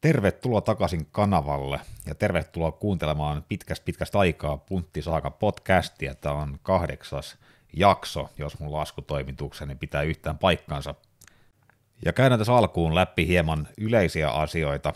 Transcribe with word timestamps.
Tervetuloa 0.00 0.60
takaisin 0.60 1.06
kanavalle 1.12 1.80
ja 2.06 2.14
tervetuloa 2.14 2.72
kuuntelemaan 2.72 3.44
pitkästä 3.48 3.84
pitkästä 3.84 4.18
aikaa 4.18 4.56
Puntti 4.56 5.02
Saaka 5.02 5.30
podcastia. 5.30 6.14
Tämä 6.14 6.34
on 6.34 6.58
kahdeksas 6.62 7.38
jakso, 7.76 8.30
jos 8.38 8.58
mun 8.58 8.72
laskutoimitukseni 8.72 9.74
pitää 9.74 10.02
yhtään 10.02 10.38
paikkansa. 10.38 10.94
Ja 12.04 12.12
käydään 12.12 12.38
tässä 12.38 12.54
alkuun 12.54 12.94
läpi 12.94 13.26
hieman 13.26 13.68
yleisiä 13.78 14.30
asioita 14.30 14.92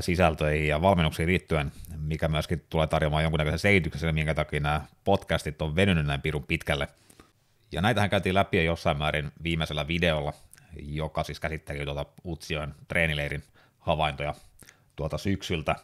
sisältöihin 0.00 0.68
ja 0.68 0.82
valmennuksiin 0.82 1.28
liittyen, 1.28 1.72
mikä 1.96 2.28
myöskin 2.28 2.64
tulee 2.70 2.86
tarjoamaan 2.86 3.22
jonkunnäköisen 3.22 3.58
selityksen, 3.58 4.14
minkä 4.14 4.34
takia 4.34 4.60
nämä 4.60 4.82
podcastit 5.04 5.62
on 5.62 5.76
venynyt 5.76 6.06
näin 6.06 6.22
pirun 6.22 6.44
pitkälle. 6.44 6.88
Ja 7.72 7.82
näitähän 7.82 8.10
käytiin 8.10 8.34
läpi 8.34 8.56
jo 8.56 8.62
jossain 8.62 8.98
määrin 8.98 9.32
viimeisellä 9.42 9.88
videolla, 9.88 10.32
joka 10.82 11.24
siis 11.24 11.40
käsitteli 11.40 11.84
tuota 11.84 12.06
Utsioen 12.24 12.74
treenileirin 12.88 13.42
havaintoja 13.88 14.34
tuota 14.96 15.18
syksyltä. 15.18 15.74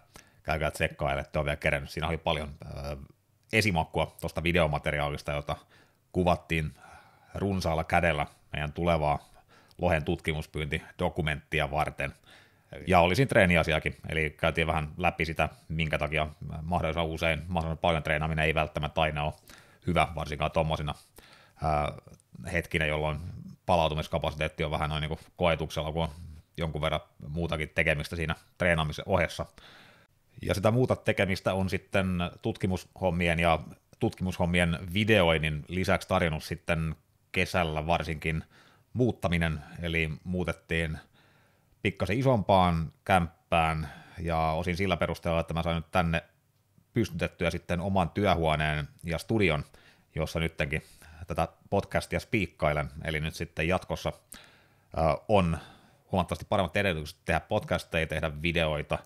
Käykää 0.43 0.71
tsekkaa, 0.71 1.21
että 1.21 1.39
on 1.39 1.45
vielä 1.45 1.57
kerännyt. 1.57 1.91
Siinä 1.91 2.09
oli 2.09 2.17
paljon 2.17 2.49
äh, 2.67 2.99
esimakkua 3.53 4.17
tuosta 4.21 4.43
videomateriaalista, 4.43 5.33
jota 5.33 5.57
kuvattiin 6.12 6.75
runsaalla 7.35 7.85
kädellä 7.85 8.27
meidän 8.53 8.73
tulevaa 8.73 9.19
lohen 9.79 10.05
tutkimuspyynti-dokumenttia 10.05 11.71
varten. 11.71 12.12
Ja 12.87 13.01
oli 13.01 13.17
siinä 13.17 13.29
treeniasiakin, 13.29 13.97
eli 14.09 14.31
käytiin 14.31 14.67
vähän 14.67 14.89
läpi 14.97 15.25
sitä, 15.25 15.48
minkä 15.69 15.98
takia 15.98 16.29
mahdollisimman 16.62 17.11
usein, 17.11 17.39
mahdollisimman 17.39 17.79
paljon 17.79 18.03
treenaaminen 18.03 18.45
ei 18.45 18.55
välttämättä 18.55 19.01
aina 19.01 19.25
ole 19.25 19.33
hyvä, 19.87 20.09
varsinkaan 20.15 20.51
tuommoisina 20.51 20.95
hetkinä, 22.53 22.87
jolloin 22.87 23.19
palautumiskapasiteetti 23.67 24.65
on 24.65 24.71
vähän 24.71 24.91
noin 24.91 25.01
niin 25.01 25.19
koetuksella, 25.37 25.93
kun 25.93 26.03
on 26.03 26.11
jonkun 26.57 26.81
verran 26.81 27.01
muutakin 27.29 27.71
tekemistä 27.75 28.17
siinä 28.17 28.35
treenaamisen 28.59 29.05
ohessa. 29.09 29.47
Ja 30.43 30.55
sitä 30.55 30.71
muuta 30.71 30.97
tekemistä 30.97 31.55
on 31.55 31.71
sitten 31.71 32.06
tutkimushommien 32.42 33.41
ja 33.41 33.61
tutkimushommien 34.01 34.78
videoinnin 34.95 35.65
lisäksi 35.69 36.09
tarjonnut 36.09 36.45
sitten 36.45 36.95
kesällä 37.33 37.87
varsinkin 37.87 38.45
muuttaminen, 38.93 39.61
eli 39.83 40.11
muutettiin 40.25 40.98
pikkasen 41.83 42.19
isompaan 42.19 42.93
kämppään 43.05 43.89
ja 44.19 44.39
osin 44.39 44.77
sillä 44.77 44.97
perusteella, 44.97 45.41
että 45.41 45.55
mä 45.55 45.62
sain 45.62 45.77
nyt 45.77 45.91
tänne 45.91 46.23
pystytettyä 46.93 47.50
sitten 47.50 47.81
oman 47.81 48.11
työhuoneen 48.11 48.89
ja 49.05 49.19
studion, 49.19 49.65
jossa 50.15 50.41
nyttenkin 50.41 50.83
tätä 51.27 51.48
podcastia 51.71 52.21
spiikkailen, 52.21 52.91
eli 53.05 53.21
nyt 53.21 53.34
sitten 53.34 53.69
jatkossa 53.69 54.12
on 55.28 55.59
huomattavasti 56.15 56.47
paremmat 56.48 56.77
edellytykset 56.77 57.19
tehdä 57.25 57.41
podcasteja, 57.41 58.07
tehdä 58.07 58.43
videoita, 58.43 58.98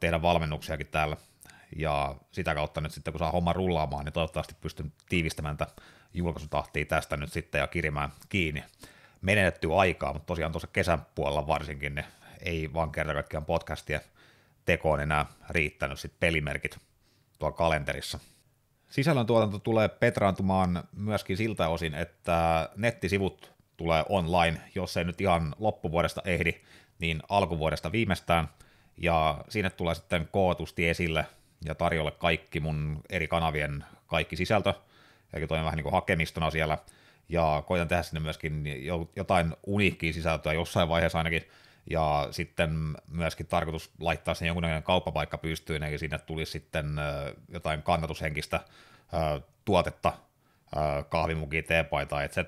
tehdä 0.00 0.22
valmennuksiakin 0.22 0.86
täällä, 0.86 1.16
ja 1.76 2.14
sitä 2.32 2.54
kautta 2.54 2.80
nyt 2.80 2.92
sitten 2.92 3.12
kun 3.12 3.18
saa 3.18 3.30
homma 3.30 3.52
rullaamaan, 3.52 4.04
niin 4.04 4.12
toivottavasti 4.12 4.56
pystyn 4.60 4.92
tiivistämään 5.08 5.56
tätä 5.56 5.72
julkaisutahtia 6.14 6.84
tästä 6.84 7.16
nyt 7.16 7.32
sitten 7.32 7.58
ja 7.58 7.66
kirimään 7.66 8.12
kiinni. 8.28 8.64
Menetetty 9.22 9.68
aikaa, 9.74 10.12
mutta 10.12 10.26
tosiaan 10.26 10.52
tuossa 10.52 10.68
kesän 10.72 11.06
puolella 11.14 11.46
varsinkin 11.46 11.94
ne 11.94 12.04
ei 12.40 12.72
vaan 12.74 12.92
kerta 12.92 13.14
kaikkiaan 13.14 13.44
podcastia 13.44 14.00
tekoon 14.64 15.00
enää 15.00 15.26
riittänyt 15.50 16.00
sitten 16.00 16.20
pelimerkit 16.20 16.78
tuolla 17.38 17.56
kalenterissa. 17.56 18.18
Sisällön 18.90 19.26
tuotanto 19.26 19.58
tulee 19.58 19.88
petraantumaan 19.88 20.84
myöskin 20.96 21.36
siltä 21.36 21.68
osin, 21.68 21.94
että 21.94 22.68
nettisivut 22.76 23.51
tulee 23.76 24.04
online, 24.08 24.60
jos 24.74 24.96
ei 24.96 25.04
nyt 25.04 25.20
ihan 25.20 25.54
loppuvuodesta 25.58 26.22
ehdi, 26.24 26.54
niin 26.98 27.22
alkuvuodesta 27.28 27.92
viimeistään, 27.92 28.48
ja 28.96 29.44
sinne 29.48 29.70
tulee 29.70 29.94
sitten 29.94 30.28
kootusti 30.32 30.88
esille 30.88 31.26
ja 31.64 31.74
tarjolle 31.74 32.10
kaikki 32.10 32.60
mun 32.60 33.00
eri 33.10 33.28
kanavien 33.28 33.84
kaikki 34.06 34.36
sisältö, 34.36 34.74
eli 35.32 35.46
toimin 35.46 35.64
vähän 35.64 35.76
niin 35.76 35.84
kuin 35.84 35.92
hakemistona 35.92 36.50
siellä, 36.50 36.78
ja 37.28 37.62
koitan 37.66 37.88
tehdä 37.88 38.02
sinne 38.02 38.20
myöskin 38.20 38.64
jotain 39.16 39.56
uniikkiä 39.66 40.12
sisältöä 40.12 40.52
jossain 40.52 40.88
vaiheessa 40.88 41.18
ainakin, 41.18 41.48
ja 41.90 42.28
sitten 42.30 42.96
myöskin 43.08 43.46
tarkoitus 43.46 43.90
laittaa 44.00 44.34
sen 44.34 44.46
jonkunlainen 44.46 44.82
kauppapaikka 44.82 45.38
pystyyn, 45.38 45.82
eli 45.82 45.98
sinne 45.98 46.18
tulisi 46.18 46.52
sitten 46.52 46.86
jotain 47.48 47.82
kannatushenkistä 47.82 48.60
tuotetta, 49.64 50.12
kahvimukia, 51.08 51.62
teepaitaa, 51.62 52.22
etc., 52.22 52.38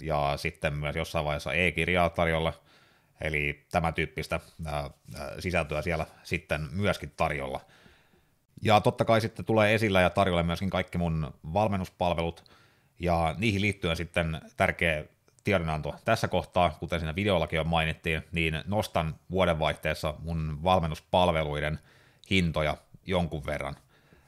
ja 0.00 0.32
sitten 0.36 0.74
myös 0.74 0.96
jossain 0.96 1.24
vaiheessa 1.24 1.52
e-kirjaa 1.52 2.10
tarjolla, 2.10 2.52
eli 3.20 3.66
tämä 3.70 3.92
tyyppistä 3.92 4.40
sisältöä 5.38 5.82
siellä 5.82 6.06
sitten 6.22 6.68
myöskin 6.70 7.12
tarjolla. 7.16 7.60
Ja 8.62 8.80
totta 8.80 9.04
kai 9.04 9.20
sitten 9.20 9.44
tulee 9.44 9.74
esillä 9.74 10.00
ja 10.00 10.10
tarjolla 10.10 10.42
myöskin 10.42 10.70
kaikki 10.70 10.98
mun 10.98 11.34
valmennuspalvelut, 11.52 12.44
ja 12.98 13.34
niihin 13.38 13.60
liittyen 13.60 13.96
sitten 13.96 14.40
tärkeä 14.56 15.04
tiedonanto 15.44 15.94
tässä 16.04 16.28
kohtaa, 16.28 16.70
kuten 16.70 17.00
siinä 17.00 17.14
videollakin 17.14 17.56
jo 17.56 17.64
mainittiin, 17.64 18.22
niin 18.32 18.62
nostan 18.66 19.14
vuodenvaihteessa 19.30 20.14
mun 20.18 20.58
valmennuspalveluiden 20.64 21.78
hintoja 22.30 22.76
jonkun 23.06 23.46
verran. 23.46 23.76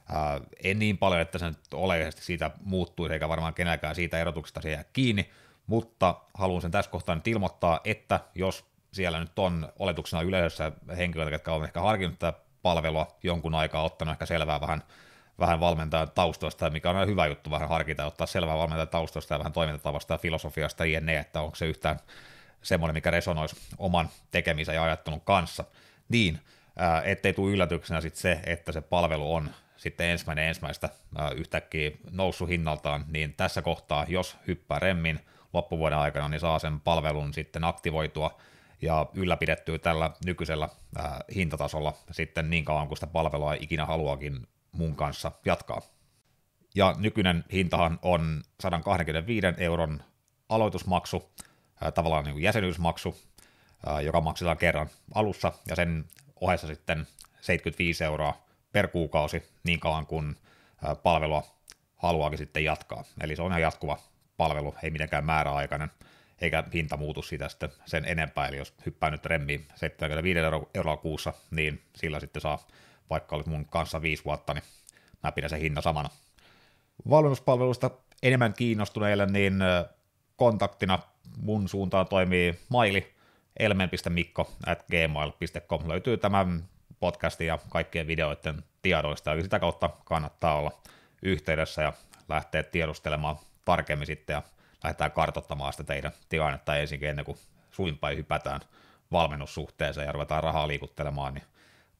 Ää, 0.08 0.40
en 0.64 0.78
niin 0.78 0.98
paljon, 0.98 1.20
että 1.20 1.38
se 1.38 1.46
nyt 1.46 1.58
oleellisesti 1.74 2.24
siitä 2.24 2.50
muuttuisi, 2.64 3.12
eikä 3.12 3.28
varmaan 3.28 3.54
kenelläkään 3.54 3.94
siitä 3.94 4.18
erotuksesta 4.18 4.60
se 4.60 4.70
jää 4.70 4.84
kiinni, 4.92 5.30
mutta 5.66 6.14
haluan 6.34 6.62
sen 6.62 6.70
tässä 6.70 6.90
kohtaa 6.90 7.14
nyt 7.14 7.28
ilmoittaa, 7.28 7.80
että 7.84 8.20
jos 8.34 8.64
siellä 8.92 9.20
nyt 9.20 9.38
on 9.38 9.72
oletuksena 9.78 10.22
yleisössä 10.22 10.72
henkilöitä, 10.96 11.34
jotka 11.34 11.54
on 11.54 11.64
ehkä 11.64 11.80
harkinnut 11.80 12.18
tätä 12.18 12.38
palvelua 12.62 13.06
jonkun 13.22 13.54
aikaa, 13.54 13.82
ottanut 13.82 14.12
ehkä 14.12 14.26
selvää 14.26 14.60
vähän, 14.60 14.82
vähän 15.38 15.60
valmentajan 15.60 16.10
taustoista, 16.10 16.70
mikä 16.70 16.90
on 16.90 17.08
hyvä 17.08 17.26
juttu 17.26 17.50
vähän 17.50 17.68
harkita, 17.68 18.06
ottaa 18.06 18.26
selvää 18.26 18.58
valmentajan 18.58 18.88
taustoista 18.88 19.34
ja 19.34 19.38
vähän 19.38 19.52
toimintatavasta 19.52 20.14
ja 20.14 20.18
filosofiasta 20.18 20.84
jne, 20.84 21.18
että 21.18 21.40
onko 21.40 21.56
se 21.56 21.66
yhtään 21.66 21.98
semmoinen, 22.62 22.94
mikä 22.94 23.10
resonoisi 23.10 23.56
oman 23.78 24.08
tekemisen 24.30 24.74
ja 24.74 24.84
ajattelun 24.84 25.20
kanssa. 25.20 25.64
Niin, 26.08 26.40
ää, 26.76 27.02
ettei 27.02 27.32
tule 27.32 27.52
yllätyksenä 27.52 28.00
sitten 28.00 28.20
se, 28.20 28.40
että 28.46 28.72
se 28.72 28.80
palvelu 28.80 29.34
on 29.34 29.50
sitten 29.76 30.06
ensimmäinen 30.06 30.48
ensimmäistä 30.48 30.88
ää, 31.18 31.30
yhtäkkiä 31.30 31.90
noussut 32.10 32.48
hinnaltaan, 32.48 33.04
niin 33.08 33.34
tässä 33.34 33.62
kohtaa, 33.62 34.04
jos 34.08 34.36
hyppää 34.46 34.78
remmin, 34.78 35.20
loppuvuoden 35.54 35.98
aikana, 35.98 36.28
niin 36.28 36.40
saa 36.40 36.58
sen 36.58 36.80
palvelun 36.80 37.34
sitten 37.34 37.64
aktivoitua 37.64 38.38
ja 38.82 39.06
ylläpidettyä 39.14 39.78
tällä 39.78 40.10
nykyisellä 40.24 40.68
äh, 40.98 41.12
hintatasolla 41.34 41.94
sitten 42.10 42.50
niin 42.50 42.64
kauan 42.64 42.88
kuin 42.88 42.96
sitä 42.96 43.06
palvelua 43.06 43.54
ikinä 43.54 43.86
haluakin 43.86 44.46
mun 44.72 44.96
kanssa 44.96 45.32
jatkaa. 45.44 45.80
Ja 46.74 46.94
nykyinen 46.98 47.44
hintahan 47.52 47.98
on 48.02 48.42
125 48.60 49.46
euron 49.58 50.02
aloitusmaksu, 50.48 51.30
äh, 51.82 51.92
tavallaan 51.92 52.24
niin 52.24 52.34
kuin 52.34 52.42
jäsenyysmaksu, 52.42 53.16
äh, 53.88 54.02
joka 54.02 54.20
maksetaan 54.20 54.56
kerran 54.56 54.88
alussa, 55.14 55.52
ja 55.68 55.76
sen 55.76 56.04
ohessa 56.40 56.66
sitten 56.66 57.06
75 57.40 58.04
euroa 58.04 58.44
per 58.72 58.88
kuukausi 58.88 59.42
niin 59.64 59.80
kauan 59.80 60.06
kuin 60.06 60.36
palvelua 61.02 61.42
haluaakin 61.96 62.38
sitten 62.38 62.64
jatkaa. 62.64 63.04
Eli 63.20 63.36
se 63.36 63.42
on 63.42 63.50
ihan 63.50 63.62
jatkuva 63.62 63.98
palvelu, 64.36 64.74
ei 64.82 64.90
mitenkään 64.90 65.24
määräaikainen, 65.24 65.90
eikä 66.40 66.64
hinta 66.74 66.96
muutu 66.96 67.22
siitä 67.22 67.48
sitten 67.48 67.70
sen 67.86 68.04
enempää, 68.04 68.48
eli 68.48 68.56
jos 68.56 68.74
hyppää 68.86 69.10
nyt 69.10 69.26
remmiin 69.26 69.68
75 69.74 70.40
euroa 70.74 70.96
kuussa, 70.96 71.32
niin 71.50 71.82
sillä 71.96 72.20
sitten 72.20 72.42
saa, 72.42 72.66
vaikka 73.10 73.36
olisi 73.36 73.50
mun 73.50 73.66
kanssa 73.66 74.02
viisi 74.02 74.24
vuotta, 74.24 74.54
niin 74.54 74.64
mä 75.22 75.32
pidän 75.32 75.50
sen 75.50 75.60
hinta 75.60 75.80
samana. 75.80 76.08
Valmennuspalvelusta 77.10 77.90
enemmän 78.22 78.54
kiinnostuneille, 78.54 79.26
niin 79.26 79.54
kontaktina 80.36 80.98
mun 81.36 81.68
suuntaan 81.68 82.08
toimii 82.08 82.58
maili 82.68 83.14
elmen.mikko 83.58 84.50
at 84.66 84.84
gmail.com. 84.86 85.88
Löytyy 85.88 86.16
tämän 86.16 86.68
podcastin 87.00 87.46
ja 87.46 87.58
kaikkien 87.68 88.06
videoiden 88.06 88.64
tiedoista, 88.82 89.32
eli 89.32 89.42
sitä 89.42 89.58
kautta 89.58 89.90
kannattaa 90.04 90.58
olla 90.58 90.80
yhteydessä 91.22 91.82
ja 91.82 91.92
lähteä 92.28 92.62
tiedustelemaan 92.62 93.36
tarkemmin 93.64 94.06
sitten 94.06 94.34
ja 94.34 94.42
lähdetään 94.84 95.12
kartottamaan 95.12 95.72
sitä 95.72 95.84
teidän 95.84 96.12
tilannetta 96.28 96.76
ensin 96.76 97.04
ennen 97.04 97.24
kuin 97.24 97.38
suinpäin 97.70 98.18
hypätään 98.18 98.60
valmennussuhteeseen 99.12 100.06
ja 100.06 100.12
ruvetaan 100.12 100.42
rahaa 100.42 100.68
liikuttelemaan, 100.68 101.34
niin 101.34 101.44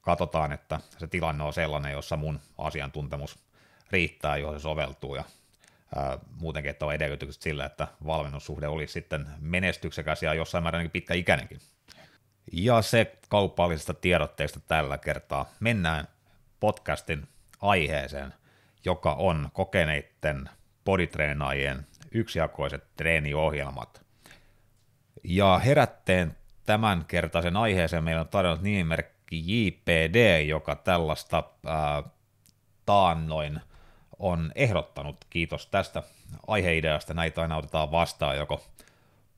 katsotaan, 0.01 0.53
että 0.53 0.81
se 0.99 1.07
tilanne 1.07 1.45
on 1.45 1.53
sellainen, 1.53 1.93
jossa 1.93 2.17
mun 2.17 2.41
asiantuntemus 2.59 3.39
riittää, 3.91 4.37
johon 4.37 4.61
se 4.61 4.63
soveltuu 4.63 5.15
ja 5.15 5.25
ää, 5.97 6.19
muutenkin, 6.41 6.71
että 6.71 6.87
on 6.87 6.95
edellytykset 6.95 7.43
sille, 7.43 7.65
että 7.65 7.89
valmennussuhde 8.07 8.69
olisi 8.69 8.93
sitten 8.93 9.27
menestyksekäs 9.41 10.23
ja 10.23 10.35
jossain 10.35 10.65
määrin 10.65 10.91
pitkäikäinenkin. 10.91 11.59
Ja 12.53 12.83
se 12.83 13.19
kaupallisesta 13.29 13.95
tiedotteesta 13.95 14.61
tällä 14.61 14.99
kertaa. 14.99 15.47
Mennään 15.61 16.09
podcastin 16.61 17.29
aiheeseen, 17.61 18.35
joka 18.85 19.13
on 19.13 19.49
kokeneiden 19.53 20.51
bodytreenaajien 20.85 21.87
yksijakoiset 22.13 22.85
treeniohjelmat. 22.97 24.05
Ja 25.25 25.59
herätteen 25.59 26.37
tämänkertaisen 26.67 27.57
aiheeseen 27.57 28.05
meillä 28.05 28.21
on 28.21 28.29
tarjonnut 28.29 28.63
nimimerkki 28.63 29.43
JPD, 29.47 30.43
joka 30.47 30.77
tällaista 30.77 31.43
ää, 31.67 32.03
taannoin 32.87 33.61
on 34.19 34.53
ehdottanut. 34.55 35.17
Kiitos 35.31 35.67
tästä 35.67 36.03
aiheideasta. 36.47 37.15
Näitä 37.15 37.43
aina 37.43 37.57
otetaan 37.57 37.91
vastaan 37.91 38.37
joko 38.37 38.65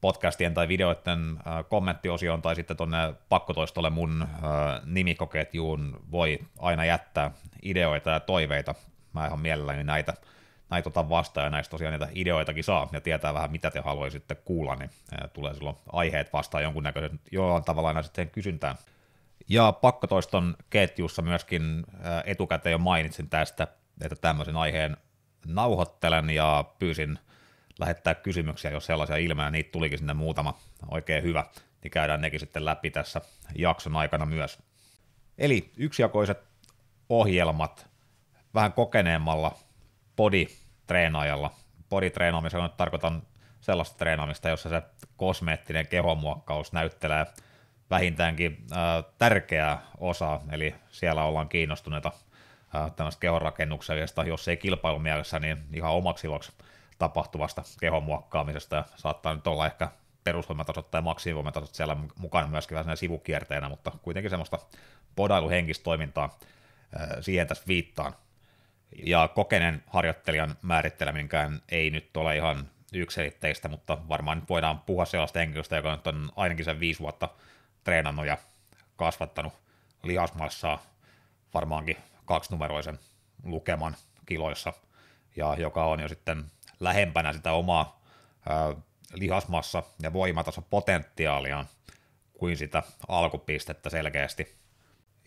podcastien 0.01 0.55
tai 0.55 0.69
videoiden 0.69 1.39
kommenttiosioon 1.69 2.43
tai 2.43 2.55
sitten 2.57 2.77
tuonne 2.77 3.15
pakkotoistolle 3.29 3.91
mun 3.91 4.29
nimikoketjuun 4.85 6.01
voi 6.11 6.39
aina 6.59 6.85
jättää 6.85 7.31
ideoita 7.63 8.11
ja 8.11 8.21
toiveita. 8.21 8.75
Mä 9.13 9.27
ihan 9.27 9.41
mielelläni 9.41 9.85
näitä, 9.85 10.15
näitä 10.71 10.89
otan 10.89 11.09
vastaan 11.09 11.45
ja 11.45 11.51
näistä 11.51 11.71
tosiaan 11.71 11.93
niitä 11.93 12.09
ideoitakin 12.15 12.65
saa 12.65 12.89
ja 12.93 13.01
tietää 13.01 13.35
vähän 13.35 13.51
mitä 13.51 13.71
te 13.71 13.81
haluaisitte 13.81 14.35
kuulla, 14.35 14.77
niin 14.77 14.91
tulee 15.33 15.55
silloin 15.55 15.77
aiheet 15.93 16.33
vastaan 16.33 16.65
jonkunnäköisen 16.65 17.21
jollain 17.33 17.65
tavalla 17.65 17.89
aina 17.89 18.03
sitten 18.03 18.31
kysyntään. 18.31 18.77
Ja 19.49 19.73
pakkotoiston 19.73 20.57
ketjussa 20.71 21.23
myöskin 21.23 21.85
etukäteen 22.25 22.73
jo 22.73 22.79
mainitsin 22.79 23.31
tästä, 23.31 23.67
että 24.01 24.17
tämmöisen 24.17 24.57
aiheen 24.57 24.97
nauhoittelen 25.47 26.31
ja 26.31 26.65
pyysin 26.79 27.19
lähettää 27.79 28.15
kysymyksiä, 28.15 28.71
jos 28.71 28.87
sellaisia 28.87 29.17
ilmenee, 29.17 29.51
niitä 29.51 29.73
tulikin 29.73 29.99
sinne 29.99 30.15
muutama 30.15 30.59
oikein 30.89 31.23
hyvä, 31.23 31.45
niin 31.83 31.91
käydään 31.91 32.21
nekin 32.21 32.41
sitten 32.41 32.65
läpi 32.65 32.91
tässä 32.91 33.21
jakson 33.59 33.97
aikana 33.97 34.27
myös. 34.27 34.59
Eli 35.39 35.71
yksijakoiset 35.77 36.39
ohjelmat 37.09 37.87
vähän 38.55 38.73
kokeneemmalla 38.73 39.59
body-treenaajalla. 40.17 41.51
Body-treenaamisella 41.91 42.67
nyt 42.67 42.77
tarkoitan 42.77 43.23
sellaista 43.61 43.99
treenaamista, 43.99 44.49
jossa 44.49 44.69
se 44.69 44.83
kosmeettinen 45.17 45.87
kehomuokkaus 45.87 46.73
näyttelee 46.73 47.27
vähintäänkin 47.91 48.67
äh, 48.73 49.05
tärkeää 49.19 49.83
osaa, 49.99 50.43
eli 50.51 50.75
siellä 50.91 51.25
ollaan 51.25 51.49
kiinnostuneita 51.49 52.13
äh, 52.75 52.93
tämmöistä 52.93 53.21
kehonrakennuksesta, 53.21 54.25
jos 54.25 54.49
ei 54.49 54.57
kilpailumielessä, 54.57 55.39
niin 55.39 55.57
ihan 55.73 55.93
omaksi 55.93 56.27
iloksi 56.27 56.53
tapahtuvasta 56.99 57.63
kehon 57.81 58.03
muokkaamisesta, 58.03 58.77
ja 58.77 58.85
saattaa 58.97 59.35
nyt 59.35 59.47
olla 59.47 59.67
ehkä 59.67 59.89
perusvoimatasot 60.25 60.91
tai 60.91 61.03
maksimivoimatasot 61.03 61.75
siellä 61.75 61.97
mukana 62.19 62.47
myöskin 62.47 62.79
vähän 62.79 62.97
sivukierteenä, 62.97 63.69
mutta 63.69 63.93
kuitenkin 64.03 64.31
semmoista 64.31 64.59
podailuhenkistä 65.17 65.85
toimintaa 65.85 66.39
siihen 67.21 67.47
tässä 67.47 67.65
viittaan. 67.67 68.13
Ja 69.05 69.29
kokeneen 69.29 69.83
harjoittelijan 69.87 70.57
määritteleminkään 70.63 71.63
ei 71.69 71.91
nyt 71.91 72.17
ole 72.17 72.37
ihan 72.37 72.71
yksilitteistä, 72.93 73.69
mutta 73.69 74.09
varmaan 74.09 74.39
nyt 74.39 74.49
voidaan 74.49 74.81
puhua 74.81 75.05
sellaista 75.05 75.39
henkilöstä, 75.39 75.77
joka 75.77 75.97
nyt 75.97 76.07
on 76.07 76.33
ainakin 76.37 76.65
sen 76.65 76.81
viisi 76.81 77.01
vuotta 77.01 77.29
treenannut 77.85 78.27
ja 78.27 78.39
kasvattanut 78.97 79.53
lihasmassaa 80.03 80.83
varmaankin 81.55 81.97
kaksinumeroisen 82.25 82.99
lukeman 83.45 83.97
kiloissa, 84.27 84.73
ja 85.37 85.57
joka 85.59 85.85
on 85.85 86.01
jo 86.01 86.09
sitten 86.09 86.45
lähempänä 86.81 87.33
sitä 87.33 87.53
omaa 87.53 88.01
ää, 88.49 88.75
lihasmassa 89.15 89.83
ja 90.03 90.13
voimatason 90.13 90.65
potentiaalia 90.71 91.65
kuin 92.33 92.57
sitä 92.57 92.83
alkupistettä 93.09 93.91
selkeästi. 93.91 94.66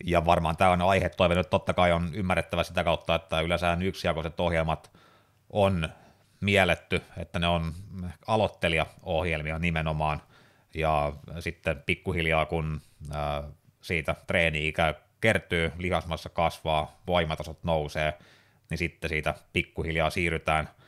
Ja 0.04 0.24
varmaan 0.24 0.56
tämä 0.56 0.70
on 0.70 0.82
aihe 0.82 1.08
toive 1.08 1.34
nyt 1.34 1.50
totta 1.50 1.74
kai 1.74 1.92
on 1.92 2.10
ymmärrettävä 2.14 2.62
sitä 2.62 2.84
kautta, 2.84 3.14
että 3.14 3.40
yleensä 3.40 3.78
yksijakoiset 3.80 4.40
ohjelmat 4.40 4.90
on 5.50 5.88
mielletty, 6.40 7.02
että 7.16 7.38
ne 7.38 7.46
on 7.46 7.72
aloittelijaohjelmia 8.26 9.58
nimenomaan, 9.58 10.22
ja 10.74 11.12
sitten 11.40 11.82
pikkuhiljaa 11.86 12.46
kun 12.46 12.80
ää, 13.12 13.42
siitä 13.80 14.16
treeni-ikä 14.26 14.94
kertyy, 15.20 15.72
lihasmassa 15.78 16.28
kasvaa, 16.28 17.00
voimatasot 17.06 17.64
nousee, 17.64 18.18
niin 18.70 18.78
sitten 18.78 19.08
siitä 19.08 19.34
pikkuhiljaa 19.52 20.10
siirrytään– 20.10 20.68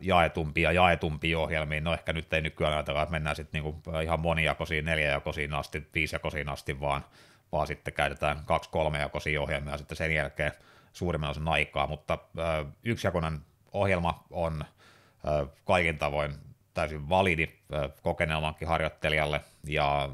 jaetumpia 0.00 0.72
ja 0.72 0.82
jaetumpia 0.82 1.38
ohjelmiin. 1.38 1.84
No 1.84 1.92
ehkä 1.92 2.12
nyt 2.12 2.32
ei 2.32 2.40
nykyään 2.40 2.72
ajatella, 2.72 3.02
että 3.02 3.12
mennään 3.12 3.36
sitten 3.36 3.62
niinku 3.62 3.92
ihan 4.02 4.20
monijakosiin, 4.20 4.84
neljäjakosiin 4.84 5.54
asti, 5.54 5.86
viisijakosiin 5.94 6.48
asti, 6.48 6.80
vaan, 6.80 7.04
vaan 7.54 7.66
sitten 7.66 7.94
käytetään 7.94 8.44
kaksi 8.44 8.70
kolmejakoisia 8.70 9.42
ohjelmia 9.42 9.78
sitten 9.78 9.96
sen 9.96 10.14
jälkeen 10.14 10.52
suurimman 10.92 11.30
osan 11.30 11.48
aikaa, 11.48 11.86
mutta 11.86 12.18
yksijakoinen 12.84 13.40
ohjelma 13.72 14.24
on 14.30 14.64
kaikin 15.64 15.98
tavoin 15.98 16.34
täysin 16.74 17.08
validi 17.08 17.48
kokeneelmankin 18.02 18.68
harjoittelijalle, 18.68 19.40
ja 19.66 20.08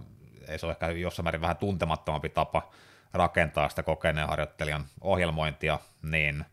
se 0.56 0.66
on 0.66 0.72
ehkä 0.72 0.88
jossain 0.88 1.24
määrin 1.24 1.40
vähän 1.40 1.56
tuntemattomampi 1.56 2.28
tapa 2.28 2.70
rakentaa 3.12 3.68
sitä 3.68 3.82
kokeneen 3.82 4.28
harjoittelijan 4.28 4.84
ohjelmointia, 5.00 5.78
niin– 6.02 6.44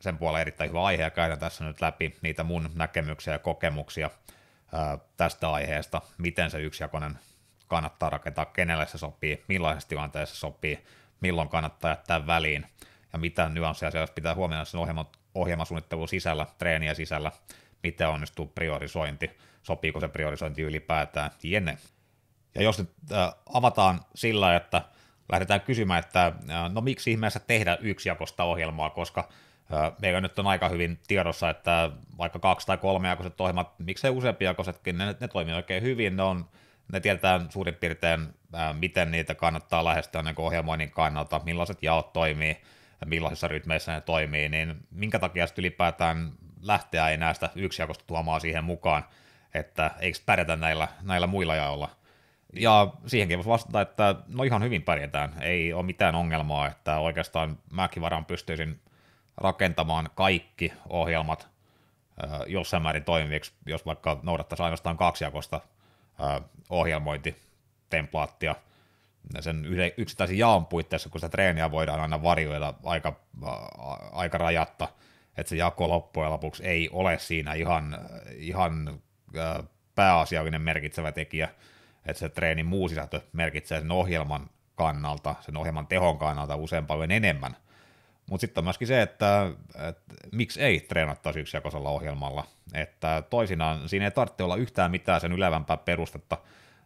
sen 0.00 0.18
puolella 0.18 0.40
erittäin 0.40 0.70
hyvä 0.70 0.84
aihe. 0.84 1.02
Ja 1.02 1.10
käydään 1.10 1.40
tässä 1.40 1.64
nyt 1.64 1.80
läpi 1.80 2.16
niitä 2.22 2.44
mun 2.44 2.70
näkemyksiä 2.74 3.32
ja 3.32 3.38
kokemuksia 3.38 4.10
tästä 5.16 5.50
aiheesta, 5.50 6.02
miten 6.18 6.50
se 6.50 6.60
yksijakoinen 6.60 7.18
kannattaa 7.68 8.10
rakentaa, 8.10 8.44
kenelle 8.44 8.86
se 8.86 8.98
sopii, 8.98 9.44
millaisessa 9.48 9.88
tilanteessa 9.88 10.36
sopii, 10.36 10.84
milloin 11.20 11.48
kannattaa 11.48 11.90
jättää 11.90 12.26
väliin 12.26 12.66
ja 13.12 13.18
mitä 13.18 13.48
nyansseja 13.48 13.90
siellä 13.90 14.06
pitää 14.14 14.34
huomioida 14.34 14.64
sen 14.64 14.80
ohjelman, 14.80 15.06
ohjelmasuunnittelun 15.34 16.08
sisällä, 16.08 16.46
treeniä 16.58 16.94
sisällä, 16.94 17.32
miten 17.82 18.08
onnistuu 18.08 18.46
priorisointi, 18.46 19.30
sopiiko 19.62 20.00
se 20.00 20.08
priorisointi 20.08 20.62
ylipäätään, 20.62 21.30
jene. 21.42 21.78
Ja 22.54 22.62
jos 22.62 22.78
nyt 22.78 22.90
äh, 23.12 23.34
avataan 23.54 24.00
sillä, 24.14 24.56
että 24.56 24.82
lähdetään 25.32 25.60
kysymään, 25.60 25.98
että 25.98 26.32
no 26.72 26.80
miksi 26.80 27.10
ihmeessä 27.10 27.40
tehdä 27.40 27.78
yksijakosta 27.80 28.44
ohjelmaa, 28.44 28.90
koska 28.90 29.28
meillä 30.02 30.20
nyt 30.20 30.38
on 30.38 30.46
aika 30.46 30.68
hyvin 30.68 30.98
tiedossa, 31.08 31.50
että 31.50 31.90
vaikka 32.18 32.38
kaksi- 32.38 32.66
tai 32.66 32.78
kolmejakoiset 32.78 33.40
ohjelmat, 33.40 33.78
miksei 33.78 34.10
useampijakoisetkin, 34.10 34.98
ne, 34.98 35.16
ne 35.20 35.28
toimii 35.28 35.54
oikein 35.54 35.82
hyvin, 35.82 36.16
ne, 36.16 36.22
on, 36.22 36.48
ne 36.92 37.00
tiedetään 37.00 37.50
suurin 37.50 37.74
piirtein, 37.74 38.34
miten 38.72 39.10
niitä 39.10 39.34
kannattaa 39.34 39.84
lähestyä 39.84 40.22
niin 40.22 40.34
ohjelmoinnin 40.40 40.90
kannalta, 40.90 41.40
millaiset 41.44 41.82
jaot 41.82 42.12
toimii, 42.12 42.56
millaisissa 43.04 43.48
rytmeissä 43.48 43.92
ne 43.92 44.00
toimii, 44.00 44.48
niin 44.48 44.76
minkä 44.90 45.18
takia 45.18 45.46
sitten 45.46 45.62
ylipäätään 45.62 46.32
lähteä 46.62 47.08
ei 47.08 47.16
näistä 47.16 47.50
yksijakosta 47.54 48.04
tuomaan 48.06 48.40
siihen 48.40 48.64
mukaan, 48.64 49.04
että 49.54 49.90
eikö 49.98 50.18
pärjätä 50.26 50.56
näillä, 50.56 50.88
näillä 51.02 51.26
muilla 51.26 51.54
jaolla. 51.54 51.90
Ja 52.52 52.92
siihenkin 53.06 53.38
voisi 53.38 53.50
vastata, 53.50 53.80
että 53.80 54.14
no 54.28 54.42
ihan 54.42 54.62
hyvin 54.62 54.82
pärjätään, 54.82 55.34
ei 55.40 55.72
ole 55.72 55.82
mitään 55.82 56.14
ongelmaa, 56.14 56.66
että 56.66 56.98
oikeastaan 56.98 57.58
mäkin 57.72 58.02
varmaan 58.02 58.24
pystyisin 58.24 58.80
rakentamaan 59.36 60.10
kaikki 60.14 60.72
ohjelmat 60.88 61.48
jossain 62.46 62.82
määrin 62.82 63.04
toimiviksi, 63.04 63.52
jos 63.66 63.86
vaikka 63.86 64.20
noudattaisi 64.22 64.62
ainoastaan 64.62 64.96
kaksijakosta 64.96 65.60
ohjelmointitemplaattia 66.70 68.54
sen 69.40 69.66
yksittäisen 69.96 70.38
jaon 70.38 70.66
puitteissa, 70.66 71.08
kun 71.08 71.20
sitä 71.20 71.28
treeniä 71.28 71.70
voidaan 71.70 72.00
aina 72.00 72.22
varjoida 72.22 72.74
aika, 72.84 73.20
aika 74.12 74.38
rajatta, 74.38 74.88
että 75.36 75.50
se 75.50 75.56
jako 75.56 75.88
loppujen 75.88 76.30
lopuksi 76.30 76.64
ei 76.66 76.88
ole 76.92 77.18
siinä 77.18 77.54
ihan, 77.54 77.98
ihan 78.36 79.00
pääasiallinen 79.94 80.62
merkitsevä 80.62 81.12
tekijä, 81.12 81.48
että 82.06 82.20
se 82.20 82.28
treenin 82.28 82.66
muu 82.66 82.88
sisältö 82.88 83.20
merkitsee 83.32 83.80
sen 83.80 83.90
ohjelman 83.90 84.50
kannalta, 84.74 85.34
sen 85.40 85.56
ohjelman 85.56 85.86
tehon 85.86 86.18
kannalta 86.18 86.56
usein 86.56 86.86
paljon 86.86 87.10
enemmän. 87.10 87.56
Mutta 88.30 88.40
sitten 88.40 88.60
on 88.60 88.64
myöskin 88.64 88.88
se, 88.88 89.02
että, 89.02 89.50
että 89.88 90.14
miksi 90.32 90.62
ei 90.62 90.80
treenattaisi 90.80 91.40
yksijakoisella 91.40 91.90
ohjelmalla. 91.90 92.44
Että 92.74 93.22
toisinaan 93.30 93.88
siinä 93.88 94.04
ei 94.04 94.10
tarvitse 94.10 94.42
olla 94.42 94.56
yhtään 94.56 94.90
mitään 94.90 95.20
sen 95.20 95.32
ylevämpää 95.32 95.76
perustetta 95.76 96.38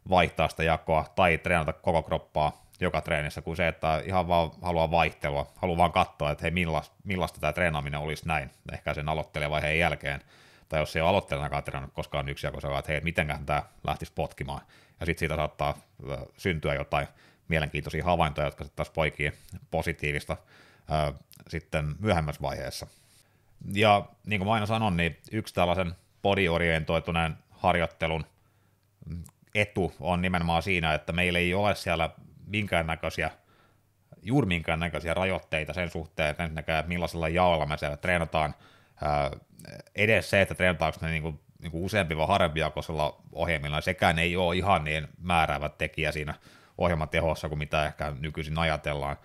vaihtaa 0.08 0.48
sitä 0.48 0.62
jakoa 0.62 1.12
tai 1.16 1.38
treenata 1.38 1.72
koko 1.72 2.02
kroppaa 2.02 2.70
joka 2.80 3.00
treenissä, 3.00 3.42
kuin 3.42 3.56
se, 3.56 3.68
että 3.68 4.02
ihan 4.06 4.28
vaan 4.28 4.50
haluaa 4.62 4.90
vaihtelua, 4.90 5.52
haluaa 5.56 5.78
vaan 5.78 5.92
katsoa, 5.92 6.30
että 6.30 6.42
hei, 6.42 6.50
millaista, 6.50 6.96
millaista 7.04 7.40
tämä 7.40 7.52
treenaaminen 7.52 8.00
olisi 8.00 8.28
näin, 8.28 8.50
ehkä 8.72 8.94
sen 8.94 9.08
aloittelevaiheen 9.08 9.78
jälkeen, 9.78 10.20
tai 10.68 10.80
jos 10.80 10.96
ei 10.96 11.02
ole 11.02 11.10
aloittelemakaan 11.10 11.64
treenannut 11.64 11.94
koskaan 11.94 12.28
yksijakoisella, 12.28 12.78
että 12.78 12.92
hei, 12.92 13.00
mitenköhän 13.00 13.46
tämä 13.46 13.62
lähtisi 13.84 14.12
potkimaan, 14.14 14.60
ja 15.00 15.06
sitten 15.06 15.18
siitä 15.18 15.36
saattaa 15.36 15.78
syntyä 16.36 16.74
jotain 16.74 17.06
mielenkiintoisia 17.48 18.04
havaintoja, 18.04 18.46
jotka 18.46 18.64
sitten 18.64 18.76
taas 18.76 18.90
poikii 18.90 19.32
positiivista 19.70 20.36
ää, 20.88 21.12
sitten 21.48 21.94
myöhemmässä 21.98 22.42
vaiheessa. 22.42 22.86
Ja 23.72 24.06
niin 24.26 24.40
kuin 24.40 24.48
mä 24.48 24.54
aina 24.54 24.66
sanon, 24.66 24.96
niin 24.96 25.18
yksi 25.32 25.54
tällaisen 25.54 25.94
body-orientoituneen 26.22 27.36
harjoittelun 27.50 28.24
etu 29.54 29.92
on 30.00 30.22
nimenomaan 30.22 30.62
siinä, 30.62 30.94
että 30.94 31.12
meillä 31.12 31.38
ei 31.38 31.54
ole 31.54 31.74
siellä 31.74 32.10
minkäännäköisiä, 32.46 33.30
juuri 34.22 34.46
minkäännäköisiä 34.46 35.14
rajoitteita 35.14 35.72
sen 35.72 35.90
suhteen, 35.90 36.30
että 36.30 36.84
millaisella 36.86 37.28
jaolla 37.28 37.66
me 37.66 37.76
siellä 37.76 37.96
treenataan. 37.96 38.54
Ää, 39.02 39.30
edes 39.94 40.30
se, 40.30 40.40
että 40.40 40.54
treenataanko 40.54 40.98
ne 41.02 41.10
niin 41.10 41.22
kuin 41.22 41.40
niin 41.62 41.70
kuin 41.70 41.84
useampi 41.84 42.16
vai 42.16 42.26
harvempiakoisella 42.26 43.20
ohjelmilla, 43.32 43.80
sekään 43.80 44.18
ei 44.18 44.36
ole 44.36 44.56
ihan 44.56 44.84
niin 44.84 45.08
määräävä 45.18 45.68
tekijä 45.68 46.12
siinä 46.12 46.34
ohjelman 46.78 47.08
tehossa 47.08 47.48
kuin 47.48 47.58
mitä 47.58 47.86
ehkä 47.86 48.12
nykyisin 48.20 48.58
ajatellaan. 48.58 49.16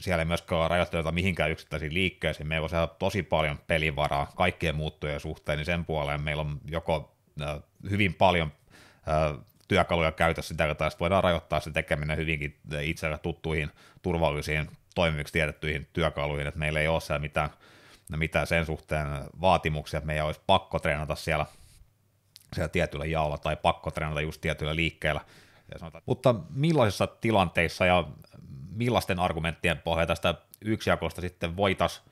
Siellä 0.00 0.20
ei 0.20 0.24
myöskään 0.24 0.60
ole 0.60 0.68
rajoitteita 0.68 1.12
mihinkään 1.12 1.50
yksittäisiin 1.50 1.94
liikkeisiin, 1.94 2.46
meillä 2.46 2.68
on 2.82 2.88
tosi 2.98 3.22
paljon 3.22 3.58
pelivaraa 3.66 4.32
kaikkien 4.36 4.76
muuttujen 4.76 5.20
suhteen, 5.20 5.58
niin 5.58 5.66
sen 5.66 5.84
puoleen 5.84 6.20
meillä 6.20 6.40
on 6.40 6.60
joko 6.70 7.16
hyvin 7.90 8.14
paljon 8.14 8.52
työkaluja 9.68 10.12
käytössä 10.12 10.48
sitä 10.48 10.70
että 10.70 10.90
voidaan 11.00 11.24
rajoittaa 11.24 11.60
se 11.60 11.70
tekeminen 11.70 12.16
hyvinkin 12.16 12.56
itselle 12.82 13.18
tuttuihin, 13.18 13.70
turvallisiin, 14.02 14.68
toimiviksi 14.94 15.32
tiedettyihin 15.32 15.88
työkaluihin, 15.92 16.46
että 16.46 16.60
meillä 16.60 16.80
ei 16.80 16.88
ole 16.88 17.00
siellä 17.00 17.20
mitään, 17.20 17.50
mitään 18.16 18.46
sen 18.46 18.66
suhteen 18.66 19.06
vaatimuksia, 19.40 19.98
että 19.98 20.06
meidän 20.06 20.26
olisi 20.26 20.40
pakko 20.46 20.78
treenata 20.78 21.14
siellä, 21.14 21.46
siellä 22.54 22.68
tietyllä 22.68 23.04
jaolla 23.04 23.38
tai 23.38 23.56
pakko 23.56 23.90
treenata 23.90 24.20
just 24.20 24.40
tietyillä 24.40 24.76
liikkeellä. 24.76 25.20
Mutta 26.06 26.34
millaisissa 26.50 27.06
tilanteissa 27.06 27.86
ja 27.86 28.04
millaisten 28.74 29.18
argumenttien 29.18 29.78
pohjalta 29.78 30.10
tästä 30.10 30.34
yksijakosta 30.60 31.20
sitten 31.20 31.56
voitaisiin 31.56 32.04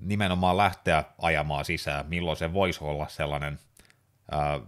nimenomaan 0.00 0.56
lähteä 0.56 1.04
ajamaan 1.18 1.64
sisään, 1.64 2.06
milloin 2.06 2.36
se 2.36 2.52
voisi 2.52 2.84
olla 2.84 3.08
sellainen 3.08 3.58
ää, 4.30 4.60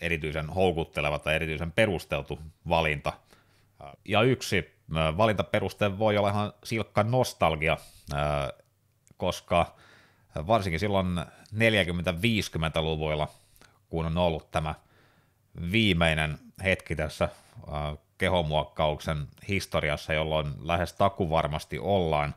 erityisen 0.00 0.50
houkutteleva 0.50 1.18
tai 1.18 1.34
erityisen 1.34 1.72
perusteltu 1.72 2.38
valinta. 2.68 3.12
Ja 4.04 4.22
yksi 4.22 4.74
valintaperuste 5.16 5.98
voi 5.98 6.18
olla 6.18 6.28
ihan 6.30 6.52
silkka 6.64 7.02
nostalgia, 7.02 7.76
koska 9.16 9.74
varsinkin 10.46 10.80
silloin 10.80 11.06
40-50-luvuilla, 11.54 13.28
kun 13.88 14.06
on 14.06 14.18
ollut 14.18 14.50
tämä 14.50 14.74
viimeinen 15.72 16.38
hetki 16.64 16.96
tässä 16.96 17.28
kehomuokkauksen 18.22 19.28
historiassa, 19.48 20.12
jolloin 20.12 20.46
lähes 20.60 20.92
takuvarmasti 20.92 21.78
ollaan 21.78 22.34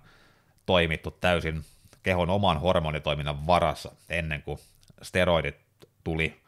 toimittu 0.65 1.11
täysin 1.11 1.65
kehon 2.03 2.29
oman 2.29 2.61
hormonitoiminnan 2.61 3.47
varassa 3.47 3.91
ennen 4.09 4.41
kuin 4.41 4.59
steroidit 5.01 5.57
tuli 6.03 6.41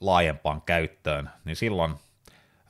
laajempaan 0.00 0.62
käyttöön, 0.62 1.30
niin 1.44 1.56
silloin 1.56 1.94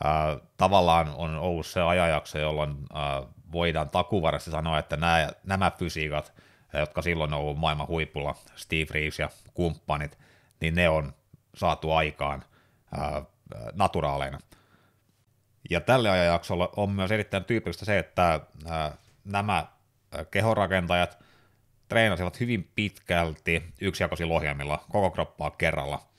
ää, 0.05 0.37
tavallaan 0.57 1.15
on 1.17 1.39
ollut 1.39 1.67
se 1.67 1.81
ajanjakso, 1.81 2.39
jolloin 2.39 2.77
ää, 2.93 3.23
voidaan 3.53 3.91
takuvarasti 3.91 4.51
sanoa, 4.51 4.79
että 4.79 4.97
nämä, 4.97 5.31
nämä 5.45 5.71
fysiikat, 5.71 6.33
jotka 6.73 7.03
silloin 7.03 7.35
on 7.35 7.41
ollut 7.41 7.59
maailman 7.59 7.89
huipulla, 7.89 8.35
Steve 8.55 8.87
Reeves 8.91 9.19
ja 9.19 9.29
kumppanit, 9.55 10.19
niin 10.61 10.75
ne 10.75 10.89
on 10.89 11.13
saatu 11.55 11.93
aikaan 11.93 12.45
ää, 12.99 13.23
naturaaleina. 13.75 14.39
Ja 15.71 15.81
tälle 15.81 16.11
ajanjaksolle 16.11 16.69
on 16.77 16.91
myös 16.91 17.13
erittäin 17.13 17.45
tyypillistä 17.45 17.85
se, 17.85 17.99
että 17.99 18.41
ää, 18.67 18.97
nämä 19.25 19.67
kehorakentajat 20.31 21.19
treenasivat 21.89 22.41
hyvin 22.41 22.71
pitkälti 22.75 23.63
yksijakoisilla 23.81 24.35
ohjelmilla 24.35 24.85
koko 24.91 25.11
kroppaa 25.11 25.51
kerralla– 25.51 26.03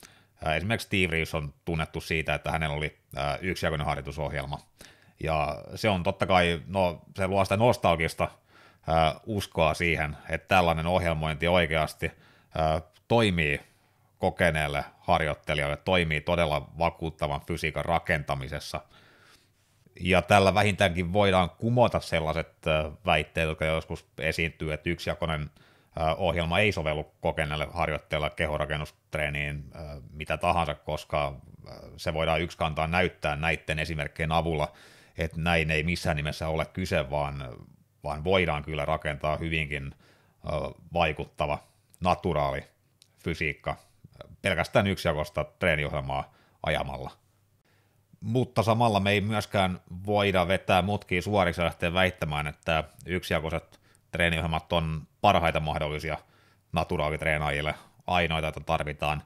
Esimerkiksi 0.56 0.86
Steve 0.86 1.12
Reeves 1.12 1.34
on 1.34 1.54
tunnettu 1.64 2.00
siitä, 2.00 2.34
että 2.34 2.50
hänellä 2.50 2.76
oli 2.76 2.98
yksijakoinen 3.40 3.86
harjoitusohjelma. 3.86 4.58
Ja 5.22 5.62
se 5.74 5.88
on 5.88 6.02
totta 6.02 6.26
kai, 6.26 6.62
no 6.66 7.02
se 7.16 7.26
luo 7.26 7.44
sitä 7.44 7.56
nostalgista 7.56 8.28
uskoa 9.26 9.74
siihen, 9.74 10.16
että 10.28 10.48
tällainen 10.48 10.86
ohjelmointi 10.86 11.48
oikeasti 11.48 12.12
toimii 13.08 13.60
kokeneelle 14.18 14.84
harjoittelijalle, 15.00 15.76
toimii 15.76 16.20
todella 16.20 16.68
vakuuttavan 16.78 17.40
fysiikan 17.40 17.84
rakentamisessa. 17.84 18.80
Ja 20.00 20.22
tällä 20.22 20.54
vähintäänkin 20.54 21.12
voidaan 21.12 21.50
kumota 21.50 22.00
sellaiset 22.00 22.52
väitteet, 23.06 23.48
jotka 23.48 23.64
joskus 23.64 24.06
esiintyy, 24.18 24.72
että 24.72 24.90
yksijakoinen 24.90 25.50
ohjelma 26.16 26.58
ei 26.58 26.72
sovellu 26.72 27.12
kokeneelle 27.20 27.68
harjoittajalle 27.72 28.30
kehorakennustreeniin 28.30 29.64
mitä 30.12 30.36
tahansa, 30.36 30.74
koska 30.74 31.34
se 31.96 32.14
voidaan 32.14 32.40
yksi 32.40 32.58
kantaa 32.58 32.86
näyttää 32.86 33.36
näiden 33.36 33.78
esimerkkien 33.78 34.32
avulla, 34.32 34.72
että 35.18 35.40
näin 35.40 35.70
ei 35.70 35.82
missään 35.82 36.16
nimessä 36.16 36.48
ole 36.48 36.66
kyse, 36.66 37.10
vaan, 37.10 37.44
vaan 38.04 38.24
voidaan 38.24 38.64
kyllä 38.64 38.84
rakentaa 38.84 39.36
hyvinkin 39.36 39.94
vaikuttava, 40.92 41.58
naturaali 42.00 42.64
fysiikka 43.24 43.76
pelkästään 44.42 44.86
yksijakoista 44.86 45.44
treeniohjelmaa 45.44 46.34
ajamalla. 46.62 47.10
Mutta 48.20 48.62
samalla 48.62 49.00
me 49.00 49.10
ei 49.10 49.20
myöskään 49.20 49.80
voida 50.06 50.48
vetää 50.48 50.82
mutkia 50.82 51.22
suoriksi 51.22 51.60
ja 51.60 51.64
lähteä 51.64 51.92
väittämään, 51.92 52.46
että 52.46 52.84
yksijakoiset 53.06 53.80
treeniohjelmat 54.10 54.72
on 54.72 55.02
parhaita 55.20 55.60
mahdollisia 55.60 56.18
naturaalitreenaajille, 56.72 57.74
ainoita, 58.06 58.46
joita 58.46 58.60
tarvitaan, 58.60 59.22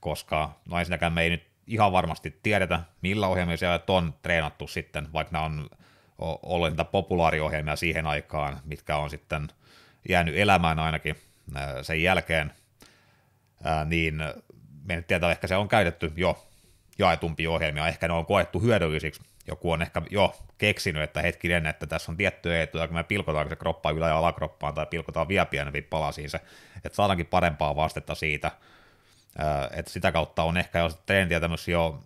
koska 0.00 0.50
no 0.68 0.78
ensinnäkään 0.78 1.12
me 1.12 1.22
ei 1.22 1.30
nyt 1.30 1.46
ihan 1.66 1.92
varmasti 1.92 2.38
tiedetä, 2.42 2.80
millä 3.02 3.28
ohjelmilla 3.28 3.56
siellä 3.56 3.80
on 3.88 4.14
treenattu 4.22 4.66
sitten, 4.66 5.12
vaikka 5.12 5.32
nämä 5.32 5.44
on 5.44 5.70
ollut 6.18 6.68
niitä 6.68 6.84
populaariohjelmia 6.84 7.76
siihen 7.76 8.06
aikaan, 8.06 8.60
mitkä 8.64 8.96
on 8.96 9.10
sitten 9.10 9.48
jäänyt 10.08 10.36
elämään 10.36 10.78
ainakin 10.78 11.16
sen 11.82 12.02
jälkeen, 12.02 12.52
niin 13.84 14.22
me 14.84 14.96
nyt 14.96 15.06
tiedetään, 15.06 15.32
ehkä 15.32 15.46
se 15.46 15.56
on 15.56 15.68
käytetty 15.68 16.12
jo 16.16 16.46
jaetumpi 16.98 17.46
ohjelmia, 17.46 17.88
ehkä 17.88 18.08
ne 18.08 18.14
on 18.14 18.26
koettu 18.26 18.60
hyödyllisiksi. 18.60 19.22
Joku 19.48 19.72
on 19.72 19.82
ehkä 19.82 20.02
jo 20.10 20.34
keksinyt, 20.58 21.02
että 21.02 21.22
hetkinen, 21.22 21.66
että 21.66 21.86
tässä 21.86 22.12
on 22.12 22.16
tiettyjä 22.16 22.62
etuja, 22.62 22.88
kun 22.88 22.96
me 22.96 23.04
pilkotaan 23.04 23.48
se 23.48 23.56
kroppa 23.56 23.90
ylä- 23.90 24.08
ja 24.08 24.18
alakroppaan 24.18 24.74
tai 24.74 24.86
pilkotaan 24.86 25.28
vielä 25.28 25.46
pienempi 25.46 25.82
palasiin 25.82 26.30
se, 26.30 26.40
että 26.76 26.96
saadaankin 26.96 27.26
parempaa 27.26 27.76
vastetta 27.76 28.14
siitä, 28.14 28.50
että 29.70 29.92
sitä 29.92 30.12
kautta 30.12 30.42
on 30.42 30.56
ehkä 30.56 30.78
jo 30.78 30.88
treenitietämys 31.06 31.68
jo 31.68 32.04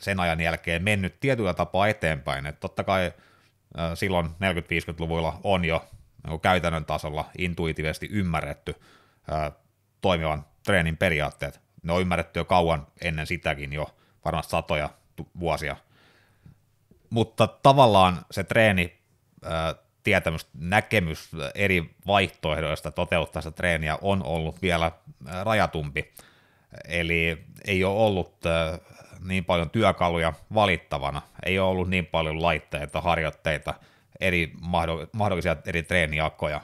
sen 0.00 0.20
ajan 0.20 0.40
jälkeen 0.40 0.84
mennyt 0.84 1.20
tietyllä 1.20 1.54
tapaa 1.54 1.88
eteenpäin, 1.88 2.46
että 2.46 2.60
totta 2.60 2.84
kai 2.84 3.12
silloin 3.94 4.26
40-50-luvuilla 4.26 5.40
on 5.44 5.64
jo 5.64 5.84
niin 6.26 6.40
käytännön 6.40 6.84
tasolla 6.84 7.30
intuitiivisesti 7.38 8.08
ymmärretty 8.12 8.74
toimivan 10.00 10.46
treenin 10.64 10.96
periaatteet. 10.96 11.60
Ne 11.82 11.92
on 11.92 12.00
ymmärretty 12.00 12.40
jo 12.40 12.44
kauan 12.44 12.86
ennen 13.00 13.26
sitäkin 13.26 13.72
jo, 13.72 13.94
varmasti 14.24 14.50
satoja 14.50 14.90
vuosia 15.40 15.76
mutta 17.14 17.46
tavallaan 17.46 18.18
se 18.30 18.44
treeni, 18.44 18.98
tietämys, 20.02 20.46
näkemys 20.58 21.30
eri 21.54 21.90
vaihtoehdoista 22.06 22.90
toteuttaa 22.90 23.42
sitä 23.42 23.56
treeniä 23.56 23.98
on 24.02 24.22
ollut 24.24 24.62
vielä 24.62 24.92
rajatumpi. 25.42 26.12
Eli 26.88 27.44
ei 27.66 27.84
ole 27.84 27.98
ollut 27.98 28.40
niin 29.20 29.44
paljon 29.44 29.70
työkaluja 29.70 30.32
valittavana, 30.54 31.22
ei 31.46 31.58
ole 31.58 31.68
ollut 31.70 31.88
niin 31.88 32.06
paljon 32.06 32.42
laitteita, 32.42 33.00
harjoitteita, 33.00 33.74
eri 34.20 34.52
mahdollisia 35.12 35.56
eri 35.66 35.82
treenijakoja. 35.82 36.60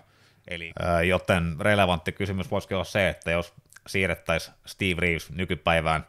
Eli, 0.49 0.73
joten 1.09 1.57
relevantti 1.61 2.13
kysymys 2.13 2.51
voisi 2.51 2.75
olla 2.75 2.85
se, 2.85 3.09
että 3.09 3.31
jos 3.31 3.55
siirrettäisiin 3.87 4.55
Steve 4.67 5.01
Reeves 5.01 5.31
nykypäivään 5.31 6.07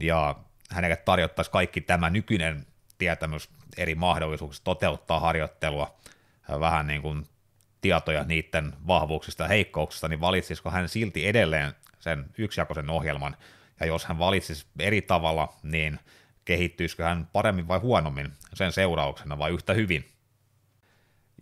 ja 0.00 0.34
hänelle 0.70 0.96
tarjottaisiin 0.96 1.52
kaikki 1.52 1.80
tämä 1.80 2.10
nykyinen 2.10 2.66
tietämys 2.98 3.50
eri 3.76 3.94
mahdollisuuksista 3.94 4.64
toteuttaa 4.64 5.20
harjoittelua, 5.20 5.98
vähän 6.60 6.86
niin 6.86 7.02
kuin 7.02 7.26
tietoja 7.80 8.24
niiden 8.24 8.72
vahvuuksista 8.86 9.42
ja 9.42 9.48
heikkouksista, 9.48 10.08
niin 10.08 10.20
valitsisiko 10.20 10.70
hän 10.70 10.88
silti 10.88 11.26
edelleen 11.26 11.72
sen 11.98 12.26
yksijakoisen 12.38 12.90
ohjelman, 12.90 13.36
ja 13.80 13.86
jos 13.86 14.04
hän 14.04 14.18
valitsisi 14.18 14.66
eri 14.78 15.02
tavalla, 15.02 15.52
niin 15.62 16.00
kehittyisikö 16.44 17.04
hän 17.04 17.28
paremmin 17.32 17.68
vai 17.68 17.78
huonommin 17.78 18.32
sen 18.54 18.72
seurauksena 18.72 19.38
vai 19.38 19.50
yhtä 19.50 19.74
hyvin. 19.74 20.08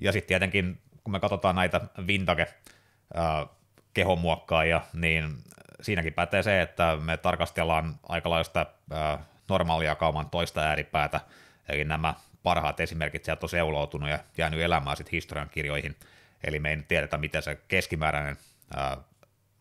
Ja 0.01 0.13
sitten 0.13 0.29
tietenkin, 0.29 0.81
kun 1.05 1.13
me 1.13 1.21
katsotaan 1.21 1.57
näitä 1.57 1.81
vintage 2.07 2.47
kehomuokkaajia, 3.95 4.81
niin 4.93 5.39
siinäkin 5.81 6.13
pätee 6.13 6.43
se, 6.43 6.63
että 6.63 6.97
me 6.97 7.17
tarkastellaan 7.17 7.95
aika 8.09 8.31
lailla 8.31 8.67
normaalia 9.49 9.95
kauman 9.95 10.31
toista 10.31 10.61
ääripäätä, 10.61 11.21
Eli 11.69 11.85
nämä 11.85 12.15
parhaat 12.43 12.81
esimerkit 12.81 13.25
sieltä 13.25 13.47
on 13.47 13.49
seuloutunut 13.49 14.11
ja 14.11 14.19
jäänyt 14.39 14.61
elämään 14.61 14.97
sitten 14.97 15.13
historiankirjoihin. 15.13 15.97
Eli 16.45 16.59
me 16.59 16.71
ei 16.71 16.77
nyt 16.77 16.89
tiedetä, 16.89 17.19
miten 17.19 17.43
se 17.43 17.59
keskimääräinen 17.69 18.37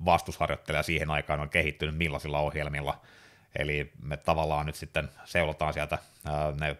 vastusharjoittelija 0.05 0.83
siihen 0.83 1.11
aikaan 1.11 1.39
on 1.39 1.49
kehittynyt, 1.49 1.97
millaisilla 1.97 2.39
ohjelmilla. 2.39 3.01
Eli 3.55 3.91
me 4.03 4.17
tavallaan 4.17 4.65
nyt 4.65 4.75
sitten 4.75 5.09
seulotaan 5.25 5.73
sieltä 5.73 5.97
ne 6.59 6.77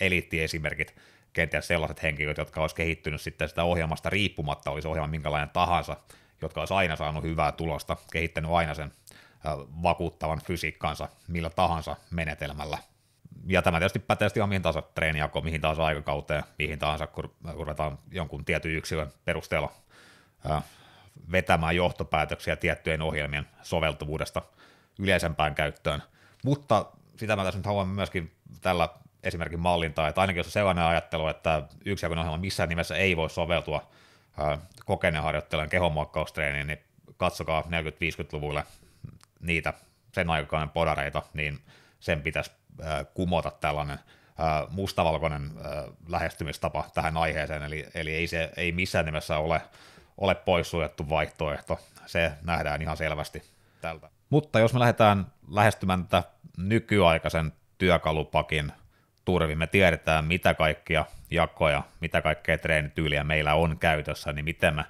eliittiesimerkit, 0.00 0.94
kenties 1.32 1.66
sellaiset 1.68 2.02
henkilöt, 2.02 2.38
jotka 2.38 2.60
olisi 2.60 2.76
kehittynyt 2.76 3.20
sitten 3.20 3.48
sitä 3.48 3.64
ohjelmasta 3.64 4.10
riippumatta, 4.10 4.70
olisi 4.70 4.88
ohjelma 4.88 5.06
minkälainen 5.06 5.48
tahansa, 5.48 5.96
jotka 6.42 6.60
olisi 6.60 6.74
aina 6.74 6.96
saanut 6.96 7.24
hyvää 7.24 7.52
tulosta, 7.52 7.96
kehittänyt 8.12 8.50
aina 8.50 8.74
sen 8.74 8.92
vakuuttavan 9.82 10.40
fysiikkansa 10.44 11.08
millä 11.28 11.50
tahansa 11.50 11.96
menetelmällä. 12.10 12.78
Ja 13.46 13.62
tämä 13.62 13.78
tietysti 13.78 13.98
pätee 13.98 14.28
ihan 14.36 14.48
mihin 14.48 14.62
tahansa 14.62 14.82
treenijakoon, 14.82 15.44
mihin 15.44 15.60
tahansa 15.60 15.84
aikakauteen, 15.84 16.44
mihin 16.58 16.78
tahansa, 16.78 17.06
kun 17.06 17.34
ruvetaan 17.52 17.98
jonkun 18.10 18.44
tietyn 18.44 18.72
yksilön 18.72 19.12
perusteella 19.24 19.72
vetämään 21.32 21.76
johtopäätöksiä 21.76 22.56
tiettyjen 22.56 23.02
ohjelmien 23.02 23.46
soveltuvuudesta 23.62 24.42
yleisempään 24.98 25.54
käyttöön. 25.54 26.02
Mutta 26.44 26.86
sitä 27.16 27.36
mä 27.36 27.44
tässä 27.44 27.58
nyt 27.58 27.66
haluan 27.66 27.88
myöskin 27.88 28.32
tällä 28.60 28.88
esimerkin 29.22 29.60
mallintaa, 29.60 30.08
että 30.08 30.20
ainakin 30.20 30.40
jos 30.40 30.46
on 30.46 30.52
sellainen 30.52 30.84
ajattelu, 30.84 31.28
että 31.28 31.62
yksijakoinen 31.84 32.22
ohjelma 32.22 32.40
missään 32.40 32.68
nimessä 32.68 32.96
ei 32.96 33.16
voi 33.16 33.30
soveltua 33.30 33.88
kokeneen 34.84 35.24
harjoittelijan 35.24 35.68
kehonmuokkaustreeniin, 35.68 36.66
niin 36.66 36.78
katsokaa 37.16 37.60
40-50-luvulle 37.60 38.64
niitä 39.40 39.74
sen 40.12 40.30
aikakauden 40.30 40.70
podareita, 40.70 41.22
niin 41.34 41.58
sen 42.00 42.22
pitäisi 42.22 42.50
kumota 43.14 43.50
tällainen 43.50 43.98
mustavalkoinen 44.70 45.50
lähestymistapa 46.08 46.84
tähän 46.94 47.16
aiheeseen, 47.16 47.62
eli, 47.62 47.86
eli 47.94 48.14
ei 48.14 48.26
se 48.26 48.50
ei 48.56 48.72
missään 48.72 49.04
nimessä 49.04 49.38
ole, 49.38 49.60
ole 50.18 50.34
poissuljettu 50.34 51.10
vaihtoehto, 51.10 51.80
se 52.06 52.32
nähdään 52.42 52.82
ihan 52.82 52.96
selvästi 52.96 53.42
tältä. 53.80 54.08
Mutta 54.30 54.58
jos 54.58 54.72
me 54.72 54.80
lähdetään 54.80 55.26
lähestymään 55.50 56.06
tätä 56.06 56.28
nykyaikaisen 56.56 57.52
työkalupakin 57.78 58.72
turvin, 59.28 59.58
me 59.58 59.66
tiedetään 59.66 60.24
mitä 60.24 60.54
kaikkia 60.54 61.04
jakoja, 61.30 61.82
mitä 62.00 62.22
kaikkea 62.22 62.58
treenityyliä 62.58 63.24
meillä 63.24 63.54
on 63.54 63.78
käytössä, 63.78 64.32
niin 64.32 64.44
miten 64.44 64.74
me, 64.74 64.84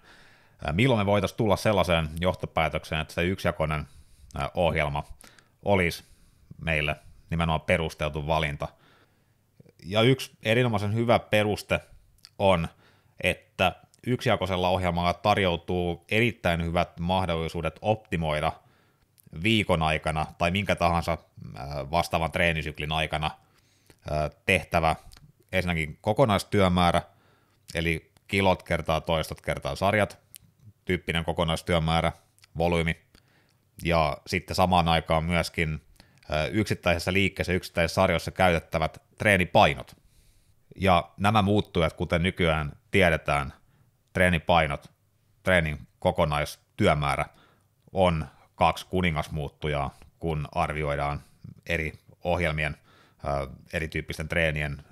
milloin 0.73 1.01
me 1.01 1.07
voitaisiin 1.07 1.37
tulla 1.37 1.57
sellaiseen 1.57 2.09
johtopäätökseen, 2.21 3.01
että 3.01 3.15
se 3.15 3.25
yksijakoinen 3.25 3.87
ohjelma 4.55 5.05
olisi 5.65 6.05
meille 6.65 6.97
nimenomaan 7.31 7.61
perusteltu 7.61 8.27
valinta. 8.27 8.69
Ja 9.85 10.03
yksi 10.03 10.33
erinomaisen 10.43 10.95
hyvä 10.95 11.19
peruste 11.19 11.81
on, 12.39 12.69
että 13.21 13.73
yksijakoisella 14.07 14.69
ohjelmalla 14.69 15.15
tarjoutuu 15.15 16.05
erittäin 16.11 16.65
hyvät 16.65 17.01
mahdollisuudet 17.01 17.79
optimoida 17.83 18.53
viikon 19.43 19.83
aikana 19.83 20.27
tai 20.39 20.51
minkä 20.51 20.77
tahansa 20.77 21.19
vastaavan 21.91 22.33
treenisyklin 22.33 22.93
aikana 22.93 23.31
tehtävä 24.47 24.97
ensinnäkin 25.53 25.99
kokonaistyömäärä, 26.01 27.03
eli 27.75 28.13
kilot 28.29 28.63
kertaa 28.63 29.01
toistot 29.01 29.41
kertaa 29.41 29.77
sarjat, 29.77 30.19
tyyppinen 30.85 31.25
kokonaistyömäärä, 31.25 32.13
volyymi, 32.59 32.97
ja 33.85 34.17
sitten 34.27 34.57
samaan 34.57 34.89
aikaan 34.89 35.25
myöskin 35.25 35.83
yksittäisessä 36.51 37.13
liikkeessä, 37.13 37.53
yksittäisessä 37.53 37.95
sarjoissa 37.95 38.31
käytettävät 38.31 39.03
treenipainot. 39.19 39.97
Ja 40.77 41.11
nämä 41.17 41.43
muuttujat, 41.43 41.93
kuten 41.93 42.23
nykyään 42.23 42.73
tiedetään, 42.91 43.53
treenipainot, 44.13 44.93
treenin 45.43 45.79
kokonaistyömäärä 45.99 47.25
on 47.93 48.27
kaksi 48.55 48.87
kuningasmuuttujaa, 48.87 49.95
kun 50.19 50.49
arvioidaan 50.53 51.23
eri 51.67 51.99
ohjelmien, 52.25 52.77
erityyppisten 53.73 54.29
treenien 54.29 54.85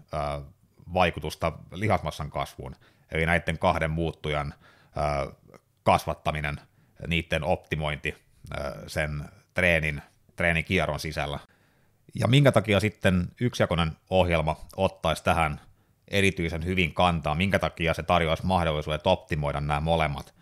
vaikutusta 0.94 1.52
lihasmassan 1.72 2.30
kasvuun. 2.30 2.76
Eli 3.12 3.26
näiden 3.26 3.58
kahden 3.58 3.90
muuttujan 3.90 4.54
kasvattaminen, 5.82 6.60
niiden 7.06 7.44
optimointi 7.44 8.14
sen 8.86 9.24
treenin, 9.54 10.02
treenikierron 10.36 11.00
sisällä. 11.00 11.38
Ja 12.14 12.28
minkä 12.28 12.52
takia 12.52 12.80
sitten 12.80 13.28
yksijakoinen 13.40 13.92
ohjelma 14.10 14.56
ottaisi 14.76 15.24
tähän 15.24 15.60
erityisen 16.08 16.64
hyvin 16.64 16.94
kantaa, 16.94 17.34
minkä 17.34 17.58
takia 17.58 17.94
se 17.94 18.02
tarjoaisi 18.02 18.46
mahdollisuudet 18.46 19.06
optimoida 19.06 19.60
nämä 19.60 19.80
molemmat, 19.80 20.34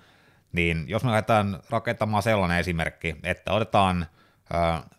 niin 0.53 0.85
jos 0.89 1.05
me 1.05 1.11
lähdetään 1.11 1.61
rakentamaan 1.71 2.23
sellainen 2.23 2.59
esimerkki, 2.59 3.17
että 3.23 3.53
otetaan 3.53 4.07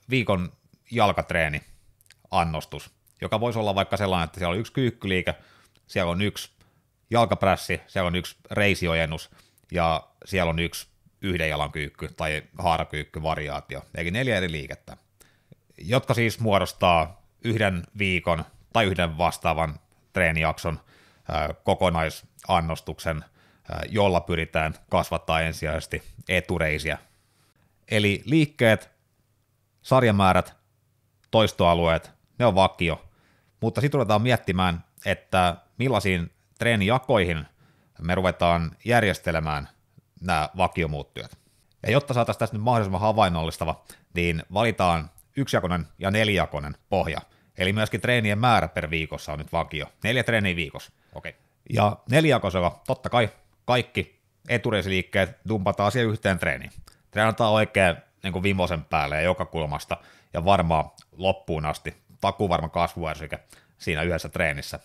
viikon 0.10 0.52
jalkatreeni 0.92 1.62
annostus, 2.32 2.92
joka 3.22 3.40
voisi 3.40 3.60
olla 3.60 3.76
vaikka 3.76 3.98
sellainen, 3.98 4.26
että 4.26 4.40
siellä 4.40 4.54
on 4.54 4.60
yksi 4.60 4.74
kyykkyliike, 4.74 5.36
siellä 5.88 6.12
on 6.12 6.22
yksi 6.22 6.52
jalkaprässi, 7.10 7.82
siellä 7.88 8.08
on 8.08 8.16
yksi 8.16 8.36
reisiojennus 8.52 9.30
ja 9.72 10.08
siellä 10.26 10.50
on 10.50 10.60
yksi 10.60 10.88
yhden 11.22 11.50
jalan 11.50 11.72
kyykky 11.72 12.10
tai 12.18 12.44
haarakyykky 12.58 13.24
variaatio, 13.24 13.82
eli 13.96 14.12
neljä 14.12 14.38
eri 14.38 14.52
liikettä, 14.52 14.98
jotka 15.78 16.14
siis 16.14 16.40
muodostaa 16.40 17.22
yhden 17.44 17.84
viikon 17.98 18.46
tai 18.74 18.86
yhden 18.86 19.18
vastaavan 19.18 19.80
treenijakson 20.14 20.80
kokonaisannostuksen, 21.64 23.26
jolla 23.90 24.22
pyritään 24.22 24.74
kasvattaa 24.90 25.42
ensisijaisesti 25.42 26.04
etureisiä. 26.30 26.98
Eli 27.92 28.22
liikkeet, 28.26 28.90
sarjamäärät, 29.82 30.56
toistoalueet, 31.32 32.12
ne 32.40 32.46
on 32.46 32.56
vakio, 32.56 33.06
mutta 33.62 33.82
sitten 33.82 33.98
ruvetaan 33.98 34.22
miettimään, 34.22 34.84
että 35.06 35.56
millaisiin 35.78 36.32
treenijakoihin 36.60 37.46
me 38.02 38.16
ruvetaan 38.16 38.72
järjestelemään 38.86 39.70
nämä 40.22 40.50
vakiomuuttujat. 40.58 41.38
Ja 41.84 41.92
jotta 41.92 42.14
saataisiin 42.14 42.40
tästä 42.40 42.56
nyt 42.56 42.64
mahdollisimman 42.64 43.02
havainnollistava, 43.02 43.84
niin 44.14 44.44
valitaan 44.54 45.10
yksijakoinen 45.38 45.88
ja 46.00 46.12
nelijakoinen 46.12 46.76
pohja. 46.90 47.22
Eli 47.58 47.74
myöskin 47.74 48.02
treenien 48.02 48.40
määrä 48.40 48.68
per 48.68 48.90
viikossa 48.90 49.34
on 49.34 49.40
nyt 49.40 49.52
vakio. 49.52 49.86
Neljä 50.04 50.24
treeniä 50.24 50.56
viikossa. 50.56 50.92
Okay. 51.16 51.34
Ja 51.70 51.98
nelijakoisella 52.10 52.82
totta 52.88 53.10
kai 53.10 53.30
kaikki 53.66 54.22
etureisiliikkeet 54.50 55.38
dumpataan 55.50 55.92
siihen 55.92 56.10
yhteen 56.10 56.40
treeniin. 56.40 56.72
Treenataan 57.12 57.52
oikein 57.52 57.96
niin 58.24 58.34
kuin 58.34 58.44
vimosen 58.44 58.86
päälle 58.86 59.16
ja 59.16 59.22
joka 59.22 59.46
kulmasta 59.46 59.98
ja 60.34 60.46
varmaan 60.46 60.92
loppuun 61.12 61.66
asti 61.66 61.96
takuvarma 62.26 62.70
kasvuärsike 62.70 63.40
siinä 63.78 64.02
yhdessä 64.02 64.30
treenissä. 64.30 64.80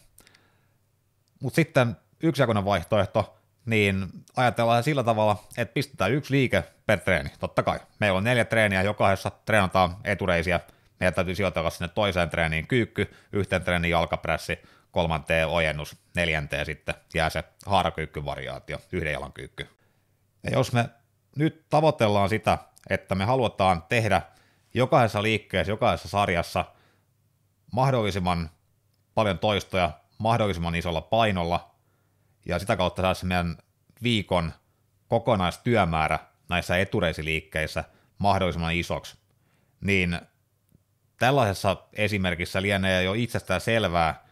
Mutta 1.40 1.56
sitten 1.56 1.96
yksijakoinen 2.22 2.64
vaihtoehto, 2.64 3.38
niin 3.66 4.06
ajatellaan 4.36 4.82
sillä 4.82 5.04
tavalla, 5.04 5.44
että 5.56 5.74
pistetään 5.74 6.12
yksi 6.12 6.32
liike 6.32 6.64
per 6.86 7.00
treeni, 7.00 7.30
totta 7.38 7.62
kai. 7.62 7.80
Meillä 7.98 8.16
on 8.16 8.24
neljä 8.24 8.44
treeniä, 8.44 8.82
jokaisessa 8.82 9.30
treenataan 9.44 9.96
etureisiä, 10.04 10.60
meidän 11.00 11.14
täytyy 11.14 11.34
sijoitella 11.34 11.70
sinne 11.70 11.88
toiseen 11.88 12.30
treeniin 12.30 12.66
kyykky, 12.66 13.14
yhteen 13.32 13.62
treeniin 13.62 13.90
jalkaprässi, 13.90 14.58
kolmanteen 14.90 15.48
ojennus, 15.48 15.96
neljänteen 16.16 16.66
sitten 16.66 16.94
jää 17.14 17.30
se 17.30 17.44
haarakyykkyvariaatio, 17.66 18.78
yhden 18.92 19.12
jalan 19.12 19.32
kyykky. 19.32 19.68
Ja 20.42 20.50
jos 20.50 20.72
me 20.72 20.88
nyt 21.36 21.64
tavoitellaan 21.70 22.28
sitä, 22.28 22.58
että 22.90 23.14
me 23.14 23.24
halutaan 23.24 23.82
tehdä 23.88 24.22
jokaisessa 24.74 25.22
liikkeessä, 25.22 25.72
jokaisessa 25.72 26.08
sarjassa 26.08 26.64
mahdollisimman 27.70 28.50
paljon 29.14 29.38
toistoja 29.38 29.90
mahdollisimman 30.18 30.74
isolla 30.74 31.00
painolla, 31.00 31.70
ja 32.46 32.58
sitä 32.58 32.76
kautta 32.76 33.14
se 33.14 33.26
meidän 33.26 33.58
viikon 34.02 34.52
kokonaistyömäärä 35.08 36.18
näissä 36.48 36.78
etureisiliikkeissä 36.78 37.84
mahdollisimman 38.18 38.74
isoksi, 38.74 39.16
niin 39.80 40.20
tällaisessa 41.18 41.76
esimerkissä 41.92 42.62
lienee 42.62 43.02
jo 43.02 43.14
itsestään 43.14 43.60
selvää, 43.60 44.24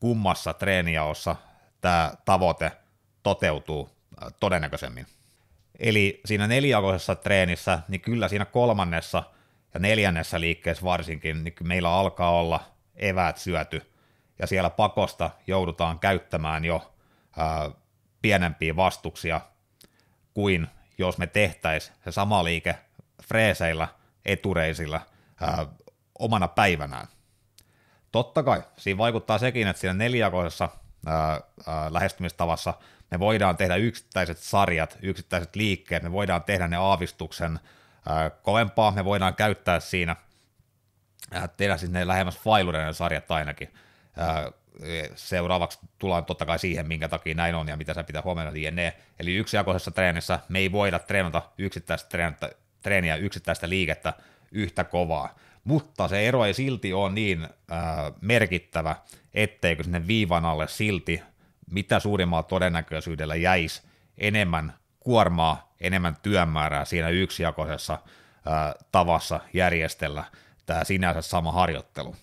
kummassa 0.00 0.52
treenijaossa 0.52 1.36
tämä 1.80 2.12
tavoite 2.24 2.72
toteutuu 3.22 3.90
äh, 4.22 4.32
todennäköisemmin. 4.40 5.06
Eli 5.78 6.20
siinä 6.24 6.46
nelijakoisessa 6.46 7.14
treenissä, 7.14 7.78
niin 7.88 8.00
kyllä 8.00 8.28
siinä 8.28 8.44
kolmannessa 8.44 9.22
ja 9.74 9.80
neljännessä 9.80 10.40
liikkeessä 10.40 10.84
varsinkin, 10.84 11.44
niin 11.44 11.54
meillä 11.62 11.90
alkaa 11.90 12.30
olla 12.30 12.73
eväät 12.96 13.38
syöty, 13.38 13.92
ja 14.38 14.46
siellä 14.46 14.70
pakosta 14.70 15.30
joudutaan 15.46 15.98
käyttämään 15.98 16.64
jo 16.64 16.94
ää, 17.36 17.70
pienempiä 18.22 18.76
vastuksia 18.76 19.40
kuin 20.34 20.66
jos 20.98 21.18
me 21.18 21.26
tehtäisiin 21.26 21.96
se 22.04 22.12
sama 22.12 22.44
liike 22.44 22.78
freeseillä, 23.22 23.88
etureisillä 24.24 25.00
ää, 25.40 25.66
omana 26.18 26.48
päivänään. 26.48 27.06
Totta 28.12 28.42
kai, 28.42 28.62
siinä 28.76 28.98
vaikuttaa 28.98 29.38
sekin, 29.38 29.68
että 29.68 29.80
siinä 29.80 29.94
nelijakoisessa 29.94 30.68
ää, 31.06 31.40
ää, 31.66 31.92
lähestymistavassa 31.92 32.74
me 33.10 33.18
voidaan 33.18 33.56
tehdä 33.56 33.76
yksittäiset 33.76 34.38
sarjat, 34.38 34.98
yksittäiset 35.02 35.56
liikkeet, 35.56 36.02
me 36.02 36.12
voidaan 36.12 36.42
tehdä 36.42 36.68
ne 36.68 36.76
aavistuksen 36.76 37.60
ää, 38.08 38.30
kovempaa, 38.30 38.90
me 38.90 39.04
voidaan 39.04 39.34
käyttää 39.34 39.80
siinä, 39.80 40.16
ää, 41.30 41.48
tehdä 41.48 41.76
siis 41.76 41.92
ne 41.92 42.06
lähemmäs 42.06 42.38
failureiden 42.38 42.94
sarjat 42.94 43.30
ainakin, 43.30 43.74
ää, 44.16 44.52
seuraavaksi 45.14 45.78
tullaan 45.98 46.24
totta 46.24 46.46
kai 46.46 46.58
siihen, 46.58 46.86
minkä 46.86 47.08
takia 47.08 47.34
näin 47.34 47.54
on 47.54 47.68
ja 47.68 47.76
mitä 47.76 47.94
sä 47.94 48.04
pitää 48.04 48.22
huomioida 48.22 48.58
jne. 48.58 48.96
Eli 49.18 49.34
yksijakoisessa 49.34 49.90
treenissä 49.90 50.40
me 50.48 50.58
ei 50.58 50.72
voida 50.72 50.98
treenata 50.98 51.42
yksittäistä 51.58 52.32
treeniä, 52.82 53.16
yksittäistä 53.16 53.68
liikettä 53.68 54.12
yhtä 54.52 54.84
kovaa. 54.84 55.34
Mutta 55.64 56.08
se 56.08 56.28
ero 56.28 56.44
ei 56.44 56.54
silti 56.54 56.92
ole 56.92 57.12
niin 57.12 57.44
äh, 57.44 57.48
merkittävä, 58.20 58.96
etteikö 59.34 59.82
sinne 59.82 60.06
viivan 60.06 60.44
alle 60.44 60.68
silti 60.68 61.22
mitä 61.70 62.00
suurimmalla 62.00 62.42
todennäköisyydellä 62.42 63.34
jäisi 63.34 63.82
enemmän 64.18 64.74
kuormaa, 65.00 65.74
enemmän 65.80 66.16
työmäärää 66.22 66.84
siinä 66.84 67.08
yksijakoisessa 67.08 67.92
äh, 67.94 68.74
tavassa 68.92 69.40
järjestellä 69.52 70.24
tämä 70.66 70.84
sinänsä 70.84 71.22
sama 71.22 71.52
harjoittelu. 71.52 72.16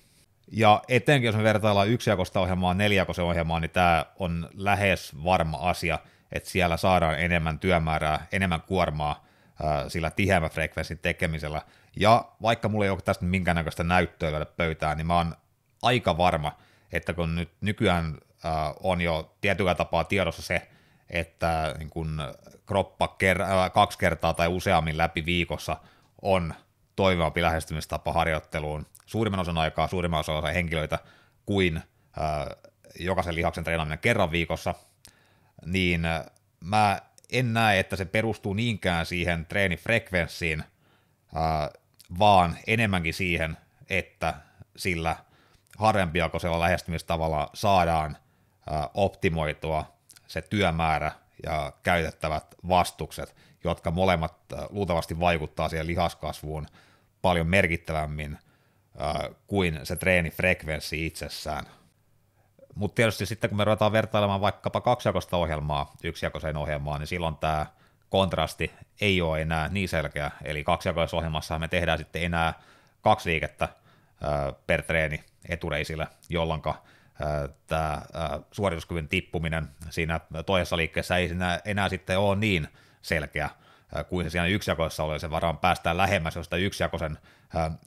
Ja 0.52 0.82
etenkin 0.88 1.26
jos 1.26 1.36
me 1.36 1.44
vertaillaan 1.44 1.90
yksijakoista 1.90 2.40
ohjelmaa 2.40 2.74
neljäkoisen 2.74 3.26
ohjelmaan, 3.26 3.62
niin 3.62 3.72
tämä 3.72 4.06
on 4.20 4.50
lähes 4.54 5.24
varma 5.24 5.58
asia, 5.58 6.00
että 6.32 6.50
siellä 6.50 6.78
saadaan 6.78 7.20
enemmän 7.20 7.60
työmäärää, 7.60 8.28
enemmän 8.32 8.62
kuormaa 8.62 9.26
ää, 9.64 9.90
sillä 9.90 10.10
tiheämmän 10.10 10.52
frekvenssin 10.52 11.00
tekemisellä. 11.00 11.62
Ja 11.96 12.26
vaikka 12.42 12.70
mulla 12.70 12.86
ei 12.86 12.92
ole 12.92 13.02
tästä 13.02 13.26
minkäännäköistä 13.26 13.84
näyttöä 13.84 14.32
löydä 14.32 14.46
pöytään, 14.46 14.98
niin 14.98 15.08
mä 15.08 15.18
oon 15.18 15.36
aika 15.82 16.18
varma, 16.18 16.58
että 16.92 17.14
kun 17.14 17.36
nyt 17.36 17.50
nykyään 17.62 18.18
ää, 18.44 18.74
on 18.84 19.02
jo 19.02 19.36
tietyllä 19.42 19.76
tapaa 19.76 20.04
tiedossa 20.04 20.42
se, 20.42 20.68
että 21.10 21.76
niin 21.78 21.90
kun 21.90 22.22
kroppa 22.66 23.16
ker- 23.24 23.42
ää, 23.42 23.70
kaksi 23.70 23.98
kertaa 23.98 24.34
tai 24.34 24.48
useammin 24.48 24.98
läpi 24.98 25.26
viikossa 25.26 25.78
on 26.22 26.54
toimivampi 26.96 27.42
lähestymistapa 27.42 28.14
harjoitteluun. 28.14 28.86
Suurimman 29.06 29.40
osan 29.40 29.58
aikaa, 29.58 29.88
suurimman 29.88 30.20
osan 30.20 30.54
henkilöitä 30.54 31.00
kuin 31.46 31.82
ää, 32.20 32.48
jokaisen 33.00 33.36
lihaksen 33.36 33.64
treenaaminen 33.64 34.00
kerran 34.00 34.32
viikossa, 34.32 34.76
niin 35.66 36.02
mä 36.60 37.02
en 37.32 37.54
näe, 37.54 37.80
että 37.80 37.96
se 37.96 38.06
perustuu 38.06 38.54
niinkään 38.54 39.06
siihen 39.06 39.46
treenifrekvenssiin, 39.46 40.64
ää, 41.36 41.70
vaan 42.20 42.58
enemmänkin 42.68 43.14
siihen, 43.14 43.58
että 43.90 44.34
sillä 44.76 45.16
harvempiakoisella 45.78 46.60
lähestymistavalla 46.60 47.50
saadaan 47.54 48.18
ää, 48.70 48.90
optimoitua 48.94 49.94
se 50.28 50.42
työmäärä 50.42 51.12
ja 51.44 51.74
käytettävät 51.84 52.56
vastukset, 52.68 53.36
jotka 53.64 53.92
molemmat 53.92 54.36
luultavasti 54.70 55.20
vaikuttaa 55.20 55.70
siihen 55.70 55.88
lihaskasvuun 55.88 56.68
paljon 57.22 57.48
merkittävämmin 57.48 58.38
äh, 59.02 59.36
kuin 59.48 59.80
se 59.84 59.96
treenifrekvenssi 59.96 61.06
itsessään. 61.06 61.66
Mutta 62.76 62.96
tietysti 62.96 63.26
sitten 63.26 63.50
kun 63.50 63.58
me 63.58 63.64
ruvetaan 63.64 63.92
vertailemaan 63.92 64.42
vaikkapa 64.42 64.82
kaksijakoista 64.82 65.38
ohjelmaa 65.38 65.92
yksijakoiseen 66.04 66.58
ohjelmaan, 66.58 67.00
niin 67.00 67.08
silloin 67.08 67.38
tämä 67.38 67.66
kontrasti 68.10 68.72
ei 69.02 69.22
ole 69.22 69.42
enää 69.42 69.68
niin 69.68 69.90
selkeä. 69.90 70.32
Eli 70.44 70.64
kaksijakoisessa 70.64 71.18
ohjelmassa 71.18 71.60
me 71.60 71.68
tehdään 71.68 71.98
sitten 71.98 72.24
enää 72.24 72.54
kaksi 73.02 73.30
liikettä 73.30 73.64
äh, 73.64 74.54
per 74.68 74.82
treeni 74.82 75.24
etureisille, 75.50 76.08
jolloin 76.30 76.62
äh, 76.68 76.76
tämä 77.68 78.02
suorituskyvyn 78.52 79.08
tippuminen 79.08 79.68
siinä 79.90 80.20
toisessa 80.46 80.78
liikkeessä 80.78 81.18
ei 81.18 81.30
enää 81.66 81.90
sitten 81.90 82.20
ole 82.20 82.36
niin 82.36 82.68
selkeä 83.02 83.50
kuin 84.10 84.26
se 84.26 84.30
siinä 84.30 84.46
yksijakoissa 84.46 85.04
oli, 85.04 85.20
sen 85.20 85.32
varaan 85.32 85.58
päästään 85.58 85.98
lähemmäs 85.98 86.36
josta 86.36 86.58
yksijakoisen 86.58 87.18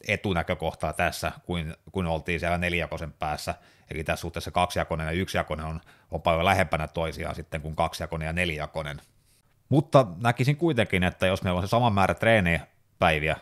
etunäkökohtaa 0.09 0.92
tässä, 0.92 1.33
kuin, 1.46 1.74
kun 1.92 2.07
oltiin 2.07 2.40
siellä 2.40 2.59
neljäkosen 2.59 3.12
päässä, 3.12 3.55
eli 3.90 4.05
tässä 4.05 4.20
suhteessa 4.20 4.50
kaksijakoinen 4.50 5.07
ja 5.07 5.12
yksijakoinen 5.12 5.66
on, 5.66 5.81
on 6.11 6.22
paljon 6.22 6.44
lähempänä 6.44 6.88
toisiaan 6.88 7.35
sitten 7.35 7.61
kuin 7.61 7.77
kaksijakoinen 7.77 8.27
ja 8.27 8.33
neljäjakoinen. 8.33 9.00
Mutta 9.68 10.07
näkisin 10.22 10.57
kuitenkin, 10.57 11.05
että 11.05 11.27
jos 11.27 11.42
meillä 11.42 11.59
on 11.59 11.66
se 11.66 11.70
sama 11.70 11.90
määrä 11.90 12.14
treenipäiviä 12.14 13.37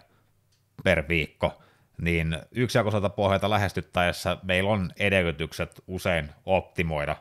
per 0.85 1.09
viikko, 1.09 1.63
niin 2.01 2.39
yksijakoiselta 2.51 3.09
pohjalta 3.09 3.51
lähestyttäessä 3.51 4.37
meillä 4.43 4.71
on 4.71 4.93
edellytykset 4.97 5.83
usein 5.87 6.31
optimoida 6.47 7.17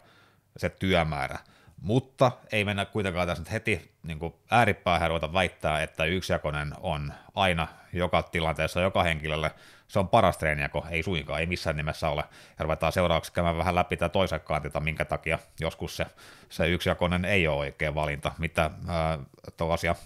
se 0.57 0.69
työmäärä– 0.69 1.39
mutta 1.81 2.31
ei 2.51 2.65
mennä 2.65 2.85
kuitenkaan 2.85 3.27
tässä 3.27 3.43
nyt 3.43 3.51
heti 3.51 3.91
niin 4.03 4.19
ääripäähän 4.51 5.09
ruveta 5.09 5.33
väittää, 5.33 5.83
että 5.83 6.05
yksijakoinen 6.05 6.73
on 6.81 7.13
aina 7.35 7.67
joka 7.93 8.23
tilanteessa, 8.23 8.81
joka 8.81 9.03
henkilölle, 9.03 9.51
se 9.87 9.99
on 9.99 10.09
paras 10.09 10.37
treenijako, 10.37 10.85
ei 10.89 11.03
suinkaan, 11.03 11.39
ei 11.39 11.45
missään 11.45 11.75
nimessä 11.75 12.09
ole. 12.09 12.23
Ja 12.59 12.63
ruvetaan 12.63 12.91
seuraavaksi 12.91 13.33
käymään 13.33 13.57
vähän 13.57 13.75
läpi 13.75 13.97
tätä 13.97 14.09
toisen 14.09 14.41
kantilta, 14.41 14.79
minkä 14.79 15.05
takia 15.05 15.39
joskus 15.59 15.97
se, 15.97 16.05
se 16.49 16.69
yksijakoinen 16.69 17.25
ei 17.25 17.47
ole 17.47 17.57
oikea 17.57 17.95
valinta, 17.95 18.31
mitä 18.37 18.65
äh, 18.65 19.99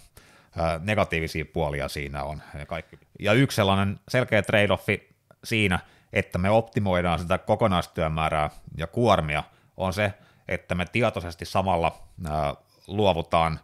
negatiivisia 0.80 1.44
puolia 1.44 1.88
siinä 1.88 2.24
on. 2.24 2.42
Ja, 2.58 2.66
kaikki. 2.66 2.98
ja 3.18 3.32
yksi 3.32 3.56
sellainen 3.56 4.00
selkeä 4.08 4.40
trade-offi 4.40 5.14
siinä, 5.44 5.78
että 6.12 6.38
me 6.38 6.50
optimoidaan 6.50 7.18
sitä 7.18 7.38
kokonaistyömäärää 7.38 8.50
ja 8.76 8.86
kuormia, 8.86 9.42
on 9.76 9.92
se, 9.92 10.12
että 10.48 10.74
me 10.74 10.86
tietoisesti 10.92 11.44
samalla 11.44 11.98
luovutaan 12.86 13.60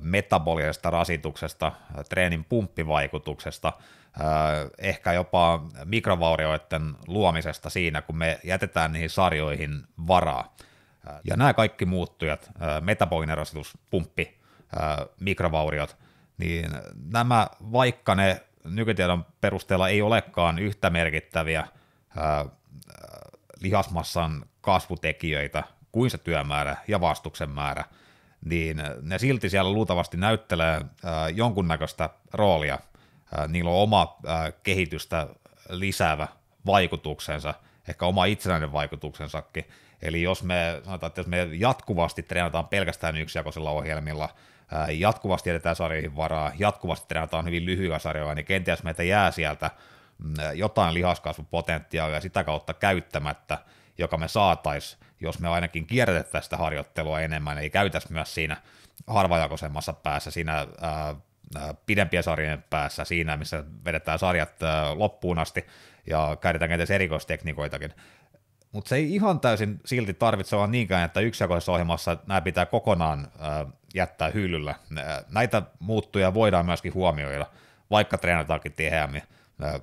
metabolisesta 0.00 0.90
rasituksesta, 0.90 1.72
treenin 2.08 2.44
pumppivaikutuksesta, 2.44 3.72
ehkä 4.78 5.12
jopa 5.12 5.62
mikrovaurioiden 5.84 6.96
luomisesta 7.06 7.70
siinä, 7.70 8.02
kun 8.02 8.16
me 8.16 8.40
jätetään 8.44 8.92
niihin 8.92 9.10
sarjoihin 9.10 9.82
varaa. 10.06 10.54
Ja 11.24 11.36
nämä 11.36 11.54
kaikki 11.54 11.86
muuttujat, 11.86 12.50
metabolinen 12.80 13.36
rasitus, 13.36 13.78
pumppi, 13.90 14.40
mikrovauriot, 15.20 15.96
niin 16.38 16.70
nämä, 17.10 17.46
vaikka 17.72 18.14
ne 18.14 18.40
nykytiedon 18.64 19.26
perusteella 19.40 19.88
ei 19.88 20.02
olekaan 20.02 20.58
yhtä 20.58 20.90
merkittäviä 20.90 21.66
lihasmassan 23.60 24.44
kasvutekijöitä 24.60 25.64
kuin 25.92 26.10
se 26.10 26.18
työmäärä 26.18 26.76
ja 26.88 27.00
vastuksen 27.00 27.50
määrä, 27.50 27.84
niin 28.44 28.82
ne 29.02 29.18
silti 29.18 29.50
siellä 29.50 29.72
luultavasti 29.72 30.16
näyttelee 30.16 30.74
äh, 30.74 30.82
jonkunnäköistä 31.34 32.10
roolia. 32.32 32.78
Äh, 33.38 33.48
niillä 33.48 33.70
on 33.70 33.82
oma 33.82 34.18
äh, 34.28 34.52
kehitystä 34.62 35.26
lisäävä 35.68 36.28
vaikutuksensa, 36.66 37.54
ehkä 37.88 38.06
oma 38.06 38.24
itsenäinen 38.24 38.72
vaikutuksensakin. 38.72 39.64
Eli 40.02 40.22
jos 40.22 40.42
me 40.42 40.80
sanotaan, 40.84 41.08
että 41.08 41.20
jos 41.20 41.26
me 41.26 41.48
jatkuvasti 41.52 42.22
treenataan 42.22 42.68
pelkästään 42.68 43.16
yksijakoisilla 43.16 43.70
ohjelmilla, 43.70 44.28
jatkuvasti 44.98 45.50
jätetään 45.50 45.76
sarjoihin 45.76 46.16
varaa, 46.16 46.52
jatkuvasti 46.58 47.08
treenataan 47.08 47.44
hyvin 47.44 47.66
lyhyillä 47.66 47.98
sarjoilla, 47.98 48.34
niin 48.34 48.46
kenties 48.46 48.82
meitä 48.82 49.02
jää 49.02 49.30
sieltä 49.30 49.70
mm, 50.18 50.34
jotain 50.54 50.94
lihaskasvupotentiaalia 50.94 52.20
sitä 52.20 52.44
kautta 52.44 52.74
käyttämättä, 52.74 53.58
joka 54.00 54.16
me 54.16 54.28
saataisiin 54.28 55.10
jos 55.20 55.38
me 55.38 55.48
ainakin 55.48 55.86
kierrätettäisiin 55.86 56.46
sitä 56.46 56.56
harjoittelua 56.56 57.20
enemmän, 57.20 57.58
ei 57.58 57.70
käytäisi 57.70 58.12
myös 58.12 58.34
siinä 58.34 58.56
harvajakoisemmassa 59.06 59.92
päässä, 59.92 60.30
siinä 60.30 60.66
ää, 60.80 61.16
pidempien 61.86 62.22
sarjojen 62.22 62.64
päässä, 62.70 63.04
siinä 63.04 63.36
missä 63.36 63.64
vedetään 63.84 64.18
sarjat 64.18 64.62
ää, 64.62 64.98
loppuun 64.98 65.38
asti 65.38 65.66
ja 66.06 66.36
käytetään 66.40 66.68
kenties 66.68 66.90
erikoistekniikoitakin. 66.90 67.94
Mutta 68.72 68.88
se 68.88 68.96
ei 68.96 69.14
ihan 69.14 69.40
täysin 69.40 69.80
silti 69.84 70.14
tarvitse 70.14 70.56
olla 70.56 70.66
niinkään, 70.66 71.04
että 71.04 71.20
yksijakoisessa 71.20 71.72
ohjelmassa 71.72 72.16
nämä 72.26 72.40
pitää 72.40 72.66
kokonaan 72.66 73.28
ää, 73.38 73.66
jättää 73.94 74.30
hyllyllä. 74.30 74.74
Näitä 75.28 75.62
muuttuja 75.78 76.34
voidaan 76.34 76.66
myöskin 76.66 76.94
huomioida, 76.94 77.46
vaikka 77.90 78.18
treenataankin 78.18 78.72
tiheämmin 78.72 79.22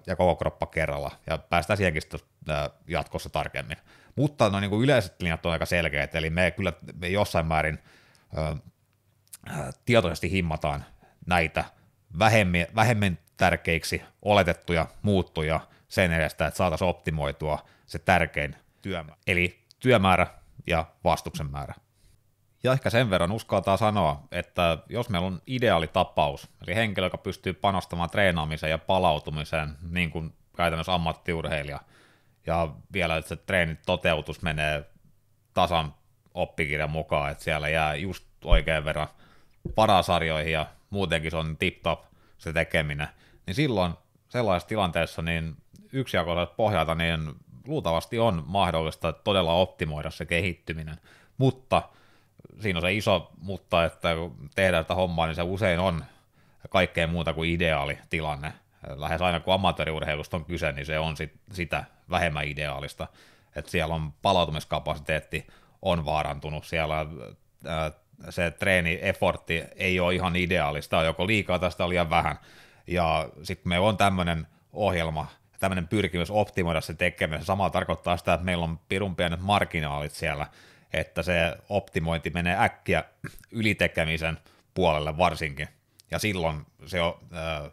ja 0.08 0.16
koko 0.16 0.36
kroppa 0.36 0.66
kerralla, 0.66 1.12
ja 1.30 1.38
päästään 1.38 1.78
siihenkin 1.78 2.02
jatkossa 2.88 3.30
tarkemmin. 3.30 3.78
Mutta 4.18 4.50
no, 4.50 4.60
niin 4.60 4.70
kuin 4.70 4.84
yleiset 4.84 5.22
linjat 5.22 5.46
on 5.46 5.52
aika 5.52 5.66
selkeät, 5.66 6.16
eli 6.16 6.30
me 6.30 6.52
kyllä 6.52 6.74
me 7.02 7.08
jossain 7.08 7.46
määrin 7.46 7.80
ö, 8.38 8.56
tietoisesti 9.86 10.32
himmataan 10.32 10.86
näitä 11.26 11.64
vähemmän, 12.20 12.66
vähemmän 12.76 13.18
tärkeiksi 13.38 14.02
oletettuja 14.22 14.86
muuttuja 15.02 15.60
sen 15.88 16.12
edestä, 16.12 16.48
että 16.48 16.58
saataisiin 16.58 16.88
optimoitua 16.88 17.66
se 17.86 18.00
tärkein 18.00 18.56
työmäärä, 18.82 19.18
eli 19.28 19.60
työmäärä 19.80 20.28
ja 20.68 20.86
vastuksen 21.04 21.52
määrä. 21.52 21.74
Ja 22.64 22.74
ehkä 22.74 22.90
sen 22.90 23.10
verran 23.10 23.32
uskaltaa 23.32 23.78
sanoa, 23.78 24.24
että 24.32 24.78
jos 24.90 25.10
meillä 25.10 25.28
on 25.28 25.42
ideaali 25.48 25.88
tapaus, 25.88 26.50
eli 26.68 26.76
henkilö, 26.76 27.06
joka 27.06 27.18
pystyy 27.18 27.54
panostamaan 27.54 28.10
treenaamiseen 28.10 28.72
ja 28.72 28.78
palautumiseen, 28.78 29.76
niin 29.90 30.12
kuin 30.12 30.34
käytännössä 30.56 30.94
ammattiurheilija– 30.94 31.80
ja 32.48 32.70
vielä, 32.94 33.18
että 33.18 33.30
se 33.30 33.36
treenin 33.36 33.78
toteutus 33.86 34.42
menee 34.42 34.86
tasan 35.54 35.94
oppikirjan 36.34 36.90
mukaan, 36.90 37.32
että 37.32 37.44
siellä 37.44 37.70
jää 37.70 37.96
just 37.96 38.26
oikein 38.46 38.86
verran 38.86 39.08
parasarjoihin 39.76 40.54
ja 40.54 40.66
muutenkin 40.90 41.32
se 41.32 41.38
on 41.38 41.58
tip-top 41.58 42.00
se 42.38 42.54
tekeminen, 42.54 43.08
niin 43.46 43.56
silloin 43.56 43.94
sellaisessa 44.30 44.70
tilanteessa 44.70 45.22
niin 45.22 45.56
yksijakoiselta 45.94 46.54
pohjalta 46.58 46.96
niin 46.96 47.20
luultavasti 47.68 48.20
on 48.20 48.44
mahdollista 48.46 49.14
todella 49.14 49.54
optimoida 49.54 50.10
se 50.10 50.26
kehittyminen, 50.26 50.98
mutta 51.38 51.84
siinä 52.60 52.78
on 52.78 52.82
se 52.82 52.94
iso 52.94 53.32
mutta, 53.42 53.86
että 53.86 54.16
kun 54.16 54.50
tehdään 54.56 54.84
sitä 54.84 54.96
hommaa, 54.96 55.26
niin 55.26 55.36
se 55.36 55.42
usein 55.42 55.80
on 55.80 56.06
kaikkea 56.70 57.08
muuta 57.08 57.34
kuin 57.34 57.50
ideaali 57.50 57.98
tilanne, 58.10 58.54
lähes 58.96 59.22
aina 59.22 59.40
kun 59.40 59.54
amatööriurheilusta 59.54 60.38
on 60.38 60.46
kyse, 60.46 60.72
niin 60.72 60.86
se 60.86 61.00
on 61.00 61.18
sit, 61.18 61.34
sitä 61.52 61.84
vähemmän 62.10 62.48
ideaalista. 62.48 63.08
Että 63.56 63.72
siellä 63.72 63.96
on 63.96 64.13
palautumiskapasiteetti 64.22 65.48
on 65.82 66.06
vaarantunut, 66.06 66.65
siellä 66.65 67.06
ää, 67.65 67.91
se 68.30 68.52
treeni 68.52 69.00
effortti 69.02 69.63
ei 69.76 70.00
ole 70.00 70.15
ihan 70.15 70.36
ideaalista, 70.36 70.98
on 70.98 71.06
joko 71.06 71.28
liikaa 71.28 71.60
tai 71.60 71.72
sitä 71.72 71.89
liian 71.89 72.10
vähän. 72.10 72.39
Ja 72.88 73.30
sitten 73.43 73.70
me 73.70 73.80
on 73.80 73.98
tämmöinen 73.98 74.48
ohjelma, 74.74 75.28
tämmöinen 75.60 75.88
pyrkimys 75.88 76.32
optimoida 76.32 76.82
se 76.82 76.93
tekeminen. 76.93 77.41
Se 77.41 77.46
samalla 77.46 77.70
tarkoittaa 77.70 78.17
sitä, 78.17 78.34
että 78.34 78.46
meillä 78.46 78.63
on 78.63 78.80
pirun 78.89 79.15
pienet 79.15 79.39
marginaalit 79.39 80.12
siellä, 80.12 80.48
että 80.93 81.24
se 81.24 81.58
optimointi 81.70 82.30
menee 82.30 82.58
äkkiä 82.60 83.04
ylitekemisen 83.52 84.38
puolelle 84.74 85.17
varsinkin. 85.17 85.67
Ja 86.12 86.20
silloin 86.20 86.65
se 86.86 87.02
on, 87.02 87.20
äh, 87.36 87.65
äh, 87.65 87.72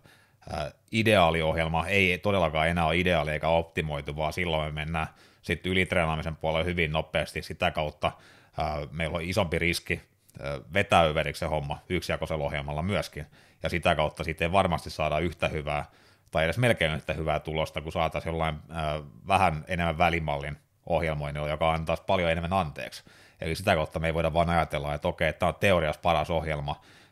ideaaliohjelma 0.93 1.87
ei 1.87 2.19
todellakaan 2.19 2.69
enää 2.69 2.87
ole 2.87 2.99
ideaali 2.99 3.31
eikä 3.31 3.49
optimoitu, 3.49 4.17
vaan 4.17 4.33
silloin 4.33 4.75
me 4.75 4.81
mennään 4.81 5.07
sitten 5.43 5.73
ylitreenaamisen 5.73 6.37
puolelle 6.37 6.65
hyvin 6.65 6.93
nopeasti. 6.93 7.43
Sitä 7.43 7.71
kautta 7.71 8.07
äh, 8.07 8.89
meillä 8.91 9.17
on 9.17 9.23
isompi 9.23 9.59
riski 9.59 10.01
äh, 10.41 10.61
vetää 10.75 11.03
överiksi 11.03 11.41
se 11.41 11.47
homma 11.47 11.79
yksijakoisella 11.89 12.45
ohjelmalla 12.45 12.83
myöskin. 12.83 13.27
Ja 13.63 13.69
sitä 13.69 13.95
kautta 13.95 14.25
sitten 14.25 14.53
varmasti 14.53 14.91
saada 14.91 15.19
yhtä 15.19 15.49
hyvää 15.49 15.85
tai 16.31 16.45
edes 16.45 16.59
melkein 16.59 16.95
yhtä 16.95 17.13
hyvää 17.13 17.41
tulosta, 17.41 17.81
kun 17.81 17.93
saataisiin 17.93 18.31
jollain 18.31 18.55
äh, 18.55 19.03
vähän 19.29 19.65
enemmän 19.69 19.99
välimallin 19.99 20.57
ohjelmoinnilla, 20.87 21.49
joka 21.49 21.73
antaa 21.73 21.97
paljon 21.97 22.31
enemmän 22.31 22.53
anteeksi. 22.53 23.05
Eli 23.41 23.55
sitä 23.55 23.75
kautta 23.75 23.99
me 23.99 24.07
ei 24.07 24.15
voida 24.15 24.33
vaan 24.33 24.51
ajatella, 24.51 24.95
että 24.95 25.09
okei, 25.09 25.33
tämä 25.33 25.49
on 25.49 25.55
teoriassa 25.61 26.01
paras 26.01 26.31
ohjelma, 26.31 26.73
äh, 26.73 27.04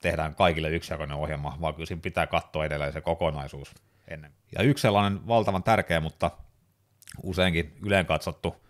tehdään 0.00 0.34
kaikille 0.34 0.70
yksijakoinen 0.70 1.16
ohjelma, 1.16 1.58
vaan 1.60 1.74
kyllä 1.74 1.86
siinä 1.86 2.00
pitää 2.00 2.26
katsoa 2.26 2.64
edelleen 2.64 2.92
se 2.92 3.00
kokonaisuus 3.00 3.74
ennen. 4.08 4.32
Ja 4.58 4.64
yksi 4.64 4.82
sellainen 4.82 5.28
valtavan 5.28 5.62
tärkeä, 5.62 6.00
mutta 6.00 6.30
useinkin 7.22 7.76
yleen 7.82 8.06
katsottu 8.06 8.66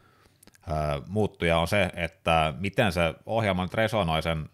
muuttuja 1.08 1.58
on 1.58 1.68
se, 1.68 1.90
että 1.94 2.54
miten 2.58 2.92
se 2.92 3.14
ohjelma 3.26 3.62
nyt 3.62 3.74
resonoi 3.74 4.22
sen 4.22 4.48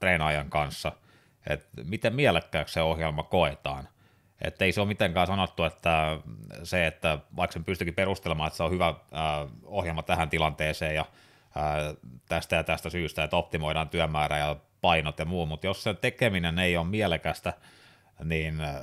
treenaajan 0.00 0.50
kanssa, 0.50 0.92
että 1.46 1.68
miten 1.84 2.14
mielekkääksi 2.14 2.74
se 2.74 2.82
ohjelma 2.82 3.22
koetaan. 3.22 3.88
Että 4.42 4.64
ei 4.64 4.72
se 4.72 4.80
ole 4.80 4.88
mitenkään 4.88 5.26
sanottu, 5.26 5.64
että 5.64 6.18
se, 6.62 6.86
että 6.86 7.18
vaikka 7.36 7.52
sen 7.52 7.64
pystyikin 7.64 7.94
perustelemaan, 7.94 8.46
että 8.46 8.56
se 8.56 8.62
on 8.62 8.70
hyvä 8.70 8.94
ohjelma 9.64 10.02
tähän 10.02 10.30
tilanteeseen 10.30 10.94
ja 10.94 11.04
tästä 12.28 12.56
ja 12.56 12.64
tästä 12.64 12.90
syystä, 12.90 13.24
että 13.24 13.36
optimoidaan 13.36 13.88
työmäärä 13.88 14.38
ja 14.38 14.56
painot 14.80 15.18
ja 15.18 15.24
muu, 15.24 15.46
mutta 15.46 15.66
jos 15.66 15.82
se 15.82 15.94
tekeminen 15.94 16.58
ei 16.58 16.76
ole 16.76 16.86
mielekästä, 16.86 17.52
niin 18.24 18.60
äh, 18.60 18.76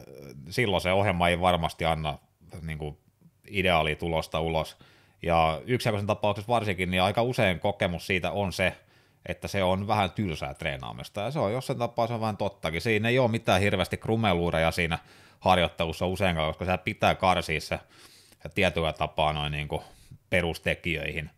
silloin 0.50 0.82
se 0.82 0.92
ohjelma 0.92 1.30
ei 1.30 1.40
varmasti 1.40 1.86
anna 1.86 2.18
niin 2.62 2.78
kuin, 2.78 2.98
ideaalia 3.48 3.96
tulosta 3.96 4.40
ulos. 4.40 4.78
Ja 5.22 5.62
yksijakoisen 5.66 6.08
tapauksessa 6.08 6.54
varsinkin, 6.54 6.92
niin 6.92 7.02
aika 7.02 7.22
usein 7.22 7.60
kokemus 7.60 8.08
siitä 8.08 8.32
on 8.32 8.54
se, 8.54 8.74
että 9.26 9.48
se 9.48 9.64
on 9.64 9.88
vähän 9.88 10.12
tylsää 10.12 10.54
treenaamista, 10.54 11.22
ja 11.22 11.32
se 11.32 11.40
on 11.40 11.54
jossain 11.54 11.80
tapaa 11.80 12.08
se 12.08 12.14
on 12.14 12.22
vähän 12.22 12.38
tottakin. 12.38 12.82
Siinä 12.82 13.10
ei 13.10 13.20
ole 13.20 13.32
mitään 13.32 13.62
hirveästi 13.62 13.98
krumeluureja 13.98 14.72
siinä 14.72 15.00
harjoittelussa 15.40 16.06
useinkaan, 16.06 16.48
koska 16.48 16.66
se 16.66 16.78
pitää 16.78 17.16
karsia 17.16 17.62
se 17.62 17.80
tietyllä 18.56 18.94
tapaa 18.94 19.34
noin 19.34 19.52
niin 19.52 19.68
kuin 19.68 19.82
perustekijöihin. 20.30 21.30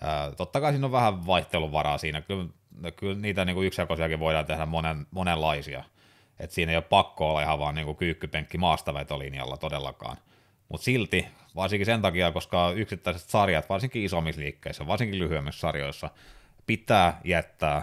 Ää, 0.00 0.30
totta 0.30 0.60
kai 0.60 0.72
siinä 0.72 0.86
on 0.86 0.92
vähän 0.92 1.26
vaihteluvaraa 1.26 1.98
siinä, 1.98 2.20
kyllä, 2.20 2.46
kyllä 2.96 3.18
niitä 3.18 3.44
niin 3.44 3.54
kuin 3.54 3.66
yksijakoisiakin 3.66 4.20
voidaan 4.20 4.46
tehdä 4.46 4.66
monen, 4.66 5.06
monenlaisia, 5.10 5.84
et 6.38 6.50
siinä 6.50 6.72
ei 6.72 6.76
ole 6.76 6.84
pakko 6.84 7.30
olla 7.30 7.42
ihan 7.42 7.58
vaan 7.58 7.74
niin 7.74 7.84
kuin 7.84 7.96
kyykkypenkki 7.96 8.58
maastavetolinjalla 8.58 9.56
todellakaan. 9.56 10.16
Mutta 10.68 10.84
silti, 10.84 11.26
varsinkin 11.56 11.86
sen 11.86 12.02
takia, 12.02 12.32
koska 12.32 12.70
yksittäiset 12.70 13.28
sarjat, 13.28 13.68
varsinkin 13.68 14.04
isommissa 14.04 14.40
liikkeissä, 14.40 14.86
varsinkin 14.86 15.18
lyhyemmissä 15.18 15.60
sarjoissa, 15.60 16.10
pitää 16.66 17.20
jättää 17.24 17.82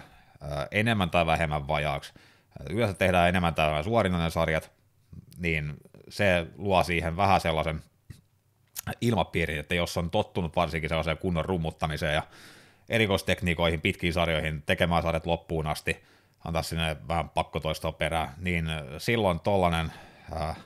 enemmän 0.71 1.09
tai 1.09 1.25
vähemmän 1.25 1.67
vajaaksi. 1.67 2.13
Yleensä 2.69 2.93
tehdään 2.93 3.29
enemmän 3.29 3.53
tai 3.53 3.65
vähemmän 3.65 3.83
suorinainen 3.83 4.31
sarjat, 4.31 4.71
niin 5.37 5.73
se 6.09 6.47
luo 6.57 6.83
siihen 6.83 7.17
vähän 7.17 7.41
sellaisen 7.41 7.83
ilmapiirin, 9.01 9.59
että 9.59 9.75
jos 9.75 9.97
on 9.97 10.09
tottunut 10.09 10.55
varsinkin 10.55 10.89
sellaiseen 10.89 11.17
kunnon 11.17 11.45
rummuttamiseen 11.45 12.13
ja 12.13 12.23
erikoistekniikoihin, 12.89 13.81
pitkiin 13.81 14.13
sarjoihin, 14.13 14.63
tekemään 14.65 15.03
sarjat 15.03 15.25
loppuun 15.25 15.67
asti, 15.67 16.03
antaa 16.45 16.63
sinne 16.63 16.97
vähän 17.07 17.29
pakkotoistoa 17.29 17.91
perään, 17.91 18.33
niin 18.37 18.65
silloin 18.97 19.39
tollainen 19.39 19.91
äh, 20.41 20.57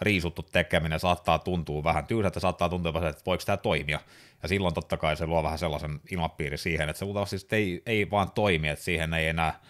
riisuttu 0.00 0.42
tekeminen 0.42 1.00
saattaa 1.00 1.38
tuntua 1.38 1.84
vähän 1.84 2.06
tylsältä, 2.06 2.40
saattaa 2.40 2.68
tuntua, 2.68 3.08
että 3.08 3.22
voiko 3.26 3.42
tämä 3.46 3.56
toimia. 3.56 4.00
Ja 4.42 4.48
silloin 4.48 4.74
totta 4.74 4.96
kai 4.96 5.16
se 5.16 5.26
luo 5.26 5.42
vähän 5.42 5.58
sellaisen 5.58 6.00
ilmapiiri 6.10 6.58
siihen, 6.58 6.88
että 6.88 6.98
se 6.98 7.04
luultavasti 7.04 7.36
ei, 7.52 7.82
ei 7.86 8.10
vaan 8.10 8.30
toimi, 8.30 8.68
että 8.68 8.84
siihen 8.84 9.14
ei 9.14 9.28
enää 9.28 9.60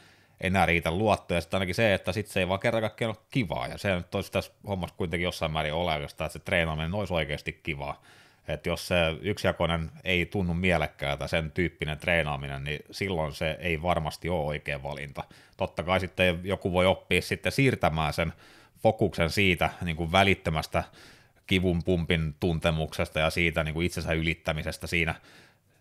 enää 0.43 0.67
riitä 0.67 0.91
luottoja. 0.91 1.41
Sitten 1.41 1.59
ainakin 1.59 1.75
se, 1.75 1.95
että 1.95 2.13
sitten 2.13 2.33
se 2.33 2.41
ei 2.41 2.49
vaan 2.49 2.61
kerran 2.61 2.83
kaikkiaan 2.83 3.17
ole 3.17 3.27
kivaa, 3.31 3.67
ja 3.67 3.79
se 3.79 3.97
nyt 3.97 4.15
olisi 4.15 4.33
tässä 4.33 4.53
hommassa 4.69 4.97
kuitenkin 4.97 5.25
jossain 5.25 5.53
määrin 5.53 5.75
oleellista, 5.75 6.25
että 6.25 6.33
se 6.33 6.45
treenaaminen 6.45 6.95
olisi 6.95 7.15
oikeasti 7.15 7.53
kivaa. 7.53 8.03
Että 8.49 8.69
jos 8.69 8.89
se 8.89 8.97
yksijakoinen 9.21 9.91
ei 10.05 10.27
tunnu 10.27 10.55
mielekkäältä, 10.55 11.27
sen 11.27 11.53
tyyppinen 11.53 11.99
treenaaminen, 11.99 12.65
niin 12.65 12.81
silloin 12.91 13.33
se 13.33 13.57
ei 13.61 13.83
varmasti 13.83 14.29
ole 14.29 14.45
oikea 14.45 14.83
valinta. 14.83 15.25
Totta 15.57 15.83
kai 15.83 16.01
sitten 16.01 16.41
joku 16.45 16.73
voi 16.73 16.87
oppia 16.87 17.23
sitten 17.23 17.53
siirtämään 17.53 18.13
sen 18.13 18.33
fokuksen 18.83 19.31
siitä 19.31 19.71
niin 19.83 19.97
kuin 19.97 20.13
välittömästä 20.13 20.85
kivun 21.47 21.83
pumpin 21.85 22.35
tuntemuksesta 22.41 23.19
ja 23.19 23.31
siitä 23.31 23.65
niin 23.65 23.75
kuin 23.75 23.87
itsensä 23.87 24.13
ylittämisestä 24.13 24.87
siinä 24.87 25.15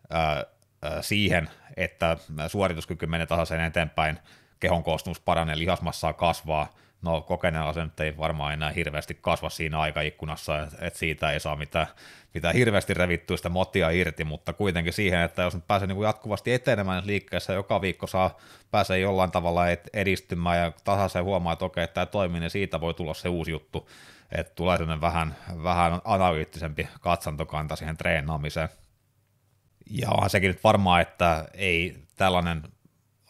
ää, 0.09 0.45
ää, 0.81 1.01
siihen, 1.01 1.49
että 1.77 2.17
suorituskyky 2.47 3.05
menee 3.05 3.27
tasaisen 3.27 3.65
eteenpäin 3.65 4.19
kehon 4.59 4.83
koostumus 4.83 5.19
paranee, 5.19 5.57
lihasmassaa 5.57 6.13
kasvaa, 6.13 6.73
no 7.01 7.21
kokeneella 7.21 7.73
se 7.73 7.81
ei 8.03 8.17
varmaan 8.17 8.53
enää 8.53 8.69
hirveästi 8.69 9.17
kasva 9.21 9.49
siinä 9.49 9.79
aikaikkunassa, 9.79 10.63
että 10.63 10.77
et 10.81 10.95
siitä 10.95 11.31
ei 11.31 11.39
saa 11.39 11.55
mitään, 11.55 11.87
mitään 12.33 12.55
hirveästi 12.55 12.93
revittyä 12.93 13.37
sitä 13.37 13.49
motia 13.49 13.89
irti, 13.89 14.23
mutta 14.23 14.53
kuitenkin 14.53 14.93
siihen, 14.93 15.21
että 15.21 15.41
jos 15.41 15.55
nyt 15.55 15.67
pääsee 15.67 15.87
niin 15.87 16.01
jatkuvasti 16.01 16.53
etenemään 16.53 17.07
liikkeessä, 17.07 17.53
joka 17.53 17.81
viikko 17.81 18.07
saa 18.07 18.37
pääsee 18.71 18.99
jollain 18.99 19.31
tavalla 19.31 19.63
edistymään 19.93 20.57
ja 20.57 20.71
tasaisen 20.83 21.23
huomaa, 21.23 21.53
että 21.53 21.65
okei, 21.65 21.87
tämä 21.87 22.05
toimii, 22.05 22.39
niin 22.39 22.49
siitä 22.49 22.81
voi 22.81 22.93
tulla 22.93 23.13
se 23.13 23.29
uusi 23.29 23.51
juttu, 23.51 23.89
että 24.31 24.55
tulee 24.55 24.77
sellainen 24.77 25.01
vähän, 25.01 25.35
vähän 25.63 26.01
analyyttisempi 26.03 26.87
katsantokanta 27.01 27.75
siihen 27.75 27.97
treenaamiseen. 27.97 28.69
Ja 29.89 30.09
onhan 30.09 30.29
sekin 30.29 30.47
nyt 30.47 30.63
varmaa, 30.63 31.01
että 31.01 31.45
ei 31.53 31.95
tällainen 32.15 32.63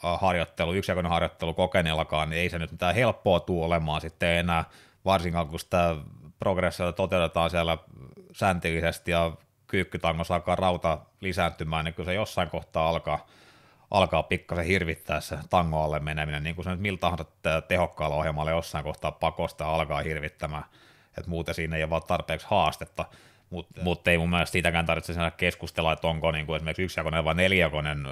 harjoittelu, 0.04 0.74
yksijakoinen 0.74 1.12
harjoittelu 1.12 1.54
kokeneellakaan, 1.54 2.30
niin 2.30 2.42
ei 2.42 2.50
se 2.50 2.60
nyt 2.60 2.72
mitään 2.72 2.96
helppoa 2.96 3.40
tule 3.40 3.66
olemaan 3.66 4.02
sitten 4.02 4.30
enää, 4.30 4.66
varsinkaan 5.06 5.48
kun 5.48 5.60
sitä 5.60 5.96
progressiota 6.40 6.94
toteutetaan 6.94 7.50
siellä 7.50 7.78
säntillisesti 8.32 9.12
ja 9.12 9.32
kyykkytangossa 9.68 10.36
alkaa 10.36 10.56
rauta 10.56 11.00
lisääntymään, 11.22 11.86
niin 11.86 11.94
kyllä 11.94 12.08
se 12.08 12.14
jossain 12.14 12.50
kohtaa 12.50 12.90
alkaa, 12.90 13.28
alkaa 13.92 14.24
pikkasen 14.24 14.66
hirvittää 14.66 15.22
se 15.22 15.38
tango 15.50 15.84
alle 15.84 16.00
meneminen, 16.00 16.44
niin 16.44 16.56
kuin 16.56 16.64
se 16.64 16.72
nyt 16.72 16.80
miltä 16.80 17.00
tahansa 17.00 17.26
tehokkaalla 17.68 18.16
ohjelmalla 18.16 18.52
jossain 18.52 18.84
kohtaa 18.84 19.12
pakosta 19.12 19.76
alkaa 19.76 20.02
hirvittämään, 20.02 20.64
että 21.18 21.30
muuten 21.30 21.56
siinä 21.56 21.76
ei 21.76 21.84
ole 21.84 21.90
vaan 21.90 22.04
tarpeeksi 22.08 22.48
haastetta, 22.50 23.06
mutta 23.52 23.82
mut 23.82 24.08
ei 24.08 24.18
mun 24.18 24.30
mielestä 24.30 24.52
siitäkään 24.52 24.86
tarvitse 24.86 25.14
keskustella, 25.38 25.94
että 25.94 26.08
onko 26.08 26.32
niin 26.32 26.46
kuin 26.46 26.56
esimerkiksi 26.56 26.84
yksijakoinen 26.84 27.26
vai 27.26 27.36
nelijakoinen 27.36 28.08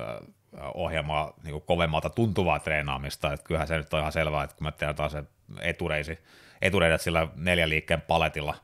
ohjelma 0.74 1.34
niin 1.44 1.52
kuin 1.52 1.64
kovemmalta 1.68 2.10
tuntuvaa 2.10 2.60
treenaamista, 2.60 3.34
että 3.34 3.44
kyllähän 3.44 3.68
se 3.68 3.78
nyt 3.78 3.94
on 3.94 4.00
ihan 4.00 4.12
selvää, 4.12 4.44
että 4.44 4.56
kun 4.56 4.68
me 4.68 4.72
tehdään 4.72 5.10
se 5.10 5.24
etureisi, 5.62 6.20
etureidet 6.62 7.02
sillä 7.02 7.28
neljän 7.36 7.70
liikkeen 7.70 8.02
paletilla, 8.02 8.56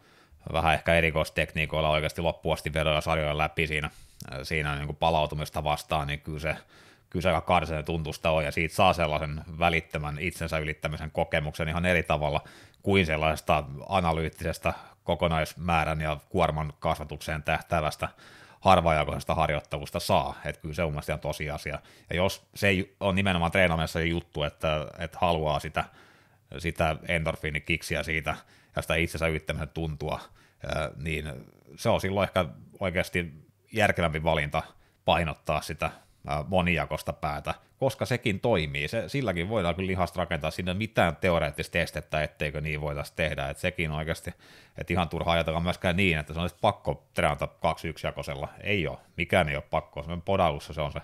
vähän 0.53 0.73
ehkä 0.73 0.93
erikoistekniikoilla 0.93 1.89
oikeasti 1.89 2.21
loppuasti 2.21 2.73
vedoja 2.73 3.01
sarjoja 3.01 3.37
läpi 3.37 3.67
siinä, 3.67 3.89
siinä 4.43 4.75
niin 4.75 4.85
kuin 4.85 4.97
palautumista 4.97 5.63
vastaan, 5.63 6.07
niin 6.07 6.19
kyllä 6.19 6.39
se, 6.39 6.55
kyllä 7.09 7.23
se 7.23 7.29
aika 7.29 7.41
karseen 7.41 7.85
tuntusta 7.85 8.31
on, 8.31 8.45
ja 8.45 8.51
siitä 8.51 8.75
saa 8.75 8.93
sellaisen 8.93 9.41
välittömän 9.59 10.19
itsensä 10.19 10.57
ylittämisen 10.57 11.11
kokemuksen 11.11 11.69
ihan 11.69 11.85
eri 11.85 12.03
tavalla 12.03 12.41
kuin 12.83 13.05
sellaisesta 13.05 13.63
analyyttisesta 13.89 14.73
kokonaismäärän 15.05 16.01
ja 16.01 16.17
kuorman 16.29 16.73
kasvatukseen 16.79 17.43
tähtävästä 17.43 18.09
harvaajakoisesta 18.59 19.35
harjoittelusta 19.35 19.99
saa, 19.99 20.35
että 20.45 20.61
kyllä 20.61 20.75
se 20.75 20.83
on 20.83 20.91
mielestäni 20.91 21.19
tosiasia. 21.19 21.79
Ja 22.09 22.15
jos 22.15 22.47
se 22.55 22.67
ei 22.67 22.95
ole 22.99 23.13
nimenomaan 23.13 23.51
treenaamisessa 23.51 23.99
se 23.99 24.05
juttu, 24.05 24.43
että, 24.43 24.87
että 24.99 25.17
haluaa 25.21 25.59
sitä, 25.59 25.85
sitä 26.57 26.95
endorfiinikiksiä 27.07 28.03
siitä 28.03 28.35
ja 28.75 28.81
sitä 28.81 28.95
itsensä 28.95 29.27
yrittämisen 29.27 29.69
tuntua, 29.69 30.19
niin 30.95 31.33
se 31.75 31.89
on 31.89 32.01
silloin 32.01 32.27
ehkä 32.27 32.45
oikeasti 32.79 33.33
järkevämpi 33.71 34.23
valinta 34.23 34.63
painottaa 35.05 35.61
sitä 35.61 35.91
monijakosta 36.47 37.13
päätä, 37.13 37.53
koska 37.77 38.05
sekin 38.05 38.39
toimii. 38.39 38.87
Se, 38.87 39.09
silläkin 39.09 39.49
voidaan 39.49 39.75
kyllä 39.75 39.87
lihasta 39.87 40.19
rakentaa 40.19 40.51
sinne 40.51 40.73
mitään 40.73 41.15
teoreettista 41.15 41.77
estettä, 41.77 42.23
etteikö 42.23 42.61
niin 42.61 42.81
voitaisiin 42.81 43.15
tehdä. 43.15 43.49
Et 43.49 43.57
sekin 43.57 43.91
oikeasti, 43.91 44.33
että 44.77 44.93
ihan 44.93 45.09
turha 45.09 45.31
ajatella 45.31 45.59
myöskään 45.59 45.95
niin, 45.95 46.17
että 46.17 46.33
se 46.33 46.39
on 46.39 46.49
pakko 46.61 47.03
treenata 47.13 47.47
kaksi 47.47 47.93
jakoisella. 48.03 48.47
Ei 48.63 48.87
ole, 48.87 48.97
mikään 49.17 49.49
ei 49.49 49.55
ole 49.55 49.63
pakko. 49.69 50.03
Se 50.03 50.11
on 50.11 50.61
se 50.61 50.81
on 50.81 50.91
se, 50.91 51.01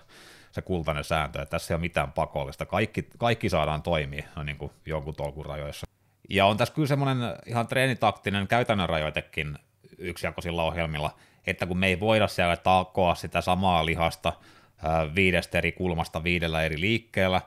se 0.52 0.62
kultainen 0.62 1.04
sääntö, 1.04 1.42
että 1.42 1.50
tässä 1.50 1.74
ei 1.74 1.76
ole 1.76 1.80
mitään 1.80 2.12
pakollista. 2.12 2.66
Kaikki, 2.66 3.08
kaikki 3.18 3.48
saadaan 3.48 3.82
toimia 3.82 4.24
no 4.36 4.42
niin 4.42 4.56
kuin 4.56 4.72
jonkun 4.86 5.14
tolkun 5.14 5.46
rajoissa. 5.46 5.86
Ja 6.30 6.46
on 6.46 6.56
tässä 6.56 6.74
kyllä 6.74 6.88
semmoinen 6.88 7.18
ihan 7.46 7.66
treenitaktinen 7.66 8.48
käytännön 8.48 8.88
rajoitekin 8.88 9.58
yksijakoisilla 9.98 10.64
ohjelmilla, 10.64 11.10
että 11.46 11.66
kun 11.66 11.78
me 11.78 11.86
ei 11.86 12.00
voida 12.00 12.28
siellä 12.28 12.56
takoa 12.56 13.14
sitä 13.14 13.40
samaa 13.40 13.86
lihasta 13.86 14.32
viidestä 15.14 15.58
eri 15.58 15.72
kulmasta 15.72 16.24
viidellä 16.24 16.62
eri 16.62 16.80
liikkeellä, 16.80 17.40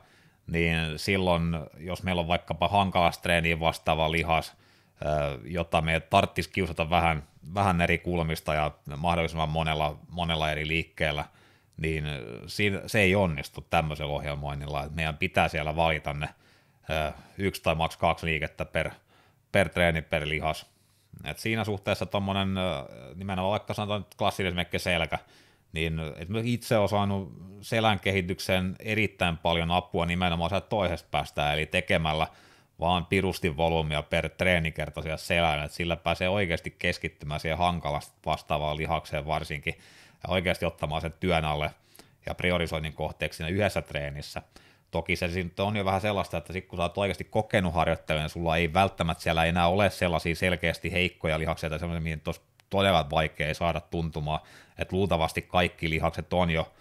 niin 0.47 0.77
silloin, 0.95 1.43
jos 1.77 2.03
meillä 2.03 2.19
on 2.19 2.27
vaikkapa 2.27 2.67
hankalastreeniin 2.67 3.59
vastaava 3.59 4.11
lihas, 4.11 4.55
jota 5.43 5.81
me 5.81 5.99
tarvitsisi 5.99 6.49
kiusata 6.49 6.89
vähän, 6.89 7.23
vähän 7.53 7.81
eri 7.81 7.97
kulmista 7.97 8.53
ja 8.53 8.71
mahdollisimman 8.97 9.49
monella, 9.49 9.99
monella 10.09 10.51
eri 10.51 10.67
liikkeellä, 10.67 11.25
niin 11.77 12.05
se 12.87 12.99
ei 12.99 13.15
onnistu 13.15 13.61
tämmöisellä 13.69 14.13
ohjelmoinnilla, 14.13 14.83
että 14.83 14.95
meidän 14.95 15.17
pitää 15.17 15.47
siellä 15.47 15.75
valita 15.75 16.13
ne 16.13 16.29
yksi 17.37 17.63
tai 17.63 17.75
maks 17.75 17.97
kaksi 17.97 18.25
liikettä 18.25 18.65
per, 18.65 18.91
per 19.51 19.69
treeni 19.69 20.01
per 20.01 20.29
lihas. 20.29 20.65
Et 21.23 21.39
siinä 21.39 21.63
suhteessa 21.63 22.05
tuommoinen 22.05 22.49
nimenomaan 23.15 23.51
vaikka 23.51 23.73
sanotaan 23.73 24.05
klassinen 24.17 24.65
selkä, 24.77 25.19
niin 25.75 26.01
itse 26.43 26.77
olen 26.77 26.89
saanut 26.89 27.33
selän 27.61 27.99
kehitykseen 27.99 28.75
erittäin 28.79 29.37
paljon 29.37 29.71
apua 29.71 30.05
nimenomaan 30.05 30.49
sieltä 30.49 30.67
toisesta 30.67 31.07
päästä, 31.11 31.53
eli 31.53 31.65
tekemällä 31.65 32.27
vaan 32.79 33.05
pirusti 33.05 33.57
volyymia 33.57 34.03
per 34.03 34.29
treenikerta 34.29 35.01
siellä 35.01 35.17
selän, 35.17 35.63
että 35.63 35.77
sillä 35.77 35.95
pääsee 35.95 36.29
oikeasti 36.29 36.75
keskittymään 36.79 37.39
siihen 37.39 37.57
hankalasti 37.57 38.15
vastaavaan 38.25 38.77
lihakseen 38.77 39.25
varsinkin, 39.25 39.73
ja 40.23 40.29
oikeasti 40.29 40.65
ottamaan 40.65 41.01
sen 41.01 41.13
työn 41.19 41.45
alle 41.45 41.71
ja 42.25 42.35
priorisoinnin 42.35 42.93
kohteeksi 42.93 43.37
siinä 43.37 43.49
yhdessä 43.49 43.81
treenissä. 43.81 44.41
Toki 44.91 45.15
se 45.15 45.27
on 45.59 45.75
jo 45.75 45.85
vähän 45.85 46.01
sellaista, 46.01 46.37
että 46.37 46.53
sit 46.53 46.65
kun 46.65 46.77
sä 46.77 46.83
oot 46.83 46.97
oikeasti 46.97 47.23
kokenut 47.23 47.73
harjoittelemaan, 47.73 48.23
niin 48.23 48.29
sulla 48.29 48.57
ei 48.57 48.73
välttämättä 48.73 49.23
siellä 49.23 49.45
enää 49.45 49.67
ole 49.67 49.89
sellaisia 49.89 50.35
selkeästi 50.35 50.91
heikkoja 50.91 51.39
lihaksia 51.39 51.69
tai 51.69 51.79
sellaisia, 51.79 52.01
mihin 52.01 52.21
olisi 52.25 52.41
todella 52.75 53.09
vaikea 53.09 53.53
saada 53.53 53.81
tuntumaan, 53.81 54.39
että 54.77 54.95
luultavasti 54.95 55.41
kaikki 55.41 55.89
lihakset 55.89 56.33
on 56.33 56.49
jo 56.49 56.73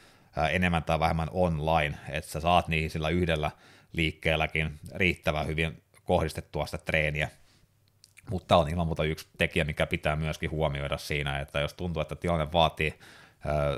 enemmän 0.51 0.85
tai 0.85 1.01
vähemmän 1.01 1.29
online, 1.33 1.99
että 2.09 2.31
sä 2.31 2.41
saat 2.41 2.69
niihin 2.69 2.91
sillä 2.91 3.09
yhdellä 3.09 3.51
liikkeelläkin 3.93 4.81
riittävän 4.95 5.47
hyvin 5.47 5.83
kohdistettua 6.05 6.67
sitä 6.67 6.79
treeniä. 6.79 7.29
Mutta 8.31 8.57
on 8.57 8.69
ilman 8.69 8.87
muuta 8.87 9.05
yksi 9.05 9.29
tekijä, 9.39 9.65
mikä 9.65 9.87
pitää 9.87 10.17
myöskin 10.17 10.51
huomioida 10.51 10.99
siinä, 10.99 11.41
että 11.41 11.61
jos 11.61 11.75
tuntuu, 11.75 12.03
että 12.03 12.17
tilanne 12.17 12.53
vaatii 12.53 12.99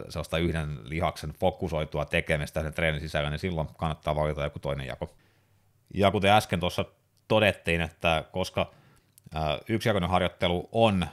sellaista 0.09 0.39
yhden 0.39 0.79
lihaksen 0.83 1.33
fokusoitua 1.33 2.05
tekemistä 2.05 2.63
sen 2.63 2.75
treenin 2.75 3.01
sisällä, 3.01 3.31
niin 3.31 3.39
silloin 3.39 3.69
kannattaa 3.79 4.17
valita 4.17 4.45
joku 4.45 4.59
toinen 4.59 4.87
jako. 4.87 5.15
Ja 5.95 6.11
kuten 6.11 6.33
äsken 6.33 6.61
tuossa 6.61 6.85
todettiin, 7.29 7.81
että 7.81 8.25
koska 8.33 8.71
yksijakoinen 9.69 10.11
harjoittelu 10.11 10.69
on 10.73 11.07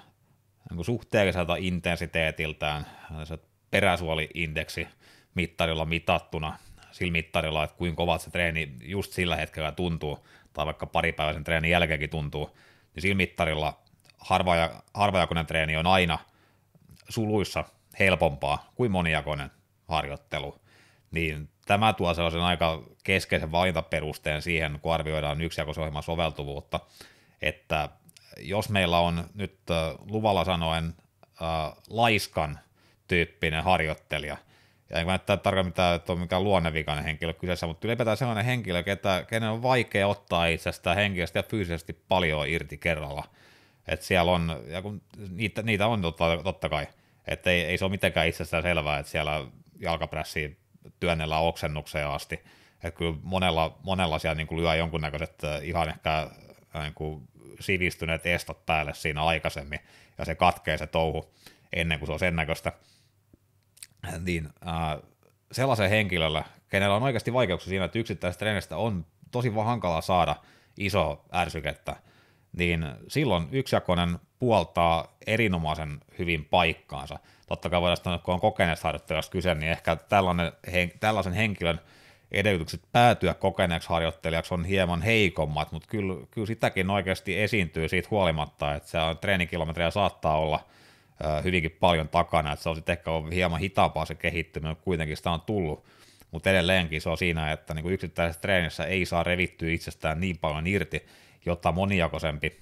niin 0.76 0.86
suhteelliselta 0.86 1.56
intensiteetiltään 1.56 2.86
se 3.24 3.38
peräsuoli-indeksi 3.72 4.88
mittarilla 5.36 5.86
mitattuna, 5.86 6.58
sillä 6.92 7.12
mittarilla, 7.12 7.64
että 7.64 7.78
kuinka 7.78 7.98
kovat 7.98 8.22
se 8.22 8.32
treeni 8.32 8.74
just 8.82 9.12
sillä 9.14 9.36
hetkellä 9.36 9.72
tuntuu, 9.72 10.28
tai 10.54 10.66
vaikka 10.66 10.86
paripäiväisen 10.86 11.44
treenin 11.44 11.72
jälkeenkin 11.72 12.10
tuntuu, 12.10 12.58
niin 12.96 13.02
sillä 13.02 13.16
mittarilla 13.16 13.82
harva, 14.18 14.84
harvajakoinen 14.94 15.46
treeni 15.46 15.78
on 15.78 15.88
aina 15.88 16.20
suluissa 17.10 17.64
helpompaa 18.00 18.72
kuin 18.76 18.92
monijakoinen 18.92 19.52
harjoittelu, 19.88 20.62
niin 21.12 21.50
tämä 21.66 21.94
tuo 21.94 22.14
sellaisen 22.14 22.42
aika 22.42 22.84
keskeisen 23.04 23.52
valintaperusteen 23.52 24.42
siihen, 24.42 24.80
kun 24.82 24.94
arvioidaan 24.94 25.42
yksijakoisohjelman 25.42 26.04
soveltuvuutta, 26.04 26.80
että 27.42 27.90
jos 28.40 28.70
meillä 28.70 29.00
on 29.00 29.30
nyt 29.34 29.60
luvalla 30.10 30.46
sanoen 30.46 30.94
laiskan 31.90 32.60
tyyppinen 33.08 33.64
harjoittelija, 33.64 34.38
ja 34.90 35.00
en 35.00 35.08
näyttää 35.08 35.38
tarkoita 35.38 35.70
mitään, 35.70 35.96
että 35.96 36.12
on 36.12 36.20
mikään 36.20 36.44
luonnevikainen 36.44 37.04
henkilö 37.04 37.34
kyseessä, 37.34 37.68
mutta 37.68 37.88
ylipäätään 37.88 38.18
sellainen 38.18 38.46
henkilö, 38.46 38.84
ketä, 38.84 39.26
kenen 39.30 39.50
on 39.50 39.64
vaikea 39.64 40.08
ottaa 40.08 40.46
itsestä 40.46 40.96
henkilöstä 40.96 41.40
ja 41.40 41.44
fyysisesti 41.44 41.94
paljon 41.94 42.48
irti 42.48 42.78
kerralla. 42.78 43.24
Että 43.88 44.06
siellä 44.06 44.32
on, 44.32 44.64
ja 44.68 44.82
kun 44.82 45.02
niitä, 45.30 45.62
niitä 45.62 45.88
on 45.88 46.02
totta, 46.02 46.38
totta 46.44 46.70
kai, 46.70 46.88
että 47.28 47.50
ei, 47.50 47.62
ei 47.62 47.78
se 47.78 47.86
ole 47.86 47.92
mitenkään 47.92 48.28
itsestään 48.28 48.64
selvää, 48.64 49.00
että 49.00 49.12
siellä 49.12 49.46
jalkaprässiin 49.80 50.58
työnnellään 51.00 51.44
oksennukseen 51.44 52.08
asti. 52.08 52.36
Että 52.84 52.98
kyllä 52.98 53.18
monella, 53.24 53.78
monella 53.84 54.20
siellä 54.20 54.36
niin 54.36 54.48
kuin 54.48 54.62
lyö 54.62 54.76
jonkunnäköiset 54.76 55.42
ihan 55.62 55.90
ehkä 55.90 56.30
niin 56.82 56.94
kuin 56.94 57.28
sivistyneet 57.60 58.26
estot 58.26 58.66
päälle 58.66 58.94
siinä 58.94 59.24
aikaisemmin, 59.24 59.80
ja 60.18 60.26
se 60.26 60.36
katkee 60.36 60.78
se 60.78 60.88
touhu 60.88 61.34
ennen 61.74 62.00
kuin 62.00 62.08
se 62.08 62.14
on 62.14 62.20
sen 62.20 62.36
näköistä. 62.36 62.72
Niin 64.20 64.50
äh, 64.68 65.02
sellaisen 65.52 65.90
henkilöllä, 65.90 66.44
kenellä 66.70 66.96
on 66.96 67.04
oikeasti 67.04 67.34
vaikeuksia 67.34 67.70
siinä, 67.70 67.86
että 67.86 68.00
yksittäisestä 68.00 68.40
treenistä 68.40 68.78
on 68.78 69.06
tosi 69.32 69.50
hankalaa 69.50 70.02
saada 70.02 70.36
iso 70.78 71.26
ärsykettä, 71.34 71.96
niin 72.58 72.86
silloin 73.08 73.48
yksijakoinen 73.52 74.20
puoltaa 74.40 75.18
erinomaisen 75.28 76.00
hyvin 76.20 76.46
paikkaansa. 76.46 77.20
Totta 77.48 77.70
kai 77.70 77.82
voidaan 77.82 77.98
sanoa, 77.98 78.18
kun 78.18 78.34
on 78.34 78.40
kokeneesta 78.40 78.88
harjoittajasta 78.88 79.32
kyse, 79.32 79.56
niin 79.56 79.72
ehkä 79.72 79.96
tällainen, 79.96 80.52
he, 80.74 80.90
tällaisen 81.00 81.34
henkilön 81.34 81.80
edellytykset 82.34 82.82
päätyä 82.92 83.34
kokeneeksi 83.34 83.90
harjoittelijaksi 83.90 84.54
on 84.54 84.66
hieman 84.66 85.02
heikommat, 85.02 85.72
mutta 85.72 85.88
kyllä, 85.90 86.26
kyllä 86.32 86.48
sitäkin 86.48 86.90
oikeasti 86.90 87.42
esiintyy 87.42 87.90
siitä 87.90 88.08
huolimatta, 88.12 88.76
että 88.76 88.90
se 88.90 89.00
on 89.00 89.18
treenikilometrejä 89.18 89.92
saattaa 89.92 90.38
olla 90.38 90.60
hyvinkin 91.44 91.78
paljon 91.80 92.10
takana, 92.10 92.54
että 92.54 92.64
se 92.64 92.70
on 92.70 92.76
sitten 92.76 92.94
ehkä 92.94 93.12
ollut 93.12 93.34
hieman 93.34 93.60
hitaampaa 93.60 94.06
se 94.06 94.16
kehittyminen, 94.16 94.76
kuitenkin 94.76 95.18
sitä 95.18 95.32
on 95.32 95.42
tullut, 95.42 95.86
mutta 96.32 96.50
edelleenkin 96.50 97.02
se 97.02 97.10
on 97.10 97.18
siinä, 97.18 97.52
että 97.52 97.74
niin 97.74 97.84
kuin 97.84 97.94
yksittäisessä 97.94 98.42
treenissä 98.42 98.86
ei 98.86 99.06
saa 99.06 99.24
revittyä 99.24 99.72
itsestään 99.72 100.20
niin 100.20 100.38
paljon 100.38 100.68
irti, 100.68 101.06
jotta 101.46 101.72
monijakoisempi 101.72 102.60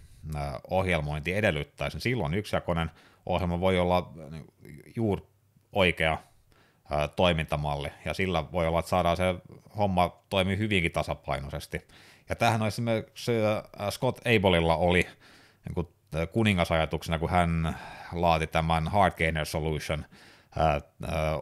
ohjelmointi 0.69 1.33
edellyttäisi. 1.33 1.99
Silloin 1.99 2.33
yksijakoinen 2.33 2.91
ohjelma 3.25 3.59
voi 3.59 3.79
olla 3.79 4.13
juuri 4.95 5.21
oikea 5.71 6.17
toimintamalli, 7.15 7.89
ja 8.05 8.13
sillä 8.13 8.51
voi 8.51 8.67
olla, 8.67 8.79
että 8.79 8.89
saadaan 8.89 9.17
se 9.17 9.35
homma 9.77 10.21
toimii 10.29 10.57
hyvinkin 10.57 10.91
tasapainoisesti. 10.91 11.87
Ja 12.29 12.35
tämähän 12.35 12.61
on 12.61 12.67
esimerkiksi 12.67 13.31
Scott 13.89 14.19
Abelilla 14.19 14.75
oli 14.75 15.07
niin 15.65 15.75
kuin 15.75 15.87
kuningasajatuksena, 16.31 17.19
kun 17.19 17.29
hän 17.29 17.77
laati 18.11 18.47
tämän 18.47 18.87
Hard 18.87 19.13
Gainer 19.17 19.45
Solution 19.45 20.05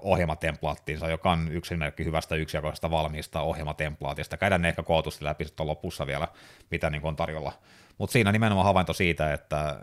ohjelmatemplaattiinsa, 0.02 1.10
joka 1.10 1.32
on 1.32 1.52
yksi 1.52 1.74
esimerkki 1.74 2.06
hyvästä 2.06 2.36
yksijakoisesta 2.36 2.92
valmiista 2.92 3.42
ohjelmatemplaatista. 3.42 4.38
Käydään 4.38 4.62
ne 4.62 4.70
ehkä 4.70 4.84
kootusti 4.84 5.26
läpi 5.26 5.46
sitten 5.46 5.68
lopussa 5.68 6.08
vielä, 6.08 6.28
mitä 6.72 6.90
niin 6.90 7.06
on 7.06 7.16
tarjolla. 7.16 7.52
Mutta 7.98 8.14
siinä 8.14 8.32
nimenomaan 8.32 8.66
havainto 8.66 8.94
siitä, 8.94 9.34
että, 9.34 9.80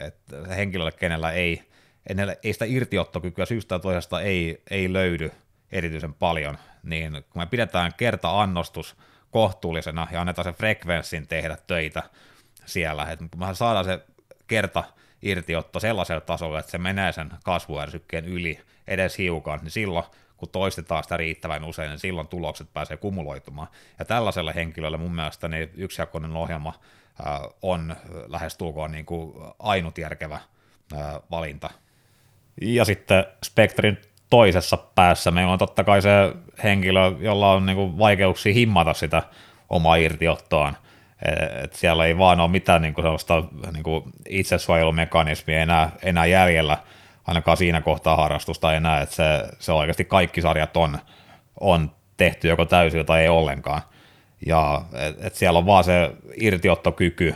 että 0.00 0.36
henkilölle, 0.56 0.92
kenellä 0.92 1.32
ei 1.32 1.62
ei 2.42 2.52
sitä 2.52 2.64
irtiottokykyä 2.64 3.46
syystä 3.46 3.78
toisesta 3.78 4.20
ei, 4.20 4.62
ei 4.70 4.92
löydy 4.92 5.30
erityisen 5.72 6.14
paljon, 6.14 6.58
niin 6.82 7.12
kun 7.12 7.42
me 7.42 7.46
pidetään 7.46 7.92
kerta-annostus 7.96 8.96
kohtuullisena 9.30 10.06
ja 10.12 10.20
annetaan 10.20 10.44
sen 10.44 10.54
frekvenssin 10.54 11.28
tehdä 11.28 11.56
töitä 11.66 12.02
siellä, 12.66 13.04
että 13.04 13.24
kun 13.30 13.40
me 13.40 13.54
saadaan 13.54 13.84
se 13.84 14.00
kerta 14.46 14.84
irtiotto 15.22 15.80
sellaiselle 15.80 16.20
tasolle, 16.20 16.58
että 16.58 16.70
se 16.70 16.78
menee 16.78 17.12
sen 17.12 17.30
kasvuärsykkeen 17.44 18.24
yli 18.24 18.60
edes 18.86 19.18
hiukan, 19.18 19.60
niin 19.62 19.70
silloin 19.70 20.04
kun 20.36 20.48
toistetaan 20.48 21.02
sitä 21.02 21.16
riittävän 21.16 21.64
usein, 21.64 21.90
niin 21.90 21.98
silloin 21.98 22.28
tulokset 22.28 22.72
pääsee 22.72 22.96
kumuloitumaan. 22.96 23.68
Ja 23.98 24.04
tällaiselle 24.04 24.54
henkilölle 24.54 24.96
mun 24.96 25.14
mielestä 25.14 25.48
niin 25.48 25.70
yksijakoinen 25.74 26.36
ohjelma 26.36 26.80
on 27.62 27.96
lähestulkoon 28.26 28.92
niin 28.92 29.06
kuin 29.06 29.34
ainut 29.58 29.98
järkevä 29.98 30.40
valinta 31.30 31.70
ja 32.60 32.84
sitten 32.84 33.24
spektrin 33.44 33.98
toisessa 34.30 34.76
päässä 34.76 35.30
meillä 35.30 35.52
on 35.52 35.58
totta 35.58 35.84
kai 35.84 36.02
se 36.02 36.10
henkilö, 36.62 37.12
jolla 37.20 37.52
on 37.52 37.66
niinku 37.66 37.98
vaikeuksia 37.98 38.52
himmata 38.52 38.94
sitä 38.94 39.22
omaa 39.70 39.96
irtiottoaan. 39.96 40.76
Et 41.62 41.72
siellä 41.72 42.04
ei 42.06 42.18
vaan 42.18 42.40
ole 42.40 42.50
mitään 42.50 42.82
niinku 42.82 43.02
sellaista 43.02 43.44
niinku 43.72 44.08
itsesuojelumekanismia 44.28 45.60
enää, 45.60 45.90
enää 46.02 46.26
jäljellä, 46.26 46.78
ainakaan 47.26 47.56
siinä 47.56 47.80
kohtaa 47.80 48.16
harrastusta 48.16 48.74
enää, 48.74 49.00
että 49.00 49.14
se, 49.14 49.24
se 49.58 49.72
oikeasti 49.72 50.04
kaikki 50.04 50.40
sarjat 50.40 50.76
on 50.76 50.98
on 51.60 51.90
tehty 52.16 52.48
joko 52.48 52.64
täysin 52.64 53.06
tai 53.06 53.22
ei 53.22 53.28
ollenkaan. 53.28 53.82
Ja 54.46 54.82
et, 54.92 55.24
et 55.24 55.34
siellä 55.34 55.58
on 55.58 55.66
vaan 55.66 55.84
se 55.84 56.12
irtiottokyky 56.40 57.34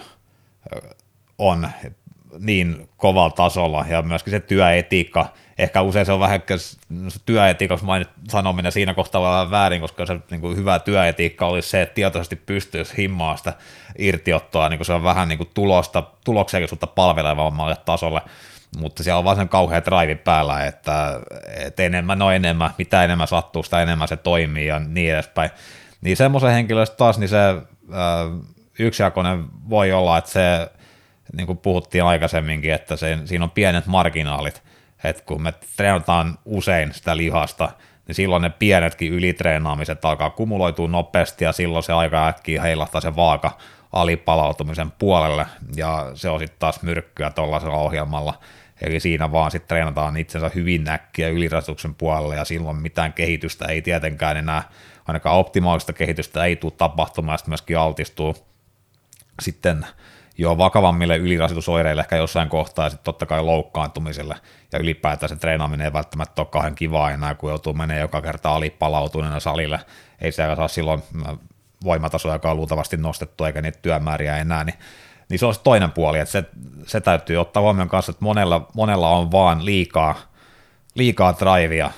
on 1.39 1.69
niin 2.39 2.89
kovalla 2.97 3.31
tasolla. 3.31 3.85
Ja 3.89 4.03
myöskin 4.03 4.31
se 4.31 4.41
työetiikka, 4.41 5.27
ehkä 5.59 5.83
usein 5.83 6.07
se 6.07 6.13
on 6.13 6.21
vähän 6.21 6.43
työetiikaksi 7.27 7.85
mainit 7.85 8.09
sanominen 8.29 8.73
siinä 8.73 8.95
kohtaa 8.95 9.23
vähän 9.23 9.51
väärin, 9.51 9.81
koska 9.81 10.07
se 10.07 10.19
niin 10.31 10.41
kuin 10.41 10.57
hyvä 10.57 10.79
työetiikka 10.79 11.47
olisi 11.47 11.69
se, 11.69 11.83
että 11.83 11.95
tietoisesti 11.95 12.37
pystyisi 12.37 12.97
himmaa 12.97 13.37
sitä 13.37 13.53
irtiottoa, 13.99 14.69
niin 14.69 14.79
kuin 14.79 14.87
se 14.87 14.93
on 14.93 15.03
vähän 15.03 15.29
niin 15.29 15.39
kuin 15.39 15.51
tulosta, 15.55 16.03
tuloksellisuutta 16.25 16.87
palvelevammalle 16.87 17.77
tasolle, 17.85 18.21
mutta 18.79 19.03
siellä 19.03 19.19
on 19.19 19.25
vaan 19.25 19.37
sen 19.37 19.49
kauhea 19.49 19.85
drive 19.85 20.15
päällä, 20.15 20.67
että, 20.67 21.21
että 21.67 21.83
enemmän 21.83 22.23
on 22.23 22.35
enemmän, 22.35 22.71
mitä 22.79 23.05
enemmän 23.05 23.29
sattuu, 23.29 23.63
sitä 23.63 23.83
enemmän 23.83 24.09
se 24.09 24.17
toimii 24.17 24.67
ja 24.67 24.79
niin 24.79 25.13
edespäin. 25.13 25.51
Niin 26.01 26.17
semmoisen 26.17 26.53
henkilöstä 26.53 26.97
taas, 26.97 27.19
niin 27.19 27.29
se 27.29 27.49
äh, 27.49 27.59
yksijakoinen 28.79 29.45
voi 29.71 29.93
olla, 29.93 30.19
että 30.19 30.31
se, 30.31 30.71
niin 31.37 31.47
kuin 31.47 31.59
puhuttiin 31.59 32.05
aikaisemminkin, 32.05 32.73
että 32.73 32.97
se, 32.97 33.19
siinä 33.25 33.45
on 33.45 33.51
pienet 33.51 33.87
marginaalit, 33.87 34.63
että 35.05 35.23
kun 35.27 35.43
me 35.43 35.55
treenataan 35.77 36.39
usein 36.45 36.95
sitä 36.95 37.17
lihasta, 37.17 37.71
niin 38.07 38.15
silloin 38.15 38.43
ne 38.43 38.51
pienetkin 38.51 39.13
ylitreenaamiset 39.13 40.05
alkaa 40.05 40.31
kumuloitua 40.31 40.89
nopeasti 40.89 41.45
ja 41.45 41.53
silloin 41.53 41.83
se 41.83 41.93
aika 41.93 42.29
äkkiä 42.29 42.63
heilahtaa 42.63 43.01
se 43.01 43.17
vaaka 43.17 43.59
alipalautumisen 43.93 44.91
puolelle 44.91 45.47
ja 45.77 46.11
se 46.15 46.29
on 46.29 46.41
sitten 46.41 46.59
taas 46.59 46.83
myrkkyä 46.83 47.31
tuollaisella 47.31 47.77
ohjelmalla. 47.77 48.35
Eli 48.81 49.01
siinä 49.01 49.33
vaan 49.33 49.51
sitten 49.51 49.69
treenataan 49.69 50.17
itsensä 50.17 50.51
hyvin 50.55 50.85
näkkiä 50.85 51.29
ylirasituksen 51.29 51.95
puolelle 51.95 52.37
ja 52.37 52.45
silloin 52.45 52.77
mitään 52.77 53.13
kehitystä 53.13 53.65
ei 53.65 53.83
tietenkään 53.83 54.37
enää, 54.37 54.63
ainakaan 55.09 55.37
optimaalista 55.37 55.93
kehitystä 55.93 56.45
ei 56.45 56.57
tule 56.57 56.73
tapahtumaan, 56.77 57.39
sitten 57.39 57.51
myöskin 57.51 57.79
altistuu 57.79 58.37
sitten 59.43 59.87
jo 60.41 60.59
vakavammille 60.59 61.17
ylirasitusoireille 61.17 62.01
ehkä 62.01 62.17
jossain 62.17 62.49
kohtaa 62.49 62.87
ja 62.87 62.91
sitten 62.91 63.05
totta 63.05 63.27
kai 63.27 63.43
loukkaantumiselle. 63.43 64.37
Ja 64.73 64.79
ylipäätään 64.79 65.29
se 65.29 65.37
treenaaminen 65.37 65.85
ei 65.85 65.93
välttämättä 65.93 66.43
ole 66.43 66.49
kahden 66.51 66.75
kivaa 66.75 67.11
enää, 67.11 67.35
kun 67.35 67.51
joutuu 67.51 67.73
menemään 67.73 68.01
joka 68.01 68.21
kerta 68.21 68.55
alipalautuneena 68.55 69.41
salille. 69.41 69.81
Ei 70.21 70.33
siellä 70.33 70.57
saa 70.57 70.69
silloin 70.69 71.03
äh, 71.29 71.39
voimatasoja, 71.85 72.35
joka 72.35 72.51
on 72.51 72.57
luultavasti 72.57 72.97
nostettu 72.97 73.45
eikä 73.45 73.63
niitä 73.63 73.79
työmääriä 73.83 74.37
enää, 74.37 74.65
niin, 74.65 74.75
niin 75.29 75.39
se 75.39 75.47
on 75.47 75.55
se 75.55 75.61
toinen 75.61 75.93
puoli, 75.93 76.19
että 76.19 76.33
se, 76.33 76.45
se 76.87 77.01
täytyy 77.01 77.37
ottaa 77.37 77.63
huomioon 77.63 77.89
kanssa, 77.89 78.11
että 78.11 78.25
monella, 78.25 78.69
monella 78.75 79.09
on 79.09 79.33
vaan 79.33 79.65
liikaa, 79.65 80.15
liikaa 80.95 81.35
drivea 81.39 81.87
äh, 81.87 81.93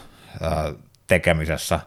tekemisessä, 1.06 1.80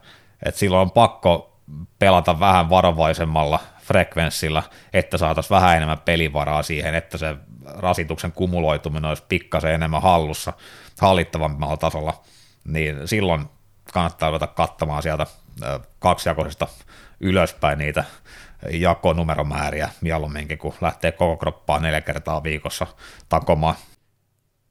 että 0.46 0.60
silloin 0.60 0.82
on 0.82 0.92
pakko 0.92 1.60
pelata 2.00 2.40
vähän 2.40 2.70
varovaisemmalla 2.70 3.60
frekvenssillä, 3.86 4.64
että 4.94 5.18
saataisiin 5.18 5.56
vähän 5.56 5.78
enemmän 5.78 6.00
pelivaraa 6.00 6.64
siihen, 6.64 6.96
että 6.96 7.18
se 7.18 7.36
rasituksen 7.66 8.32
kumuloituminen 8.32 9.06
olisi 9.06 9.24
pikkasen 9.30 9.74
enemmän 9.74 10.02
hallussa, 10.02 10.54
hallittavammalla 11.00 11.78
tasolla, 11.78 12.24
niin 12.64 13.08
silloin 13.08 13.46
kannattaa 13.94 14.30
ruveta 14.30 14.48
katsomaan 14.48 15.04
sieltä 15.04 15.26
kaksijakoisesta 16.00 16.68
ylöspäin 17.20 17.78
niitä 17.78 18.04
jakonumeromääriä 18.72 19.90
mieluumminkin, 20.02 20.58
kun 20.58 20.74
lähtee 20.82 21.12
koko 21.12 21.38
kroppaa 21.38 21.80
neljä 21.80 22.02
kertaa 22.02 22.44
viikossa 22.44 22.88
takomaan. 23.30 23.76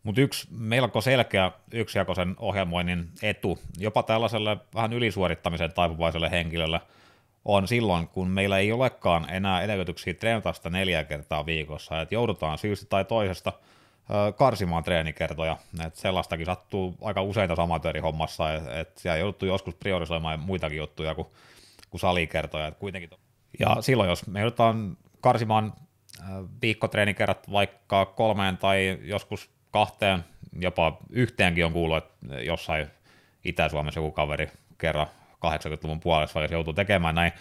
Mutta 0.02 0.20
yksi 0.20 0.48
melko 0.50 1.00
selkeä 1.00 1.52
yksijakoisen 1.72 2.34
ohjelmoinnin 2.38 3.08
etu, 3.22 3.58
jopa 3.78 4.02
tällaiselle 4.02 4.56
vähän 4.74 4.92
ylisuorittamisen 4.92 5.72
taipuvaiselle 5.72 6.30
henkilölle– 6.30 6.80
on 7.44 7.68
silloin, 7.68 8.08
kun 8.08 8.28
meillä 8.28 8.58
ei 8.58 8.72
olekaan 8.72 9.30
enää 9.30 9.62
edellytyksiä 9.62 10.14
treenata 10.14 10.52
sitä 10.52 10.70
neljä 10.70 11.04
kertaa 11.04 11.46
viikossa, 11.46 12.00
että 12.00 12.14
joudutaan 12.14 12.58
syystä 12.58 12.86
tai 12.88 13.04
toisesta 13.04 13.52
karsimaan 14.36 14.84
treenikertoja, 14.84 15.56
että 15.86 16.00
sellaistakin 16.00 16.46
sattuu 16.46 16.96
aika 17.02 17.22
usein 17.22 17.60
amatöörihommassa, 17.60 18.54
että 18.54 19.00
siellä 19.00 19.18
jouduttu 19.18 19.46
joskus 19.46 19.74
priorisoimaan 19.74 20.40
muitakin 20.40 20.78
juttuja 20.78 21.14
kuin, 21.14 21.28
kuin 21.90 22.00
salikertoja, 22.00 22.66
että 22.66 22.80
kuitenkin. 22.80 23.10
Ja 23.58 23.76
silloin, 23.80 24.08
jos 24.08 24.26
me 24.26 24.40
joudutaan 24.40 24.96
karsimaan 25.20 25.72
viikkotreenikerrat 26.62 27.52
vaikka 27.52 28.06
kolmeen 28.06 28.56
tai 28.56 28.98
joskus 29.02 29.50
kahteen, 29.70 30.24
jopa 30.60 30.96
yhteenkin 31.10 31.64
on 31.64 31.72
kuullut, 31.72 31.96
että 31.96 32.40
jossain 32.40 32.86
Itä-Suomessa 33.44 34.00
joku 34.00 34.10
kaveri 34.10 34.50
kerran 34.78 35.06
80-luvun 35.50 36.00
puolessa 36.00 36.42
jos 36.42 36.50
joutuu 36.50 36.72
tekemään 36.72 37.14
näin, 37.14 37.32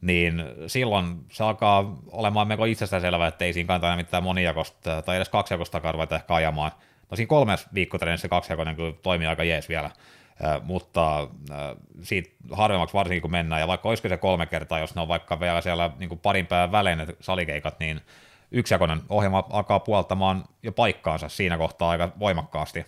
niin 0.00 0.42
silloin 0.66 1.24
se 1.32 1.44
alkaa 1.44 1.98
olemaan 2.10 2.48
melko 2.48 2.64
itsestäänselvää, 2.64 3.28
että 3.28 3.44
ei 3.44 3.52
siinä 3.52 3.66
kannata 3.66 3.96
mitään 3.96 4.22
monijakosta 4.22 5.02
tai 5.02 5.16
edes 5.16 5.28
kaksijakosta 5.28 5.92
ruveta 5.92 6.16
ehkä 6.16 6.34
ajamaan. 6.34 6.70
No 7.10 7.16
siinä 7.16 7.28
kolmes 7.28 7.66
viikkotreenissä 7.74 8.28
kaksijakoinen 8.28 8.76
kyllä 8.76 8.92
toimii 9.02 9.26
aika 9.26 9.44
jees 9.44 9.68
vielä, 9.68 9.86
äh, 9.86 10.62
mutta 10.62 11.20
äh, 11.20 11.28
siitä 12.02 12.30
harvemmaksi 12.52 12.94
varsinkin 12.94 13.22
kun 13.22 13.30
mennään, 13.30 13.60
ja 13.60 13.68
vaikka 13.68 13.88
olisiko 13.88 14.08
se 14.08 14.16
kolme 14.16 14.46
kertaa, 14.46 14.78
jos 14.78 14.94
ne 14.94 15.00
on 15.00 15.08
vaikka 15.08 15.40
vielä 15.40 15.60
siellä 15.60 15.90
niin 15.98 16.08
kuin 16.08 16.18
parin 16.18 16.46
päivän 16.46 16.72
välein 16.72 16.98
ne 16.98 17.06
salikeikat, 17.20 17.80
niin 17.80 18.00
yksijakoinen 18.50 19.00
ohjelma 19.08 19.44
alkaa 19.50 19.80
puoltamaan 19.80 20.44
jo 20.62 20.72
paikkaansa 20.72 21.28
siinä 21.28 21.58
kohtaa 21.58 21.90
aika 21.90 22.08
voimakkaasti. 22.18 22.84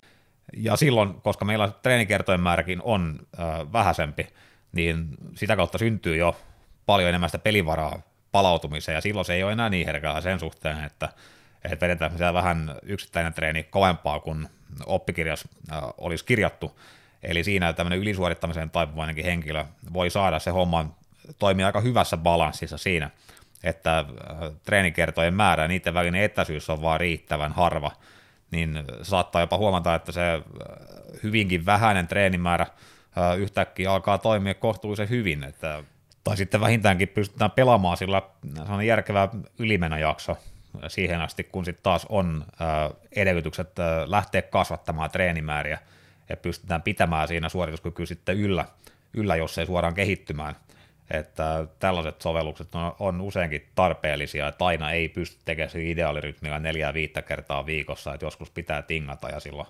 Ja 0.56 0.76
silloin, 0.76 1.14
koska 1.14 1.44
meillä 1.44 1.68
treenikertojen 1.82 2.40
määräkin 2.40 2.80
on 2.82 3.18
äh, 3.40 3.72
vähäisempi, 3.72 4.26
niin 4.72 5.08
sitä 5.34 5.56
kautta 5.56 5.78
syntyy 5.78 6.16
jo 6.16 6.36
paljon 6.86 7.08
enemmän 7.08 7.28
sitä 7.28 7.38
pelivaraa 7.38 8.02
palautumiseen, 8.32 8.94
ja 8.94 9.00
silloin 9.00 9.24
se 9.24 9.34
ei 9.34 9.42
ole 9.42 9.52
enää 9.52 9.68
niin 9.68 9.86
herkällä 9.86 10.20
sen 10.20 10.40
suhteen, 10.40 10.84
että, 10.84 11.08
että 11.64 11.86
vedetään 11.86 12.16
siellä 12.16 12.34
vähän 12.34 12.74
yksittäinen 12.82 13.34
treeni 13.34 13.62
kovempaa 13.62 14.20
kuin 14.20 14.48
oppikirjas 14.86 15.48
äh, 15.72 15.78
olisi 15.98 16.24
kirjattu, 16.24 16.80
eli 17.22 17.44
siinä 17.44 17.72
tämmöinen 17.72 17.98
ylisuorittamiseen 17.98 18.70
taipuvainenkin 18.70 19.24
henkilö 19.24 19.64
voi 19.92 20.10
saada 20.10 20.38
se 20.38 20.50
homman 20.50 20.94
toimia 21.38 21.66
aika 21.66 21.80
hyvässä 21.80 22.16
balanssissa 22.16 22.78
siinä, 22.78 23.10
että 23.64 24.04
treenikertojen 24.64 25.34
määrä 25.34 25.62
ja 25.64 25.68
niiden 25.68 25.94
välinen 25.94 26.22
etäisyys 26.22 26.70
on 26.70 26.82
vaan 26.82 27.00
riittävän 27.00 27.52
harva, 27.52 27.92
niin 28.50 28.84
saattaa 29.02 29.40
jopa 29.40 29.56
huomata, 29.56 29.94
että 29.94 30.12
se 30.12 30.22
hyvinkin 31.22 31.66
vähäinen 31.66 32.08
treenimäärä 32.08 32.66
yhtäkkiä 33.38 33.92
alkaa 33.92 34.18
toimia 34.18 34.54
kohtuullisen 34.54 35.08
hyvin, 35.10 35.44
että, 35.44 35.84
tai 36.24 36.36
sitten 36.36 36.60
vähintäänkin 36.60 37.08
pystytään 37.08 37.50
pelaamaan 37.50 37.96
sillä 37.96 38.22
sellainen 38.54 38.86
järkevä 38.86 39.28
ylimenojakso 39.58 40.36
siihen 40.88 41.20
asti, 41.20 41.44
kun 41.44 41.64
sitten 41.64 41.82
taas 41.82 42.06
on 42.08 42.44
edellytykset 43.12 43.70
lähteä 44.06 44.42
kasvattamaan 44.42 45.10
treenimääriä 45.10 45.78
ja 46.28 46.36
pystytään 46.36 46.82
pitämään 46.82 47.28
siinä 47.28 47.48
suorituskyky 47.48 48.06
sitten 48.06 48.36
yllä, 48.36 48.64
yllä 49.14 49.36
jos 49.36 49.58
ei 49.58 49.66
suoraan 49.66 49.94
kehittymään. 49.94 50.56
Että 51.10 51.66
tällaiset 51.78 52.20
sovellukset 52.20 52.74
on, 52.74 52.94
on 52.98 53.20
useinkin 53.20 53.66
tarpeellisia, 53.74 54.48
että 54.48 54.64
aina 54.64 54.90
ei 54.90 55.08
pysty 55.08 55.38
tekemään 55.44 55.76
ideaalirytmillä 55.76 56.58
neljää 56.58 56.94
viittä 56.94 57.22
kertaa 57.22 57.66
viikossa, 57.66 58.14
että 58.14 58.26
joskus 58.26 58.50
pitää 58.50 58.82
tingata 58.82 59.28
ja 59.28 59.40
silloin 59.40 59.68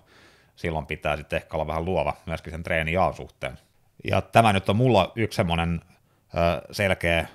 silloin 0.61 0.85
pitää 0.85 1.17
sitten 1.17 1.37
ehkä 1.37 1.57
olla 1.57 1.67
vähän 1.67 1.85
luova 1.85 2.13
myöskin 2.25 2.51
sen 2.51 2.63
treenijaan 2.63 3.13
suhteen. 3.13 3.57
Ja 4.03 4.21
tämä 4.21 4.53
nyt 4.53 4.69
on 4.69 4.75
mulla 4.75 5.11
yksi 5.15 5.35
semmoinen 5.35 5.81
selkeä 6.71 7.27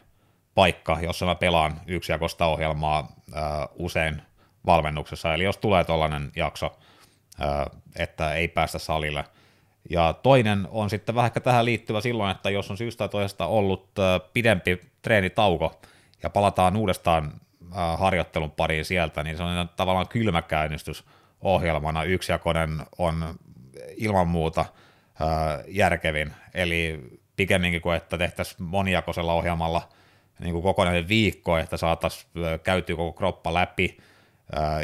paikka, 0.54 0.98
jossa 1.00 1.26
mä 1.26 1.34
pelaan 1.34 1.80
yksijakosta 1.86 2.46
ohjelmaa 2.46 3.08
usein 3.74 4.22
valmennuksessa. 4.66 5.34
Eli 5.34 5.44
jos 5.44 5.56
tulee 5.56 5.84
tällainen 5.84 6.32
jakso, 6.36 6.78
että 7.96 8.34
ei 8.34 8.48
päästä 8.48 8.78
salille. 8.78 9.24
Ja 9.90 10.12
toinen 10.12 10.68
on 10.70 10.90
sitten 10.90 11.14
vähän 11.14 11.28
ehkä 11.28 11.40
tähän 11.40 11.64
liittyvä 11.64 12.00
silloin, 12.00 12.30
että 12.30 12.50
jos 12.50 12.70
on 12.70 12.76
syystä 12.76 13.08
toisesta 13.08 13.46
ollut 13.46 13.90
pidempi 14.32 14.80
treenitauko 15.02 15.80
ja 16.22 16.30
palataan 16.30 16.76
uudestaan 16.76 17.32
harjoittelun 17.96 18.50
pariin 18.50 18.84
sieltä, 18.84 19.22
niin 19.22 19.36
se 19.36 19.42
on 19.42 19.70
tavallaan 19.76 20.08
kylmäkäynnistys 20.08 21.04
ohjelmana. 21.46 22.04
Yksijakoinen 22.04 22.70
on 22.98 23.34
ilman 23.96 24.28
muuta 24.28 24.64
järkevin, 25.68 26.32
eli 26.54 27.00
pikemminkin 27.36 27.80
kuin 27.80 27.96
että 27.96 28.18
tehtäisiin 28.18 28.62
monijakoisella 28.62 29.32
ohjelmalla 29.32 29.88
niin 30.40 30.52
kuin 30.52 30.62
kokonainen 30.62 31.08
viikko, 31.08 31.58
että 31.58 31.76
saataisiin 31.76 32.30
käytyä 32.62 32.96
koko 32.96 33.12
kroppa 33.12 33.54
läpi 33.54 33.98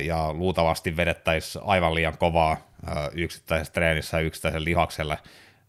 ja 0.05 0.33
luultavasti 0.33 0.97
vedettäisiin 0.97 1.65
aivan 1.67 1.95
liian 1.95 2.19
kovaa 2.19 2.57
yksittäisessä 3.13 3.73
treenissä 3.73 4.19
yksittäiselle 4.19 4.65
lihakselle, 4.65 5.19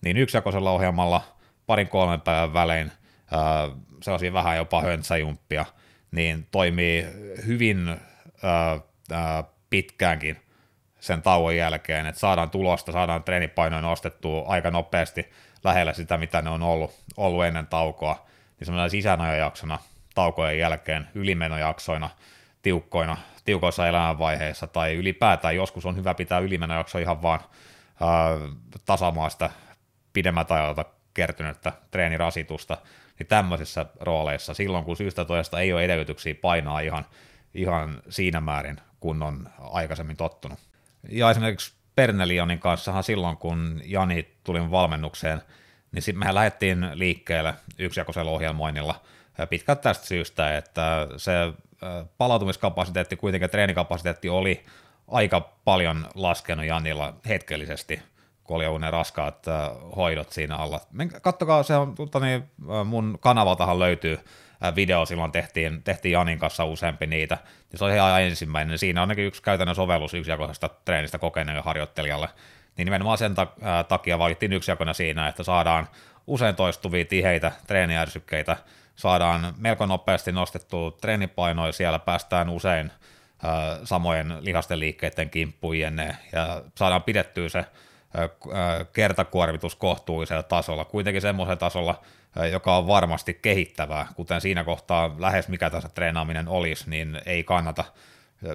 niin 0.02 0.18
yksijakoisella 0.18 0.72
ohjelmalla 0.72 1.22
parin 1.66 1.88
kolmen 1.88 2.22
päivän 2.22 2.54
välein 2.54 2.92
sellaisia 4.02 4.34
vähän 4.34 4.58
jopa 4.58 4.82
höntsäjumppia, 4.82 5.66
niin 6.12 6.48
toimii 6.52 7.06
hyvin 7.46 7.88
ää, 8.44 8.80
ää, 9.12 9.44
pitkäänkin 9.70 10.38
sen 11.04 11.22
tauon 11.22 11.56
jälkeen, 11.56 12.06
että 12.06 12.20
saadaan 12.20 12.50
tulosta, 12.50 12.92
saadaan 12.92 13.24
treenipainoja 13.24 13.82
nostettua 13.82 14.44
aika 14.48 14.72
nopeasti, 14.72 15.32
lähellä 15.64 15.94
sitä, 15.94 16.18
mitä 16.18 16.42
ne 16.42 16.50
on 16.50 16.64
ollut, 16.64 16.92
ollut 17.18 17.46
ennen 17.46 17.68
taukoa, 17.68 18.26
niin 18.60 18.66
semmoinen 18.66 18.90
sisäänajojaksona 18.90 19.80
taukojen 20.16 20.60
jälkeen, 20.60 21.08
ylimenojaksoina, 21.16 22.10
tiukkoina, 22.62 23.18
tiukoissa 23.46 23.88
elämänvaiheissa 23.88 24.68
tai 24.68 24.94
ylipäätään 24.94 25.56
joskus 25.56 25.86
on 25.86 25.96
hyvä 25.96 26.14
pitää 26.14 26.40
ylimenojakso 26.40 26.98
ihan 26.98 27.22
vaan 27.22 27.40
ää, 28.02 28.10
tasamaasta 28.86 29.50
pidemmältä 30.14 30.54
ajalta 30.54 30.86
kertynyttä 31.14 31.72
treenirasitusta, 31.92 32.78
niin 33.20 33.28
tämmöisissä 33.28 33.86
rooleissa, 34.00 34.54
silloin 34.54 34.84
kun 34.84 34.98
syystä 34.98 35.26
toista 35.26 35.60
ei 35.60 35.74
ole 35.74 35.84
edellytyksiä 35.84 36.36
painaa 36.42 36.80
ihan, 36.80 37.06
ihan 37.54 38.02
siinä 38.10 38.42
määrin, 38.42 38.82
kun 39.00 39.24
on 39.24 39.50
aikaisemmin 39.60 40.18
tottunut. 40.18 40.73
Ja 41.10 41.32
esimerkiksi 41.32 41.74
Pernelionin 41.96 42.60
kanssahan 42.60 43.04
silloin, 43.04 43.38
kun 43.38 43.82
Jani 43.86 44.28
tuli 44.44 44.72
valmennukseen, 44.72 45.42
niin 45.92 46.02
sitten 46.02 46.20
mehän 46.20 46.36
lähdettiin 46.36 46.88
liikkeelle 46.94 47.54
yksijakoisella 47.80 48.32
ohjelmoinnilla 48.32 49.02
pitkälti 49.50 49.82
tästä 49.82 50.06
syystä, 50.06 50.58
että 50.58 51.08
se 51.18 51.32
palautumiskapasiteetti, 52.18 53.16
kuitenkin 53.16 53.50
treenikapasiteetti 53.50 54.30
oli 54.30 54.66
aika 55.08 55.42
paljon 55.66 56.08
laskenut 56.16 56.66
Janilla 56.66 57.14
hetkellisesti, 57.28 58.02
kun 58.44 58.56
oli 58.56 58.80
ne 58.80 58.92
raskaat 58.92 59.46
hoidot 59.96 60.32
siinä 60.32 60.56
alla. 60.56 60.80
Kattokaa, 61.22 61.64
se 61.64 61.76
on, 61.76 61.96
tota 61.96 62.20
niin, 62.20 62.44
mun 62.86 63.18
kanavaltahan 63.22 63.80
löytyy 63.80 64.20
video, 64.76 65.06
silloin 65.06 65.32
tehtiin, 65.32 65.84
tehtiin 65.84 66.12
Janin 66.12 66.40
kanssa 66.40 66.66
useampi 66.66 67.08
niitä, 67.08 67.38
niin 67.72 67.80
se 67.80 67.86
oli 67.86 67.96
ihan 67.96 68.22
ensimmäinen. 68.22 68.78
Siinä 68.78 69.02
on 69.02 69.04
ainakin 69.04 69.26
yksi 69.26 69.42
käytännön 69.42 69.76
sovellus 69.76 70.14
yksijakoisesta 70.14 70.70
treenistä 70.86 71.18
kokeneelle 71.18 71.62
harjoittelijalle, 71.62 72.30
niin 72.78 72.86
nimenomaan 72.86 73.18
sen 73.18 73.36
takia 73.88 74.20
valittiin 74.20 74.54
yksijakona 74.54 74.94
siinä, 74.94 75.28
että 75.28 75.44
saadaan 75.44 75.88
usein 76.28 76.56
toistuvia 76.56 77.06
tiheitä 77.06 77.52
treenijärsykkeitä, 77.68 78.58
saadaan 78.96 79.54
melko 79.58 79.86
nopeasti 79.86 80.32
nostettua 80.32 80.92
treenipainoja, 80.92 81.72
siellä 81.72 82.00
päästään 82.00 82.50
usein 82.50 82.92
samojen 83.84 84.38
lihasten 84.40 84.80
liikkeiden 84.80 85.30
kimppuun 85.30 85.80
ja 85.80 85.92
saadaan 86.76 87.04
pidettyä 87.04 87.50
se 87.50 87.66
kertakuormitus 88.94 89.76
kohtuullisella 89.76 90.44
tasolla, 90.44 90.86
kuitenkin 90.86 91.22
semmoisella 91.22 91.56
tasolla, 91.56 92.02
joka 92.52 92.78
on 92.78 92.88
varmasti 92.88 93.34
kehittävää, 93.34 94.08
kuten 94.16 94.42
siinä 94.42 94.64
kohtaa 94.64 95.16
lähes 95.18 95.48
mikä 95.48 95.70
tahansa 95.70 95.90
treenaaminen 95.90 96.48
olisi, 96.48 96.90
niin 96.90 97.22
ei 97.26 97.44
kannata 97.44 97.84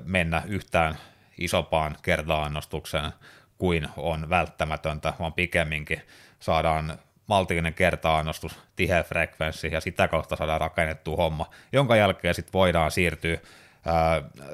mennä 0.04 0.42
yhtään 0.46 0.98
isompaan 1.38 1.96
kertaannostukseen 2.02 3.12
kuin 3.58 3.88
on 3.96 4.30
välttämätöntä, 4.30 5.12
vaan 5.18 5.32
pikemminkin 5.32 6.02
saadaan 6.40 6.98
maltillinen 7.26 7.74
kertaannostus, 7.74 8.58
tiheä 8.76 9.02
frekvenssi 9.02 9.72
ja 9.72 9.80
sitä 9.80 10.08
kautta 10.08 10.36
saadaan 10.36 10.60
rakennettua 10.60 11.16
homma, 11.16 11.50
jonka 11.72 11.96
jälkeen 11.96 12.34
sitten 12.34 12.52
voidaan 12.52 12.90
siirtyä 12.90 13.38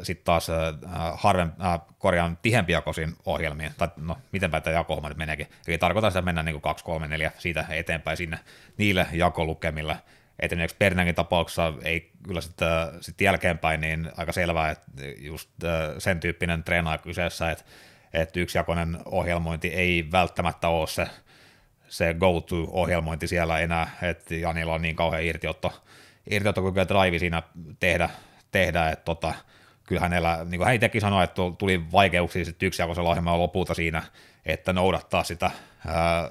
sitten 0.03 0.25
taas 0.25 0.49
harven, 1.15 1.53
korjaan 1.99 2.39
tihempiakoisiin 2.43 3.17
ohjelmiin, 3.25 3.73
tai 3.79 3.89
no 3.97 4.19
mitenpä 4.33 4.61
tämä 4.61 4.75
jako 4.75 5.09
nyt 5.09 5.17
meneekin, 5.19 5.47
eli 5.69 5.79
tarkoitan 5.79 6.11
sitä 6.11 6.23
mennä 6.23 6.43
niin 6.43 6.61
2, 6.61 6.85
3, 6.85 7.09
4 7.09 7.31
siitä 7.39 7.65
eteenpäin 7.71 8.17
sinne 8.17 8.39
niille 8.77 9.07
jakolukemilla, 9.13 9.97
että 10.39 10.55
esimerkiksi 10.55 10.77
Pernänkin 10.79 11.15
tapauksessa 11.15 11.73
ei 11.83 12.11
kyllä 12.23 12.41
sitten 12.41 12.69
sit 13.01 13.21
jälkeenpäin 13.21 13.81
niin 13.81 14.11
aika 14.17 14.33
selvää, 14.33 14.71
että 14.71 14.93
just 15.17 15.51
sen 15.99 16.21
tyyppinen 16.21 16.65
treenaaja 16.65 16.99
kyseessä, 16.99 17.51
että, 17.51 17.65
että 18.13 18.41
yksijakoinen 18.41 18.99
ohjelmointi 19.05 19.69
ei 19.69 20.09
välttämättä 20.13 20.69
ole 20.69 20.87
se, 20.87 21.07
se 21.89 22.15
go-to-ohjelmointi 22.15 23.29
siellä 23.29 23.59
enää, 23.59 23.91
että 24.03 24.35
Janilla 24.35 24.75
on 24.75 24.83
niin 24.83 24.97
kauhean 24.97 25.25
irtiotto, 25.25 25.83
irtiotto 26.31 26.73
ja 26.77 26.89
drive 26.89 27.19
siinä 27.19 27.43
tehdä 27.81 28.11
tehdä, 28.55 28.89
että 28.89 29.05
tota, 29.05 29.35
kyllä 29.87 30.01
hänellä, 30.01 30.45
niin 30.45 30.59
kuin 30.59 30.67
hän 30.67 30.75
itsekin 30.75 31.01
sanoi, 31.01 31.25
että 31.25 31.43
tuli 31.59 31.93
vaikeuksia 31.93 32.45
sitten 32.45 32.67
yksijakoisella 32.67 33.11
ohjelmalla 33.11 33.39
lopulta 33.39 33.75
siinä, 33.75 34.03
että 34.47 34.73
noudattaa 34.73 35.25
sitä 35.25 35.51
ää, 35.87 36.31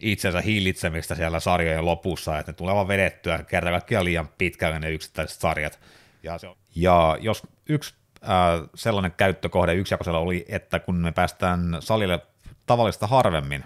itsensä 0.00 0.40
hillitsemistä 0.40 1.14
siellä 1.14 1.40
sarjojen 1.40 1.86
lopussa, 1.86 2.38
että 2.38 2.52
ne 2.52 2.56
tulee 2.56 2.74
vaan 2.74 2.88
vedettyä 2.88 3.44
kerta 3.48 3.70
kaikkiaan 3.70 4.04
liian 4.04 4.28
pitkälle 4.38 4.78
ne 4.78 4.90
yksittäiset 4.90 5.40
sarjat. 5.40 5.80
Ja, 6.22 6.38
se 6.38 6.48
on. 6.48 6.56
ja 6.74 7.16
jos 7.20 7.42
yksi 7.68 7.94
ää, 8.22 8.62
sellainen 8.74 9.12
käyttökohde 9.16 9.74
yksijakoisella 9.74 10.18
oli, 10.18 10.44
että 10.48 10.78
kun 10.78 10.96
me 10.96 11.12
päästään 11.12 11.76
salille 11.80 12.20
tavallista 12.66 13.06
harvemmin, 13.06 13.64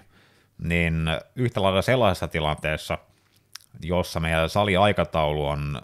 niin 0.57 0.95
yhtä 1.35 1.61
lailla 1.61 1.81
sellaisessa 1.81 2.27
tilanteessa, 2.27 2.97
jossa 3.81 4.19
meidän 4.19 4.49
saliaikataulu 4.49 5.47
on 5.47 5.81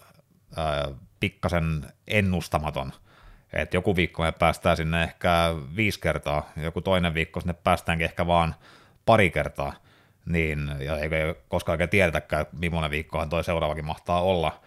ää, 0.58 0.88
pikkasen 1.24 1.86
ennustamaton. 2.08 2.92
Et 3.54 3.74
joku 3.74 3.96
viikko 3.96 4.24
me 4.24 4.32
päästään 4.32 4.78
sinne 4.78 5.04
ehkä 5.04 5.54
viisi 5.76 6.00
kertaa, 6.00 6.50
joku 6.58 6.82
toinen 6.82 7.14
viikko 7.14 7.40
sinne 7.40 7.54
päästäänkin 7.54 8.06
ehkä 8.06 8.28
vaan 8.28 8.56
pari 9.06 9.30
kertaa, 9.30 9.74
niin, 10.26 10.72
ja 10.80 10.98
eikä 10.98 11.16
koskaan 11.50 11.74
oikein 11.74 11.90
tiedetäkään, 11.90 12.46
millainen 12.52 12.92
viikkohan 12.92 13.30
toi 13.30 13.44
seuraavakin 13.44 13.86
mahtaa 13.86 14.22
olla, 14.22 14.60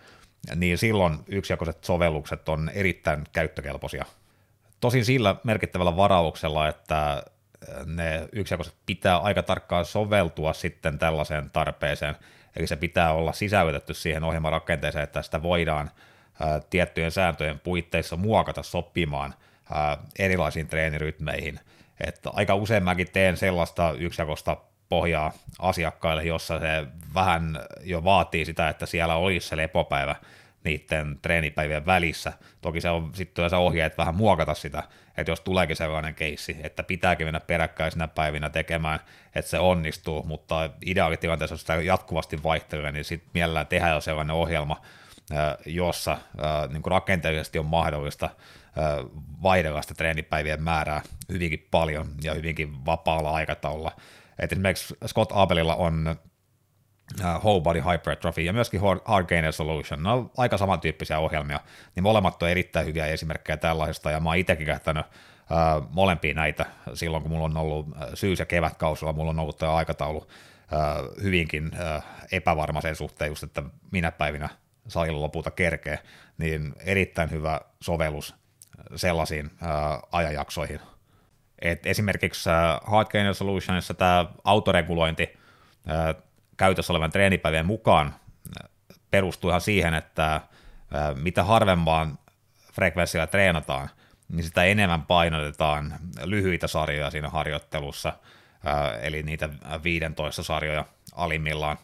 niin 0.55 0.79
silloin 0.79 1.19
yksijakoiset 1.27 1.85
sovellukset 1.85 2.49
on 2.49 2.71
erittäin 2.75 3.25
käyttökelpoisia. 3.33 4.05
Tosin 4.81 5.05
sillä 5.05 5.37
merkittävällä 5.45 5.97
varauksella, 5.97 6.69
että 6.69 7.23
ne 7.87 8.29
yksijakoiset 8.33 8.75
pitää 8.87 9.19
aika 9.19 9.43
tarkkaan 9.43 9.85
soveltua 9.85 10.53
sitten 10.53 10.99
tällaiseen 10.99 11.51
tarpeeseen, 11.51 12.17
eli 12.57 12.67
se 12.67 12.77
pitää 12.77 13.13
olla 13.13 13.33
sisällytetty 13.33 13.95
siihen 13.95 14.25
ohjelmarakenteeseen, 14.25 15.05
että 15.05 15.23
sitä 15.23 15.43
voidaan 15.43 15.91
tiettyjen 16.71 17.11
sääntöjen 17.11 17.59
puitteissa 17.59 18.17
muokata 18.17 18.63
sopimaan 18.63 19.35
erilaisiin 20.19 20.69
treenirytmeihin. 20.69 21.61
Että 22.07 22.31
aika 22.33 22.55
usein 22.55 22.85
mäkin 22.85 23.11
teen 23.13 23.37
sellaista 23.37 23.93
yksijakosta 23.99 24.57
pohjaa 24.89 25.33
asiakkaille, 25.59 26.25
jossa 26.25 26.59
se 26.59 26.87
vähän 27.15 27.59
jo 27.83 28.05
vaatii 28.05 28.45
sitä, 28.45 28.69
että 28.69 28.87
siellä 28.87 29.17
olisi 29.17 29.49
se 29.49 29.57
lepopäivä 29.57 30.17
niiden 30.65 31.19
treenipäivien 31.23 31.87
välissä. 31.87 32.33
Toki 32.61 32.81
se 32.81 32.91
on 32.91 33.11
sitten 33.15 33.51
se 33.51 33.57
ohjeet 33.57 33.99
vähän 33.99 34.15
muokata 34.15 34.55
sitä, 34.55 34.83
että 35.17 35.33
jos 35.33 35.41
tuleekin 35.41 35.77
sellainen 35.77 36.15
keissi, 36.15 36.57
että 36.63 36.83
pitääkin 36.83 37.27
mennä 37.27 37.41
peräkkäisinä 37.41 38.09
päivinä 38.09 38.51
tekemään, 38.51 39.01
että 39.35 39.51
se 39.51 39.59
onnistuu, 39.59 40.23
mutta 40.23 40.71
ideaalitilanteessa, 40.87 41.55
jos 41.55 41.61
sitä 41.61 41.75
jatkuvasti 41.75 42.43
vaihtelee, 42.43 42.93
niin 42.93 43.05
sitten 43.05 43.31
mielellään 43.35 43.67
tehdään 43.67 43.95
jo 43.95 44.01
sellainen 44.01 44.37
ohjelma, 44.37 44.81
jossa 45.67 46.19
niin 46.73 46.83
kuin 46.83 46.91
rakenteellisesti 46.91 47.59
on 47.59 47.67
mahdollista 47.67 48.31
vaihdella 49.43 49.83
sitä 49.83 49.95
treenipäivien 49.95 50.63
määrää 50.63 51.03
hyvinkin 51.33 51.69
paljon 51.71 52.07
ja 52.23 52.35
hyvinkin 52.35 52.87
vapaalla 52.87 53.31
aikataululla. 53.31 53.93
Et 54.39 54.53
esimerkiksi 54.53 54.95
Scott 55.07 55.33
Abelilla 55.35 55.75
on 55.75 56.17
Whole 57.43 57.63
Body 57.63 57.83
Hypertrophy 57.93 58.43
ja 58.43 58.53
myöskin 58.53 58.81
Hard 59.05 59.27
Gainer 59.27 59.53
Solution, 59.53 60.03
ne 60.03 60.11
on 60.11 60.31
aika 60.37 60.59
samantyyppisiä 60.59 61.19
ohjelmia, 61.19 61.61
niin 61.95 62.03
molemmat 62.03 62.43
on 62.43 62.49
erittäin 62.49 62.87
hyviä 62.87 63.07
esimerkkejä 63.07 63.57
tällaisesta, 63.57 64.11
ja 64.11 64.21
mä 64.21 64.29
oon 64.29 64.37
itsekin 64.37 64.67
käyttänyt 64.67 65.07
äh, 65.07 65.89
molempia 65.91 66.35
näitä 66.35 66.67
silloin, 66.95 67.23
kun 67.23 67.33
mulla 67.33 67.45
on 67.45 67.57
ollut 67.57 67.87
syys- 68.15 68.39
ja 68.39 68.47
kevätkausilla, 68.47 69.13
mulla 69.13 69.31
on 69.31 69.39
ollut 69.39 69.59
tämä 69.59 69.75
aikataulu 69.75 70.27
äh, 70.73 71.23
hyvinkin 71.23 71.71
äh, 71.81 72.05
epävarma 72.33 72.81
sen 72.81 72.97
suhteen 72.97 73.29
just, 73.29 73.43
että 73.43 73.63
minä 73.93 74.13
päivinä 74.13 74.49
salilla 74.89 75.21
lopulta 75.21 75.51
kerkee, 75.51 75.99
niin 76.39 76.75
erittäin 76.85 77.31
hyvä 77.31 77.61
sovellus 77.81 78.35
sellaisiin 78.97 79.51
ää, 79.61 80.01
ajanjaksoihin. 80.13 80.81
Et 81.63 81.87
esimerkiksi 81.87 82.51
ää, 82.51 82.81
Hard 82.85 83.09
Gainer 83.09 83.35
Solutionissa 83.35 83.95
tämä 83.95 84.27
autoregulointi 84.45 85.37
ää, 85.87 86.15
käytössä 86.57 86.93
olevan 86.93 87.11
treenipäivien 87.11 87.67
mukaan 87.67 88.15
perustuu 89.11 89.51
ihan 89.51 89.61
siihen, 89.61 89.95
että 89.95 90.41
ää, 90.93 91.15
mitä 91.15 91.45
harvempaan 91.45 92.19
frekvenssillä 92.73 93.27
treenataan, 93.27 93.91
niin 94.29 94.45
sitä 94.45 94.65
enemmän 94.65 95.03
painotetaan 95.03 95.95
lyhyitä 96.25 96.67
sarjoja 96.67 97.11
siinä 97.11 97.29
harjoittelussa, 97.29 98.13
eli 99.03 99.23
niitä 99.23 99.49
15 99.83 100.43
sarjoja 100.43 100.85
alimmillaan, 101.15 101.79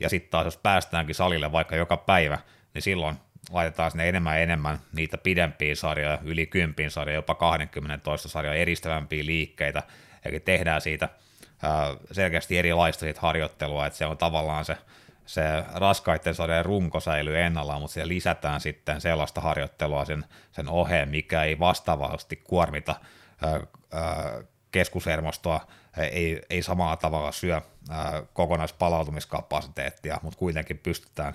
ja 0.00 0.08
sitten 0.08 0.30
taas 0.30 0.44
jos 0.44 0.56
päästäänkin 0.56 1.14
salille 1.14 1.52
vaikka 1.52 1.76
joka 1.76 1.96
päivä, 1.96 2.38
niin 2.74 2.82
silloin 2.82 3.16
laitetaan 3.50 3.90
sinne 3.90 4.08
enemmän 4.08 4.36
ja 4.36 4.42
enemmän 4.42 4.78
niitä 4.92 5.18
pidempiä 5.18 5.74
sarjoja, 5.74 6.18
yli 6.22 6.46
10 6.46 6.90
sarjoja, 6.90 7.18
jopa 7.18 7.34
20 7.34 8.04
toista 8.04 8.28
sarjoja, 8.28 8.58
eristävämpiä 8.58 9.26
liikkeitä, 9.26 9.82
eli 10.24 10.40
tehdään 10.40 10.80
siitä 10.80 11.08
selkeästi 12.12 12.58
erilaista 12.58 13.00
siitä 13.00 13.20
harjoittelua, 13.20 13.86
että 13.86 13.96
se 13.96 14.06
on 14.06 14.18
tavallaan 14.18 14.64
se, 14.64 14.76
se 15.26 15.42
raskaiden 15.74 16.34
sarjojen 16.34 16.64
runko 16.64 17.00
säilyy 17.00 17.40
ennallaan, 17.40 17.80
mutta 17.80 17.94
siellä 17.94 18.08
lisätään 18.08 18.60
sitten 18.60 19.00
sellaista 19.00 19.40
harjoittelua 19.40 20.04
sen, 20.04 20.24
sen 20.52 20.68
oheen, 20.68 21.08
mikä 21.08 21.42
ei 21.42 21.58
vastaavasti 21.58 22.36
kuormita 22.36 22.94
keskushermostoa, 24.72 25.66
ei, 25.96 26.40
ei 26.50 26.62
samalla 26.62 26.96
tavalla 26.96 27.32
syö 27.32 27.60
kokonaispalautumiskapasiteettia, 28.32 30.18
mutta 30.22 30.38
kuitenkin 30.38 30.78
pystytään 30.78 31.34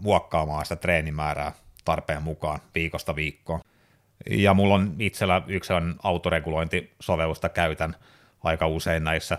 muokkaamaan 0.00 0.64
sitä 0.64 0.76
treenimäärää 0.76 1.52
tarpeen 1.84 2.22
mukaan 2.22 2.60
viikosta 2.74 3.16
viikkoon. 3.16 3.60
Ja 4.30 4.54
mulla 4.54 4.74
on 4.74 4.94
itsellä 4.98 5.42
yksi 5.46 5.72
autoregulointisovellusta 6.02 7.48
käytän 7.48 7.96
aika 8.44 8.66
usein 8.66 9.04
näissä 9.04 9.38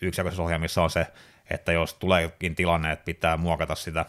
yksijakoisissa 0.00 0.42
ohjelmissa 0.42 0.82
on 0.82 0.90
se, 0.90 1.06
että 1.50 1.72
jos 1.72 1.94
tuleekin 1.94 2.54
tilanne, 2.54 2.92
että 2.92 3.04
pitää 3.04 3.36
muokata 3.36 3.74
sitä 3.74 4.06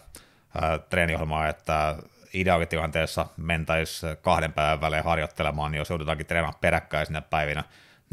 treeniohjelmaa, 0.89 1.47
että 1.47 1.95
ideaalitilanteessa 2.33 3.25
mentäisiin 3.37 4.17
kahden 4.21 4.53
päivän 4.53 4.81
välein 4.81 5.03
harjoittelemaan, 5.03 5.71
niin 5.71 5.79
jos 5.79 5.89
joudutaankin 5.89 6.25
treenaamaan 6.25 6.59
peräkkäin 6.61 7.05
sinne 7.05 7.21
päivinä, 7.21 7.63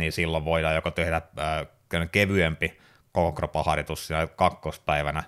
niin 0.00 0.12
silloin 0.12 0.44
voidaan 0.44 0.74
joko 0.74 0.90
tehdä 0.90 1.16
äh, 1.16 2.08
kevyempi 2.12 2.80
koko 3.12 3.32
kropan 3.32 3.64
harjoitus 3.64 4.06
siinä 4.06 4.26
kakkospäivänä, 4.26 5.18
äh, 5.18 5.26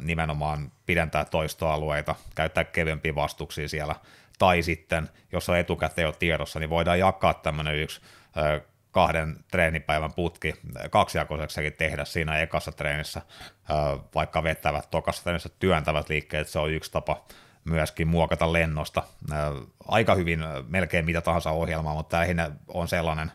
nimenomaan 0.00 0.72
pidentää 0.86 1.24
toistoalueita, 1.24 2.14
käyttää 2.34 2.64
kevyempiä 2.64 3.14
vastuksia 3.14 3.68
siellä, 3.68 3.94
tai 4.38 4.62
sitten, 4.62 5.08
jos 5.32 5.48
on 5.48 5.56
etukäteen 5.56 6.06
jo 6.06 6.12
tiedossa, 6.12 6.60
niin 6.60 6.70
voidaan 6.70 6.98
jakaa 6.98 7.34
tämmöinen 7.34 7.76
yksi 7.76 8.00
äh, 8.36 8.60
kahden 8.90 9.36
treenipäivän 9.50 10.12
putki 10.12 10.54
kaksijakoiseksikin 10.90 11.72
tehdä 11.72 12.04
siinä 12.04 12.38
ekassa 12.38 12.72
treenissä, 12.72 13.22
vaikka 14.14 14.42
vetävät 14.42 14.90
tokassa 14.90 15.22
treenissä 15.22 15.48
työntävät 15.58 16.08
liikkeet, 16.08 16.48
se 16.48 16.58
on 16.58 16.70
yksi 16.70 16.92
tapa 16.92 17.24
myöskin 17.64 18.08
muokata 18.08 18.52
lennosta. 18.52 19.02
Aika 19.88 20.14
hyvin 20.14 20.44
melkein 20.68 21.04
mitä 21.04 21.20
tahansa 21.20 21.50
ohjelmaa, 21.50 21.94
mutta 21.94 22.16
lähinnä 22.16 22.50
on 22.68 22.88
sellainen 22.88 23.32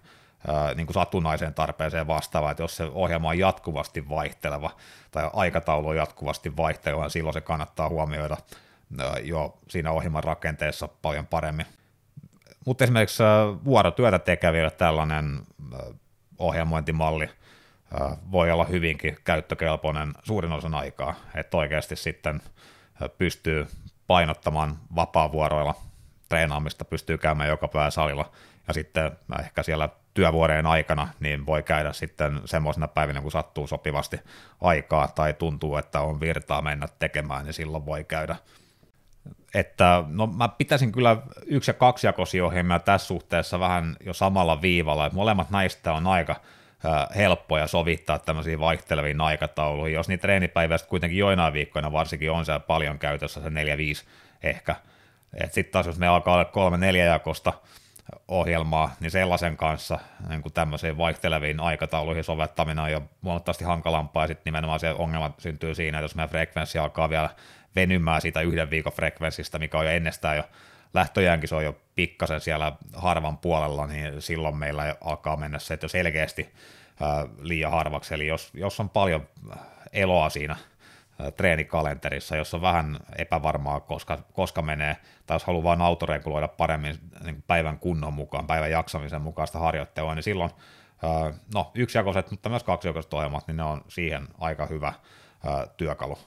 niin 0.75 0.87
kuin 0.87 0.93
satunnaiseen 0.93 1.53
tarpeeseen 1.53 2.07
vastaava, 2.07 2.51
että 2.51 2.63
jos 2.63 2.77
se 2.77 2.83
ohjelma 2.83 3.29
on 3.29 3.39
jatkuvasti 3.39 4.09
vaihteleva 4.09 4.69
tai 5.11 5.29
aikataulu 5.33 5.87
on 5.87 5.95
jatkuvasti 5.95 6.57
vaihteleva, 6.57 7.01
niin 7.01 7.11
silloin 7.11 7.33
se 7.33 7.41
kannattaa 7.41 7.89
huomioida 7.89 8.37
jo 9.23 9.57
siinä 9.69 9.91
ohjelman 9.91 10.23
rakenteessa 10.23 10.87
paljon 10.87 11.27
paremmin. 11.27 11.65
Mutta 12.65 12.83
esimerkiksi 12.83 13.23
vuorotyötä 13.65 14.19
tekeville 14.19 14.71
tällainen 14.71 15.39
ohjelmointimalli 16.37 17.29
voi 18.31 18.51
olla 18.51 18.65
hyvinkin 18.65 19.17
käyttökelpoinen 19.23 20.13
suurin 20.23 20.51
osan 20.51 20.73
aikaa, 20.73 21.15
että 21.35 21.57
oikeasti 21.57 21.95
sitten 21.95 22.41
pystyy 23.17 23.67
painottamaan 24.07 24.77
vapaa-vuoroilla 24.95 25.75
treenaamista, 26.29 26.85
pystyy 26.85 27.17
käymään 27.17 27.49
joka 27.49 27.67
päivä 27.67 27.89
salilla, 27.89 28.31
ja 28.67 28.73
sitten 28.73 29.11
ehkä 29.39 29.63
siellä 29.63 29.89
työvuoreen 30.17 30.65
aikana, 30.65 31.07
niin 31.19 31.45
voi 31.45 31.63
käydä 31.63 31.93
sitten 31.93 32.41
semmoisena 32.45 32.87
päivinä, 32.87 33.21
kun 33.21 33.31
sattuu 33.31 33.67
sopivasti 33.67 34.19
aikaa 34.61 35.07
tai 35.07 35.33
tuntuu, 35.33 35.77
että 35.77 36.01
on 36.01 36.19
virtaa 36.19 36.61
mennä 36.61 36.87
tekemään, 36.99 37.45
niin 37.45 37.53
silloin 37.53 37.85
voi 37.85 38.03
käydä. 38.03 38.35
Että 39.53 40.03
no 40.07 40.27
mä 40.27 40.47
pitäisin 40.47 40.91
kyllä 40.91 41.17
yksi- 41.45 41.71
ja 41.71 41.73
kaksijakoisia 41.73 42.45
ohjelmia 42.45 42.79
tässä 42.79 43.07
suhteessa 43.07 43.59
vähän 43.59 43.95
jo 44.05 44.13
samalla 44.13 44.61
viivalla, 44.61 45.05
että 45.05 45.15
molemmat 45.15 45.49
näistä 45.49 45.93
on 45.93 46.07
aika 46.07 46.35
helppoja 47.15 47.67
sovittaa 47.67 48.19
tämmöisiin 48.19 48.59
vaihteleviin 48.59 49.21
aikatauluihin, 49.21 49.95
jos 49.95 50.07
niitä 50.07 50.21
treenipäiviä 50.21 50.77
kuitenkin 50.89 51.19
joinain 51.19 51.53
viikkoina 51.53 51.91
varsinkin 51.91 52.31
on 52.31 52.45
siellä 52.45 52.59
paljon 52.59 52.99
käytössä, 52.99 53.41
se 53.41 53.49
4-5 53.49 53.53
ehkä. 54.43 54.75
Sitten 55.51 55.71
taas 55.71 55.85
jos 55.85 55.97
me 55.99 56.07
alkaa 56.07 56.33
olla 56.33 56.45
kolme 56.45 56.77
neljä 56.77 57.05
jakosta 57.05 57.53
ohjelmaa, 58.27 58.95
niin 58.99 59.11
sellaisen 59.11 59.57
kanssa 59.57 59.99
niin 60.29 60.41
kuin 60.41 60.53
tämmöisiin 60.53 60.97
vaihteleviin 60.97 61.59
aikatauluihin 61.59 62.23
sovettaminen 62.23 62.83
on 62.83 62.91
jo 62.91 63.01
huomattavasti 63.23 63.63
hankalampaa, 63.63 64.23
ja 64.23 64.27
sitten 64.27 64.45
nimenomaan 64.45 64.79
se 64.79 64.91
ongelma 64.91 65.31
syntyy 65.37 65.75
siinä, 65.75 65.97
että 65.97 66.03
jos 66.03 66.15
meidän 66.15 66.29
frekvenssi 66.29 66.77
alkaa 66.77 67.09
vielä 67.09 67.29
venymään 67.75 68.21
siitä 68.21 68.41
yhden 68.41 68.69
viikon 68.69 68.93
frekvenssistä, 68.93 69.59
mikä 69.59 69.77
on 69.77 69.85
jo 69.85 69.91
ennestään 69.91 70.37
jo 70.37 70.43
lähtöjäänkin 70.93 71.49
se 71.49 71.55
on 71.55 71.63
jo 71.63 71.77
pikkasen 71.95 72.41
siellä 72.41 72.71
harvan 72.93 73.37
puolella, 73.37 73.87
niin 73.87 74.21
silloin 74.21 74.57
meillä 74.57 74.95
alkaa 75.01 75.37
mennä 75.37 75.59
se, 75.59 75.73
että 75.73 75.87
selkeästi 75.87 76.53
liian 77.39 77.71
harvaksi, 77.71 78.13
eli 78.13 78.27
jos, 78.27 78.49
jos 78.53 78.79
on 78.79 78.89
paljon 78.89 79.27
eloa 79.93 80.29
siinä 80.29 80.55
treenikalenterissa, 81.37 82.35
jos 82.35 82.53
on 82.53 82.61
vähän 82.61 82.99
epävarmaa, 83.17 83.79
koska, 83.79 84.17
koska 84.33 84.61
menee, 84.61 84.97
tai 85.25 85.35
jos 85.35 85.43
haluaa 85.43 85.63
vain 85.63 85.81
autoreguloida 85.81 86.47
paremmin 86.47 86.95
niin 87.23 87.43
päivän 87.47 87.79
kunnon 87.79 88.13
mukaan, 88.13 88.47
päivän 88.47 88.71
jaksamisen 88.71 89.21
mukaista 89.21 89.59
harjoittelua, 89.59 90.15
niin 90.15 90.23
silloin 90.23 90.51
no, 91.53 91.71
yksijakoiset, 91.75 92.31
mutta 92.31 92.49
myös 92.49 92.63
kaksijakoiset 92.63 93.13
ohjelmat, 93.13 93.47
niin 93.47 93.57
ne 93.57 93.63
on 93.63 93.81
siihen 93.87 94.27
aika 94.39 94.65
hyvä 94.65 94.93
työkalu. 95.77 96.17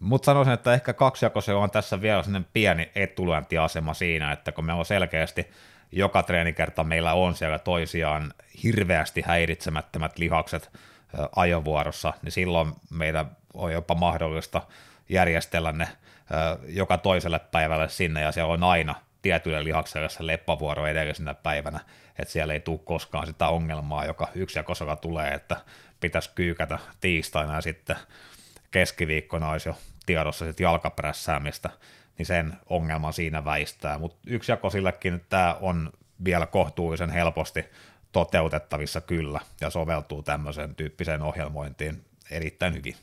Mutta 0.00 0.26
sanoisin, 0.26 0.54
että 0.54 0.74
ehkä 0.74 0.92
kaksijakoisen 0.92 1.56
on 1.56 1.70
tässä 1.70 2.00
vielä 2.00 2.22
sellainen 2.22 2.50
pieni 2.52 2.90
etulyöntiasema 2.94 3.94
siinä, 3.94 4.32
että 4.32 4.52
kun 4.52 4.64
me 4.64 4.72
on 4.72 4.84
selkeästi 4.84 5.50
joka 5.92 6.22
treenikerta 6.22 6.84
meillä 6.84 7.14
on 7.14 7.34
siellä 7.34 7.58
toisiaan 7.58 8.34
hirveästi 8.62 9.22
häiritsemättömät 9.26 10.18
lihakset 10.18 10.70
ajovuorossa, 11.36 12.12
niin 12.22 12.32
silloin 12.32 12.72
meidän 12.90 13.36
on 13.54 13.72
jopa 13.72 13.94
mahdollista 13.94 14.62
järjestellä 15.08 15.72
ne 15.72 15.88
joka 16.66 16.98
toiselle 16.98 17.38
päivälle 17.38 17.88
sinne, 17.88 18.20
ja 18.20 18.32
siellä 18.32 18.52
on 18.52 18.64
aina 18.64 18.94
tietyille 19.22 19.64
lihakselle 19.64 20.08
se 20.08 20.26
leppavuoro 20.26 20.86
edellisenä 20.86 21.34
päivänä, 21.34 21.80
että 22.18 22.32
siellä 22.32 22.54
ei 22.54 22.60
tule 22.60 22.80
koskaan 22.84 23.26
sitä 23.26 23.48
ongelmaa, 23.48 24.04
joka 24.04 24.28
yksi 24.34 24.58
ja 24.58 24.62
kosaka 24.62 24.96
tulee, 24.96 25.34
että 25.34 25.56
pitäisi 26.00 26.30
kyykätä 26.34 26.78
tiistaina 27.00 27.54
ja 27.54 27.60
sitten 27.60 27.96
keskiviikkona 28.70 29.50
olisi 29.50 29.68
jo 29.68 29.76
tiedossa 30.06 30.44
sit 30.44 30.60
jalkaprässäämistä, 30.60 31.70
niin 32.18 32.26
sen 32.26 32.56
ongelman 32.66 33.12
siinä 33.12 33.44
väistää, 33.44 33.98
mutta 33.98 34.18
yksijakosillekin 34.26 35.24
tämä 35.28 35.56
on 35.60 35.92
vielä 36.24 36.46
kohtuullisen 36.46 37.10
helposti 37.10 37.64
toteutettavissa 38.12 39.00
kyllä 39.00 39.40
ja 39.60 39.70
soveltuu 39.70 40.22
tämmöisen 40.22 40.74
tyyppiseen 40.74 41.22
ohjelmointiin 41.22 42.04
erittäin 42.30 42.74
hyvin. 42.74 42.96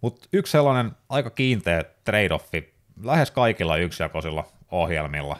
Mutta 0.00 0.28
yksi 0.32 0.50
sellainen 0.50 0.92
aika 1.08 1.30
kiinteä 1.30 1.82
trade-offi 1.82 2.74
lähes 3.02 3.30
kaikilla 3.30 3.76
yksijakoisilla 3.76 4.44
ohjelmilla 4.70 5.36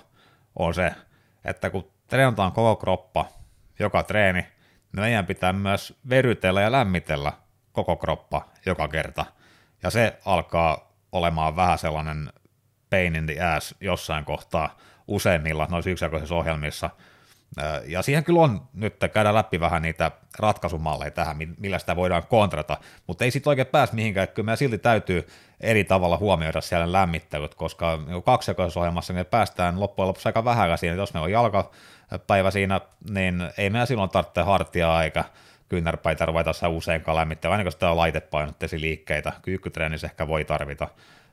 on 0.57 0.75
se, 0.75 0.93
että 1.45 1.71
kun 1.71 1.91
treenataan 2.07 2.53
koko 2.53 2.77
kroppa, 2.77 3.29
joka 3.79 4.03
treeni, 4.03 4.41
niin 4.41 4.51
meidän 5.01 5.27
pitää 5.27 5.53
myös 5.53 5.99
verytellä 6.09 6.61
ja 6.61 6.73
lämmitellä 6.73 7.33
koko 7.73 7.97
kroppa 7.97 8.49
joka 8.67 8.89
kerta. 8.89 9.27
Ja 9.83 9.91
se 9.91 10.19
alkaa 10.25 10.93
olemaan 11.13 11.57
vähän 11.57 11.79
sellainen 11.79 12.33
pain 12.91 13.17
in 13.17 13.27
the 13.27 13.41
ass 13.41 13.75
jossain 13.81 14.25
kohtaa 14.25 14.79
useimmilla 15.09 15.67
noissa 15.71 15.91
yksijakoisissa 15.91 16.35
ohjelmissa– 16.35 16.91
ja 17.87 18.03
siihen 18.03 18.25
kyllä 18.25 18.41
on 18.41 18.63
nyt 18.75 18.97
käydä 19.13 19.35
läpi 19.35 19.61
vähän 19.61 19.83
niitä 19.83 20.11
ratkaisumalleja 20.39 21.11
tähän, 21.11 21.37
millä 21.59 21.79
sitä 21.79 21.97
voidaan 21.97 22.27
kontrata, 22.27 22.77
mutta 23.07 23.25
ei 23.25 23.31
sitten 23.31 23.51
oikein 23.51 23.67
pääse 23.67 23.95
mihinkään, 23.95 24.29
kyllä 24.29 24.47
meidän 24.47 24.59
silti 24.59 24.79
täytyy 24.79 25.29
eri 25.61 25.85
tavalla 25.85 26.17
huomioida 26.17 26.61
siellä 26.61 26.93
lämmittelyt, 26.93 27.55
koska 27.55 27.99
niin 28.07 28.23
kaksijakoisessa 28.23 28.81
ohjelmassa 28.81 29.13
me 29.13 29.25
päästään 29.25 29.81
loppujen 29.81 30.09
lopuksi 30.09 30.29
aika 30.29 30.45
vähällä 30.45 30.77
siinä, 30.77 30.97
jos 30.97 31.15
meillä 31.15 31.25
on 31.25 31.33
jalkapäivä 31.33 32.51
siinä, 32.51 32.81
niin 33.11 33.43
ei 33.59 33.71
meidän 33.71 33.87
silloin 33.87 34.11
tarvitse 34.11 34.43
hartia 34.43 35.03
eikä 35.03 35.25
kyynärpäitä 35.69 36.27
ruveta 36.27 36.69
useinkaan 36.69 37.17
lämmittämään, 37.17 37.53
ainakaan 37.53 37.73
sitä 37.73 37.97
laitepainotteisia 37.97 38.81
liikkeitä, 38.81 39.33
kyykkytreenissä 39.43 40.07
ehkä 40.07 40.29
voi 40.29 40.45
tarvita, 40.45 40.89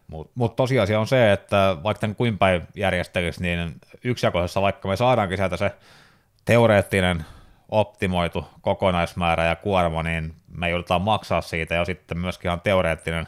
mutta 0.08 0.32
mut 0.36 0.56
tosiasia 0.56 1.00
on 1.00 1.08
se, 1.08 1.32
että 1.32 1.78
vaikka 1.84 2.08
kuin 2.18 2.38
päin 2.38 2.68
järjestelisi, 2.76 3.42
niin 3.42 3.76
yksijakoisessa 4.04 4.62
vaikka 4.62 4.88
me 4.88 4.96
saadaankin 4.96 5.38
sieltä 5.38 5.58
se 5.58 5.72
teoreettinen 6.46 7.26
optimoitu 7.70 8.48
kokonaismäärä 8.62 9.46
ja 9.46 9.56
kuorma, 9.56 10.04
niin 10.04 10.36
me 10.48 10.70
joudutaan 10.70 11.02
maksaa 11.02 11.42
siitä 11.42 11.76
ja 11.76 11.86
sitten 11.86 12.18
myöskin 12.18 12.52
on 12.52 12.62
teoreettinen 12.62 13.28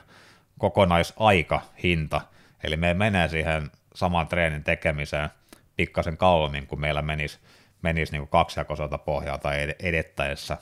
kokonaisaika 0.60 1.62
hinta, 1.84 2.22
eli 2.64 2.78
me 2.78 2.94
menee 2.94 3.28
siihen 3.28 3.72
saman 3.96 4.28
treenin 4.28 4.64
tekemiseen 4.64 5.30
pikkasen 5.76 6.18
kauemmin, 6.18 6.68
kuin 6.68 6.80
meillä 6.80 7.02
menisi, 7.02 7.40
menisi 7.82 8.12
niin 8.12 8.28
kaksijakoiselta 8.28 8.98
pohjalta 8.98 9.50
edettäessä. 9.80 10.58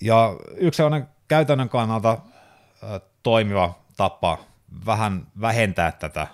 Ja 0.00 0.36
yksi 0.56 0.76
sellainen 0.76 1.08
käytännön 1.28 1.68
kannalta 1.68 2.18
toimiva 3.22 3.78
tapa 3.96 4.38
vähän 4.86 5.26
vähentää 5.40 5.92
tätä 5.92 6.26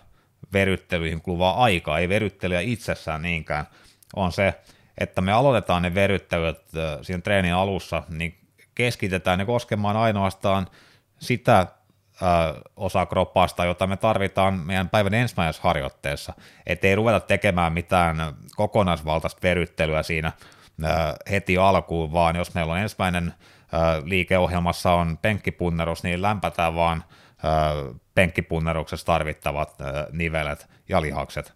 veryttelyihin 0.52 1.20
kuluvaa 1.20 1.64
aikaa, 1.64 1.98
ei 1.98 2.08
veryttelyä 2.08 2.60
itsessään 2.60 3.22
niinkään, 3.22 3.66
on 4.16 4.32
se, 4.32 4.54
että 4.98 5.20
me 5.20 5.32
aloitetaan 5.32 5.82
ne 5.82 5.94
veryttelyt 5.94 6.60
siinä 7.02 7.20
treenin 7.22 7.54
alussa, 7.54 8.02
niin 8.08 8.38
keskitetään 8.74 9.38
ne 9.38 9.44
koskemaan 9.44 9.96
ainoastaan 9.96 10.66
sitä 11.18 11.66
osa 12.76 13.06
kroppasta, 13.06 13.64
jota 13.64 13.86
me 13.86 13.96
tarvitaan 13.96 14.54
meidän 14.54 14.88
päivän 14.88 15.14
ensimmäisessä 15.14 15.62
harjoitteessa, 15.62 16.32
ettei 16.66 16.94
ruveta 16.94 17.20
tekemään 17.20 17.72
mitään 17.72 18.16
kokonaisvaltaista 18.56 19.40
veryttelyä 19.42 20.02
siinä 20.02 20.32
heti 21.30 21.58
alkuun, 21.58 22.12
vaan 22.12 22.36
jos 22.36 22.54
meillä 22.54 22.72
on 22.72 22.78
ensimmäinen 22.78 23.34
liikeohjelmassa 24.04 24.92
on 24.92 25.18
penkkipunnerus, 25.22 26.02
niin 26.02 26.22
lämpätään 26.22 26.74
vaan 26.74 27.04
penkkipunneruksessa 28.14 29.06
tarvittavat 29.06 29.74
nivelet 30.12 30.66
ja 30.88 31.02
lihakset. 31.02 31.52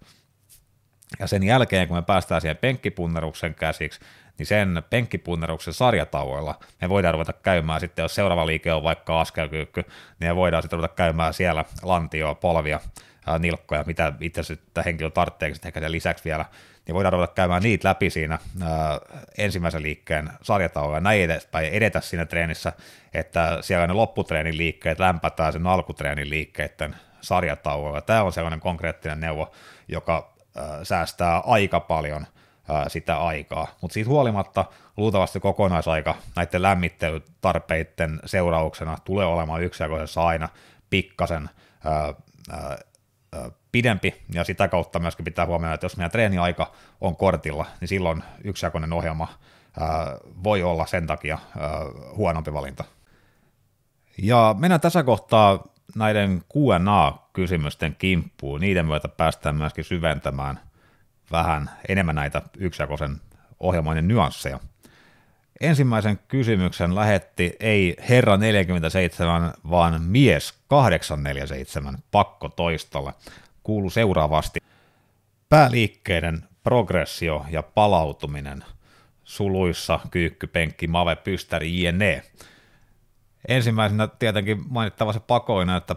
Ja 1.18 1.26
sen 1.26 1.42
jälkeen, 1.42 1.88
kun 1.88 1.96
me 1.96 2.02
päästään 2.02 2.40
siihen 2.40 2.56
penkkipunneruksen 2.56 3.54
käsiksi, 3.54 4.00
niin 4.38 4.46
sen 4.46 4.82
penkkipunneruksen 4.90 5.74
sarjatauoilla 5.74 6.58
me 6.80 6.88
voidaan 6.88 7.14
ruveta 7.14 7.32
käymään 7.32 7.80
sitten, 7.80 8.02
jos 8.02 8.14
seuraava 8.14 8.46
liike 8.46 8.72
on 8.72 8.82
vaikka 8.82 9.20
askelkyykky, 9.20 9.80
niin 10.20 10.30
me 10.30 10.36
voidaan 10.36 10.62
sitten 10.62 10.78
ruveta 10.78 10.94
käymään 10.94 11.34
siellä 11.34 11.64
lantioa, 11.82 12.34
polvia, 12.34 12.80
nilkkoja, 13.38 13.84
mitä 13.86 14.12
itse 14.20 14.40
asiassa 14.40 14.82
henkilö 14.84 15.10
tarvitsee 15.10 15.52
ehkä 15.64 15.80
sen 15.80 15.92
lisäksi 15.92 16.24
vielä, 16.24 16.44
niin 16.86 16.94
voidaan 16.94 17.12
ruveta 17.12 17.34
käymään 17.34 17.62
niitä 17.62 17.88
läpi 17.88 18.10
siinä 18.10 18.38
ää, 18.62 18.98
ensimmäisen 19.38 19.82
liikkeen 19.82 20.30
sarjatauolla 20.42 20.96
ja 20.96 21.00
näin 21.00 21.22
edespäin, 21.22 21.72
edetä 21.72 22.00
siinä 22.00 22.24
treenissä, 22.26 22.72
että 23.14 23.58
siellä 23.60 23.86
ne 23.86 23.92
lopputreenin 23.92 24.58
liikkeet 24.58 24.98
lämpätään 24.98 25.52
sen 25.52 25.66
alkutreenin 25.66 26.30
liikkeiden 26.30 26.96
sarjatauolla. 27.20 28.00
Tämä 28.00 28.22
on 28.22 28.32
sellainen 28.32 28.60
konkreettinen 28.60 29.20
neuvo, 29.20 29.52
joka 29.88 30.33
säästää 30.82 31.42
aika 31.46 31.80
paljon 31.80 32.26
ää, 32.68 32.88
sitä 32.88 33.18
aikaa, 33.18 33.66
mutta 33.80 33.94
siitä 33.94 34.10
huolimatta 34.10 34.64
luultavasti 34.96 35.40
kokonaisaika 35.40 36.14
näiden 36.36 36.62
lämmittelytarpeiden 36.62 38.20
seurauksena 38.24 38.96
tulee 39.04 39.26
olemaan 39.26 39.62
yksijakoisessa 39.62 40.26
aina 40.26 40.48
pikkasen 40.90 41.50
ää, 41.84 42.14
ää, 42.50 42.78
pidempi, 43.72 44.22
ja 44.34 44.44
sitä 44.44 44.68
kautta 44.68 44.98
myöskin 44.98 45.24
pitää 45.24 45.46
huomioida, 45.46 45.74
että 45.74 45.84
jos 45.84 45.96
meidän 45.96 46.10
treeniaika 46.10 46.72
on 47.00 47.16
kortilla, 47.16 47.66
niin 47.80 47.88
silloin 47.88 48.22
yksijakoinen 48.44 48.92
ohjelma 48.92 49.28
voi 50.44 50.62
olla 50.62 50.86
sen 50.86 51.06
takia 51.06 51.38
huonompi 52.16 52.52
valinta. 52.52 52.84
Ja 54.18 54.54
mennään 54.58 54.80
tässä 54.80 55.02
kohtaa 55.02 55.64
näiden 55.94 56.42
Q&A-kysymysten 57.34 57.96
kimppuun. 57.98 58.60
Niiden 58.60 58.86
myötä 58.86 59.08
päästään 59.08 59.56
myöskin 59.56 59.84
syventämään 59.84 60.60
vähän 61.32 61.70
enemmän 61.88 62.14
näitä 62.14 62.42
yksijakoisen 62.58 63.20
ohjelmoinnin 63.60 64.08
nyansseja. 64.08 64.60
Ensimmäisen 65.60 66.18
kysymyksen 66.28 66.94
lähetti 66.94 67.56
ei 67.60 67.96
herra 68.08 68.36
47, 68.36 69.52
vaan 69.70 70.02
mies 70.02 70.54
847 70.68 71.98
pakko 72.10 72.48
toistolle. 72.48 73.12
Kuulu 73.62 73.90
seuraavasti. 73.90 74.60
Pääliikkeiden 75.48 76.44
progressio 76.62 77.46
ja 77.50 77.62
palautuminen 77.62 78.64
suluissa, 79.24 80.00
kyykky, 80.10 80.46
penkki, 80.46 80.86
mave, 80.86 81.16
pystäri, 81.16 81.82
jne. 81.82 82.22
Ensimmäisenä 83.48 84.06
tietenkin 84.06 84.64
mainittava 84.68 85.12
se 85.12 85.20
pakoina, 85.20 85.76
että 85.76 85.96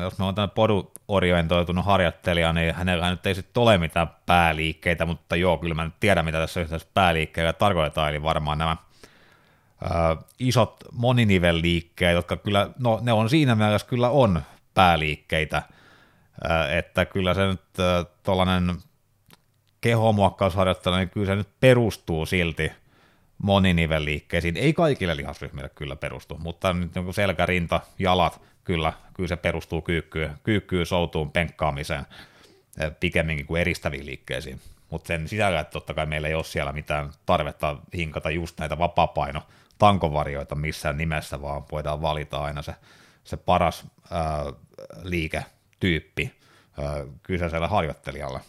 jos 0.00 0.18
me 0.18 0.24
on 0.24 0.34
tämmöinen 0.34 0.54
podu-orientoitunut 0.54 1.84
harjoittelija, 1.84 2.52
niin 2.52 2.74
hänellä 2.74 3.10
nyt 3.10 3.26
ei 3.26 3.34
sitten 3.34 3.62
ole 3.62 3.78
mitään 3.78 4.10
pääliikkeitä, 4.26 5.06
mutta 5.06 5.36
joo, 5.36 5.58
kyllä 5.58 5.74
mä 5.74 5.84
nyt 5.84 5.94
tiedän, 6.00 6.24
mitä 6.24 6.38
tässä 6.38 6.60
yhteydessä 6.60 6.90
pääliikkeellä 6.94 7.52
tarkoitetaan, 7.52 8.10
eli 8.10 8.22
varmaan 8.22 8.58
nämä 8.58 8.70
äh, 8.70 10.24
isot 10.38 10.84
moninivelliikkeet, 10.92 12.14
jotka 12.14 12.36
kyllä, 12.36 12.70
no 12.78 12.98
ne 13.02 13.12
on 13.12 13.30
siinä 13.30 13.54
mielessä 13.54 13.86
kyllä 13.86 14.10
on 14.10 14.42
pääliikkeitä, 14.74 15.56
äh, 15.56 16.76
että 16.76 17.04
kyllä 17.04 17.34
se 17.34 17.46
nyt 17.46 17.62
tuollainen 18.22 18.76
kehomuokkausharjoittelu, 19.80 20.96
niin 20.96 21.10
kyllä 21.10 21.26
se 21.26 21.36
nyt 21.36 21.48
perustuu 21.60 22.26
silti 22.26 22.72
moninivelliikkeisiin. 23.38 24.56
Ei 24.56 24.72
kaikille 24.72 25.16
lihasryhmille 25.16 25.68
kyllä 25.68 25.96
perustu, 25.96 26.38
mutta 26.38 26.72
nyt 26.72 26.92
selkä, 27.10 27.46
rinta, 27.46 27.80
jalat, 27.98 28.40
kyllä, 28.64 28.92
kyllä 29.14 29.28
se 29.28 29.36
perustuu 29.36 29.82
kyykkyyn, 29.82 30.30
kyykkyyn 30.42 30.86
soutuun, 30.86 31.32
penkkaamiseen 31.32 32.06
pikemminkin 33.00 33.46
kuin 33.46 33.60
eristäviin 33.60 34.06
liikkeisiin 34.06 34.60
mutta 34.90 35.06
sen 35.08 35.28
sisällä, 35.28 35.60
että 35.60 35.72
totta 35.72 35.94
kai 35.94 36.06
meillä 36.06 36.28
ei 36.28 36.34
ole 36.34 36.44
siellä 36.44 36.72
mitään 36.72 37.10
tarvetta 37.26 37.76
hinkata 37.94 38.30
just 38.30 38.58
näitä 38.58 38.78
vapaapaino 38.78 39.42
tankovarioita 39.78 40.54
missään 40.54 40.96
nimessä, 40.96 41.42
vaan 41.42 41.62
voidaan 41.72 42.02
valita 42.02 42.38
aina 42.38 42.62
se, 42.62 42.74
se 43.24 43.36
paras 43.36 43.86
ää, 44.10 44.44
liiketyyppi 45.02 46.34
ää, 46.78 47.04
kyseiselle 47.22 47.66
harjoittelijalle. 47.66 48.40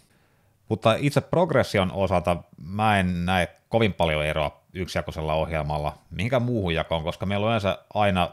Mutta 0.70 0.96
itse 1.00 1.22
progression 1.22 1.92
osalta 1.92 2.38
mä 2.58 3.00
en 3.00 3.26
näe 3.26 3.48
kovin 3.70 3.94
paljon 3.94 4.26
eroa 4.26 4.64
yksijakoisella 4.78 5.34
ohjelmalla 5.34 5.97
mihinkään 6.11 6.41
muuhun 6.41 6.73
jakoon, 6.73 7.03
koska 7.03 7.25
meillä 7.25 7.43
on 7.43 7.49
yleensä 7.49 7.78
aina 7.93 8.30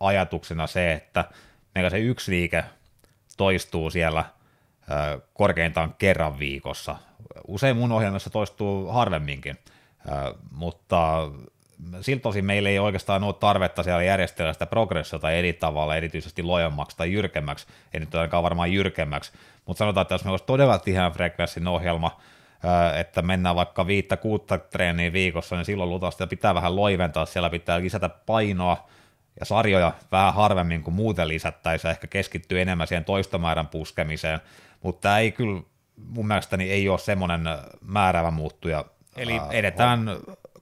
ajatuksena 0.00 0.66
se, 0.66 0.92
että 0.92 1.24
meillä 1.74 1.90
se 1.90 1.98
yksi 1.98 2.30
liike 2.32 2.64
toistuu 3.36 3.90
siellä 3.90 4.24
korkeintaan 5.34 5.94
kerran 5.98 6.38
viikossa. 6.38 6.96
Usein 7.46 7.76
mun 7.76 7.92
ohjelmassa 7.92 8.30
toistuu 8.30 8.86
harvemminkin, 8.86 9.58
mutta 10.50 11.30
siltä 12.00 12.28
osin 12.28 12.44
meillä 12.44 12.68
ei 12.68 12.78
oikeastaan 12.78 13.24
ole 13.24 13.34
tarvetta 13.34 13.82
siellä 13.82 14.02
järjestellä 14.02 14.52
sitä 14.52 14.66
progressiota 14.66 15.30
eri 15.30 15.52
tavalla, 15.52 15.96
erityisesti 15.96 16.42
lojemmaksi 16.42 16.96
tai 16.96 17.12
jyrkemmäksi, 17.12 17.66
ei 17.94 18.00
nyt 18.00 18.14
ainakaan 18.14 18.42
varmaan 18.42 18.72
jyrkemmäksi, 18.72 19.32
mutta 19.66 19.78
sanotaan, 19.78 20.02
että 20.02 20.14
jos 20.14 20.24
meillä 20.24 20.32
olisi 20.32 20.44
todella 20.44 20.78
tiheän 20.78 21.12
frekvenssin 21.12 21.68
ohjelma, 21.68 22.20
että 23.00 23.22
mennään 23.22 23.56
vaikka 23.56 23.86
viittä 23.86 24.16
kuutta 24.16 24.58
treeniä 24.58 25.12
viikossa, 25.12 25.56
niin 25.56 25.64
silloin 25.64 25.90
luultavasti 25.90 26.26
pitää 26.26 26.54
vähän 26.54 26.76
loiventaa, 26.76 27.26
siellä 27.26 27.50
pitää 27.50 27.80
lisätä 27.80 28.08
painoa 28.08 28.88
ja 29.40 29.46
sarjoja 29.46 29.92
vähän 30.12 30.34
harvemmin 30.34 30.82
kuin 30.82 30.94
muuten 30.94 31.28
lisättäisiin, 31.28 31.90
ehkä 31.90 32.06
keskittyy 32.06 32.60
enemmän 32.60 32.86
siihen 32.86 33.04
toistomäärän 33.04 33.66
puskemiseen, 33.66 34.40
mutta 34.82 35.00
tämä 35.00 35.18
ei 35.18 35.32
kyllä 35.32 35.62
mun 36.06 36.26
mielestäni 36.26 36.70
ei 36.70 36.88
ole 36.88 36.98
semmoinen 36.98 37.40
määräävä 37.80 38.30
muuttuja. 38.30 38.84
Eli 39.16 39.40
edetään 39.50 40.06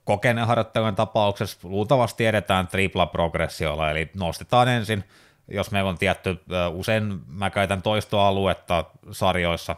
kokeneen 0.04 0.46
harjoittelun 0.46 0.94
tapauksessa, 0.94 1.58
luultavasti 1.62 2.26
edetään 2.26 2.66
tripla 2.66 3.06
progressiolla, 3.06 3.90
eli 3.90 4.10
nostetaan 4.16 4.68
ensin, 4.68 5.04
jos 5.48 5.70
meillä 5.70 5.90
on 5.90 5.98
tietty, 5.98 6.40
usein 6.72 7.20
mä 7.28 7.50
käytän 7.50 7.82
toistoaluetta 7.82 8.84
sarjoissa, 9.10 9.76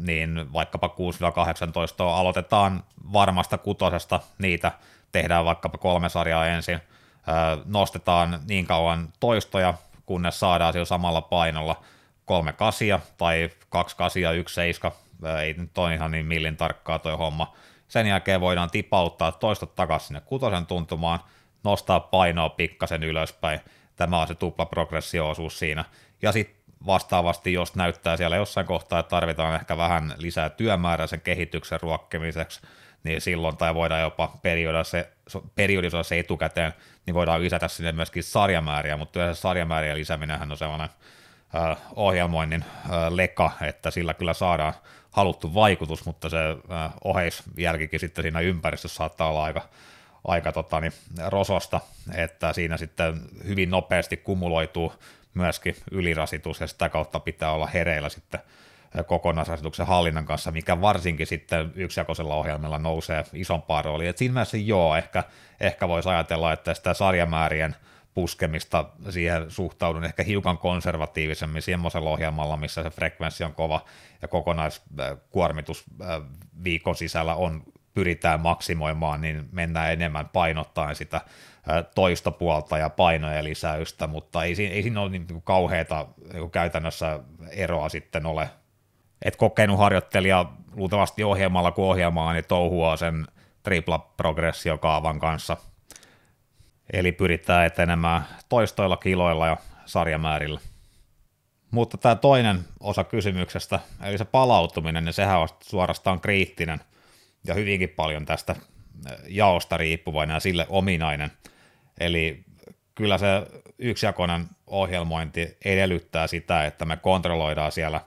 niin 0.00 0.52
vaikkapa 0.52 0.86
6-18 0.86 0.90
aloitetaan 2.02 2.82
varmasta 3.12 3.58
kutosesta, 3.58 4.20
niitä 4.38 4.72
tehdään 5.12 5.44
vaikkapa 5.44 5.78
kolme 5.78 6.08
sarjaa 6.08 6.46
ensin, 6.46 6.80
nostetaan 7.64 8.40
niin 8.48 8.66
kauan 8.66 9.08
toistoja, 9.20 9.74
kunnes 10.06 10.40
saadaan 10.40 10.72
sillä 10.72 10.84
samalla 10.84 11.20
painolla– 11.20 11.76
kolme 12.28 12.52
kasia 12.52 13.00
tai 13.18 13.50
kaksi 13.68 13.96
kasia, 13.96 14.32
yksi 14.32 14.54
seiska, 14.54 14.92
ei 15.42 15.54
nyt 15.54 15.78
ole 15.78 15.94
ihan 15.94 16.10
niin 16.10 16.26
millin 16.26 16.56
tarkkaa 16.56 16.98
toi 16.98 17.16
homma. 17.16 17.54
Sen 17.88 18.06
jälkeen 18.06 18.40
voidaan 18.40 18.70
tipauttaa 18.70 19.32
toistot 19.32 19.74
takaisin 19.74 20.06
sinne 20.06 20.20
kutosen 20.20 20.66
tuntumaan, 20.66 21.20
nostaa 21.64 22.00
painoa 22.00 22.48
pikkasen 22.48 23.02
ylöspäin. 23.02 23.60
Tämä 23.96 24.20
on 24.20 24.28
se 24.28 24.34
tupla 24.34 24.66
progressio-osuus 24.66 25.58
siinä. 25.58 25.84
Ja 26.22 26.32
sitten 26.32 26.57
vastaavasti, 26.86 27.52
jos 27.52 27.74
näyttää 27.74 28.16
siellä 28.16 28.36
jossain 28.36 28.66
kohtaa, 28.66 28.98
että 28.98 29.10
tarvitaan 29.10 29.54
ehkä 29.54 29.76
vähän 29.76 30.14
lisää 30.18 30.50
työmäärää 30.50 31.06
sen 31.06 31.20
kehityksen 31.20 31.80
ruokkimiseksi, 31.80 32.60
niin 33.04 33.20
silloin, 33.20 33.56
tai 33.56 33.74
voidaan 33.74 34.00
jopa 34.00 34.32
perioda 34.42 34.84
se, 34.84 35.12
periodisoida 35.54 36.02
se 36.02 36.18
etukäteen, 36.18 36.72
niin 37.06 37.14
voidaan 37.14 37.40
lisätä 37.42 37.68
sinne 37.68 37.92
myöskin 37.92 38.22
sarjamääriä, 38.22 38.96
mutta 38.96 39.18
yleensä 39.20 39.40
sarjamääriä 39.40 39.94
lisääminen 39.94 40.52
on 40.52 40.56
sellainen 40.56 40.88
ohjelmoinnin 41.96 42.64
leka, 43.10 43.50
että 43.60 43.90
sillä 43.90 44.14
kyllä 44.14 44.34
saadaan 44.34 44.74
haluttu 45.10 45.54
vaikutus, 45.54 46.04
mutta 46.04 46.28
se 46.28 46.38
oheisjälkikin 47.04 48.00
sitten 48.00 48.22
siinä 48.22 48.40
ympäristössä 48.40 48.96
saattaa 48.96 49.28
olla 49.28 49.44
aika, 49.44 49.62
aika 50.24 50.52
tota, 50.52 50.80
niin, 50.80 50.92
rososta, 51.26 51.80
että 52.14 52.52
siinä 52.52 52.76
sitten 52.76 53.20
hyvin 53.44 53.70
nopeasti 53.70 54.16
kumuloituu 54.16 54.92
myöskin 55.38 55.76
ylirasitus 55.90 56.60
ja 56.60 56.66
sitä 56.66 56.88
kautta 56.88 57.20
pitää 57.20 57.52
olla 57.52 57.66
hereillä 57.66 58.08
sitten 58.08 58.40
kokonaisrasituksen 59.06 59.86
hallinnan 59.86 60.24
kanssa, 60.24 60.50
mikä 60.50 60.80
varsinkin 60.80 61.26
sitten 61.26 61.72
yksijakoisella 61.74 62.34
ohjelmalla 62.34 62.78
nousee 62.78 63.24
isompaan 63.32 63.84
rooliin. 63.84 64.10
Et 64.10 64.18
siinä 64.18 64.32
mielessä 64.32 64.56
joo, 64.56 64.96
ehkä, 64.96 65.24
ehkä 65.60 65.88
voisi 65.88 66.08
ajatella, 66.08 66.52
että 66.52 66.74
sitä 66.74 66.94
sarjamäärien– 66.94 67.76
puskemista, 68.18 68.84
siihen 69.10 69.50
suhtaudun 69.50 70.04
ehkä 70.04 70.22
hiukan 70.22 70.58
konservatiivisemmin 70.58 71.62
semmoisella 71.62 72.10
ohjelmalla, 72.10 72.56
missä 72.56 72.82
se 72.82 72.90
frekvenssi 72.90 73.44
on 73.44 73.54
kova 73.54 73.84
ja 74.22 74.28
kokonaiskuormitus 74.28 75.84
viikon 76.64 76.96
sisällä 76.96 77.34
on, 77.34 77.62
pyritään 77.94 78.40
maksimoimaan, 78.40 79.20
niin 79.20 79.48
mennään 79.52 79.92
enemmän 79.92 80.28
painottaen 80.28 80.96
sitä 80.96 81.20
toista 81.94 82.30
puolta 82.30 82.78
ja 82.78 82.90
painoja 82.90 83.44
lisäystä, 83.44 84.06
mutta 84.06 84.44
ei, 84.44 84.54
ei 84.58 84.82
siinä 84.82 85.00
ole 85.00 85.10
niin 85.10 85.26
kauheata 85.44 86.06
niin 86.32 86.50
käytännössä 86.50 87.20
eroa 87.50 87.88
sitten 87.88 88.26
ole. 88.26 88.50
Et 89.22 89.36
kokenut 89.36 89.78
harjoittelija 89.78 90.46
luultavasti 90.72 91.24
ohjelmalla 91.24 91.72
kuin 91.72 91.86
ohjelmaa, 91.86 92.32
niin 92.32 92.44
touhuaa 92.48 92.96
sen 92.96 93.26
tripla 93.62 93.98
progressiokaavan 93.98 95.20
kanssa. 95.20 95.56
Eli 96.92 97.12
pyritään 97.12 97.66
etenemään 97.66 98.26
toistoilla 98.48 98.96
kiloilla 98.96 99.46
ja 99.46 99.56
sarjamäärillä. 99.86 100.60
Mutta 101.70 101.98
tämä 101.98 102.14
toinen 102.14 102.64
osa 102.80 103.04
kysymyksestä, 103.04 103.80
eli 104.02 104.18
se 104.18 104.24
palautuminen, 104.24 105.04
niin 105.04 105.12
sehän 105.12 105.38
on 105.38 105.48
suorastaan 105.62 106.20
kriittinen 106.20 106.80
ja 107.44 107.54
hyvinkin 107.54 107.88
paljon 107.88 108.24
tästä 108.26 108.56
jaosta 109.28 109.76
riippuvainen 109.76 110.34
ja 110.34 110.40
sille 110.40 110.66
ominainen. 110.68 111.30
Eli 112.00 112.44
kyllä 112.94 113.18
se 113.18 113.26
yksijakoinen 113.78 114.46
ohjelmointi 114.66 115.56
edellyttää 115.64 116.26
sitä, 116.26 116.64
että 116.64 116.84
me 116.84 116.96
kontrolloidaan 116.96 117.72
siellä 117.72 118.00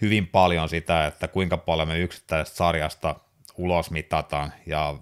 hyvin 0.00 0.26
paljon 0.26 0.68
sitä, 0.68 1.06
että 1.06 1.28
kuinka 1.28 1.56
paljon 1.56 1.88
me 1.88 1.98
yksittäisestä 1.98 2.56
sarjasta 2.56 3.16
ulos 3.56 3.90
mitataan 3.90 4.52
ja 4.66 4.94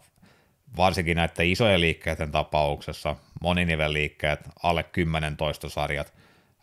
varsinkin 0.76 1.16
näiden 1.16 1.46
isojen 1.51 1.80
liikkeiden 1.80 2.30
tapauksessa 2.30 3.16
moninivelliikkeet, 3.40 4.40
alle 4.62 4.82
10 4.82 5.36
toistosarjat, 5.36 6.12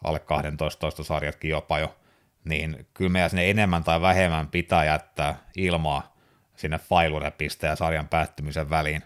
alle 0.03 0.19
12 0.19 0.79
toistosarjatkin 0.79 1.51
jopa 1.51 1.79
jo, 1.79 1.95
niin 2.43 2.87
kyllä 2.93 3.11
meidän 3.11 3.29
sinne 3.29 3.49
enemmän 3.49 3.83
tai 3.83 4.01
vähemmän 4.01 4.47
pitää 4.47 4.85
jättää 4.85 5.37
ilmaa 5.55 6.15
sinne 6.55 6.77
failure-pisteen 6.79 7.69
ja 7.69 7.75
sarjan 7.75 8.07
päättymisen 8.07 8.69
väliin. 8.69 9.03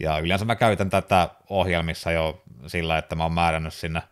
Ja 0.00 0.18
yleensä 0.18 0.44
mä 0.44 0.56
käytän 0.56 0.90
tätä 0.90 1.28
ohjelmissa 1.48 2.12
jo 2.12 2.42
sillä, 2.66 2.98
että 2.98 3.14
mä 3.14 3.22
oon 3.22 3.32
määrännyt 3.32 3.74
sinne 3.74 4.02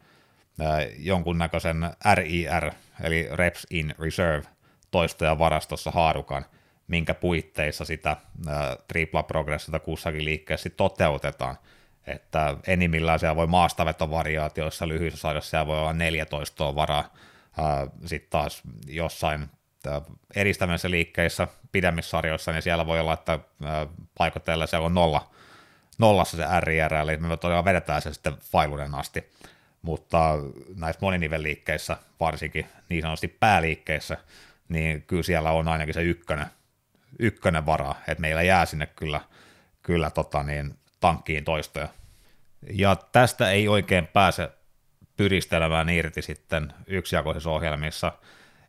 jonkunnäköisen 0.98 1.90
RIR, 2.14 2.72
eli 3.02 3.28
Reps 3.32 3.66
in 3.70 3.94
Reserve, 3.98 4.48
toistoja 4.90 5.38
varastossa 5.38 5.90
haarukan, 5.90 6.44
minkä 6.88 7.14
puitteissa 7.14 7.84
sitä 7.84 8.16
tripla 8.88 9.22
progressiota 9.22 9.78
kussakin 9.78 10.24
liikkeessä 10.24 10.70
toteutetaan. 10.70 11.58
Että 12.06 12.56
enimmillään 12.66 13.18
siellä 13.18 13.36
voi 13.36 13.46
maastavetovariaatioissa 13.46 14.88
lyhyissä 14.88 15.20
sarjassa 15.20 15.50
siellä 15.50 15.66
voi 15.66 15.78
olla 15.78 15.92
14 15.92 16.74
varaa, 16.74 17.14
sitten 18.04 18.30
taas 18.30 18.62
jossain 18.86 19.48
edistämisessä 20.36 20.90
liikkeissä 20.90 21.48
pidemmissä 21.72 22.10
sarjoissa, 22.10 22.52
niin 22.52 22.62
siellä 22.62 22.86
voi 22.86 23.00
olla, 23.00 23.12
että 23.12 23.38
paikotteella 24.18 24.66
siellä 24.66 24.86
on 24.86 24.94
nolla, 24.94 25.30
nollassa 25.98 26.36
se 26.36 26.44
RIR, 26.60 26.94
eli 26.94 27.16
me 27.16 27.36
todella 27.36 27.64
vedetään 27.64 28.02
se 28.02 28.12
sitten 28.12 28.36
failuuden 28.40 28.94
asti, 28.94 29.30
mutta 29.82 30.34
näissä 30.76 30.98
moninivelliikkeissä, 31.02 31.96
varsinkin 32.20 32.66
niin 32.88 33.02
sanotusti 33.02 33.28
pääliikkeissä, 33.28 34.16
niin 34.68 35.02
kyllä 35.02 35.22
siellä 35.22 35.50
on 35.50 35.68
ainakin 35.68 35.94
se 35.94 36.02
ykkönen, 36.02 36.46
ykkönen 37.18 37.66
vara, 37.66 37.94
että 38.08 38.20
meillä 38.20 38.42
jää 38.42 38.66
sinne 38.66 38.86
kyllä, 38.86 39.20
kyllä 39.82 40.10
tota 40.10 40.42
niin, 40.42 40.74
tankkiin 41.00 41.44
toistoja. 41.44 41.88
Ja 42.72 42.96
tästä 43.12 43.50
ei 43.50 43.68
oikein 43.68 44.06
pääse 44.06 44.50
pyristelemään 45.16 45.88
irti 45.88 46.22
sitten 46.22 46.72
yksijakoisissa 46.86 47.50
ohjelmissa. 47.50 48.12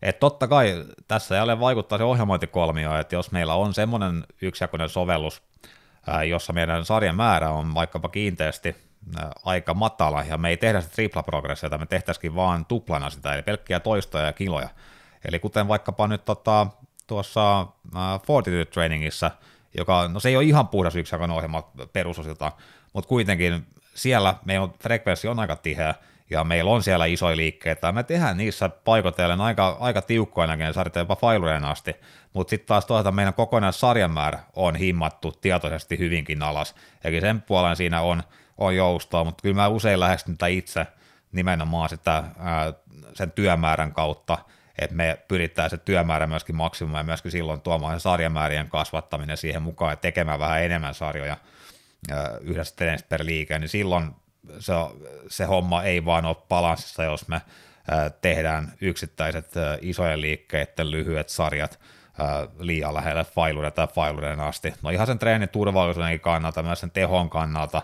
Et 0.01 0.19
totta 0.19 0.47
kai 0.47 0.85
tässä 1.07 1.35
jälleen 1.35 1.59
vaikuttaa 1.59 1.97
se 1.97 2.03
ohjelmointikolmio, 2.03 2.99
että 2.99 3.15
jos 3.15 3.31
meillä 3.31 3.55
on 3.55 3.73
semmoinen 3.73 4.23
yksijakoinen 4.41 4.89
sovellus, 4.89 5.41
jossa 6.29 6.53
meidän 6.53 6.85
sarjan 6.85 7.15
määrä 7.15 7.49
on 7.49 7.73
vaikkapa 7.73 8.09
kiinteästi 8.09 8.75
aika 9.45 9.73
matala, 9.73 10.23
ja 10.23 10.37
me 10.37 10.49
ei 10.49 10.57
tehdä 10.57 10.81
sitä 10.81 10.93
tripla 10.95 11.23
progressiota, 11.23 11.77
me 11.77 11.85
tehtäisikin 11.85 12.35
vaan 12.35 12.65
tuplana 12.65 13.09
sitä, 13.09 13.33
eli 13.33 13.41
pelkkiä 13.41 13.79
toistoja 13.79 14.25
ja 14.25 14.33
kiloja. 14.33 14.69
Eli 15.25 15.39
kuten 15.39 15.67
vaikkapa 15.67 16.07
nyt 16.07 16.25
tota, 16.25 16.67
tuossa 17.07 17.67
Fortitude 18.27 18.65
Trainingissa, 18.65 19.31
joka, 19.77 20.07
no 20.07 20.19
se 20.19 20.29
ei 20.29 20.35
ole 20.35 20.43
ihan 20.45 20.67
puhdas 20.67 20.95
yksijakoinen 20.95 21.37
ohjelma 21.37 21.71
perusosilta, 21.93 22.51
mutta 22.93 23.07
kuitenkin 23.07 23.67
siellä 23.93 24.35
meidän 24.45 24.69
frekvenssi 24.83 25.27
on 25.27 25.39
aika 25.39 25.55
tiheä, 25.55 25.95
ja 26.29 26.43
meillä 26.43 26.71
on 26.71 26.83
siellä 26.83 27.05
isoja 27.05 27.37
liikkeitä, 27.37 27.91
me 27.91 28.03
tehdään 28.03 28.37
niissä 28.37 28.69
paikotellen 28.69 29.41
aika, 29.41 29.77
aika 29.79 30.01
tiukkoinakin, 30.01 30.65
ja 30.65 30.73
sarjat 30.73 30.95
jopa 30.95 31.15
failureen 31.15 31.65
asti, 31.65 31.95
mutta 32.33 32.49
sitten 32.49 32.67
taas 32.67 32.85
toisaalta 32.85 33.11
meidän 33.11 33.33
kokonaan 33.33 33.73
sarjamäärä 33.73 34.39
on 34.55 34.75
himmattu 34.75 35.31
tietoisesti 35.31 35.99
hyvinkin 35.99 36.43
alas, 36.43 36.75
eli 37.03 37.21
sen 37.21 37.41
puolen 37.41 37.75
siinä 37.75 38.01
on, 38.01 38.23
on 38.57 38.75
joustoa, 38.75 39.23
mutta 39.23 39.41
kyllä 39.41 39.55
mä 39.55 39.67
usein 39.67 39.99
lähestyn 39.99 40.37
itse 40.49 40.87
nimenomaan 41.31 41.89
sitä, 41.89 42.23
ää, 42.39 42.73
sen 43.13 43.31
työmäärän 43.31 43.93
kautta, 43.93 44.37
että 44.79 44.95
me 44.95 45.17
pyritään 45.27 45.69
se 45.69 45.77
työmäärä 45.77 46.27
myöskin 46.27 46.55
maksimumaan 46.55 46.99
ja 46.99 47.05
myöskin 47.05 47.31
silloin 47.31 47.61
tuomaan 47.61 47.99
se 47.99 48.03
sarjamäärien 48.03 48.69
kasvattaminen 48.69 49.37
siihen 49.37 49.61
mukaan 49.61 49.91
ja 49.91 49.95
tekemään 49.95 50.39
vähän 50.39 50.63
enemmän 50.63 50.93
sarjoja 50.93 51.37
yhdessä 52.41 52.75
treenistä 52.75 53.09
per 53.09 53.25
liike, 53.25 53.59
niin 53.59 53.69
silloin 53.69 54.15
se, 54.59 54.73
se 55.27 55.45
homma 55.45 55.83
ei 55.83 56.05
vaan 56.05 56.25
ole 56.25 56.35
balanssissa, 56.49 57.03
jos 57.03 57.27
me 57.27 57.41
tehdään 58.21 58.73
yksittäiset 58.81 59.51
isojen 59.81 60.21
liikkeiden 60.21 60.91
lyhyet 60.91 61.29
sarjat 61.29 61.79
liian 62.59 62.93
lähelle 62.93 63.23
failuuden 63.23 63.73
tai 63.73 63.87
failuuden 63.87 64.39
asti. 64.39 64.73
No 64.83 64.89
ihan 64.89 65.07
sen 65.07 65.19
treenin 65.19 65.49
turvallisuuden 65.49 66.19
kannalta, 66.19 66.63
myös 66.63 66.79
sen 66.79 66.91
tehon 66.91 67.29
kannalta, 67.29 67.81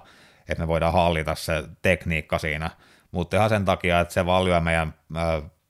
että 0.50 0.64
me 0.64 0.68
voidaan 0.68 0.94
hallita 0.94 1.36
se 1.36 1.64
tekniikka 1.82 2.40
siinä, 2.40 2.70
mutta 3.12 3.38
ihan 3.38 3.50
sen 3.50 3.66
takia, 3.66 4.00
että 4.00 4.14
se 4.14 4.26
vaan 4.26 4.46
lyö 4.46 4.60
meidän 4.60 4.94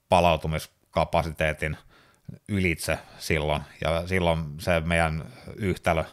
palautumis 0.10 0.70
kapasiteetin 0.92 1.78
ylitse 2.48 3.00
silloin, 3.18 3.62
ja 3.82 4.08
silloin 4.08 4.40
se 4.60 4.80
meidän 4.80 5.26
yhtälö, 5.56 6.04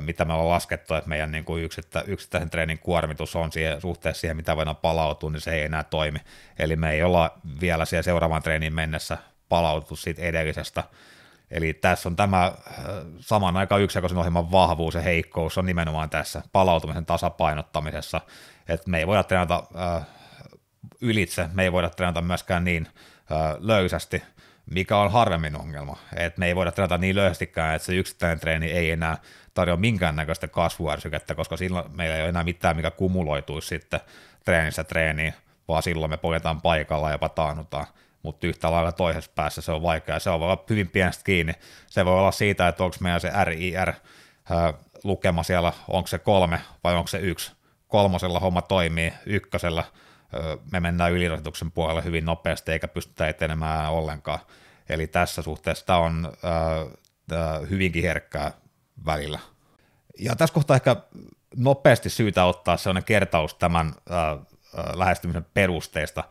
mitä 0.00 0.24
me 0.24 0.32
ollaan 0.32 0.48
laskettu, 0.48 0.94
että 0.94 1.08
meidän 1.08 1.32
niin 1.32 1.44
kuin 1.44 1.64
yksittä, 1.64 2.04
yksittäisen 2.06 2.50
treenin 2.50 2.78
kuormitus 2.78 3.36
on 3.36 3.52
siihen, 3.52 3.80
suhteessa 3.80 4.20
siihen, 4.20 4.36
mitä 4.36 4.56
voidaan 4.56 4.76
palautua, 4.76 5.30
niin 5.30 5.40
se 5.40 5.52
ei 5.54 5.62
enää 5.62 5.84
toimi. 5.84 6.18
Eli 6.58 6.76
me 6.76 6.90
ei 6.90 7.02
olla 7.02 7.38
vielä 7.60 7.84
siellä 7.84 8.02
seuraavan 8.02 8.42
treenin 8.42 8.74
mennessä 8.74 9.18
palautettu 9.48 9.96
siitä 9.96 10.22
edellisestä. 10.22 10.84
Eli 11.50 11.74
tässä 11.74 12.08
on 12.08 12.16
tämä 12.16 12.52
saman 13.20 13.56
aikaan 13.56 13.82
yksijakoisen 13.82 14.18
ohjelman 14.18 14.52
vahvuus 14.52 14.94
ja 14.94 15.00
heikkous 15.00 15.58
on 15.58 15.66
nimenomaan 15.66 16.10
tässä 16.10 16.42
palautumisen 16.52 17.06
tasapainottamisessa, 17.06 18.20
että 18.68 18.90
me 18.90 18.98
ei 18.98 19.06
voida 19.06 19.24
treenata 19.24 19.62
ylitse, 21.00 21.48
me 21.52 21.62
ei 21.62 21.72
voida 21.72 21.90
treenata 21.90 22.22
myöskään 22.22 22.64
niin 22.64 22.88
löysästi, 23.58 24.22
mikä 24.70 24.96
on 24.96 25.12
harvemmin 25.12 25.60
ongelma. 25.60 25.98
Et 26.16 26.38
me 26.38 26.46
ei 26.46 26.56
voida 26.56 26.72
treenata 26.72 26.98
niin 26.98 27.16
löysästikään, 27.16 27.76
että 27.76 27.86
se 27.86 27.94
yksittäinen 27.94 28.40
treeni 28.40 28.66
ei 28.66 28.90
enää 28.90 29.18
tarjoa 29.54 29.76
minkäännäköistä 29.76 30.48
kasvuärsykettä, 30.48 31.34
koska 31.34 31.56
silloin 31.56 31.96
meillä 31.96 32.16
ei 32.16 32.22
ole 32.22 32.28
enää 32.28 32.44
mitään, 32.44 32.76
mikä 32.76 32.90
kumuloituisi 32.90 33.68
sitten 33.68 34.00
treenissä 34.44 34.84
treeniin, 34.84 35.34
vaan 35.68 35.82
silloin 35.82 36.10
me 36.10 36.16
poljetaan 36.16 36.60
paikalla 36.60 37.08
ja 37.08 37.14
jopa 37.14 37.28
taannutaan 37.28 37.86
mutta 38.22 38.46
yhtä 38.46 38.70
lailla 38.70 38.92
toisessa 38.92 39.30
päässä 39.34 39.62
se 39.62 39.72
on 39.72 39.82
vaikea. 39.82 40.18
Se 40.18 40.30
on 40.30 40.42
olla 40.42 40.64
hyvin 40.70 40.88
pienestä 40.88 41.24
kiinni. 41.24 41.52
Se 41.86 42.04
voi 42.04 42.18
olla 42.18 42.32
siitä, 42.32 42.68
että 42.68 42.84
onko 42.84 42.96
meidän 43.00 43.20
se 43.20 43.30
RIR 43.44 43.92
lukema 45.04 45.42
siellä, 45.42 45.72
onko 45.88 46.06
se 46.06 46.18
kolme 46.18 46.60
vai 46.84 46.94
onko 46.94 47.08
se 47.08 47.18
yksi. 47.18 47.52
Kolmosella 47.88 48.40
homma 48.40 48.62
toimii, 48.62 49.12
ykkösellä 49.26 49.84
me 50.72 50.80
mennään 50.80 51.12
ylirasituksen 51.12 51.70
puolelle 51.70 52.04
hyvin 52.04 52.24
nopeasti 52.24 52.72
eikä 52.72 52.88
pystytä 52.88 53.28
etenemään 53.28 53.90
ollenkaan. 53.90 54.38
Eli 54.88 55.06
tässä 55.06 55.42
suhteessa 55.42 55.86
tämä 55.86 55.98
on 55.98 56.32
hyvinkin 57.70 58.02
herkkää 58.02 58.52
välillä. 59.06 59.38
Ja 60.18 60.36
tässä 60.36 60.54
kohtaa 60.54 60.76
ehkä 60.76 60.96
nopeasti 61.56 62.10
syytä 62.10 62.44
ottaa 62.44 62.76
sellainen 62.76 63.04
kertaus 63.04 63.54
tämän 63.54 63.94
lähestymisen 64.94 65.46
perusteista, 65.54 66.24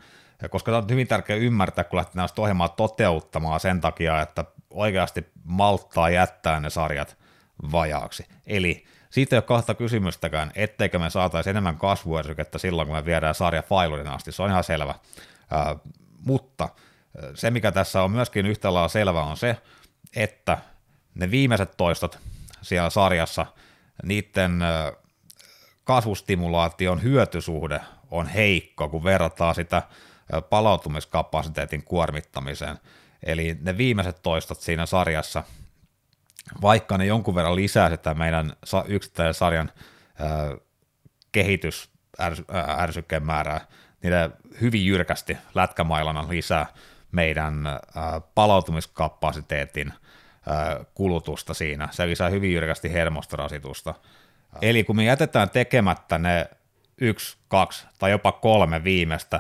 koska 0.50 0.72
tämä 0.72 0.78
on 0.78 0.90
hyvin 0.90 1.08
tärkeää 1.08 1.40
ymmärtää, 1.40 1.84
kun 1.84 1.98
lähtee 1.98 2.16
näistä 2.16 2.42
ohjelmaa 2.42 2.70
toteuttamaan 2.70 3.60
sen 3.60 3.82
takia, 3.82 4.22
että 4.22 4.46
oikeasti 4.70 5.28
malttaa 5.44 6.10
jättää 6.10 6.60
ne 6.60 6.70
sarjat 6.70 7.18
vajaaksi. 7.72 8.26
Eli 8.48 8.86
siitä 9.10 9.36
ei 9.36 9.38
ole 9.38 9.44
kahta 9.44 9.74
kysymystäkään, 9.74 10.52
etteikö 10.56 11.00
me 11.00 11.10
saataisi 11.10 11.50
enemmän 11.50 11.78
kasvuärsykettä 11.78 12.58
silloin, 12.58 12.88
kun 12.88 12.98
me 12.98 13.06
viedään 13.06 13.36
sarja 13.36 13.62
failurina 13.62 14.14
asti, 14.14 14.32
se 14.32 14.44
on 14.44 14.50
ihan 14.50 14.64
selvä. 14.64 14.96
Ää, 15.52 15.76
mutta 16.26 16.70
se, 17.34 17.52
mikä 17.52 17.72
tässä 17.72 18.04
on 18.04 18.12
myöskin 18.12 18.46
yhtä 18.46 18.74
lailla 18.74 18.88
selvä, 18.88 19.24
on 19.24 19.38
se, 19.38 19.58
että 20.16 20.58
ne 21.16 21.32
viimeiset 21.32 21.78
toistot 21.78 22.20
siellä 22.62 22.90
sarjassa, 22.90 23.46
niiden 24.04 24.60
kasvustimulaation 25.84 27.04
hyötysuhde 27.04 27.82
on 28.12 28.28
heikko, 28.28 28.90
kun 28.90 29.04
verrataan 29.04 29.56
sitä 29.56 29.84
palautumiskapasiteetin 30.50 31.84
kuormittamiseen. 31.84 32.80
Eli 33.24 33.58
ne 33.62 33.78
viimeiset 33.78 34.20
toistot 34.24 34.60
siinä 34.60 34.86
sarjassa– 34.86 35.44
vaikka 36.62 36.98
ne 36.98 37.06
jonkun 37.06 37.36
verran 37.36 37.56
lisää 37.56 37.90
sitä 37.90 38.14
meidän 38.14 38.54
yksittäisen 38.88 39.34
sarjan 39.34 39.72
kehitysärsykkeen 41.32 43.26
määrää, 43.26 43.68
ne 44.04 44.30
hyvin 44.62 44.86
jyrkästi 44.86 45.38
lätkämailana 45.56 46.30
lisää 46.30 46.66
meidän 47.12 47.64
palautumiskapasiteetin 48.36 49.94
kulutusta 50.94 51.54
siinä. 51.54 51.88
Se 51.92 52.08
lisää 52.08 52.30
hyvin 52.30 52.54
jyrkästi 52.54 52.94
hermostorasitusta. 52.94 53.94
Eli 54.62 54.84
kun 54.84 54.96
me 54.96 55.04
jätetään 55.04 55.50
tekemättä 55.50 56.18
ne 56.18 56.50
yksi, 57.02 57.38
kaksi 57.48 57.88
tai 58.00 58.12
jopa 58.12 58.32
kolme 58.32 58.84
viimeistä 58.84 59.40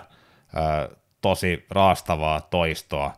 tosi 1.22 1.66
raastavaa 1.70 2.42
toistoa, 2.42 3.14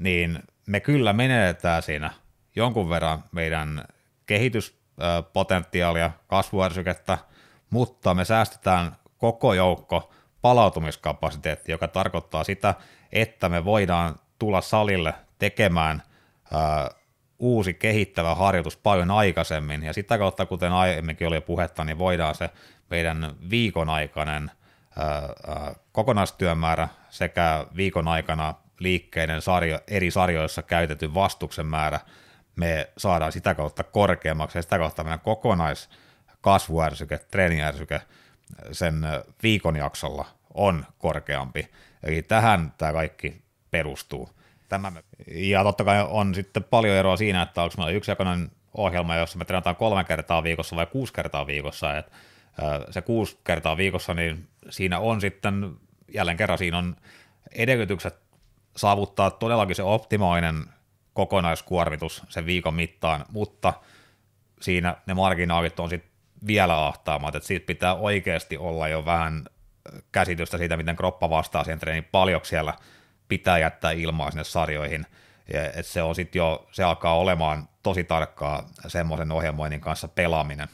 niin 0.00 0.42
me 0.66 0.80
kyllä 0.80 1.12
menetetään 1.12 1.82
siinä 1.82 2.10
jonkun 2.56 2.90
verran 2.90 3.24
meidän 3.32 3.84
kehityspotentiaalia, 4.26 6.10
kasvuärsykettä, 6.26 7.18
mutta 7.70 8.14
me 8.14 8.24
säästetään 8.24 8.96
koko 9.18 9.54
joukko 9.54 10.12
palautumiskapasiteetti, 10.42 11.72
joka 11.72 11.88
tarkoittaa 11.88 12.44
sitä, 12.44 12.74
että 13.12 13.48
me 13.48 13.64
voidaan 13.64 14.14
tulla 14.38 14.60
salille 14.60 15.14
tekemään 15.38 16.02
ää, 16.52 16.90
uusi 17.38 17.74
kehittävä 17.74 18.34
harjoitus 18.34 18.76
paljon 18.76 19.10
aikaisemmin, 19.10 19.82
ja 19.82 19.92
sitä 19.92 20.18
kautta, 20.18 20.46
kuten 20.46 20.72
aiemminkin 20.72 21.26
oli 21.26 21.40
puhetta, 21.40 21.84
niin 21.84 21.98
voidaan 21.98 22.34
se 22.34 22.50
meidän 22.90 23.34
viikon 23.50 23.88
aikainen 23.88 24.50
ää, 24.98 25.06
ää, 25.06 25.74
kokonaistyömäärä 25.92 26.88
sekä 27.10 27.66
viikon 27.76 28.08
aikana 28.08 28.54
liikkeiden 28.78 29.42
sarjo, 29.42 29.78
eri 29.88 30.10
sarjoissa 30.10 30.62
käytetyn 30.62 31.14
vastuksen 31.14 31.66
määrä, 31.66 32.00
me 32.58 32.90
saadaan 32.96 33.32
sitä 33.32 33.54
kautta 33.54 33.82
korkeammaksi, 33.82 34.58
ja 34.58 34.62
sitä 34.62 34.78
kautta 34.78 35.04
meidän 35.04 35.20
kokonaiskasvuärsyke, 35.20 37.18
treeniärsyke 37.18 38.00
sen 38.72 39.06
viikon 39.42 39.76
jaksolla 39.76 40.26
on 40.54 40.86
korkeampi. 40.98 41.68
Eli 42.02 42.22
tähän 42.22 42.72
tämä 42.78 42.92
kaikki 42.92 43.42
perustuu. 43.70 44.30
Tämä 44.68 44.90
me... 44.90 45.04
Ja 45.26 45.62
totta 45.62 45.84
kai 45.84 46.06
on 46.08 46.34
sitten 46.34 46.64
paljon 46.64 46.96
eroa 46.96 47.16
siinä, 47.16 47.42
että 47.42 47.62
onko 47.62 47.74
meillä 47.78 47.92
yksijakoinen 47.92 48.50
ohjelma, 48.74 49.16
jossa 49.16 49.38
me 49.38 49.44
treenataan 49.44 49.76
kolme 49.76 50.04
kertaa 50.04 50.42
viikossa 50.42 50.76
vai 50.76 50.86
kuusi 50.86 51.12
kertaa 51.12 51.46
viikossa. 51.46 51.96
Et, 51.96 52.12
se 52.90 53.02
kuusi 53.02 53.38
kertaa 53.44 53.76
viikossa, 53.76 54.14
niin 54.14 54.48
siinä 54.70 54.98
on 54.98 55.20
sitten, 55.20 55.76
jälleen 56.14 56.36
kerran 56.36 56.58
siinä 56.58 56.78
on 56.78 56.96
edellytykset 57.52 58.16
saavuttaa 58.76 59.30
todellakin 59.30 59.76
se 59.76 59.82
optimoinen 59.82 60.64
kokonaiskuormitus 61.18 62.22
sen 62.28 62.46
viikon 62.46 62.74
mittaan, 62.74 63.24
mutta 63.32 63.72
siinä 64.60 64.96
ne 65.06 65.14
marginaalit 65.14 65.80
on 65.80 65.88
sitten 65.88 66.10
vielä 66.46 66.86
ahtaammat, 66.86 67.34
että 67.34 67.46
siitä 67.46 67.66
pitää 67.66 67.94
oikeasti 67.94 68.56
olla 68.56 68.88
jo 68.88 69.04
vähän 69.04 69.44
käsitystä 70.12 70.58
siitä, 70.58 70.76
miten 70.76 70.96
kroppa 70.96 71.30
vastaa 71.30 71.64
siihen 71.64 71.78
treeniin, 71.78 72.08
paljon 72.12 72.40
siellä 72.44 72.74
pitää 73.28 73.58
jättää 73.58 73.90
ilmaa 73.90 74.30
sinne 74.30 74.44
sarjoihin, 74.44 75.06
ja 75.52 75.64
että 75.64 75.82
se 75.82 76.02
on 76.02 76.14
sitten 76.14 76.38
jo, 76.38 76.68
se 76.72 76.84
alkaa 76.84 77.18
olemaan 77.18 77.68
tosi 77.82 78.04
tarkkaa 78.04 78.68
semmoisen 78.86 79.32
ohjelmoinnin 79.32 79.80
kanssa 79.80 80.08
pelaaminen. 80.08 80.68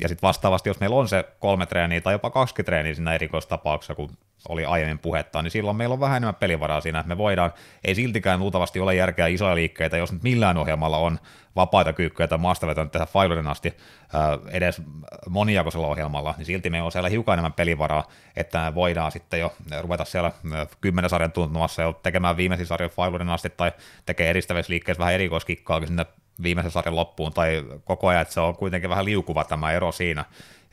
Ja 0.00 0.08
sitten 0.08 0.26
vastaavasti, 0.26 0.68
jos 0.68 0.80
meillä 0.80 0.96
on 0.96 1.08
se 1.08 1.24
kolme 1.40 1.66
treeniä 1.66 2.00
tai 2.00 2.14
jopa 2.14 2.30
kaksi 2.30 2.54
treeniä 2.64 2.94
siinä 2.94 3.14
erikoistapauksessa, 3.14 3.94
kun 3.94 4.16
oli 4.48 4.64
aiemmin 4.64 4.98
puhetta, 4.98 5.42
niin 5.42 5.50
silloin 5.50 5.76
meillä 5.76 5.92
on 5.92 6.00
vähän 6.00 6.16
enemmän 6.16 6.34
pelivaraa 6.34 6.80
siinä, 6.80 6.98
että 6.98 7.08
me 7.08 7.18
voidaan, 7.18 7.52
ei 7.84 7.94
siltikään 7.94 8.40
luultavasti 8.40 8.80
ole 8.80 8.94
järkeä 8.94 9.26
isoja 9.26 9.54
liikkeitä, 9.54 9.96
jos 9.96 10.12
nyt 10.12 10.22
millään 10.22 10.56
ohjelmalla 10.56 10.98
on 10.98 11.18
vapaita 11.56 11.92
kyykkyjä 11.92 12.28
tai 12.28 12.38
maastavetoon 12.38 12.90
tehdä 12.90 13.06
Filorin 13.06 13.46
asti 13.46 13.68
äh, 14.14 14.54
edes 14.54 14.82
monijakoisella 15.28 15.86
ohjelmalla, 15.86 16.34
niin 16.36 16.46
silti 16.46 16.70
meillä 16.70 16.86
on 16.86 16.92
siellä 16.92 17.08
hiukan 17.08 17.32
enemmän 17.32 17.52
pelivaraa, 17.52 18.04
että 18.36 18.64
me 18.64 18.74
voidaan 18.74 19.12
sitten 19.12 19.40
jo 19.40 19.52
ruveta 19.80 20.04
siellä 20.04 20.32
kymmenen 20.80 21.10
sarjan 21.10 21.32
tuntumassa 21.32 21.82
jo 21.82 21.92
tekemään 21.92 22.36
viimeisiä 22.36 22.66
sarjoja 22.66 22.88
Filorin 22.88 23.28
asti 23.28 23.50
tai 23.50 23.72
tekee 24.06 24.30
edistävissä 24.30 24.70
liikkeissä 24.70 24.98
vähän 24.98 25.14
erikoiskikkaakin 25.14 25.88
sinne 25.88 26.06
viimeisen 26.42 26.70
sarjan 26.70 26.96
loppuun 26.96 27.32
tai 27.32 27.64
koko 27.84 28.08
ajan, 28.08 28.22
että 28.22 28.34
se 28.34 28.40
on 28.40 28.56
kuitenkin 28.56 28.90
vähän 28.90 29.04
liukuva 29.04 29.44
tämä 29.44 29.72
ero 29.72 29.92
siinä, 29.92 30.24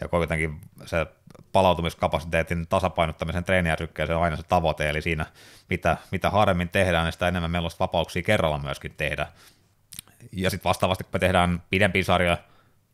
ja 0.01 0.07
kuitenkin 0.07 0.61
se 0.85 1.05
palautumiskapasiteetin 1.51 2.67
tasapainottamisen 2.67 3.43
treeniärsykkeeseen 3.43 4.17
on 4.17 4.23
aina 4.23 4.35
se 4.35 4.43
tavoite, 4.43 4.89
eli 4.89 5.01
siinä 5.01 5.25
mitä, 5.69 5.97
mitä 6.11 6.29
harvemmin 6.29 6.69
tehdään, 6.69 7.03
niin 7.05 7.13
sitä 7.13 7.27
enemmän 7.27 7.51
meillä 7.51 7.65
on 7.65 7.71
vapauksia 7.79 8.21
kerralla 8.21 8.59
myöskin 8.59 8.93
tehdä. 8.97 9.27
Ja 10.31 10.49
sitten 10.49 10.69
vastaavasti, 10.69 11.03
kun 11.03 11.11
me 11.13 11.19
tehdään 11.19 11.63
pidempiä 11.69 12.03
sarjoja, 12.03 12.37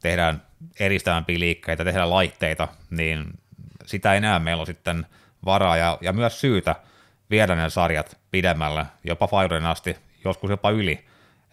tehdään 0.02 0.41
eristävämpiä 0.80 1.39
liikkeitä, 1.39 1.84
tehdään 1.84 2.10
laitteita, 2.10 2.68
niin 2.89 3.26
sitä 3.86 4.14
enää 4.14 4.39
meillä 4.39 4.62
on 4.62 4.68
sitten 4.68 5.06
varaa 5.45 5.78
ja, 5.78 5.97
ja 6.02 6.14
myös 6.14 6.41
syytä 6.41 6.76
viedä 7.30 7.56
ne 7.56 7.70
sarjat 7.70 8.18
pidemmälle, 8.32 8.86
jopa 9.04 9.28
Firen 9.28 9.66
asti, 9.66 9.97
joskus 10.26 10.50
jopa 10.50 10.70
yli. 10.70 11.06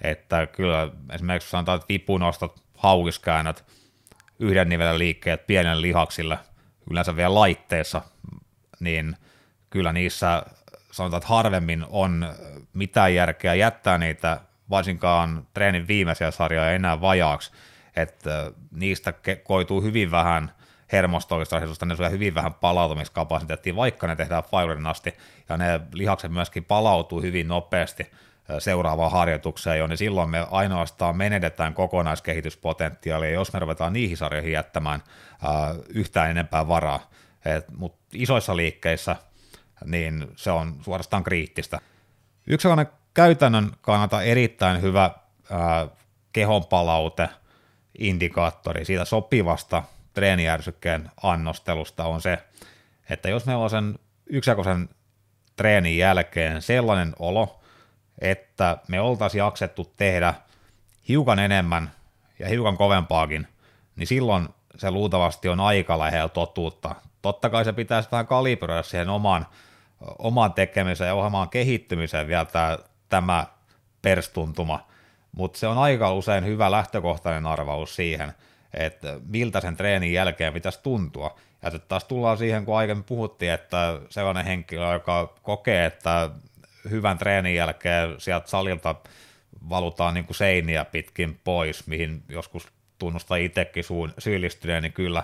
Että 0.03 0.47
kyllä 0.47 0.91
esimerkiksi 1.13 1.51
sanotaan, 1.51 1.77
että 1.77 1.89
vipunostot, 1.89 2.63
haukiskäännöt, 2.75 3.65
yhden 4.39 4.69
nivelen 4.69 4.99
liikkeet 4.99 5.47
pienen 5.47 5.83
lihaksille, 5.83 6.39
yleensä 6.91 7.17
vielä 7.17 7.35
laitteessa, 7.35 8.03
niin 8.81 9.17
kyllä 9.71 9.93
niissä 9.93 10.43
sanotaan, 10.93 11.19
että 11.19 11.35
harvemmin 11.35 11.85
on 11.89 12.27
mitään 12.75 13.15
järkeä 13.15 13.55
jättää 13.55 13.99
niitä 13.99 14.41
varsinkaan 14.71 15.47
treenin 15.55 15.89
viimeisiä 15.89 16.31
sarjoja 16.31 16.73
enää 16.73 17.01
vajaaksi, 17.01 17.53
että 17.97 18.53
niistä 18.73 19.15
koituu 19.45 19.83
hyvin 19.83 20.11
vähän 20.11 20.53
hermostollista 20.93 21.57
rasitusta, 21.57 21.87
ne 21.87 21.97
syö 21.97 22.09
hyvin 22.09 22.35
vähän 22.35 22.55
palautumiskapasiteettia, 22.55 23.77
vaikka 23.77 24.07
ne 24.07 24.17
tehdään 24.17 24.43
Firein 24.45 24.87
asti, 24.87 25.15
ja 25.49 25.57
ne 25.57 25.81
lihakset 25.93 26.33
myöskin 26.33 26.65
palautuu 26.65 27.23
hyvin 27.23 27.49
nopeasti 27.49 28.11
seuraavaan 28.59 29.13
harjoitukseen 29.13 29.79
jo, 29.79 29.87
niin 29.87 29.99
silloin 29.99 30.31
me 30.31 30.47
ainoastaan 30.51 31.17
menetetään 31.17 31.75
kokonaiskehityspotentiaalia, 31.75 33.31
jos 33.31 33.53
me 33.53 33.59
ruvetaan 33.59 33.93
niihin 33.93 34.17
sarjoihin 34.17 34.53
jättämään 34.53 35.03
yhtään 35.89 36.31
enempää 36.31 36.69
varaa. 36.69 37.11
Mutta 37.77 37.99
isoissa 38.13 38.57
liikkeissä 38.57 39.17
niin 39.85 40.27
se 40.37 40.51
on 40.51 40.77
suorastaan 40.81 41.25
kriittistä. 41.25 41.79
Yksi 42.47 42.63
sellainen 42.63 42.93
käytännön 43.15 43.71
kannalta 43.81 44.23
erittäin 44.23 44.83
hyvä 44.83 45.05
äh, 45.05 45.91
kehonpalaute, 46.33 47.29
indikaattori 47.99 48.85
siitä 48.85 49.05
sopivasta 49.05 49.83
treenijärsykkeen 50.15 51.11
annostelusta 51.23 52.05
on 52.05 52.23
se, 52.23 52.39
että 53.11 53.29
jos 53.29 53.47
meillä 53.47 53.65
on 53.65 53.71
sen 53.71 53.99
yksijakoisen 54.27 54.89
treenin 55.57 55.99
jälkeen 55.99 56.63
sellainen 56.63 57.13
olo, 57.19 57.61
että 58.19 58.79
me 58.89 59.01
oltaisiin 59.01 59.39
jaksettu 59.39 59.93
tehdä 59.97 60.35
hiukan 61.09 61.39
enemmän 61.39 61.91
ja 62.39 62.49
hiukan 62.49 62.77
kovempaakin, 62.77 63.49
niin 63.97 64.07
silloin 64.07 64.49
se 64.77 64.91
luultavasti 64.91 65.49
on 65.49 65.61
aika 65.61 65.99
lähellä 65.99 66.29
totuutta. 66.29 66.95
Totta 67.23 67.51
kai 67.51 67.65
se 67.65 67.73
pitäisi 67.73 68.09
vähän 68.13 68.27
kalibroida 68.27 68.83
siihen 68.83 69.09
omaan, 69.09 69.47
omaan 70.19 70.53
tekemiseen 70.53 71.09
ja 71.09 71.15
omaan 71.15 71.49
kehittymiseen 71.49 72.27
vielä 72.27 72.45
tämä, 72.45 72.79
tämä 73.09 73.47
perstuntuma, 74.03 74.87
mutta 75.33 75.59
se 75.59 75.67
on 75.67 75.79
aika 75.79 76.13
usein 76.13 76.45
hyvä 76.45 76.71
lähtökohtainen 76.71 77.47
arvaus 77.47 77.97
siihen, 77.97 78.33
että 78.75 79.21
miltä 79.29 79.61
sen 79.61 79.77
treenin 79.77 80.13
jälkeen 80.13 80.53
pitäisi 80.53 80.83
tuntua. 80.83 81.37
Ja 81.63 81.71
sitten 81.71 81.89
taas 81.89 82.05
tullaan 82.05 82.39
siihen, 82.39 82.65
kun 82.65 82.77
aiemmin 82.77 83.05
puhuttiin, 83.05 83.53
että 83.53 84.01
sellainen 84.11 84.45
henkilö, 84.45 84.93
joka 84.93 85.35
kokee, 85.43 85.87
että 85.87 86.31
hyvän 86.91 87.19
treenin 87.19 87.55
jälkeen 87.55 88.21
sieltä 88.21 88.49
salilta 88.49 88.95
valutaan 89.69 90.15
niin 90.15 90.25
kuin 90.25 90.37
seiniä 90.37 90.85
pitkin 90.85 91.41
pois, 91.45 91.87
mihin 91.87 92.23
joskus 92.29 92.69
tunnustaa 92.99 93.37
itsekin 93.37 93.85
syyllistyneen, 94.19 94.83
niin 94.83 94.93
kyllä, 94.93 95.23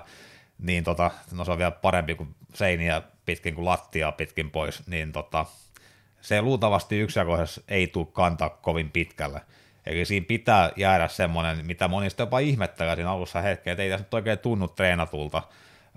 niin 0.58 0.84
tota, 0.84 1.10
no 1.32 1.44
se 1.44 1.50
on 1.50 1.58
vielä 1.58 1.70
parempi 1.70 2.14
kuin 2.14 2.34
seiniä 2.54 3.02
pitkin 3.26 3.54
kuin 3.54 3.64
lattia 3.64 4.12
pitkin 4.12 4.50
pois, 4.50 4.86
niin 4.86 5.12
tota, 5.12 5.46
se 6.20 6.42
luultavasti 6.42 6.98
yksijakoisessa 6.98 7.60
ei 7.68 7.86
tule 7.86 8.06
kantaa 8.12 8.50
kovin 8.50 8.90
pitkälle. 8.90 9.40
Eli 9.86 10.04
siinä 10.04 10.26
pitää 10.28 10.70
jäädä 10.76 11.08
semmoinen, 11.08 11.66
mitä 11.66 11.88
monista 11.88 12.22
jopa 12.22 12.38
ihmettelee 12.38 12.94
siinä 12.94 13.10
alussa 13.10 13.40
hetken, 13.40 13.70
että 13.70 13.82
ei 13.82 13.90
tässä 13.90 14.04
nyt 14.04 14.14
oikein 14.14 14.38
tunnu 14.38 14.68
treenatulta, 14.68 15.42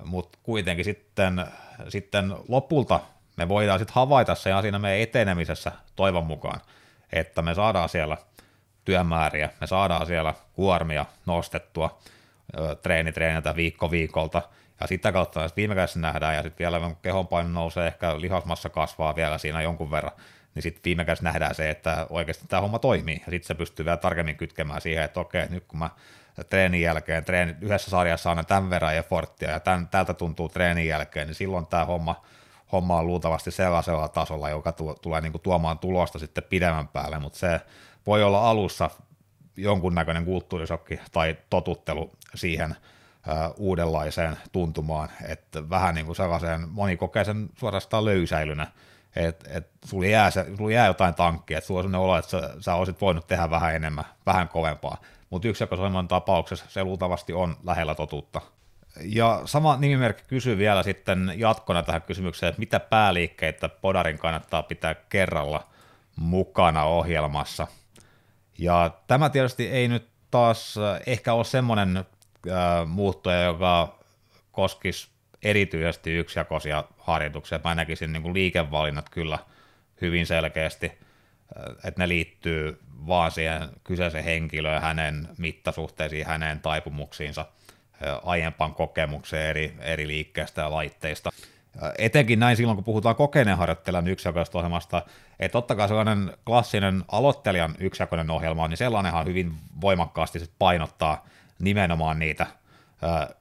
mutta 0.05 0.37
kuitenkin 0.43 0.85
sitten, 0.85 1.45
sitten 1.89 2.33
lopulta 2.47 2.99
me 3.37 3.49
voidaan 3.49 3.79
sitten 3.79 3.95
havaita 3.95 4.35
se 4.35 4.51
siinä 4.61 4.79
meidän 4.79 5.01
etenemisessä 5.01 5.71
toivon 5.95 6.25
mukaan, 6.25 6.61
että 7.13 7.41
me 7.41 7.53
saadaan 7.53 7.89
siellä 7.89 8.17
työmääriä, 8.85 9.49
me 9.61 9.67
saadaan 9.67 10.05
siellä 10.05 10.33
kuormia 10.53 11.05
nostettua 11.25 11.99
treeni 12.81 13.11
treeniltä 13.11 13.55
viikko 13.55 13.91
viikolta, 13.91 14.41
ja 14.81 14.87
sitä 14.87 15.11
kautta 15.11 15.41
jos 15.41 15.55
viime 15.55 15.75
kädessä 15.75 15.99
nähdään, 15.99 16.35
ja 16.35 16.43
sitten 16.43 16.63
vielä 16.63 16.79
kun 16.79 16.97
kehonpaino 17.01 17.49
nousee, 17.49 17.87
ehkä 17.87 18.21
lihasmassa 18.21 18.69
kasvaa 18.69 19.15
vielä 19.15 19.37
siinä 19.37 19.61
jonkun 19.61 19.91
verran, 19.91 20.11
niin 20.55 20.63
sitten 20.63 20.81
viime 20.85 21.05
kädessä 21.05 21.23
nähdään 21.23 21.55
se, 21.55 21.69
että 21.69 22.07
oikeasti 22.09 22.47
tämä 22.47 22.61
homma 22.61 22.79
toimii, 22.79 23.15
ja 23.25 23.31
sitten 23.31 23.47
se 23.47 23.55
pystyy 23.55 23.85
vielä 23.85 23.97
tarkemmin 23.97 24.37
kytkemään 24.37 24.81
siihen, 24.81 25.03
että 25.03 25.19
okei, 25.19 25.47
nyt 25.49 25.63
kun 25.67 25.79
mä 25.79 25.89
treenin 26.49 26.81
jälkeen, 26.81 27.25
treeni, 27.25 27.55
yhdessä 27.61 27.91
sarjassa 27.91 28.31
on 28.31 28.45
tämän 28.45 28.69
verran 28.69 28.95
efforttia, 28.95 29.51
ja 29.51 29.59
tämän, 29.59 29.87
tältä 29.87 30.13
tuntuu 30.13 30.49
treenin 30.49 30.87
jälkeen, 30.87 31.27
niin 31.27 31.35
silloin 31.35 31.67
tämä 31.67 31.85
homma 31.85 32.25
homma 32.75 32.97
on 32.97 33.07
luultavasti 33.07 33.51
sellaisella 33.51 34.07
tasolla, 34.07 34.49
joka 34.49 34.71
tuo, 34.71 34.95
tulee 35.01 35.21
niin 35.21 35.31
kuin 35.31 35.41
tuomaan 35.41 35.79
tulosta 35.79 36.19
sitten 36.19 36.43
pidemmän 36.43 36.87
päälle, 36.87 37.19
mutta 37.19 37.39
se 37.39 37.61
voi 38.07 38.23
olla 38.23 38.49
alussa 38.49 38.89
jonkunnäköinen 39.57 40.25
kulttuurisokki 40.25 40.99
tai 41.11 41.37
totuttelu 41.49 42.11
siihen 42.35 42.75
uudenlaiseen 43.57 44.37
tuntumaan, 44.51 45.09
että 45.27 45.69
vähän 45.69 45.95
niin 45.95 46.05
kuin 46.05 46.15
sellaiseen, 46.15 46.69
moni 46.69 46.97
kokee 46.97 47.23
sen 47.23 47.49
suorastaan 47.57 48.05
löysäilynä, 48.05 48.67
että 49.15 49.49
et 49.57 49.69
sulla, 49.85 50.05
jää 50.05 50.31
sulla 50.31 50.71
jää 50.71 50.87
jotain 50.87 51.15
tankkia, 51.15 51.57
että 51.57 51.67
sulla 51.67 51.79
on 51.79 51.83
sellainen 51.83 52.05
olo, 52.05 52.17
että 52.17 52.31
sä, 52.31 52.53
sä 52.59 52.75
olisit 52.75 53.01
voinut 53.01 53.27
tehdä 53.27 53.49
vähän 53.49 53.75
enemmän, 53.75 54.05
vähän 54.25 54.49
kovempaa, 54.49 54.97
mutta 55.29 55.47
yksilökosoiman 55.47 56.07
tapauksessa 56.07 56.65
se 56.69 56.83
luultavasti 56.83 57.33
on 57.33 57.57
lähellä 57.63 57.95
totuutta. 57.95 58.41
Ja 59.01 59.41
sama 59.45 59.77
nimimerkki 59.77 60.23
kysyy 60.27 60.57
vielä 60.57 60.83
sitten 60.83 61.33
jatkona 61.35 61.83
tähän 61.83 62.01
kysymykseen, 62.01 62.49
että 62.49 62.59
mitä 62.59 62.79
pääliikkeitä 62.79 63.69
Podarin 63.69 64.17
kannattaa 64.17 64.63
pitää 64.63 64.95
kerralla 65.09 65.67
mukana 66.15 66.83
ohjelmassa. 66.83 67.67
Ja 68.57 68.91
tämä 69.07 69.29
tietysti 69.29 69.67
ei 69.67 69.87
nyt 69.87 70.07
taas 70.31 70.75
ehkä 71.05 71.33
ole 71.33 71.43
semmoinen 71.43 71.97
äh, 71.97 72.05
muuttuja, 72.87 73.41
joka 73.41 73.99
koskisi 74.51 75.07
erityisesti 75.43 76.11
yksijakoisia 76.11 76.83
harjoituksia. 76.97 77.59
Mä 77.63 77.75
näkisin 77.75 78.13
niin 78.13 78.23
kuin 78.23 78.33
liikevalinnat 78.33 79.09
kyllä 79.09 79.39
hyvin 80.01 80.25
selkeästi, 80.25 80.91
että 81.83 82.01
ne 82.01 82.07
liittyy 82.07 82.79
vaan 83.07 83.31
siihen 83.31 83.69
kyseisen 83.83 84.23
henkilöön, 84.23 84.81
hänen 84.81 85.27
mittasuhteisiin, 85.37 86.25
hänen 86.25 86.59
taipumuksiinsa, 86.59 87.45
aiempaan 88.23 88.73
kokemukseen 88.73 89.49
eri, 89.49 89.73
eri 89.79 90.07
liikkeestä 90.07 90.61
ja 90.61 90.71
laitteista. 90.71 91.31
Etenkin 91.97 92.39
näin 92.39 92.57
silloin, 92.57 92.75
kun 92.75 92.83
puhutaan 92.83 93.15
kokeneen 93.15 93.57
harjoittelijan 93.57 94.07
yksijakoisesta 94.07 94.57
ohjelmasta, 94.57 95.01
että 95.39 95.53
totta 95.53 95.75
kai 95.75 95.87
sellainen 95.87 96.33
klassinen 96.45 97.03
aloittelijan 97.07 97.75
yksijakoinen 97.79 98.31
ohjelma, 98.31 98.67
niin 98.67 98.77
sellainenhan 98.77 99.25
hyvin 99.25 99.53
voimakkaasti 99.81 100.39
sit 100.39 100.51
painottaa 100.59 101.25
nimenomaan 101.59 102.19
niitä 102.19 102.47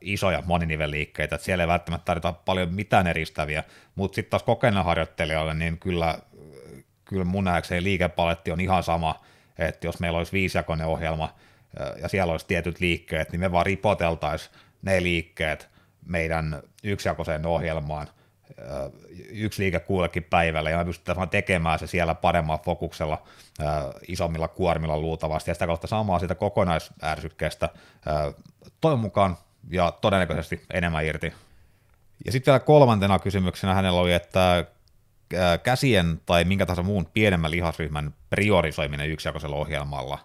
isoja 0.00 0.42
moninivelliikkeitä, 0.46 1.34
että 1.34 1.44
siellä 1.44 1.64
ei 1.64 1.68
välttämättä 1.68 2.04
tarvita 2.04 2.32
paljon 2.32 2.74
mitään 2.74 3.06
eristäviä, 3.06 3.64
mutta 3.94 4.14
sitten 4.14 4.30
taas 4.30 4.42
kokeneen 4.42 4.84
harjoittelijalle, 4.84 5.54
niin 5.54 5.78
kyllä, 5.78 6.18
kyllä 7.04 7.24
mun 7.24 7.44
nähdäkseni 7.44 7.82
liikepaletti 7.82 8.50
on 8.50 8.60
ihan 8.60 8.82
sama, 8.82 9.24
että 9.58 9.86
jos 9.86 10.00
meillä 10.00 10.18
olisi 10.18 10.32
viisijakoinen 10.32 10.86
ohjelma 10.86 11.34
ja 12.02 12.08
siellä 12.08 12.32
olisi 12.32 12.46
tietyt 12.46 12.80
liikkeet, 12.80 13.32
niin 13.32 13.40
me 13.40 13.52
vaan 13.52 13.66
ripoteltaisiin 13.66 14.54
ne 14.82 15.02
liikkeet 15.02 15.68
meidän 16.06 16.62
yksijakoiseen 16.82 17.46
ohjelmaan– 17.46 18.08
yksi 19.28 19.62
liike 19.62 19.80
kuullekin 19.80 20.24
päivällä, 20.24 20.70
ja 20.70 20.78
me 20.78 20.84
pystytään 20.84 21.28
tekemään 21.28 21.78
se 21.78 21.86
siellä 21.86 22.14
paremmalla 22.14 22.62
fokuksella, 22.64 23.22
isommilla 24.08 24.48
kuormilla 24.48 24.98
luultavasti, 24.98 25.50
ja 25.50 25.54
sitä 25.54 25.66
kautta 25.66 25.86
saamaan 25.86 26.20
siitä 26.20 26.34
kokonaisärsykkeestä 26.34 27.68
toivon 28.80 29.00
mukaan 29.00 29.36
ja 29.70 29.92
todennäköisesti 30.00 30.62
enemmän 30.72 31.06
irti. 31.06 31.32
Ja 32.24 32.32
sitten 32.32 32.52
vielä 32.52 32.60
kolmantena 32.60 33.18
kysymyksenä 33.18 33.74
hänellä 33.74 34.00
oli, 34.00 34.12
että 34.12 34.64
käsien 35.62 36.20
tai 36.26 36.44
minkä 36.44 36.66
tahansa 36.66 36.82
muun 36.82 37.06
pienemmän 37.14 37.50
lihasryhmän 37.50 38.14
priorisoiminen 38.30 39.10
yksijakoisella 39.10 39.56
ohjelmalla 39.56 40.18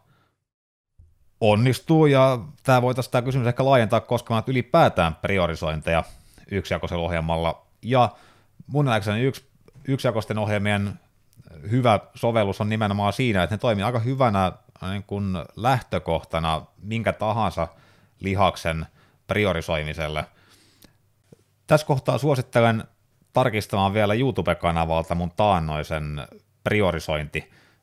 onnistuu, 1.41 2.05
ja 2.05 2.39
tämä 2.63 2.81
voitaisiin 2.81 3.11
tämä 3.11 3.21
kysymys 3.21 3.47
ehkä 3.47 3.65
laajentaa 3.65 3.99
koskemaan 4.01 4.43
ylipäätään 4.47 5.15
priorisointeja 5.15 6.03
yksijakoisella 6.51 7.03
ohjelmalla, 7.03 7.65
ja 7.81 8.09
mun 8.67 8.85
nähdäkseni 8.85 9.21
yksi 9.21 9.49
yksijakoisten 9.87 10.37
ohjelmien 10.37 10.99
hyvä 11.71 11.99
sovellus 12.15 12.61
on 12.61 12.69
nimenomaan 12.69 13.13
siinä, 13.13 13.43
että 13.43 13.53
ne 13.53 13.57
toimii 13.57 13.83
aika 13.83 13.99
hyvänä 13.99 14.51
niin 14.89 15.03
kuin 15.03 15.37
lähtökohtana 15.55 16.65
minkä 16.81 17.13
tahansa 17.13 17.67
lihaksen 18.19 18.85
priorisoimiselle. 19.27 20.25
Tässä 21.67 21.87
kohtaa 21.87 22.17
suosittelen 22.17 22.83
tarkistamaan 23.33 23.93
vielä 23.93 24.13
YouTube-kanavalta 24.13 25.15
mun 25.15 25.31
taannoisen 25.35 26.27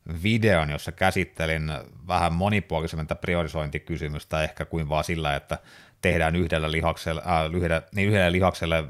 priorisointivideon, 0.06 0.70
jossa 0.70 0.92
käsittelin 0.92 1.72
vähän 2.06 2.32
monipuolisemmin 2.32 3.06
priorisointikysymystä 3.20 4.42
ehkä 4.42 4.64
kuin 4.64 4.88
vaan 4.88 5.04
sillä, 5.04 5.36
että 5.36 5.58
tehdään 6.02 6.36
yhdellä 6.36 6.70
lihakselle, 6.70 7.22
äh, 7.26 7.50
lyhdellä, 7.50 7.82
niin 7.94 8.08
yhdelle 8.08 8.32
lihakselle 8.32 8.84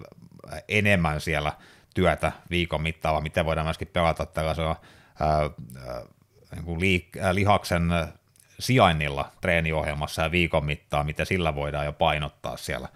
enemmän 0.68 1.20
siellä 1.20 1.52
työtä 1.94 2.32
viikon 2.50 2.82
mittaan, 2.82 3.12
vaan 3.12 3.22
miten 3.22 3.44
voidaan 3.44 3.66
myöskin 3.66 3.88
pelata 3.88 4.26
tällaisella 4.26 4.80
ää, 5.20 5.50
niin 6.54 6.80
liik- 6.80 7.20
ää, 7.20 7.34
lihaksen 7.34 7.90
sijainnilla 8.58 9.32
treeniohjelmassa 9.40 10.22
ja 10.22 10.30
viikon 10.30 10.64
mittaan, 10.64 11.06
miten 11.06 11.26
sillä 11.26 11.54
voidaan 11.54 11.84
jo 11.84 11.92
painottaa 11.92 12.56
siellä. 12.56 12.88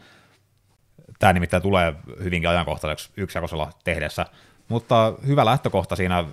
Tämä 1.18 1.32
nimittäin 1.32 1.62
tulee 1.62 1.94
hyvinkin 2.22 2.50
ajankohtaiseksi 2.50 3.10
yksijakoisella 3.16 3.72
tehdessä, 3.84 4.26
mutta 4.70 5.12
hyvä 5.26 5.44
lähtökohta 5.44 5.96
siinä 5.96 6.16
ää, 6.16 6.26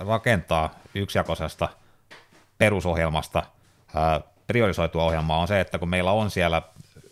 rakentaa 0.00 0.74
yksijakoisesta 0.94 1.68
perusohjelmasta 2.58 3.42
ää, 3.94 4.20
priorisoitua 4.46 5.04
ohjelmaa 5.04 5.38
on 5.38 5.48
se, 5.48 5.60
että 5.60 5.78
kun 5.78 5.88
meillä 5.88 6.12
on 6.12 6.30
siellä 6.30 6.62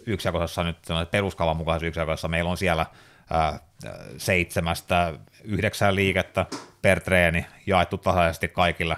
yksijakoisessa 0.06 0.64
nyt 0.64 0.78
peruskavan 1.10 1.56
mukaisessa 1.56 1.86
yksijakoisessa 1.86 2.28
meillä 2.28 2.50
on 2.50 2.56
siellä 2.56 2.86
ää, 3.30 3.58
seitsemästä 4.18 5.14
yhdeksän 5.44 5.94
liikettä 5.94 6.46
per 6.82 7.00
treeni 7.00 7.46
jaettu 7.66 7.98
tasaisesti 7.98 8.48
kaikille 8.48 8.96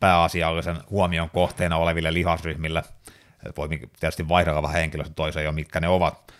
pääasiallisen 0.00 0.76
huomion 0.90 1.30
kohteena 1.30 1.76
oleville 1.76 2.14
lihasryhmille. 2.14 2.82
Voi 3.56 3.68
tietysti 4.00 4.28
vaihdella 4.28 4.62
vähän 4.62 4.80
henkilöstä 4.80 5.14
toiseen 5.14 5.44
jo, 5.44 5.52
mitkä 5.52 5.80
ne 5.80 5.88
ovat. 5.88 6.32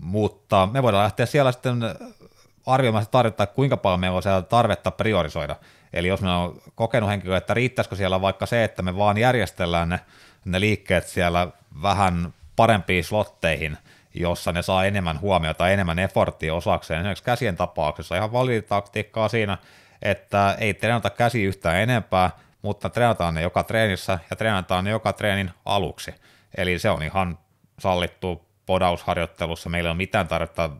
Mutta 0.00 0.68
me 0.72 0.82
voidaan 0.82 1.02
lähteä 1.02 1.26
siellä 1.26 1.52
sitten 1.52 1.80
arvioimaan 2.66 3.06
tarvetta, 3.10 3.46
kuinka 3.46 3.76
paljon 3.76 4.00
meillä 4.00 4.16
on 4.16 4.22
siellä 4.22 4.42
tarvetta 4.42 4.90
priorisoida. 4.90 5.56
Eli 5.92 6.08
jos 6.08 6.20
meillä 6.20 6.38
on 6.38 6.62
kokenut 6.74 7.10
henkilö, 7.10 7.36
että 7.36 7.54
riittäisikö 7.54 7.96
siellä 7.96 8.20
vaikka 8.20 8.46
se, 8.46 8.64
että 8.64 8.82
me 8.82 8.96
vaan 8.96 9.18
järjestellään 9.18 9.88
ne, 9.88 10.00
ne 10.44 10.60
liikkeet 10.60 11.06
siellä 11.06 11.48
vähän 11.82 12.34
parempiin 12.56 13.04
slotteihin, 13.04 13.78
jossa 14.14 14.52
ne 14.52 14.62
saa 14.62 14.84
enemmän 14.84 15.20
huomiota, 15.20 15.68
enemmän 15.68 15.98
efforttia 15.98 16.54
osakseen. 16.54 17.00
Esimerkiksi 17.00 17.24
käsien 17.24 17.56
tapauksessa 17.56 18.16
ihan 18.16 18.32
validitaktiikkaa 18.32 19.28
siinä, 19.28 19.58
että 20.02 20.56
ei 20.58 20.74
treenata 20.74 21.10
käsi 21.10 21.42
yhtään 21.42 21.76
enempää, 21.76 22.30
mutta 22.62 22.90
treenataan 22.90 23.34
ne 23.34 23.42
joka 23.42 23.62
treenissä 23.62 24.18
ja 24.30 24.36
treenataan 24.36 24.84
ne 24.84 24.90
joka 24.90 25.12
treenin 25.12 25.50
aluksi. 25.64 26.14
Eli 26.56 26.78
se 26.78 26.90
on 26.90 27.02
ihan 27.02 27.38
sallittu 27.78 28.46
podausharjoittelussa. 28.66 29.70
Meillä 29.70 29.88
ei 29.88 29.90
ole 29.90 29.96
mitään 29.96 30.28
tarvetta 30.28 30.70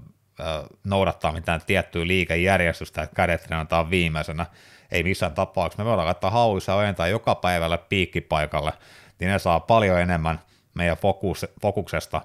noudattaa 0.84 1.32
mitään 1.32 1.60
tiettyä 1.66 2.06
liikejärjestystä, 2.06 3.02
että 3.02 3.16
kädet 3.16 3.42
treenataan 3.42 3.90
viimeisenä. 3.90 4.46
Ei 4.90 5.02
missään 5.02 5.34
tapauksessa. 5.34 5.82
Me 5.82 5.88
voidaan 5.88 6.06
laittaa 6.06 6.30
hauissa 6.30 6.74
ojentaa 6.74 7.08
joka 7.08 7.34
päivällä 7.34 7.78
piikkipaikalle, 7.78 8.72
niin 9.18 9.30
ne 9.30 9.38
saa 9.38 9.60
paljon 9.60 10.00
enemmän– 10.00 10.40
meidän 10.74 10.96
fokus, 10.96 11.46
fokuksesta, 11.62 12.22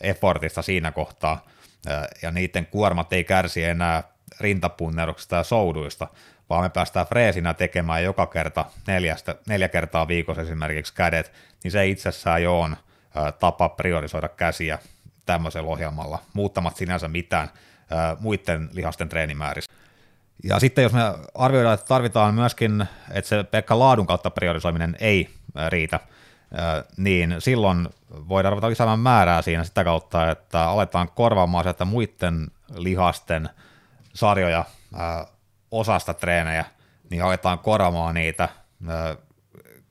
effortista 0.00 0.62
siinä 0.62 0.92
kohtaa, 0.92 1.46
ja 2.22 2.30
niiden 2.30 2.66
kuormat 2.66 3.12
ei 3.12 3.24
kärsi 3.24 3.64
enää 3.64 4.02
rintapunneruksista 4.40 5.36
ja 5.36 5.42
souduista, 5.42 6.08
vaan 6.50 6.62
me 6.62 6.68
päästään 6.68 7.06
freesinä 7.06 7.54
tekemään 7.54 8.04
joka 8.04 8.26
kerta 8.26 8.64
neljästä, 8.86 9.34
neljä 9.48 9.68
kertaa 9.68 10.08
viikossa 10.08 10.42
esimerkiksi 10.42 10.94
kädet, 10.94 11.32
niin 11.64 11.72
se 11.72 11.86
itsessään 11.86 12.42
jo 12.42 12.60
on 12.60 12.76
tapa 13.40 13.68
priorisoida 13.68 14.28
käsiä 14.28 14.78
tämmöisellä 15.26 15.70
ohjelmalla, 15.70 16.18
muuttamat 16.32 16.76
sinänsä 16.76 17.08
mitään 17.08 17.48
muiden 18.20 18.68
lihasten 18.72 19.08
treenimäärissä. 19.08 19.72
Ja 20.44 20.60
sitten 20.60 20.82
jos 20.82 20.92
me 20.92 21.00
arvioidaan, 21.34 21.74
että 21.74 21.86
tarvitaan 21.86 22.34
myöskin, 22.34 22.86
että 23.10 23.28
se 23.28 23.44
pelkkä 23.44 23.78
laadun 23.78 24.06
kautta 24.06 24.30
priorisoiminen 24.30 24.96
ei 25.00 25.30
riitä, 25.68 26.00
niin 26.96 27.34
silloin 27.38 27.88
voidaan 28.10 28.52
ruveta 28.52 28.68
lisäämään 28.68 28.98
määrää 28.98 29.42
siinä 29.42 29.64
sitä 29.64 29.84
kautta, 29.84 30.30
että 30.30 30.62
aletaan 30.64 31.08
korvaamaan 31.14 31.64
sieltä 31.64 31.84
muiden 31.84 32.46
lihasten 32.74 33.48
sarjoja 34.14 34.64
osasta 35.70 36.14
treenejä, 36.14 36.64
niin 37.10 37.22
aletaan 37.22 37.58
korvaamaan 37.58 38.14
niitä 38.14 38.48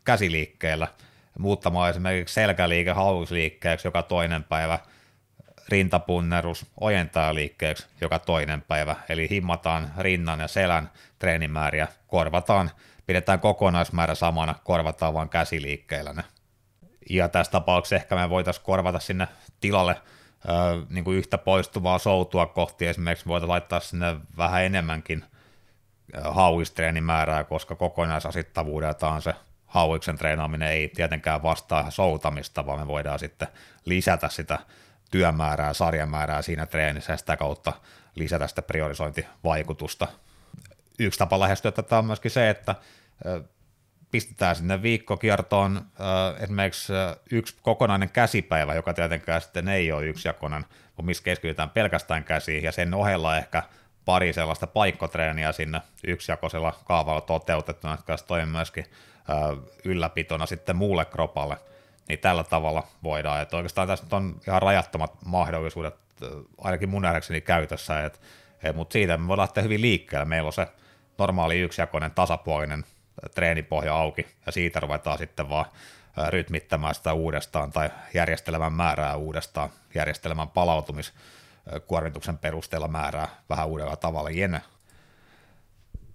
käsiliikkeellä, 0.03 0.88
muuttamaan 1.40 1.90
esimerkiksi 1.90 2.34
selkäliike 2.34 2.91
hauisliikkeeksi 2.91 3.88
joka 3.88 4.03
toinen 4.03 4.44
päivä, 4.44 4.80
rintapunnerus 5.70 6.66
liikkeeksi 7.32 7.88
joka 8.02 8.20
toinen 8.20 8.62
päivä, 8.62 8.96
eli 9.10 9.30
himmataan 9.30 9.92
rinnan 9.98 10.40
ja 10.40 10.48
selän 10.48 10.92
treenimääriä, 11.20 11.88
korvataan, 12.08 12.72
pidetään 13.06 13.40
kokonaismäärä 13.40 14.16
samana, 14.16 14.56
korvataan 14.64 15.14
vain 15.14 15.30
käsiliikkeillä 15.30 16.14
ne 16.14 16.24
ja 17.10 17.30
tässä 17.30 17.52
tapauksessa 17.52 17.96
ehkä 17.96 18.16
me 18.16 18.30
voitaisiin 18.30 18.66
korvata 18.66 19.00
sinne 19.00 19.28
tilalle 19.60 19.96
ö, 20.50 20.52
niin 20.90 21.04
kuin 21.04 21.18
yhtä 21.18 21.38
poistuvaa 21.38 22.00
soutua 22.00 22.46
kohti, 22.46 22.88
esimerkiksi 22.88 23.26
voitaisiin 23.26 23.50
laittaa 23.50 23.80
sinne 23.80 24.16
vähän 24.38 24.64
enemmänkin 24.64 25.26
hauistreenimäärää, 26.24 27.44
koska 27.44 27.76
kokonaisasittavuudeltaan 27.76 29.22
se 29.22 29.34
hauiksen 29.66 30.18
treenaaminen 30.18 30.70
ei 30.70 30.88
tietenkään 30.88 31.44
vastaa 31.44 31.92
soutamista, 31.92 32.66
vaan 32.66 32.80
me 32.80 32.88
voidaan 32.88 33.20
sitten 33.20 33.48
lisätä 33.86 34.30
sitä 34.30 34.60
työmäärää, 35.16 35.74
sarjamäärää 35.74 36.42
siinä 36.42 36.66
treenissä 36.66 37.14
ja 37.14 37.18
sitä 37.18 37.38
kautta 37.38 37.74
lisätä 38.16 38.48
sitä 38.48 38.62
priorisointivaikutusta. 38.62 40.08
Yksi 41.00 41.20
tapa 41.20 41.40
lähestyä 41.40 41.72
tätä 41.72 41.98
on 41.98 42.06
myöskin 42.06 42.32
se, 42.32 42.50
että 42.50 42.76
pistetään 44.12 44.56
sinne 44.56 44.82
viikkokiertoon 44.82 45.82
esimerkiksi 46.40 46.94
yksi 47.32 47.56
kokonainen 47.62 48.10
käsipäivä, 48.10 48.76
joka 48.76 48.94
tietenkään 48.94 49.42
sitten 49.42 49.68
ei 49.68 49.92
ole 49.92 50.06
yksijakoinen, 50.06 50.66
kun 50.96 51.06
missä 51.06 51.24
keskitytään 51.24 51.70
pelkästään 51.70 52.24
käsiin, 52.24 52.64
ja 52.64 52.72
sen 52.72 52.94
ohella 52.94 53.38
ehkä 53.38 53.64
pari 54.06 54.34
sellaista 54.34 54.68
paikkotreeniä 54.68 55.52
sinne 55.52 55.82
yksijakoisella 56.08 56.80
kaavalla 56.86 57.22
toteutettuna, 57.22 57.94
jotka 57.94 58.18
toimii 58.18 58.52
myöskin 58.52 58.86
ylläpitona 59.86 60.46
sitten 60.46 60.76
muulle 60.76 61.06
kropalle, 61.06 61.58
niin 62.10 62.19
tällä 62.19 62.44
tavalla 62.44 62.88
voidaan, 63.03 63.41
että 63.41 63.57
oikeastaan 63.57 63.88
tässä 63.88 64.06
on 64.11 64.41
ihan 64.48 64.61
rajattomat 64.61 65.18
mahdollisuudet, 65.26 65.95
ainakin 66.57 66.90
mun 66.90 67.02
nähdäkseni 67.02 67.41
käytössä, 67.41 68.06
että, 68.06 68.19
mutta 68.73 68.94
siitä 68.94 69.18
me 69.18 69.27
voidaan 69.27 69.44
lähteä 69.44 69.64
hyvin 69.64 69.82
liikkeelle, 69.82 70.26
meillä 70.26 70.48
on 70.48 70.53
se 70.53 70.68
normaali 71.18 71.60
yksijakoinen 71.60 72.11
tasapuolinen 72.11 72.86
treenipohja 73.36 73.95
auki, 73.95 74.27
ja 74.45 74.52
siitä 74.52 74.80
ruvetaan 74.80 75.18
sitten 75.18 75.49
vaan 75.49 75.65
rytmittämään 76.30 76.95
sitä 76.95 77.14
uudestaan 77.14 77.72
tai 77.72 77.90
järjestelemään 78.14 78.73
määrää 78.73 79.15
uudestaan, 79.15 79.69
järjestelemään 79.95 80.49
palautumiskuormituksen 80.49 82.38
perusteella 82.38 82.88
määrää 82.88 83.27
vähän 83.49 83.68
uudella 83.68 83.95
tavalla. 83.95 84.30
Jene. 84.30 84.61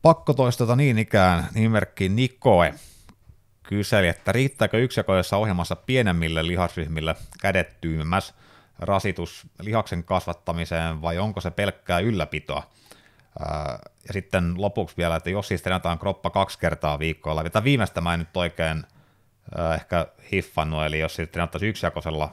Pakko 0.03 0.35
toistata 0.35 0.77
niin 0.77 0.99
ikään 0.99 1.49
nimimerkki 1.55 2.09
Nikoe 2.09 2.75
kyseli, 3.63 4.09
että 4.09 4.33
riittääkö 4.33 4.79
yksijakoisessa 4.79 5.37
ohjelmassa 5.37 5.77
pienemmille 5.77 6.47
lihasryhmille 6.47 7.15
kädet 7.41 7.81
tyymmäs 7.81 8.35
rasitus 8.79 9.47
lihaksen 9.61 10.05
kasvattamiseen 10.05 11.03
vai 11.03 11.19
onko 11.19 11.41
se 11.41 11.51
pelkkää 11.51 11.99
ylläpitoa? 11.99 12.63
Ja 14.07 14.13
sitten 14.13 14.55
lopuksi 14.57 14.97
vielä, 14.97 15.17
että 15.17 15.31
jos 15.31 15.49
siis 15.49 15.63
treenataan 15.63 15.99
kroppa 15.99 16.31
kaksi 16.31 16.59
kertaa 16.59 16.99
viikolla, 16.99 17.51
tai 17.51 17.65
viimeistä 17.65 18.01
mä 18.01 18.15
en 18.15 18.21
nyt 18.21 18.37
oikein 18.37 18.85
ehkä 19.75 20.07
hiffannut, 20.33 20.85
eli 20.85 20.99
jos 20.99 21.17
siis 21.17 21.29
treenattaisiin 21.29 21.71
yksijakoisella, 21.71 22.33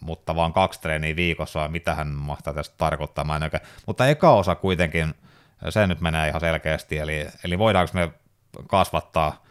mutta 0.00 0.36
vaan 0.36 0.52
kaksi 0.52 0.80
treeniä 0.80 1.16
viikossa, 1.16 1.68
mitä 1.68 1.94
hän 1.94 2.08
mahtaa 2.08 2.54
tästä 2.54 2.74
tarkoittaa, 2.78 3.24
mä 3.24 3.36
en 3.36 3.42
oikein. 3.42 3.62
Mutta 3.86 4.08
eka 4.08 4.34
osa 4.34 4.54
kuitenkin, 4.54 5.14
se 5.68 5.86
nyt 5.86 6.00
menee 6.00 6.28
ihan 6.28 6.40
selkeästi, 6.40 6.98
eli, 6.98 7.26
eli 7.44 7.58
voidaanko 7.58 7.90
me 7.94 8.10
kasvattaa 8.66 9.45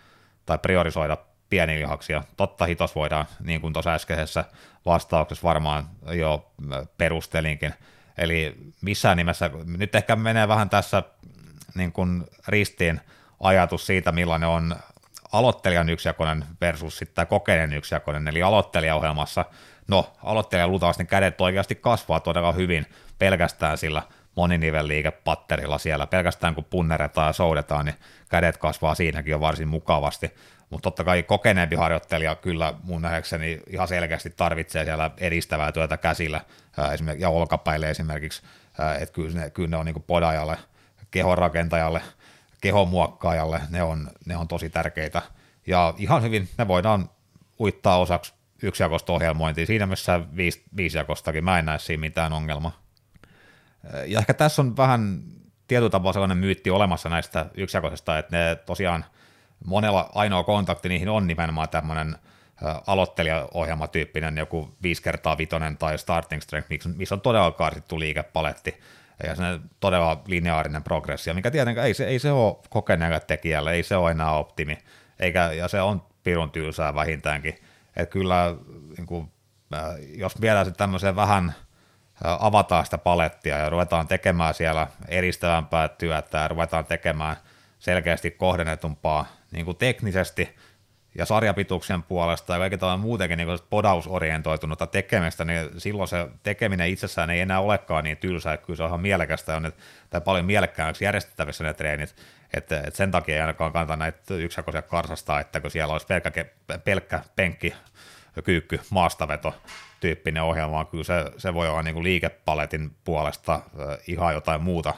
tai 0.45 0.57
priorisoida 0.57 1.17
pieniä 1.49 1.79
lihaksia. 1.79 2.23
Totta 2.37 2.65
hitos 2.65 2.95
voidaan, 2.95 3.25
niin 3.39 3.61
kuin 3.61 3.73
tuossa 3.73 3.93
äskeisessä 3.93 4.45
vastauksessa 4.85 5.47
varmaan 5.47 5.89
jo 6.11 6.51
perustelinkin, 6.97 7.73
Eli 8.17 8.55
missään 8.81 9.17
nimessä, 9.17 9.49
nyt 9.77 9.95
ehkä 9.95 10.15
menee 10.15 10.47
vähän 10.47 10.69
tässä 10.69 11.03
niin 11.75 11.91
kuin 11.91 12.23
ristiin 12.47 13.01
ajatus 13.39 13.85
siitä, 13.85 14.11
millainen 14.11 14.49
on 14.49 14.75
aloittelijan 15.31 15.89
yksijakoinen 15.89 16.45
versus 16.61 16.97
sitten 16.97 17.27
kokeinen 17.27 17.73
yksijakoinen, 17.73 18.27
eli 18.27 18.43
aloittelijaohjelmassa, 18.43 19.45
no 19.87 20.13
aloittelijan 20.23 20.69
luultavasti 20.69 21.05
kädet 21.05 21.41
oikeasti 21.41 21.75
kasvaa 21.75 22.19
todella 22.19 22.51
hyvin 22.51 22.85
pelkästään 23.19 23.77
sillä 23.77 24.01
moninivelliikepatterilla 24.35 25.77
siellä, 25.77 26.07
pelkästään 26.07 26.55
kun 26.55 26.65
punneretaan 26.65 27.27
ja 27.27 27.33
soudetaan, 27.33 27.85
niin 27.85 27.95
kädet 28.29 28.57
kasvaa 28.57 28.95
siinäkin 28.95 29.31
jo 29.31 29.39
varsin 29.39 29.67
mukavasti, 29.67 30.31
mutta 30.69 30.83
totta 30.83 31.03
kai 31.03 31.23
kokeneempi 31.23 31.75
harjoittelija 31.75 32.35
kyllä 32.35 32.73
mun 32.83 33.01
nähdäkseni 33.01 33.61
ihan 33.67 33.87
selkeästi 33.87 34.29
tarvitsee 34.29 34.83
siellä 34.85 35.11
edistävää 35.17 35.71
työtä 35.71 35.97
käsillä 35.97 36.41
esimerkiksi, 36.93 37.23
ja 37.23 37.29
olkapäille 37.29 37.89
esimerkiksi, 37.89 38.41
että 38.99 39.13
kyllä 39.13 39.49
kyllä 39.49 39.69
ne 39.69 39.77
on 39.77 39.85
niin 39.85 40.03
podajalle, 40.07 40.57
kehonrakentajalle, 41.11 42.01
kehomuokkaajalle, 42.61 43.61
ne 43.69 43.83
on, 43.83 44.07
ne 44.25 44.37
on 44.37 44.47
tosi 44.47 44.69
tärkeitä, 44.69 45.21
ja 45.67 45.93
ihan 45.97 46.23
hyvin 46.23 46.49
ne 46.57 46.67
voidaan 46.67 47.09
uittaa 47.59 47.99
osaksi 47.99 48.33
yksijakosta 48.63 49.13
ohjelmointia, 49.13 49.65
siinä 49.65 49.87
viisi, 50.35 50.63
viisijakostakin, 50.77 51.43
mä 51.43 51.59
en 51.59 51.65
näe 51.65 51.79
siinä 51.79 52.01
mitään 52.01 52.33
ongelmaa. 52.33 52.84
Ja 54.05 54.19
ehkä 54.19 54.33
tässä 54.33 54.61
on 54.61 54.77
vähän 54.77 55.23
tietyllä 55.67 55.89
tapaa 55.89 56.13
sellainen 56.13 56.37
myytti 56.37 56.69
olemassa 56.69 57.09
näistä 57.09 57.45
yksijakoisesta, 57.53 58.17
että 58.17 58.37
ne 58.37 58.55
tosiaan– 58.55 59.05
monella 59.65 60.09
ainoa 60.15 60.43
kontakti 60.43 60.89
niihin 60.89 61.09
on 61.09 61.27
nimenomaan 61.27 61.69
tämmöinen 61.69 62.17
aloittelijaohjelmatyyppinen 62.87 64.37
joku 64.37 64.75
5 64.83 65.03
kertaa 65.03 65.37
vitonen 65.37 65.77
tai 65.77 65.97
starting 65.97 66.41
strength, 66.41 66.87
missä 66.95 67.15
on 67.15 67.21
todella 67.21 67.51
karsittu 67.51 67.99
liikepaletti 67.99 68.81
ja 69.23 69.35
se 69.35 69.43
todella 69.79 70.23
lineaarinen 70.27 70.83
progressio, 70.83 71.33
mikä 71.33 71.51
tietenkään 71.51 71.87
ei 71.87 71.93
se, 71.93 72.05
ei 72.05 72.19
se 72.19 72.31
ole 72.31 72.55
kokeneelle 72.69 73.19
tekijälle, 73.19 73.73
ei 73.73 73.83
se 73.83 73.95
ole 73.95 74.11
enää 74.11 74.31
optimi, 74.31 74.77
eikä, 75.19 75.51
ja 75.51 75.67
se 75.67 75.81
on 75.81 76.03
pirun 76.23 76.51
tylsää 76.51 76.95
vähintäänkin. 76.95 77.55
Että 77.95 78.13
kyllä, 78.13 78.55
niin 78.97 79.05
kuin, 79.05 79.31
jos 80.15 80.41
vielä 80.41 80.63
sitten 80.63 80.77
tämmöiseen 80.77 81.15
vähän 81.15 81.53
avataan 82.23 82.85
sitä 82.85 82.97
palettia 82.97 83.57
ja 83.57 83.69
ruvetaan 83.69 84.07
tekemään 84.07 84.53
siellä 84.53 84.87
edistävämpää 85.07 85.87
työtä 85.87 86.37
ja 86.37 86.47
ruvetaan 86.47 86.85
tekemään 86.85 87.35
selkeästi 87.79 88.31
kohdennetumpaa 88.31 89.25
niin 89.51 89.65
kuin 89.65 89.77
teknisesti 89.77 90.55
ja 91.17 91.25
sarjapituksien 91.25 92.03
puolesta 92.03 92.53
ja 92.53 92.59
kaikki 92.59 92.77
tällainen 92.77 93.05
muutenkin 93.05 93.37
niin 93.37 93.59
podausorientoitunutta 93.69 94.87
tekemistä, 94.87 95.45
niin 95.45 95.69
silloin 95.77 96.07
se 96.07 96.27
tekeminen 96.43 96.89
itsessään 96.89 97.29
ei 97.29 97.41
enää 97.41 97.59
olekaan 97.59 98.03
niin 98.03 98.17
tylsää, 98.17 98.57
kyllä 98.57 98.77
se 98.77 98.83
on 98.83 98.89
ihan 98.89 99.01
mielekästä 99.01 99.55
on 99.55 99.73
tai 100.09 100.21
paljon 100.21 100.45
mielekkäämmäksi 100.45 101.05
järjestettävissä 101.05 101.63
ne 101.63 101.73
treenit, 101.73 102.15
että, 102.53 102.77
että 102.77 102.97
sen 102.97 103.11
takia 103.11 103.35
ei 103.35 103.41
ainakaan 103.41 103.73
kannata 103.73 103.95
näitä 103.95 104.33
yksijakoisia 104.33 104.81
karsastaa, 104.81 105.39
että 105.39 105.61
kun 105.61 105.71
siellä 105.71 105.91
olisi 105.91 106.07
pelkkä, 106.07 106.45
pelkkä 106.83 107.19
penkki, 107.35 107.73
kyykky, 108.41 108.79
maastaveto 108.89 109.55
tyyppinen 109.99 110.43
ohjelma, 110.43 110.71
vaan 110.71 110.87
kyllä 110.87 111.03
se, 111.03 111.25
se 111.37 111.53
voi 111.53 111.69
olla 111.69 111.81
niin 111.81 112.03
liikepaletin 112.03 112.95
puolesta 113.03 113.61
ihan 114.07 114.33
jotain 114.33 114.63
muuta. 114.63 114.93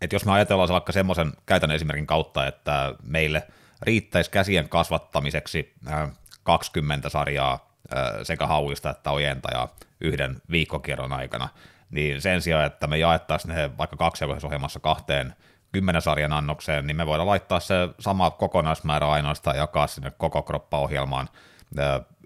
Että 0.00 0.16
jos 0.16 0.24
me 0.24 0.32
ajatellaan 0.32 0.68
se 0.68 0.72
vaikka 0.72 0.92
semmoisen 0.92 1.32
käytännön 1.46 1.76
esimerkin 1.76 2.06
kautta, 2.06 2.46
että 2.46 2.94
meille 3.02 3.46
riittäisi 3.82 4.30
käsien 4.30 4.68
kasvattamiseksi 4.68 5.74
20 6.42 7.08
sarjaa 7.08 7.70
sekä 8.22 8.46
hauista 8.46 8.90
että 8.90 9.10
ojentajaa 9.10 9.74
yhden 10.00 10.36
viikkokierron 10.50 11.12
aikana, 11.12 11.48
niin 11.90 12.20
sen 12.20 12.42
sijaan, 12.42 12.66
että 12.66 12.86
me 12.86 12.98
jaettaisiin 12.98 13.54
ne 13.54 13.76
vaikka 13.78 13.96
kaksijakoisessa 13.96 14.46
ohjelmassa 14.46 14.80
kahteen 14.80 15.34
kymmenen 15.72 16.02
sarjan 16.02 16.32
annokseen, 16.32 16.86
niin 16.86 16.96
me 16.96 17.06
voidaan 17.06 17.28
laittaa 17.28 17.60
se 17.60 17.74
sama 17.98 18.30
kokonaismäärä 18.30 19.10
ainoastaan 19.10 19.56
jakaa 19.56 19.86
sinne 19.86 20.10
koko 20.10 20.42
kroppa-ohjelmaan 20.42 21.28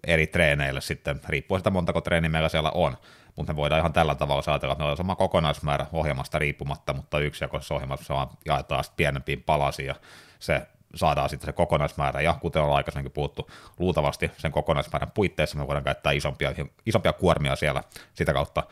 eri 0.07 0.27
treeneille 0.27 0.81
sitten, 0.81 1.21
riippuen 1.29 1.61
sitä 1.61 1.71
montako 1.71 2.01
treeniä 2.01 2.31
meillä 2.31 2.49
siellä 2.49 2.71
on. 2.71 2.97
Mutta 3.37 3.53
me 3.53 3.57
voidaan 3.57 3.79
ihan 3.79 3.93
tällä 3.93 4.15
tavalla 4.15 4.43
ajatella, 4.47 4.73
että 4.73 4.83
meillä 4.83 4.91
on 4.91 4.97
sama 4.97 5.17
kokonaismäärä 5.17 5.87
ohjelmasta 5.93 6.39
riippumatta, 6.39 6.93
mutta 6.93 7.19
yksi 7.19 7.45
jakoisessa 7.45 7.75
ohjelmassa 7.75 8.15
vaan 8.15 8.29
jaetaan 8.45 8.85
sitten 8.85 8.97
pienempiin 8.97 9.43
palasiin 9.43 9.87
ja 9.87 9.95
se 10.39 10.67
saadaan 10.95 11.29
sitten 11.29 11.47
se 11.47 11.53
kokonaismäärä, 11.53 12.21
ja 12.21 12.39
kuten 12.41 12.63
on 12.63 12.77
aikaisemmin 12.77 13.13
puhuttu, 13.13 13.51
luultavasti 13.79 14.31
sen 14.39 14.53
kokonaismäärän 14.53 15.11
puitteissa 15.11 15.59
me 15.59 15.67
voidaan 15.67 15.85
käyttää 15.85 16.13
isompia, 16.13 16.53
isompia 16.87 17.13
kuormia 17.13 17.57
siellä 17.57 17.83
sitä 18.15 18.33
kautta. 18.33 18.63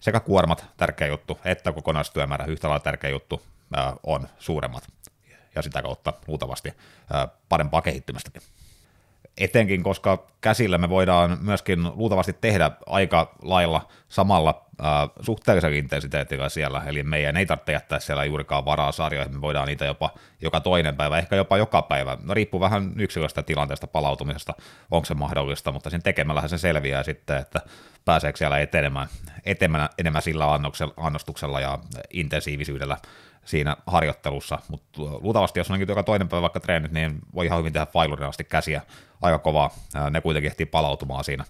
Sekä 0.00 0.20
kuormat, 0.20 0.66
tärkeä 0.76 1.06
juttu, 1.08 1.38
että 1.44 1.72
kokonaistyömäärä, 1.72 2.44
yhtä 2.44 2.68
lailla 2.68 2.84
tärkeä 2.84 3.10
juttu, 3.10 3.42
on 4.02 4.28
suuremmat, 4.38 4.88
ja 5.54 5.62
sitä 5.62 5.82
kautta 5.82 6.12
luultavasti 6.26 6.72
parempaa 7.48 7.82
kehittymistäkin 7.82 8.42
etenkin 9.38 9.82
koska 9.82 10.26
käsillä 10.40 10.78
me 10.78 10.88
voidaan 10.88 11.38
myöskin 11.40 11.84
luultavasti 11.94 12.32
tehdä 12.40 12.70
aika 12.86 13.34
lailla 13.42 13.88
samalla 14.08 14.66
äh, 14.84 15.10
suhteellisen 15.20 15.74
intensiteetillä 15.74 16.48
siellä, 16.48 16.82
eli 16.86 17.02
meidän 17.02 17.36
ei 17.36 17.46
tarvitse 17.46 17.72
jättää 17.72 18.00
siellä 18.00 18.24
juurikaan 18.24 18.64
varaa 18.64 18.92
sarjoihin, 18.92 19.34
me 19.34 19.40
voidaan 19.40 19.68
niitä 19.68 19.84
jopa 19.84 20.10
joka 20.40 20.60
toinen 20.60 20.96
päivä, 20.96 21.18
ehkä 21.18 21.36
jopa 21.36 21.58
joka 21.58 21.82
päivä, 21.82 22.18
no 22.22 22.34
riippuu 22.34 22.60
vähän 22.60 22.92
yksilöstä 22.96 23.42
tilanteesta 23.42 23.86
palautumisesta, 23.86 24.54
onko 24.90 25.04
se 25.04 25.14
mahdollista, 25.14 25.72
mutta 25.72 25.90
sen 25.90 26.02
tekemällähän 26.02 26.50
se 26.50 26.58
selviää 26.58 27.02
sitten, 27.02 27.36
että 27.36 27.60
pääseekö 28.04 28.38
siellä 28.38 28.58
etenemään, 28.58 29.08
etenemään 29.44 29.88
enemmän 29.98 30.22
sillä 30.22 30.44
annostuksella 30.96 31.60
ja 31.60 31.78
intensiivisyydellä 32.10 32.96
siinä 33.44 33.76
harjoittelussa, 33.86 34.58
mutta 34.68 35.02
luultavasti 35.02 35.60
jos 35.60 35.70
on 35.70 35.80
joka 35.88 36.02
toinen 36.02 36.28
päivä 36.28 36.42
vaikka 36.42 36.60
treenit, 36.60 36.92
niin 36.92 37.18
voi 37.34 37.46
ihan 37.46 37.58
hyvin 37.58 37.72
tehdä 37.72 37.86
failurina 37.86 38.28
asti 38.28 38.44
käsiä 38.44 38.82
aika 39.22 39.38
kovaa, 39.38 39.70
ne 40.10 40.20
kuitenkin 40.20 40.50
ehtii 40.50 40.66
palautumaan 40.66 41.24
siinä 41.24 41.44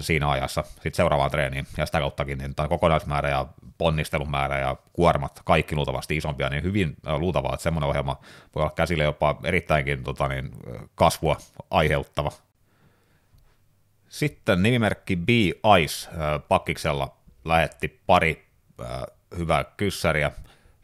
siinä 0.00 0.30
ajassa 0.30 0.62
sitten 0.62 0.94
seuraavaan 0.94 1.30
treeniin, 1.30 1.66
ja 1.76 1.86
sitä 1.86 1.98
kauttakin 1.98 2.38
niin 2.38 2.54
kokonaismäärä 2.68 3.28
ja 3.28 3.46
ponnistelumäärä 3.78 4.58
ja 4.58 4.76
kuormat, 4.92 5.40
kaikki 5.44 5.74
luultavasti 5.74 6.16
isompia, 6.16 6.48
niin 6.48 6.62
hyvin 6.62 6.96
luultavaa, 7.18 7.54
että 7.54 7.62
semmoinen 7.62 7.88
ohjelma 7.88 8.20
voi 8.54 8.62
olla 8.62 8.72
käsille 8.76 9.04
jopa 9.04 9.40
erittäinkin 9.44 10.04
tota, 10.04 10.28
niin, 10.28 10.50
kasvua 10.94 11.36
aiheuttava. 11.70 12.32
Sitten 14.08 14.62
nimimerkki 14.62 15.16
B 15.16 15.28
Ice 15.82 16.08
pakkiksella 16.48 17.16
lähetti 17.44 18.00
pari 18.06 18.46
hyvää 19.38 19.64
kyssäriä. 19.76 20.30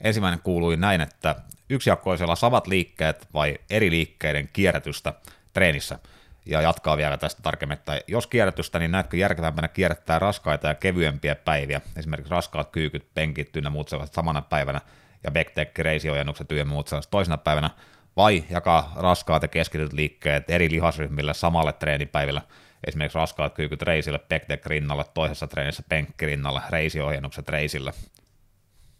Ensimmäinen 0.00 0.40
kuului 0.42 0.76
näin, 0.76 1.00
että 1.00 1.36
yksijakkoisella 1.70 2.36
samat 2.36 2.66
liikkeet 2.66 3.28
vai 3.34 3.58
eri 3.70 3.90
liikkeiden 3.90 4.48
kierrätystä 4.52 5.12
treenissä– 5.52 5.98
ja 6.46 6.60
jatkaa 6.60 6.96
vielä 6.96 7.16
tästä 7.16 7.42
tarkemmin, 7.42 7.78
että 7.78 8.00
jos 8.06 8.26
kierrätystä, 8.26 8.78
niin 8.78 8.90
näetkö 8.90 9.16
järkevämpänä 9.16 9.68
kierrättää 9.68 10.18
raskaita 10.18 10.68
ja 10.68 10.74
kevyempiä 10.74 11.34
päiviä, 11.34 11.80
esimerkiksi 11.96 12.30
raskaat 12.30 12.70
kyykyt, 12.70 13.14
penkit 13.14 13.56
ynnä 13.56 13.70
muut 13.70 13.88
sellaiset 13.88 14.14
samana 14.14 14.42
päivänä, 14.42 14.80
ja 15.24 15.30
backdeck, 15.30 15.78
reisiojennukset 15.78 16.52
ynnä 16.52 16.64
muut 16.64 16.88
sellaiset 16.88 17.10
toisena 17.10 17.36
päivänä, 17.36 17.70
vai 18.16 18.44
jakaa 18.50 18.92
raskaat 18.96 19.42
ja 19.42 19.48
keskityt 19.48 19.92
liikkeet 19.92 20.50
eri 20.50 20.70
lihasryhmille 20.70 21.34
samalle 21.34 21.72
treenipäivillä, 21.72 22.42
esimerkiksi 22.86 23.18
raskaat 23.18 23.54
kyykyt 23.54 23.82
reisille, 23.82 24.18
backdeck 24.18 24.66
rinnalle, 24.66 25.04
toisessa 25.14 25.46
treenissä 25.46 25.82
penkki 25.88 26.26
rinnalle, 26.26 26.60
reisiohjennukset 26.70 27.48
reisille. 27.48 27.92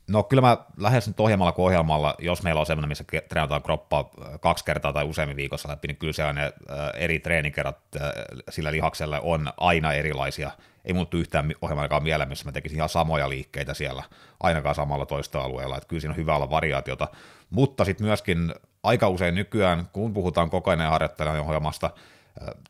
No 0.09 0.23
kyllä 0.23 0.41
mä 0.41 0.57
lähes 0.77 1.07
nyt 1.07 1.21
ohjelmalla 1.21 1.53
kuin 1.53 1.67
ohjelmalla, 1.67 2.15
jos 2.19 2.43
meillä 2.43 2.61
on 2.61 2.67
semmoinen, 2.67 2.89
missä 2.89 3.05
treenataan 3.29 3.63
kroppaa 3.63 4.11
äh, 4.21 4.41
kaksi 4.41 4.65
kertaa 4.65 4.93
tai 4.93 5.05
useammin 5.05 5.37
viikossa 5.37 5.69
läpi, 5.69 5.89
niin 5.89 5.97
kyllä 5.97 6.13
siellä 6.13 6.33
ne 6.33 6.43
äh, 6.45 6.53
eri 6.95 7.19
treenikerrat 7.19 7.79
äh, 7.97 8.11
sillä 8.51 8.73
lihakselle 8.73 9.21
on 9.23 9.53
aina 9.57 9.93
erilaisia. 9.93 10.51
Ei 10.85 10.93
muuttu 10.93 11.17
yhtään 11.17 11.53
ohjelmallakaan 11.63 12.03
mieleen, 12.03 12.29
missä 12.29 12.45
mä 12.45 12.53
tekisin 12.53 12.77
ihan 12.77 12.89
samoja 12.89 13.29
liikkeitä 13.29 13.75
siellä, 13.75 14.03
ainakaan 14.41 14.75
samalla 14.75 15.07
toista 15.07 15.41
alueella, 15.41 15.77
että 15.77 15.89
kyllä 15.89 16.01
siinä 16.01 16.13
on 16.13 16.17
hyvä 16.17 16.37
olla 16.37 16.51
variaatiota. 16.51 17.09
Mutta 17.51 17.85
sitten 17.85 18.07
myöskin 18.07 18.55
aika 18.83 19.09
usein 19.09 19.35
nykyään, 19.35 19.89
kun 19.93 20.13
puhutaan 20.13 20.51
kokoinen 20.51 20.91
harjoittelijan 20.91 21.41
ohjelmasta, 21.41 21.91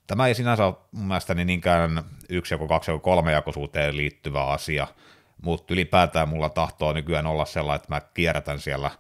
tämä 0.07 0.27
ei 0.27 0.35
sinänsä 0.35 0.67
ole 0.67 0.75
mun 0.93 1.07
mielestäni 1.07 1.45
niinkään 1.45 2.03
yksi, 2.29 2.55
joko 2.55 2.69
kaksi, 2.69 2.91
joko 2.91 3.03
kolme 3.11 3.33
jakoisuuteen 3.33 3.97
liittyvä 3.97 4.45
asia– 4.45 4.87
mutta 5.47 5.75
ylipäätään 5.75 6.29
mulla 6.29 6.49
tahtoo 6.49 6.93
nykyään 6.93 7.27
olla 7.27 7.45
sellainen, 7.45 7.77
että 7.77 7.95
mä 7.95 8.01
kierrätän 8.15 8.61
siellä 8.61 8.91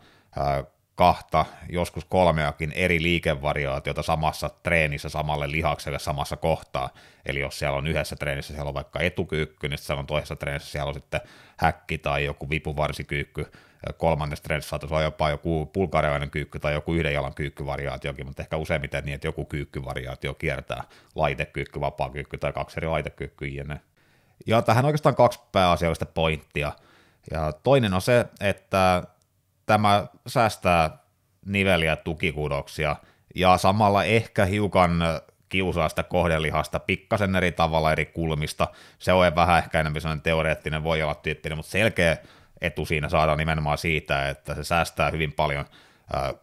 kahta, 0.94 1.44
joskus 1.68 2.04
kolmeakin 2.04 2.72
eri 2.72 3.02
liikevariaatiota 3.02 4.02
samassa 4.02 4.50
treenissä 4.62 5.08
samalle 5.08 5.50
lihakselle 5.50 5.98
samassa 5.98 6.36
kohtaa. 6.36 6.90
Eli 7.26 7.40
jos 7.40 7.58
siellä 7.58 7.78
on 7.78 7.86
yhdessä 7.86 8.16
treenissä, 8.16 8.54
siellä 8.54 8.68
on 8.68 8.74
vaikka 8.74 9.00
etukyykky, 9.00 9.68
niin 9.68 9.78
siellä 9.78 10.00
on 10.00 10.06
toisessa 10.06 10.36
treenissä, 10.36 10.70
siellä 10.70 10.88
on 10.88 10.94
sitten 10.94 11.20
häkki 11.56 11.98
tai 11.98 12.24
joku 12.24 12.50
vipuvarsikyykky, 12.50 13.52
kolmannessa 13.96 14.42
treenissä 14.42 14.68
saattaisi 14.68 14.94
olla 14.94 15.02
jopa 15.02 15.30
joku 15.30 15.66
pulkarialainen 15.66 16.30
kyykky 16.30 16.58
tai 16.58 16.72
joku 16.72 16.94
yhden 16.94 17.14
jalan 17.14 17.34
kyykkyvariaatiokin, 17.34 18.26
mutta 18.26 18.42
ehkä 18.42 18.56
useimmiten 18.56 19.04
niin, 19.04 19.14
että 19.14 19.26
joku 19.26 19.44
kyykkyvariaatio 19.44 20.34
kiertää 20.34 20.84
laitekyykky, 21.14 21.80
vapaa-kyykky 21.80 22.38
tai 22.38 22.52
kaksi 22.52 22.78
eri 22.78 22.88
laitekyykkyä. 22.88 23.78
Ja 24.46 24.62
tähän 24.62 24.84
on 24.84 24.86
oikeastaan 24.86 25.16
kaksi 25.16 25.40
pääasiallista 25.52 26.06
pointtia. 26.06 26.72
Ja 27.30 27.52
toinen 27.52 27.94
on 27.94 28.00
se, 28.00 28.26
että 28.40 29.02
tämä 29.66 30.06
säästää 30.26 30.98
niveliä 31.46 31.96
tukikudoksia 31.96 32.96
ja 33.34 33.58
samalla 33.58 34.04
ehkä 34.04 34.44
hiukan 34.44 35.02
kiusaa 35.48 35.88
sitä 35.88 36.02
kohdelihasta 36.02 36.80
pikkasen 36.80 37.36
eri 37.36 37.52
tavalla 37.52 37.92
eri 37.92 38.06
kulmista. 38.06 38.68
Se 38.98 39.12
on 39.12 39.34
vähän 39.34 39.58
ehkä 39.58 39.80
enemmän 39.80 40.00
sellainen 40.00 40.22
teoreettinen 40.22 40.84
voi 40.84 41.02
olla 41.02 41.14
tyyppinen, 41.14 41.58
mutta 41.58 41.72
selkeä 41.72 42.16
etu 42.60 42.84
siinä 42.84 43.08
saadaan 43.08 43.38
nimenomaan 43.38 43.78
siitä, 43.78 44.28
että 44.28 44.54
se 44.54 44.64
säästää 44.64 45.10
hyvin 45.10 45.32
paljon 45.32 45.64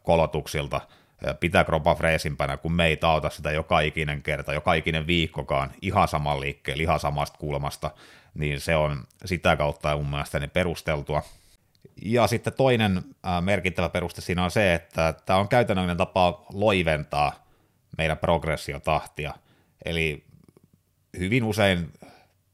kolotuksilta– 0.03 0.81
pitää 1.39 1.63
kropa 1.63 1.95
freesimpänä, 1.95 2.57
kun 2.57 2.73
me 2.73 2.85
ei 2.85 2.97
tauta 2.97 3.29
sitä 3.29 3.51
joka 3.51 3.79
ikinen 3.79 4.21
kerta, 4.21 4.53
joka 4.53 4.73
ikinen 4.73 5.07
viikkokaan 5.07 5.71
ihan 5.81 6.07
saman 6.07 6.39
liikkeen, 6.39 6.81
ihan 6.81 6.99
samasta 6.99 7.37
kulmasta, 7.37 7.91
niin 8.33 8.59
se 8.59 8.75
on 8.75 9.03
sitä 9.25 9.55
kautta 9.55 9.97
mun 9.97 10.09
mielestäni 10.09 10.47
perusteltua. 10.47 11.21
Ja 12.01 12.27
sitten 12.27 12.53
toinen 12.53 13.03
merkittävä 13.41 13.89
peruste 13.89 14.21
siinä 14.21 14.43
on 14.43 14.51
se, 14.51 14.73
että 14.73 15.13
tämä 15.25 15.39
on 15.39 15.47
käytännöllinen 15.47 15.97
tapa 15.97 16.45
loiventaa 16.53 17.45
meidän 17.97 18.17
progressiotahtia. 18.17 19.33
Eli 19.85 20.25
hyvin 21.19 21.43
usein 21.43 21.93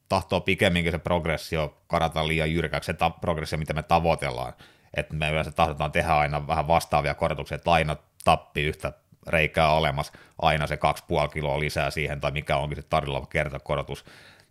tahtoo 0.09 0.41
pikemminkin 0.41 0.91
se 0.91 0.99
progressio 0.99 1.77
karata 1.87 2.27
liian 2.27 2.51
jyrkäksi, 2.51 2.85
se 2.85 2.93
ta- 2.93 3.09
progressio, 3.09 3.57
mitä 3.57 3.73
me 3.73 3.83
tavoitellaan. 3.83 4.53
Että 4.93 5.13
me 5.13 5.31
yleensä 5.31 5.51
tahdotaan 5.51 5.91
tehdä 5.91 6.17
aina 6.17 6.47
vähän 6.47 6.67
vastaavia 6.67 7.13
korotuksia, 7.13 7.55
että 7.55 7.71
aina 7.71 7.95
tappi 8.23 8.63
yhtä 8.63 8.93
reikää 9.27 9.71
olemassa, 9.71 10.13
aina 10.41 10.67
se 10.67 10.75
2,5 10.75 11.29
kiloa 11.33 11.59
lisää 11.59 11.91
siihen, 11.91 12.21
tai 12.21 12.31
mikä 12.31 12.57
onkin 12.57 12.75
se 12.75 12.81
tarjolla 12.89 13.25
kertakorotus, 13.29 14.05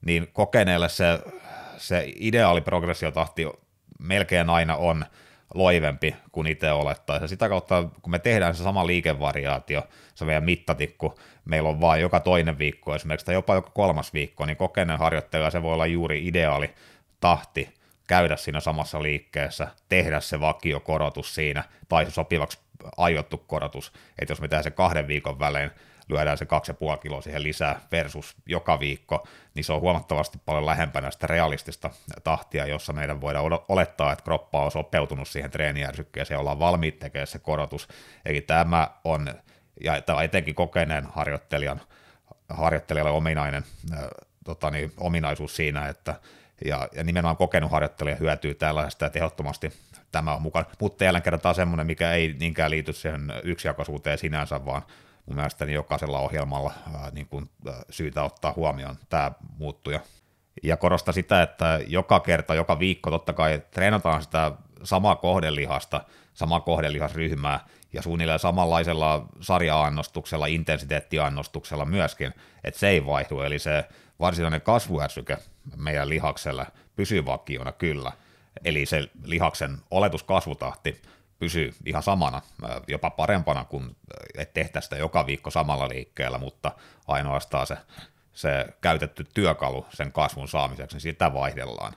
niin 0.04 0.28
kokeneelle 0.32 0.88
se, 0.88 1.20
se 1.76 2.12
ideaali 2.16 2.60
progressiotahti 2.60 3.46
melkein 3.98 4.50
aina 4.50 4.76
on 4.76 5.04
loivempi 5.54 6.16
kuin 6.32 6.46
itse 6.46 6.72
olettaisiin. 6.72 7.24
Ja 7.24 7.28
sitä 7.28 7.48
kautta, 7.48 7.88
kun 8.02 8.10
me 8.10 8.18
tehdään 8.18 8.54
se 8.54 8.62
sama 8.62 8.86
liikevariaatio, 8.86 9.82
se 10.14 10.24
meidän 10.24 10.44
mittatikku, 10.44 11.18
meillä 11.44 11.68
on 11.68 11.80
vain 11.80 12.00
joka 12.00 12.20
toinen 12.20 12.58
viikko 12.58 12.94
esimerkiksi, 12.94 13.26
tai 13.26 13.34
jopa 13.34 13.54
joka 13.54 13.70
kolmas 13.70 14.14
viikko, 14.14 14.46
niin 14.46 14.56
kokeneen 14.56 14.98
harjoittelija 14.98 15.50
se 15.50 15.62
voi 15.62 15.72
olla 15.72 15.86
juuri 15.86 16.26
ideaali 16.26 16.74
tahti 17.20 17.77
käydä 18.08 18.36
siinä 18.36 18.60
samassa 18.60 19.02
liikkeessä, 19.02 19.68
tehdä 19.88 20.20
se 20.20 20.40
vakiokorotus 20.40 21.34
siinä, 21.34 21.64
tai 21.88 22.04
se 22.04 22.10
sopivaksi 22.10 22.58
aiottu 22.96 23.38
korotus, 23.38 23.92
että 24.18 24.32
jos 24.32 24.40
me 24.40 24.48
tehdään 24.48 24.64
se 24.64 24.70
kahden 24.70 25.08
viikon 25.08 25.38
välein, 25.38 25.70
lyödään 26.08 26.38
se 26.38 26.44
2,5 26.94 26.98
kiloa 26.98 27.20
siihen 27.20 27.42
lisää 27.42 27.80
versus 27.92 28.36
joka 28.46 28.80
viikko, 28.80 29.26
niin 29.54 29.64
se 29.64 29.72
on 29.72 29.80
huomattavasti 29.80 30.38
paljon 30.44 30.66
lähempänä 30.66 31.10
sitä 31.10 31.26
realistista 31.26 31.90
tahtia, 32.24 32.66
jossa 32.66 32.92
meidän 32.92 33.20
voidaan 33.20 33.44
olettaa, 33.68 34.12
että 34.12 34.24
kroppa 34.24 34.64
on 34.64 34.70
sopeutunut 34.70 35.28
siihen 35.28 35.50
treenijärsykkeeseen 35.50 36.36
ja 36.36 36.40
ollaan 36.40 36.58
valmiit 36.58 36.98
tekemään 36.98 37.26
se 37.26 37.38
korotus. 37.38 37.88
Eli 38.24 38.40
tämä 38.40 38.90
on, 39.04 39.34
ja 39.80 40.00
tämä 40.00 40.22
etenkin 40.22 40.54
kokeneen 40.54 41.06
harjoittelijan, 41.06 41.80
harjoittelijalle 42.48 43.10
ominainen 43.10 43.64
äh, 43.92 44.70
niin, 44.70 44.92
ominaisuus 44.96 45.56
siinä, 45.56 45.88
että 45.88 46.14
ja, 46.64 46.88
ja 46.94 47.04
nimenomaan 47.04 47.36
kokenut 47.36 47.70
harjoittelija 47.70 48.16
hyötyy 48.16 48.54
tällaisesta 48.54 49.04
ja 49.04 49.10
tehottomasti 49.10 49.72
tämä 50.12 50.34
on 50.34 50.42
mukana. 50.42 50.66
Mutta 50.80 51.04
jälleen 51.04 51.22
kerran 51.22 51.40
on 51.44 51.54
semmoinen, 51.54 51.86
mikä 51.86 52.12
ei 52.12 52.36
niinkään 52.40 52.70
liity 52.70 52.92
siihen 52.92 53.32
yksijakoisuuteen 53.44 54.18
sinänsä, 54.18 54.64
vaan 54.64 54.82
mun 55.26 55.36
mielestäni 55.36 55.72
jokaisella 55.72 56.18
ohjelmalla 56.18 56.72
ää, 56.94 57.10
niin 57.10 57.26
kuin, 57.26 57.50
ää, 57.66 57.82
syytä 57.90 58.22
ottaa 58.22 58.52
huomioon 58.56 58.96
tämä 59.08 59.32
muuttuja. 59.58 60.00
Ja 60.62 60.76
korosta 60.76 61.12
sitä, 61.12 61.42
että 61.42 61.80
joka 61.86 62.20
kerta, 62.20 62.54
joka 62.54 62.78
viikko 62.78 63.10
totta 63.10 63.32
kai 63.32 63.62
treenataan 63.70 64.22
sitä 64.22 64.52
samaa 64.82 65.16
kohdelihasta, 65.16 66.00
samaa 66.34 66.60
kohdelihasryhmää 66.60 67.60
ja 67.92 68.02
suunnilleen 68.02 68.38
samanlaisella 68.38 69.26
sarja-annostuksella, 69.40 70.46
intensiteettiannostuksella 70.46 71.84
myöskin, 71.84 72.34
että 72.64 72.80
se 72.80 72.88
ei 72.88 73.06
vaihdu, 73.06 73.40
eli 73.40 73.58
se 73.58 73.84
varsinainen 74.20 74.60
kasvuärsyke 74.60 75.38
meidän 75.76 76.08
lihaksella 76.08 76.66
pysyy 76.96 77.26
vakiona 77.26 77.72
kyllä, 77.72 78.12
eli 78.64 78.86
se 78.86 79.08
lihaksen 79.24 79.78
oletuskasvutahti 79.90 81.02
pysyy 81.38 81.74
ihan 81.86 82.02
samana, 82.02 82.42
jopa 82.88 83.10
parempana 83.10 83.64
kuin 83.64 83.96
et 84.38 84.54
tehtäisiin 84.54 84.86
sitä 84.86 84.96
joka 84.96 85.26
viikko 85.26 85.50
samalla 85.50 85.88
liikkeellä, 85.88 86.38
mutta 86.38 86.72
ainoastaan 87.06 87.66
se, 87.66 87.76
se 88.32 88.66
käytetty 88.80 89.26
työkalu 89.34 89.86
sen 89.90 90.12
kasvun 90.12 90.48
saamiseksi, 90.48 90.94
niin 90.94 91.00
sitä 91.00 91.34
vaihdellaan. 91.34 91.92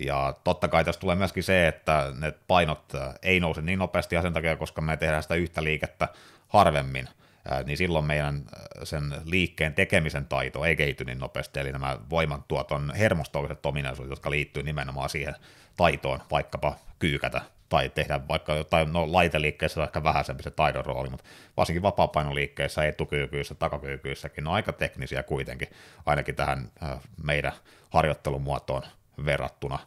Ja 0.00 0.34
totta 0.44 0.68
kai 0.68 0.84
tässä 0.84 1.00
tulee 1.00 1.16
myöskin 1.16 1.42
se, 1.42 1.68
että 1.68 2.12
ne 2.18 2.32
painot 2.46 2.92
ei 3.22 3.40
nouse 3.40 3.62
niin 3.62 3.78
nopeasti 3.78 4.14
ja 4.14 4.22
sen 4.22 4.32
takia, 4.32 4.56
koska 4.56 4.80
me 4.80 4.96
tehdään 4.96 5.22
sitä 5.22 5.34
yhtä 5.34 5.62
liikettä 5.62 6.08
harvemmin– 6.48 7.08
niin 7.66 7.76
silloin 7.76 8.04
meidän 8.04 8.44
sen 8.84 9.14
liikkeen 9.24 9.74
tekemisen 9.74 10.26
taito 10.26 10.64
ei 10.64 10.76
kehity 10.76 11.04
niin 11.04 11.18
nopeasti, 11.18 11.60
eli 11.60 11.72
nämä 11.72 11.98
voimantuoton 12.10 12.92
hermostolliset 12.98 13.66
ominaisuudet, 13.66 14.10
jotka 14.10 14.30
liittyy 14.30 14.62
nimenomaan 14.62 15.08
siihen 15.08 15.34
taitoon, 15.76 16.20
vaikkapa 16.30 16.76
kyykätä 16.98 17.40
tai 17.68 17.88
tehdä 17.88 18.20
vaikka 18.28 18.54
jotain, 18.54 18.92
no 18.92 19.12
laiteliikkeissä 19.12 19.80
on 19.80 19.84
ehkä 19.86 20.02
vähäisempi 20.02 20.42
se 20.42 20.50
taidon 20.50 20.84
rooli, 20.84 21.10
mutta 21.10 21.24
varsinkin 21.56 21.82
vapaapainoliikkeissä, 21.82 22.84
etukyykyissä, 22.84 23.54
takakykyissäkin, 23.54 24.44
ne 24.44 24.50
on 24.50 24.56
aika 24.56 24.72
teknisiä 24.72 25.22
kuitenkin, 25.22 25.68
ainakin 26.06 26.34
tähän 26.34 26.70
meidän 27.22 27.52
harjoittelumuotoon 27.90 28.82
verrattuna 29.24 29.78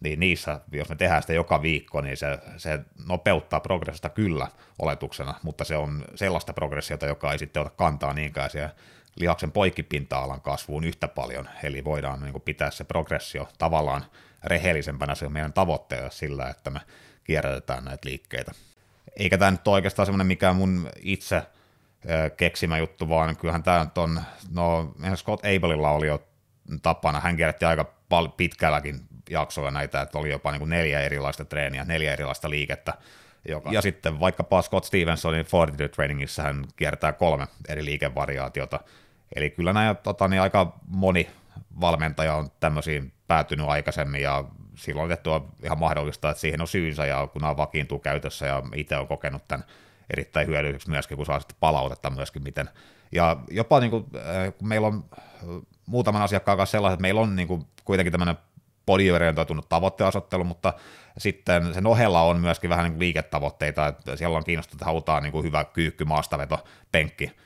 niin 0.00 0.20
niissä, 0.20 0.60
jos 0.72 0.88
me 0.88 0.96
tehdään 0.96 1.22
sitä 1.22 1.32
joka 1.32 1.62
viikko, 1.62 2.00
niin 2.00 2.16
se, 2.16 2.38
se 2.56 2.80
nopeuttaa 3.06 3.60
progressiosta 3.60 4.08
kyllä 4.08 4.48
oletuksena, 4.78 5.34
mutta 5.42 5.64
se 5.64 5.76
on 5.76 6.04
sellaista 6.14 6.52
progressiota, 6.52 7.06
joka 7.06 7.32
ei 7.32 7.38
sitten 7.38 7.62
ota 7.62 7.70
kantaa 7.70 8.12
niinkään 8.12 8.50
siihen 8.50 8.70
lihaksen 9.16 9.52
poikkipinta-alan 9.52 10.40
kasvuun 10.40 10.84
yhtä 10.84 11.08
paljon, 11.08 11.48
eli 11.62 11.84
voidaan 11.84 12.20
niin 12.20 12.32
kuin 12.32 12.42
pitää 12.42 12.70
se 12.70 12.84
progressio 12.84 13.48
tavallaan 13.58 14.04
rehellisempänä 14.44 15.14
se 15.14 15.26
on 15.26 15.32
meidän 15.32 15.52
tavoitteena 15.52 16.10
sillä, 16.10 16.48
että 16.48 16.70
me 16.70 16.80
kierrätetään 17.24 17.84
näitä 17.84 18.08
liikkeitä. 18.08 18.52
Eikä 19.16 19.38
tämä 19.38 19.50
nyt 19.50 19.68
ole 19.68 19.74
oikeastaan 19.74 20.06
semmoinen 20.06 20.26
mikä 20.26 20.52
mun 20.52 20.90
itse 21.02 21.42
keksimä 22.36 22.78
juttu, 22.78 23.08
vaan 23.08 23.36
kyllähän 23.36 23.62
tämä 23.62 23.84
nyt 23.84 23.98
on, 23.98 24.20
no 24.50 24.94
Scott 25.16 25.44
Abelilla 25.44 25.90
oli 25.90 26.06
jo 26.06 26.22
tapana, 26.82 27.20
hän 27.20 27.36
kierrätti 27.36 27.64
aika 27.64 27.84
pitkälläkin 28.36 29.00
jaksoilla 29.30 29.70
näitä, 29.70 30.00
että 30.00 30.18
oli 30.18 30.30
jopa 30.30 30.50
niin 30.50 30.58
kuin 30.58 30.70
neljä 30.70 31.00
erilaista 31.00 31.44
treeniä, 31.44 31.84
neljä 31.84 32.12
erilaista 32.12 32.50
liikettä, 32.50 32.94
joka. 33.48 33.70
Ja 33.72 33.82
sitten 33.82 34.20
vaikkapa 34.20 34.62
Scott 34.62 34.84
Stevensonin 34.84 35.46
Fortitude 35.46 35.88
Trainingissa 35.88 36.42
hän 36.42 36.64
kiertää 36.76 37.12
kolme 37.12 37.46
eri 37.68 37.84
liikevariaatiota. 37.84 38.80
Eli 39.34 39.50
kyllä 39.50 39.72
näin 39.72 39.96
tota, 39.96 40.28
niin 40.28 40.42
aika 40.42 40.78
moni 40.86 41.28
valmentaja 41.80 42.34
on 42.34 42.50
tämmöisiin 42.60 43.12
päätynyt 43.26 43.68
aikaisemmin 43.68 44.22
ja 44.22 44.44
silloin 44.74 45.16
on 45.26 45.48
ihan 45.64 45.78
mahdollista, 45.78 46.30
että 46.30 46.40
siihen 46.40 46.60
on 46.60 46.68
syynsä 46.68 47.06
ja 47.06 47.26
kun 47.26 47.42
nämä 47.42 47.56
vakiintuu 47.56 47.98
käytössä 47.98 48.46
ja 48.46 48.62
itse 48.74 48.96
on 48.96 49.08
kokenut 49.08 49.42
tämän 49.48 49.64
erittäin 50.10 50.46
hyödylliseksi 50.46 50.90
myöskin, 50.90 51.16
kun 51.16 51.26
saa 51.26 51.40
sitten 51.40 51.56
palautetta 51.60 52.10
myöskin 52.10 52.42
miten. 52.42 52.70
Ja 53.12 53.36
jopa 53.50 53.80
niin 53.80 53.90
kuin, 53.90 54.04
äh, 54.16 54.54
kun 54.58 54.68
meillä 54.68 54.86
on 54.86 55.04
muutaman 55.86 56.22
asiakkaan 56.22 56.56
kanssa 56.56 56.70
sellaiset, 56.70 56.94
että 56.94 57.02
meillä 57.02 57.20
on 57.20 57.36
niin 57.36 57.48
kuin 57.48 57.66
kuitenkin 57.84 58.12
tämmöinen 58.12 58.36
bodyorientoitunut 58.88 59.68
tavoitteasottelu, 59.68 60.44
mutta 60.44 60.72
sitten 61.18 61.74
sen 61.74 61.86
ohella 61.86 62.22
on 62.22 62.40
myöskin 62.40 62.70
vähän 62.70 62.90
niin 62.90 63.00
liiketavoitteita, 63.00 63.86
että 63.86 64.16
siellä 64.16 64.36
on 64.36 64.44
kiinnostunut, 64.44 64.74
että 64.74 64.84
halutaan 64.84 65.22
niin 65.22 65.32
kuin 65.32 65.44
hyvä 65.44 65.64
kyykky, 65.64 66.04
maastaveto, 66.04 66.64
penkki, 66.92 67.36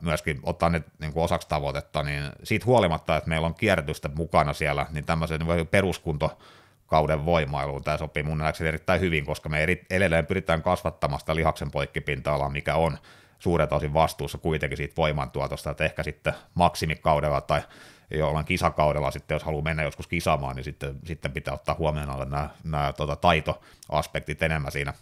myöskin 0.00 0.40
ottaa 0.42 0.68
ne 0.68 0.82
niin 1.00 1.12
kuin 1.12 1.24
osaksi 1.24 1.48
tavoitetta, 1.48 2.02
niin 2.02 2.24
siitä 2.42 2.66
huolimatta, 2.66 3.16
että 3.16 3.28
meillä 3.28 3.46
on 3.46 3.54
kierrätystä 3.54 4.10
mukana 4.14 4.52
siellä, 4.52 4.86
niin 4.90 5.04
tämmöisen 5.04 5.40
niin 5.40 5.66
peruskunto 5.66 6.38
kauden 6.86 7.24
voimailuun 7.24 7.84
tämä 7.84 7.96
sopii 7.96 8.22
mun 8.22 8.38
nähdäkseni 8.38 8.68
erittäin 8.68 9.00
hyvin, 9.00 9.26
koska 9.26 9.48
me 9.48 9.62
eri, 9.62 9.86
edelleen 9.90 10.26
pyritään 10.26 10.62
kasvattamaan 10.62 11.20
sitä 11.20 11.34
lihaksen 11.34 11.70
poikkipinta-alaa, 11.70 12.48
mikä 12.48 12.74
on 12.74 12.98
suurelta 13.38 13.76
osin 13.76 13.94
vastuussa 13.94 14.38
kuitenkin 14.38 14.76
siitä 14.76 14.96
voimantuotosta, 14.96 15.70
että 15.70 15.84
ehkä 15.84 16.02
sitten 16.02 16.34
maksimikaudella 16.54 17.40
tai 17.40 17.62
jollain 18.10 18.46
kisakaudella 18.46 19.10
sitten, 19.10 19.34
jos 19.34 19.44
haluaa 19.44 19.62
mennä 19.62 19.82
joskus 19.82 20.06
kisaamaan, 20.06 20.56
niin 20.56 20.64
sitten, 20.64 20.98
sitten 21.04 21.32
pitää 21.32 21.54
ottaa 21.54 21.74
huomioon 21.78 22.10
alle 22.10 22.24
nämä, 22.24 22.50
nämä 22.64 22.92
tota, 22.92 23.16
taitoaspektit 23.16 24.42
enemmän 24.42 24.72
siinä 24.72 24.94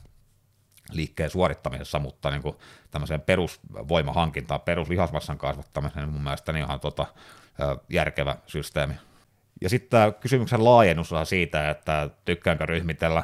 liikkeen 0.91 1.31
suorittamisessa, 1.31 1.99
mutta 1.99 2.31
niin 2.31 2.43
kuin 2.43 2.57
tämmöiseen 2.91 3.21
perusvoimahankintaan, 3.21 4.61
peruslihasmassan 4.61 5.39
kasvattamiseen 5.39 6.05
niin 6.05 6.13
mun 6.13 6.23
mielestä 6.23 6.53
niin 6.53 6.65
ihan 6.65 6.81
tota, 6.81 7.07
järkevä 7.89 8.37
systeemi. 8.47 8.95
Ja 9.61 9.69
sitten 9.69 9.91
tämä 9.91 10.13
kysymyksen 10.13 10.65
laajennus 10.65 11.13
on 11.13 11.27
siitä, 11.27 11.71
että 11.71 12.11
tykkäänkö 12.25 12.67
ryhmitellä 12.67 13.23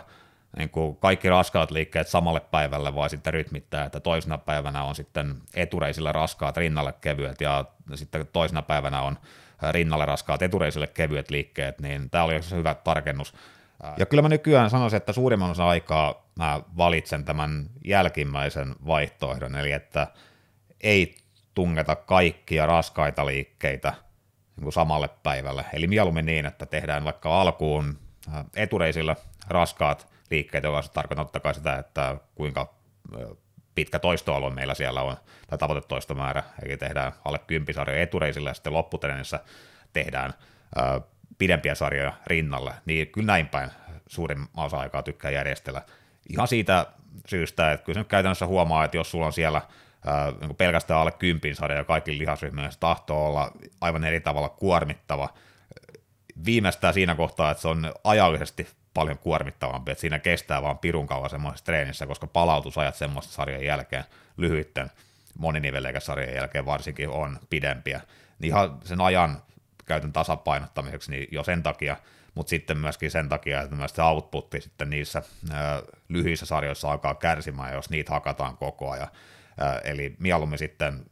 niin 0.56 0.70
kuin 0.70 0.96
kaikki 0.96 1.28
raskaat 1.28 1.70
liikkeet 1.70 2.09
samalle 2.09 2.40
päivälle 2.40 2.94
vai 2.94 3.10
sitten 3.10 3.34
rytmittää, 3.34 3.84
että 3.84 4.00
toisena 4.00 4.38
päivänä 4.38 4.82
on 4.82 4.94
sitten 4.94 5.34
etureisille 5.55 6.12
raskaat 6.12 6.56
rinnalle 6.56 6.94
kevyet 7.00 7.40
ja 7.40 7.64
sitten 7.94 8.26
toisena 8.32 8.62
päivänä 8.62 9.02
on 9.02 9.18
rinnalle 9.70 10.06
raskaat 10.06 10.43
etureisille 10.43 10.86
kevyet 10.86 11.30
liikkeet, 11.30 11.80
niin 11.80 12.10
tämä 12.10 12.24
oli 12.24 12.40
hyvä 12.51 12.74
tarkennus. 12.74 13.35
Ja 13.97 14.06
kyllä 14.06 14.22
mä 14.22 14.28
nykyään 14.28 14.70
sanoisin, 14.70 14.97
että 14.97 15.12
suurimman 15.12 15.51
osa 15.51 15.68
aikaa 15.68 16.28
mä 16.36 16.60
valitsen 16.76 17.24
tämän 17.24 17.70
jälkimmäisen 17.85 18.74
vaihtoehdon, 18.86 19.55
eli 19.55 19.72
että 19.72 20.06
ei 20.80 21.16
tungeta 21.55 21.97
kaikkia 21.97 22.66
raskaita 22.66 23.26
liikkeitä 23.26 23.94
niin 24.56 24.62
kuin 24.62 24.72
samalle 24.72 25.09
päivälle. 25.22 25.64
Eli 25.72 25.86
mieluummin 25.86 26.26
niin, 26.26 26.47
että 26.47 26.66
tehdään 26.66 27.05
vaikka 27.05 27.40
alkuun 27.40 27.98
etureisillä 28.56 29.16
raskaat 29.48 30.09
liikkeet, 30.30 30.64
joka 30.64 30.82
tarkoittaa 30.82 31.52
sitä, 31.52 31.78
että 31.78 32.16
kuinka 32.35 32.74
pitkä 33.78 33.98
toistoalue 33.98 34.50
meillä 34.50 34.74
siellä 34.74 35.02
on, 35.02 35.16
tai 35.46 35.59
tavoitetoistomäärä, 35.59 36.42
eli 36.62 36.76
tehdään 36.76 37.12
alle 37.24 37.38
10 37.38 37.74
sarjoja 37.74 38.02
etureisillä, 38.02 38.50
ja 38.50 38.55
sitten 38.55 38.72
lopputreenissä 38.72 39.40
tehdään 39.92 40.34
äh, 40.80 41.02
pidempiä 41.38 41.74
sarjoja 41.74 42.12
rinnalle, 42.26 42.74
niin 42.84 43.09
kyllä 43.09 43.26
näin 43.26 43.48
päin 43.48 43.70
suurin 44.06 44.46
osa 44.56 44.78
aikaa 44.78 45.02
tykkää 45.02 45.30
järjestellä. 45.30 45.82
Ihan 46.28 46.48
siitä 46.48 46.86
syystä, 47.26 47.72
että 47.72 47.84
kyllä 47.84 47.94
se 47.94 48.00
nyt 48.00 48.09
käytännössä 48.09 48.46
huomaa, 48.46 48.84
että 48.84 48.96
jos 48.96 49.10
sulla 49.10 49.26
on 49.26 49.32
siellä 49.32 49.62
ää, 50.06 50.32
niin 50.40 50.56
pelkästään 50.56 51.00
alle 51.00 51.12
kympin 51.12 51.55
sarja 51.55 51.78
ja 51.78 51.84
kaikki 51.84 52.18
lihasryhmillä 52.18 52.70
se 52.70 52.78
tahtoo 52.78 53.26
olla 53.26 53.52
aivan 53.80 54.05
eri 54.05 54.20
tavalla 54.20 54.48
kuormittava, 54.48 55.28
viimeistään 56.44 56.94
siinä 56.94 57.14
kohtaa, 57.14 57.50
että 57.50 57.60
se 57.60 57.68
on 57.68 57.92
ajallisesti 58.05 58.66
paljon 58.99 59.19
kuormittavampi, 59.19 59.91
että 59.91 60.01
siinä 60.01 60.19
kestää 60.19 60.62
vaan 60.62 60.79
pirun 60.79 61.07
kauan 61.07 61.31
semmoisessa 61.31 61.65
treenissä, 61.65 62.07
koska 62.07 62.27
palautusajat 62.27 62.95
semmoista 62.95 63.33
sarjan 63.33 63.65
jälkeen 63.65 64.05
lyhyitten 64.37 64.91
moniniveleikasarjan 65.39 66.35
jälkeen 66.35 66.66
varsinkin 66.66 67.09
on 67.09 67.39
pidempiä, 67.51 68.01
niin 68.39 68.49
ihan 68.49 68.79
sen 68.85 69.01
ajan 69.01 69.43
käytön 69.87 70.12
tasapainottamiseksi, 70.12 71.11
niin 71.11 71.29
jo 71.31 71.45
sen 71.45 71.62
takia, 71.62 71.97
mutta 72.35 72.51
sitten 72.51 72.79
myöskin 72.79 73.11
sen 73.11 73.29
takia, 73.29 73.62
että 73.62 73.77
myös 73.77 73.91
se 73.95 74.03
outputti 74.03 74.61
sitten 74.61 74.91
niissä 74.91 75.23
ää, 75.53 75.83
lyhyissä 76.09 76.47
sarjoissa 76.47 76.91
alkaa 76.91 77.15
kärsimään, 77.15 77.75
jos 77.75 77.91
niitä 77.91 78.12
hakataan 78.12 78.57
koko 78.57 78.91
ajan. 78.91 79.09
Ää, 79.61 79.79
eli 79.79 80.16
mieluummin 80.19 80.59
sitten 80.59 81.03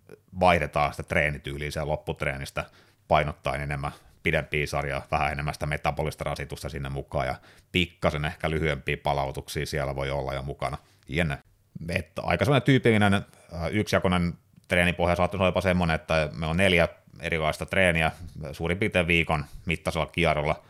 vaihdetaan 0.40 0.90
sitä 0.90 1.02
treenityyliä 1.02 1.70
siellä 1.70 1.90
lopputreenistä 1.90 2.64
painottaen 3.08 3.60
enemmän 3.60 3.92
pidempiä 4.26 4.66
sarjoja, 4.66 5.02
vähän 5.10 5.32
enemmän 5.32 5.54
sitä 5.54 5.66
metabolista 5.66 6.24
rasitusta 6.24 6.68
sinne 6.68 6.88
mukaan 6.88 7.26
ja 7.26 7.34
pikkasen 7.72 8.24
ehkä 8.24 8.50
lyhyempiä 8.50 8.96
palautuksia 8.96 9.66
siellä 9.66 9.96
voi 9.96 10.10
olla 10.10 10.34
jo 10.34 10.42
mukana. 10.42 10.78
Jenne. 11.08 11.38
Että 11.88 12.22
aika 12.22 12.44
sellainen 12.44 12.66
tyypillinen 12.66 13.26
yksijakoinen 13.70 14.34
treenipohja 14.68 15.16
saattaisi 15.16 15.40
olla 15.40 15.48
jopa 15.48 15.60
semmoinen, 15.60 15.94
että 15.94 16.28
me 16.32 16.46
on 16.46 16.56
neljä 16.56 16.88
erilaista 17.20 17.66
treeniä 17.66 18.12
suurin 18.52 18.78
piirtein 18.78 19.06
viikon 19.06 19.44
mittaisella 19.66 20.06
kierrolla, 20.06 20.62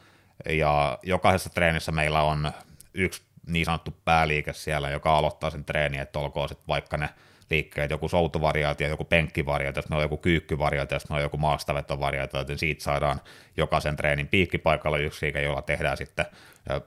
ja 0.49 0.99
jokaisessa 1.03 1.51
treenissä 1.51 1.93
meillä 1.93 2.23
on 2.23 2.53
yksi 2.95 3.23
niin 3.47 3.65
sanottu 3.65 3.97
pääliike 4.05 4.53
siellä, 4.53 4.91
joka 4.91 5.19
aloittaa 5.19 5.51
sen 5.51 5.65
treenin, 5.65 6.01
että 6.01 6.19
olkoon 6.19 6.49
sitten 6.49 6.69
vaikka 6.69 6.97
ne 6.97 7.09
liikkeet, 7.51 7.91
joku 7.91 8.09
soutuvariaatio, 8.09 8.89
joku 8.89 9.05
penkkivariaatio, 9.05 9.79
jos 9.79 9.91
on 9.91 10.03
joku 10.03 10.17
kyykkyvariaatio, 10.17 10.97
jos 10.97 11.11
on 11.11 11.21
joku 11.21 11.37
maastavetovariaatio, 11.37 12.41
joten 12.41 12.59
siitä 12.59 12.85
saadaan 12.85 13.21
jokaisen 13.57 13.97
treenin 13.97 14.29
piikkipaikalla 14.29 14.99
yksi 14.99 15.27
liike, 15.27 15.43
jolla 15.43 15.63
tehdään 15.63 15.97
sitten 15.97 16.27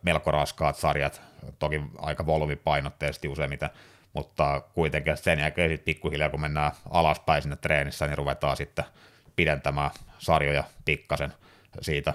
melko 0.01 0.31
raskaat 0.31 0.75
sarjat, 0.75 1.21
toki 1.59 1.81
aika 1.97 2.25
volyymipainotteisesti 2.25 3.27
useimmiten, 3.27 3.69
mutta 4.13 4.61
kuitenkin 4.73 5.17
sen 5.17 5.39
jälkeen 5.39 5.69
sitten 5.69 5.85
pikkuhiljaa, 5.85 6.29
kun 6.29 6.41
mennään 6.41 6.71
alaspäin 6.89 7.41
sinne 7.41 7.55
treenissä, 7.55 8.07
niin 8.07 8.17
ruvetaan 8.17 8.57
sitten 8.57 8.85
pidentämään 9.35 9.91
sarjoja 10.17 10.63
pikkasen 10.85 11.33
siitä. 11.81 12.13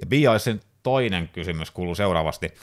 Ja 0.00 0.06
Biaisin 0.06 0.60
toinen 0.82 1.28
kysymys 1.28 1.70
kuuluu 1.70 1.94
seuraavasti. 1.94 2.54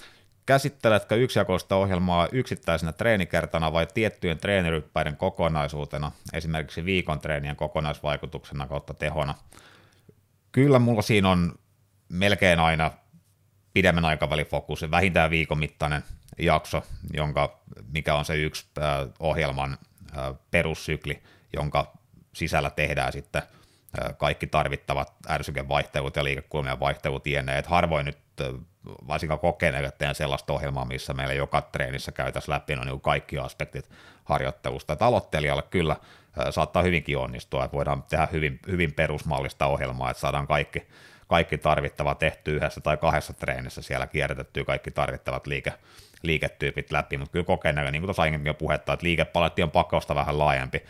Käsitteletkö 0.51 1.15
yksijakoista 1.15 1.75
ohjelmaa 1.75 2.27
yksittäisenä 2.31 2.93
treenikertana 2.93 3.73
vai 3.73 3.87
tiettyjen 3.93 4.37
treeniryppäiden 4.37 5.17
kokonaisuutena, 5.17 6.11
esimerkiksi 6.33 6.85
viikon 6.85 7.19
treenien 7.19 7.55
kokonaisvaikutuksena 7.55 8.67
kautta 8.67 8.93
tehona? 8.93 9.35
Kyllä 10.51 10.79
mulla 10.79 11.01
siinä 11.01 11.29
on 11.29 11.55
melkein 12.09 12.59
aina 12.59 12.91
pidemmän 13.73 14.05
aikavälin 14.05 14.45
fokus, 14.45 14.91
vähintään 14.91 15.29
viikon 15.31 15.59
mittainen 15.59 16.03
jakso, 16.39 16.83
jonka, 17.13 17.61
mikä 17.93 18.15
on 18.15 18.25
se 18.25 18.35
yksi 18.35 18.65
ohjelman 19.19 19.77
perussykli, 20.51 21.23
jonka 21.53 21.93
sisällä 22.33 22.69
tehdään 22.69 23.11
sitten 23.11 23.41
kaikki 24.17 24.47
tarvittavat 24.47 25.13
ärsykevaihtelut 25.29 26.15
ja 26.15 26.23
liikekulmien 26.23 26.79
vaihtelut 26.79 27.27
jne. 27.27 27.57
Et 27.57 27.67
harvoin 27.67 28.05
nyt 28.05 28.17
varsinkaan 29.07 29.39
tehdään 29.97 30.15
sellaista 30.15 30.53
ohjelmaa, 30.53 30.85
missä 30.85 31.13
meillä 31.13 31.34
joka 31.34 31.61
treenissä 31.61 32.11
käytäisiin 32.11 32.53
läpi 32.53 32.76
no, 32.76 32.84
niin 32.84 33.01
kaikki 33.01 33.38
aspektit 33.38 33.89
harjoittelusta. 34.23 34.93
Et 34.93 35.01
aloittelijalle 35.01 35.63
kyllä 35.69 35.95
saattaa 36.49 36.84
hyvinkin 36.84 37.18
onnistua, 37.18 37.65
että 37.65 37.77
voidaan 37.77 38.03
tehdä 38.03 38.27
hyvin, 38.31 38.59
hyvin 38.68 38.93
perusmallista 38.93 39.65
ohjelmaa, 39.65 40.11
että 40.11 40.22
saadaan 40.22 40.47
kaikki, 40.47 40.88
kaikki 41.27 41.57
tarvittava 41.57 42.15
tehty 42.15 42.55
yhdessä 42.55 42.81
tai 42.81 42.97
kahdessa 42.97 43.34
treenissä 43.34 43.81
siellä 43.81 44.07
kierrätettyä 44.07 44.63
kaikki 44.63 44.91
tarvittavat 44.91 45.47
liike, 45.47 45.73
liiketyypit 46.22 46.91
läpi, 46.91 47.18
mutta 47.18 47.31
kyllä 47.31 47.45
kokeneella, 47.45 47.91
niin 47.91 48.01
kuin 48.01 48.07
tuossa 48.07 48.22
aiemmin 48.22 48.49
jo 48.49 48.53
puhetta, 48.53 48.93
että 48.93 49.05
liikepaletti 49.05 49.63
on 49.63 49.72
pakosta 49.72 50.15
vähän 50.15 50.39
laajempi, 50.39 50.84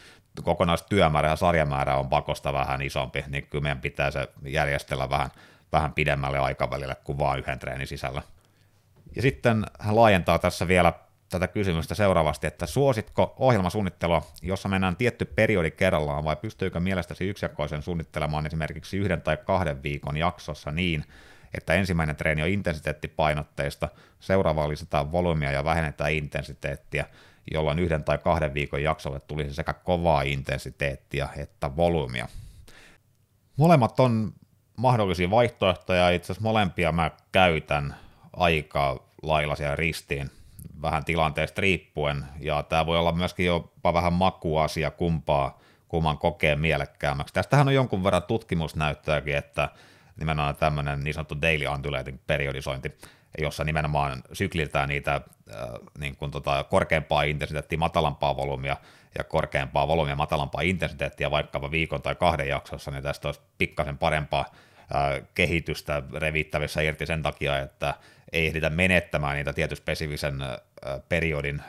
kokonaistyömäärä 0.43 1.29
ja 1.29 1.35
sarjamäärä 1.35 1.95
on 1.95 2.09
pakosta 2.09 2.53
vähän 2.53 2.81
isompi, 2.81 3.23
niin 3.27 3.47
kyllä 3.47 3.61
meidän 3.61 3.81
pitää 3.81 4.11
se 4.11 4.27
järjestellä 4.45 5.09
vähän, 5.09 5.29
vähän 5.71 5.93
pidemmälle 5.93 6.39
aikavälille 6.39 6.95
kuin 7.03 7.19
vain 7.19 7.39
yhden 7.39 7.59
treenin 7.59 7.87
sisällä. 7.87 8.21
Ja 9.15 9.21
sitten 9.21 9.65
hän 9.79 9.95
laajentaa 9.95 10.39
tässä 10.39 10.67
vielä 10.67 10.93
tätä 11.29 11.47
kysymystä 11.47 11.95
seuraavasti, 11.95 12.47
että 12.47 12.65
suositko 12.65 13.35
ohjelmasuunnittelua, 13.39 14.21
jossa 14.41 14.69
mennään 14.69 14.95
tietty 14.95 15.25
periodi 15.25 15.71
kerrallaan, 15.71 16.23
vai 16.23 16.35
pystyykö 16.35 16.79
mielestäsi 16.79 17.29
yksijakoisen 17.29 17.81
suunnittelemaan 17.81 18.45
esimerkiksi 18.45 18.97
yhden 18.97 19.21
tai 19.21 19.37
kahden 19.37 19.83
viikon 19.83 20.17
jaksossa 20.17 20.71
niin, 20.71 21.05
että 21.57 21.73
ensimmäinen 21.73 22.15
treeni 22.15 22.41
on 22.41 22.49
intensiteettipainotteista, 22.49 23.89
seuraavaan 24.19 24.69
lisätään 24.69 25.11
volyymia 25.11 25.51
ja 25.51 25.63
vähennetään 25.63 26.11
intensiteettiä, 26.11 27.05
jolloin 27.53 27.79
yhden 27.79 28.03
tai 28.03 28.17
kahden 28.17 28.53
viikon 28.53 28.83
jaksolle 28.83 29.19
tulisi 29.19 29.53
sekä 29.53 29.73
kovaa 29.73 30.21
intensiteettiä 30.21 31.29
että 31.37 31.75
volyymia. 31.75 32.27
Molemmat 33.57 33.99
on 33.99 34.33
mahdollisia 34.77 35.29
vaihtoehtoja, 35.29 36.09
itse 36.09 36.25
asiassa 36.25 36.43
molempia 36.43 36.91
mä 36.91 37.11
käytän 37.31 37.95
aika 38.33 39.03
lailla 39.21 39.55
siellä 39.55 39.75
ristiin 39.75 40.31
vähän 40.81 41.05
tilanteesta 41.05 41.61
riippuen, 41.61 42.25
ja 42.39 42.63
tämä 42.63 42.85
voi 42.85 42.97
olla 42.97 43.11
myöskin 43.11 43.45
jopa 43.45 43.93
vähän 43.93 44.13
makuasia 44.13 44.91
kumpaa, 44.91 45.59
kumman 45.87 46.17
kokee 46.17 46.55
mielekkäämmäksi. 46.55 47.33
Tästähän 47.33 47.67
on 47.67 47.73
jonkun 47.73 48.03
verran 48.03 48.23
tutkimusnäyttöäkin, 48.23 49.35
että 49.35 49.69
nimenomaan 50.19 50.55
tämmöinen 50.55 51.03
niin 51.03 51.13
sanottu 51.13 51.41
daily 51.41 51.67
undulating 51.67 52.17
periodisointi, 52.27 52.97
jossa 53.37 53.63
nimenomaan 53.63 54.23
sykliltään 54.33 54.89
niitä 54.89 55.15
äh, 55.15 55.21
niin 55.99 56.15
kuin 56.15 56.31
tota, 56.31 56.63
korkeampaa 56.63 57.23
intensiteettiä, 57.23 57.77
matalampaa 57.77 58.37
volyymia 58.37 58.77
ja 59.17 59.23
korkeampaa 59.23 59.87
volyymia, 59.87 60.15
matalampaa 60.15 60.61
intensiteettiä 60.61 61.31
vaikkapa 61.31 61.71
viikon 61.71 62.01
tai 62.01 62.15
kahden 62.15 62.47
jaksossa, 62.47 62.91
niin 62.91 63.03
tästä 63.03 63.27
olisi 63.27 63.41
pikkasen 63.57 63.97
parempaa 63.97 64.45
kehitystä 65.33 66.03
revittävissä 66.13 66.81
irti 66.81 67.05
sen 67.05 67.23
takia, 67.23 67.59
että 67.59 67.93
ei 68.31 68.47
ehditä 68.47 68.69
menettämään 68.69 69.35
niitä 69.35 69.53
tietyn 69.53 69.77
spesifisen 69.77 70.35
periodin 71.09 71.61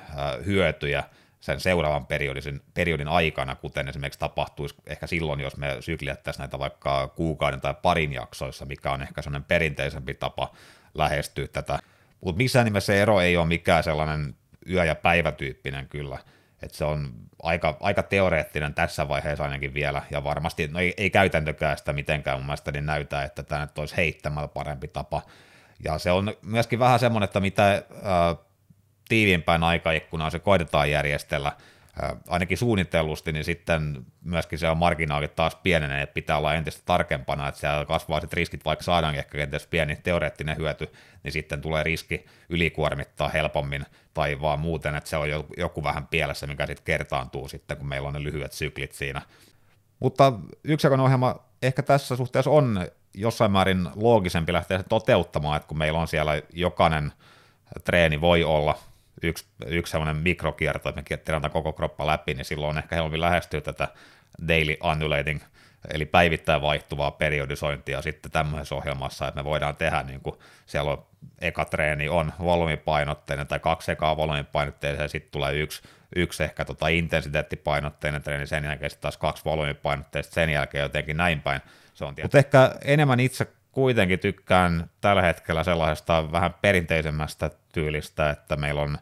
hyötyjä 0.47 1.05
sen 1.41 1.61
seuraavan 1.61 2.07
periodin, 2.07 2.61
periodin 2.75 3.09
aikana, 3.09 3.55
kuten 3.55 3.89
esimerkiksi 3.89 4.19
tapahtuisi 4.19 4.75
ehkä 4.87 5.07
silloin, 5.07 5.41
jos 5.41 5.57
me 5.57 5.77
sykliättäisiin 5.81 6.43
näitä 6.43 6.59
vaikka 6.59 7.09
kuukauden 7.09 7.61
tai 7.61 7.75
parin 7.83 8.13
jaksoissa, 8.13 8.65
mikä 8.65 8.93
on 8.93 9.03
ehkä 9.03 9.23
sellainen 9.23 9.49
perinteisempi 9.49 10.15
tapa 10.15 10.53
lähestyä 10.95 11.49
tätä. 11.49 11.79
Mutta 12.21 12.37
missään 12.37 12.65
nimessä 12.65 12.95
ero 12.95 13.21
ei 13.21 13.37
ole 13.37 13.47
mikään 13.47 13.83
sellainen 13.85 14.35
yö- 14.71 14.85
ja 14.85 14.95
päivätyyppinen 14.95 15.89
kyllä, 15.89 16.19
että 16.63 16.77
se 16.77 16.85
on 16.85 17.13
aika, 17.43 17.77
aika 17.81 18.03
teoreettinen 18.03 18.75
tässä 18.75 19.09
vaiheessa 19.09 19.45
ainakin 19.45 19.75
vielä, 19.75 20.03
ja 20.11 20.25
varmasti 20.25 20.69
no 20.69 20.81
ei, 20.81 20.95
ei 20.97 21.11
käytäntökään 21.11 21.79
sitä 21.79 21.93
mitenkään. 21.93 22.39
Mun 22.39 22.47
mielestä 22.47 22.73
niin 22.73 22.87
näytä, 22.87 23.23
että 23.23 23.43
tämä 23.43 23.61
nyt 23.61 23.79
olisi 23.79 23.97
heittämällä 23.97 24.49
parempi 24.49 24.89
tapa, 24.89 25.23
ja 25.85 25.99
se 25.99 26.11
on 26.11 26.35
myöskin 26.43 26.79
vähän 26.79 26.99
semmoinen, 26.99 27.25
että 27.25 27.41
mitä 27.41 27.73
äh, 27.75 27.83
tiiviimpään 29.09 29.65
aikaikkunaan 29.65 30.31
se 30.31 30.39
koitetaan 30.39 30.91
järjestellä, 30.91 31.53
ainakin 32.29 32.59
suunnitellusti, 32.59 33.33
niin 33.33 33.45
sitten 33.45 34.07
myöskin 34.25 34.59
se 34.59 34.69
on 34.69 34.77
marginaalit 34.77 35.37
taas 35.37 35.55
pienenee, 35.55 36.03
että 36.03 36.15
pitää 36.15 36.39
olla 36.39 36.55
entistä 36.55 36.83
tarkempana, 36.85 37.49
että 37.49 37.61
siellä 37.61 37.85
kasvaa 37.85 38.21
sitten 38.21 38.37
riskit, 38.37 38.65
vaikka 38.65 38.83
saadaan 38.83 39.15
ehkä 39.15 39.39
kenties 39.39 39.67
pieni 39.67 39.97
teoreettinen 39.97 40.57
hyöty, 40.57 40.93
niin 41.23 41.33
sitten 41.33 41.61
tulee 41.61 41.83
riski 41.83 42.27
ylikuormittaa 42.49 43.29
helpommin 43.29 43.87
tai 44.15 44.41
vaan 44.41 44.61
muuten, 44.61 44.95
että 44.95 45.11
se 45.11 45.17
on 45.17 45.29
joku 45.57 45.85
vähän 45.85 46.07
pielessä, 46.07 46.47
mikä 46.47 46.67
sitten 46.67 46.85
kertaantuu 46.85 47.49
sitten, 47.49 47.77
kun 47.77 47.89
meillä 47.89 48.09
on 48.09 48.15
ne 48.15 48.23
lyhyet 48.23 48.53
syklit 48.53 48.93
siinä. 48.93 49.23
Mutta 50.01 50.33
yksikön 50.65 51.01
ohjelma 51.01 51.37
ehkä 51.63 51.83
tässä 51.83 52.17
suhteessa 52.17 52.51
on 52.51 52.87
jossain 53.15 53.53
määrin 53.53 53.89
loogisempi 53.95 54.53
lähteä 54.53 54.83
toteuttamaan, 54.83 55.57
että 55.57 55.69
kun 55.69 55.79
meillä 55.79 56.01
on 56.01 56.09
siellä 56.09 56.43
jokainen 56.53 57.13
treeni 57.85 58.21
voi 58.21 58.45
olla 58.45 58.79
yksi, 59.23 59.45
yksi 59.67 59.91
sellainen 59.91 60.17
mikrokierto, 60.17 60.89
että 60.89 61.01
me 61.01 61.05
tiedetään 61.05 61.51
koko 61.51 61.73
kroppa 61.73 62.07
läpi, 62.07 62.35
niin 62.35 62.45
silloin 62.45 62.71
on 62.71 62.79
ehkä 62.79 62.95
helpompi 62.97 63.21
lähestyä 63.21 63.61
tätä 63.61 63.89
daily 64.49 64.77
undulating, 64.85 65.41
eli 65.95 66.07
päivittäin 66.07 66.63
vaihtuvaa 66.63 67.11
periodisointia 67.11 68.03
sitten 68.03 68.33
tämmöisessä 68.33 68.75
ohjelmassa, 68.75 69.29
että 69.29 69.41
me 69.41 69.45
voidaan 69.45 69.77
tehdä, 69.77 70.03
niin 70.03 70.21
kuin 70.21 70.37
siellä 70.67 70.91
on 70.91 71.07
eka 71.41 71.65
treeni 71.65 72.09
on 72.09 72.33
volyymipainotteinen 72.39 73.47
tai 73.47 73.59
kaksi 73.59 73.93
ekaa 73.93 74.17
volyymipainotteinen, 74.17 75.03
ja 75.03 75.09
sitten 75.09 75.33
tulee 75.33 75.55
yksi, 75.55 75.83
yksi 76.17 76.45
ehkä 76.45 76.65
tota 76.65 76.89
intensiteettipainotteinen 76.89 78.23
treeni, 78.23 78.47
sen 78.47 78.65
jälkeen 78.65 78.91
sitten 78.91 79.03
taas 79.03 79.17
kaksi 79.17 79.45
volyymipainotteista, 79.45 80.35
sen 80.35 80.51
jälkeen 80.51 80.83
jotenkin 80.83 81.17
näin 81.17 81.41
päin. 81.41 81.61
Se 81.95 82.05
on 82.05 82.15
Mutta 82.23 82.39
ehkä 82.39 82.75
enemmän 82.85 83.21
itse 83.21 83.47
kuitenkin 83.73 84.19
tykkään 84.19 84.91
tällä 85.01 85.23
hetkellä 85.23 85.65
sellaisesta 85.65 86.33
vähän 86.33 86.55
perinteisemmästä 86.63 87.51
tyylistä, 87.73 88.31
että 88.31 88.57
meillä 88.57 88.83
on 88.83 88.99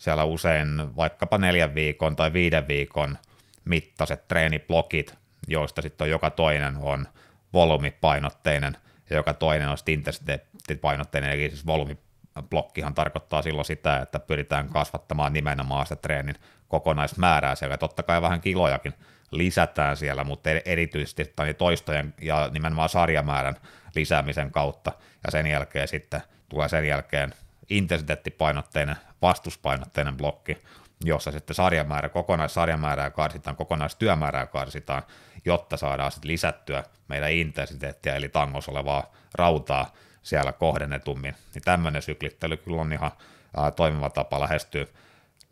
siellä 0.00 0.24
usein 0.24 0.96
vaikkapa 0.96 1.38
neljän 1.38 1.74
viikon 1.74 2.16
tai 2.16 2.32
viiden 2.32 2.68
viikon 2.68 3.18
mittaiset 3.64 4.28
treeniblokit, 4.28 5.14
joista 5.48 5.82
sitten 5.82 6.04
on 6.04 6.10
joka 6.10 6.30
toinen 6.30 6.76
on 6.76 7.08
volyymipainotteinen 7.52 8.76
ja 9.10 9.16
joka 9.16 9.34
toinen 9.34 9.68
on 9.68 9.76
intensiteettipainotteinen, 9.88 11.30
eli 11.30 11.48
siis 11.48 11.66
volyymiblokkihan 11.66 12.94
tarkoittaa 12.94 13.42
silloin 13.42 13.64
sitä, 13.64 13.96
että 13.96 14.20
pyritään 14.20 14.68
kasvattamaan 14.68 15.32
nimenomaan 15.32 15.86
sitä 15.86 15.96
treenin 15.96 16.36
kokonaismäärää 16.68 17.54
siellä, 17.54 17.76
totta 17.76 18.02
kai 18.02 18.22
vähän 18.22 18.40
kilojakin 18.40 18.94
lisätään 19.30 19.96
siellä, 19.96 20.24
mutta 20.24 20.50
erityisesti 20.64 21.34
toistojen 21.58 22.14
ja 22.20 22.50
nimenomaan 22.52 22.88
sarjamäärän 22.88 23.56
lisäämisen 23.94 24.50
kautta, 24.50 24.92
ja 25.24 25.30
sen 25.30 25.46
jälkeen 25.46 25.88
sitten 25.88 26.22
tulee 26.48 26.68
sen 26.68 26.86
jälkeen 26.86 27.34
intensiteettipainotteinen, 27.70 28.96
vastuspainotteinen 29.22 30.16
blokki, 30.16 30.58
jossa 31.04 31.30
sitten 31.30 31.54
sarjamäärä, 31.54 32.08
kokonaissarjamäärää 32.08 33.10
karsitaan, 33.10 33.56
kokonaistyömäärää 33.56 34.46
karsitaan, 34.46 35.02
jotta 35.44 35.76
saadaan 35.76 36.12
sitten 36.12 36.30
lisättyä 36.30 36.84
meidän 37.08 37.32
intensiteettiä, 37.32 38.16
eli 38.16 38.28
tangos 38.28 38.68
olevaa 38.68 39.12
rautaa 39.34 39.92
siellä 40.22 40.52
kohdennetummin. 40.52 41.34
Niin 41.54 41.62
tämmöinen 41.62 42.02
syklittely 42.02 42.56
kyllä 42.56 42.80
on 42.80 42.92
ihan 42.92 43.10
ää, 43.56 43.70
toimiva 43.70 44.10
tapa 44.10 44.40
lähestyä, 44.40 44.86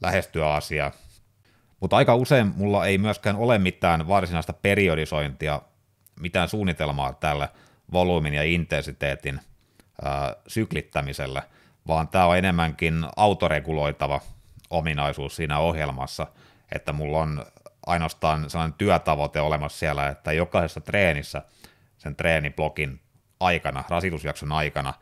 lähestyä 0.00 0.54
asiaa. 0.54 0.92
Mutta 1.80 1.96
aika 1.96 2.14
usein 2.14 2.52
mulla 2.56 2.86
ei 2.86 2.98
myöskään 2.98 3.36
ole 3.36 3.58
mitään 3.58 4.08
varsinaista 4.08 4.52
periodisointia, 4.52 5.62
mitään 6.20 6.48
suunnitelmaa 6.48 7.12
tälle 7.12 7.48
volyymin 7.92 8.34
ja 8.34 8.42
intensiteetin 8.42 9.40
ää, 10.02 10.36
syklittämiselle, 10.46 11.42
vaan 11.88 12.08
tämä 12.08 12.26
on 12.26 12.38
enemmänkin 12.38 13.04
autoreguloitava 13.16 14.20
ominaisuus 14.70 15.36
siinä 15.36 15.58
ohjelmassa, 15.58 16.26
että 16.72 16.92
mulla 16.92 17.18
on 17.18 17.46
ainoastaan 17.86 18.50
sellainen 18.50 18.78
työtavoite 18.78 19.40
olemassa 19.40 19.78
siellä, 19.78 20.08
että 20.08 20.32
jokaisessa 20.32 20.80
treenissä 20.80 21.42
sen 21.98 22.16
treeniblogin 22.16 23.00
aikana, 23.40 23.84
rasitusjakson 23.88 24.52
aikana, 24.52 24.94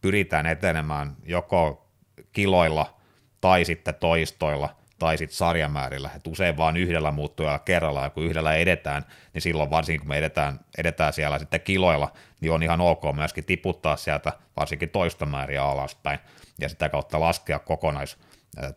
pyritään 0.00 0.46
etenemään 0.46 1.16
joko 1.24 1.88
kiloilla 2.32 2.94
tai 3.40 3.64
sitten 3.64 3.94
toistoilla 3.94 4.76
tai 4.98 5.18
sitten 5.18 5.36
sarjamäärillä, 5.36 6.10
että 6.16 6.30
usein 6.30 6.56
vaan 6.56 6.76
yhdellä 6.76 7.10
muuttujalla 7.10 7.58
kerralla, 7.58 8.02
ja 8.02 8.10
kun 8.10 8.24
yhdellä 8.24 8.54
edetään, 8.54 9.04
niin 9.34 9.42
silloin 9.42 9.70
varsinkin 9.70 10.00
kun 10.00 10.08
me 10.08 10.18
edetään, 10.18 10.60
edetään 10.78 11.12
siellä 11.12 11.38
sitten 11.38 11.60
kiloilla, 11.60 12.12
niin 12.40 12.52
on 12.52 12.62
ihan 12.62 12.80
ok 12.80 13.02
myöskin 13.14 13.44
tiputtaa 13.44 13.96
sieltä 13.96 14.32
varsinkin 14.56 14.90
toistomääriä 14.90 15.64
alaspäin, 15.64 16.18
ja 16.60 16.68
sitä 16.68 16.88
kautta 16.88 17.20
laskea 17.20 17.58
kokonais, 17.58 18.16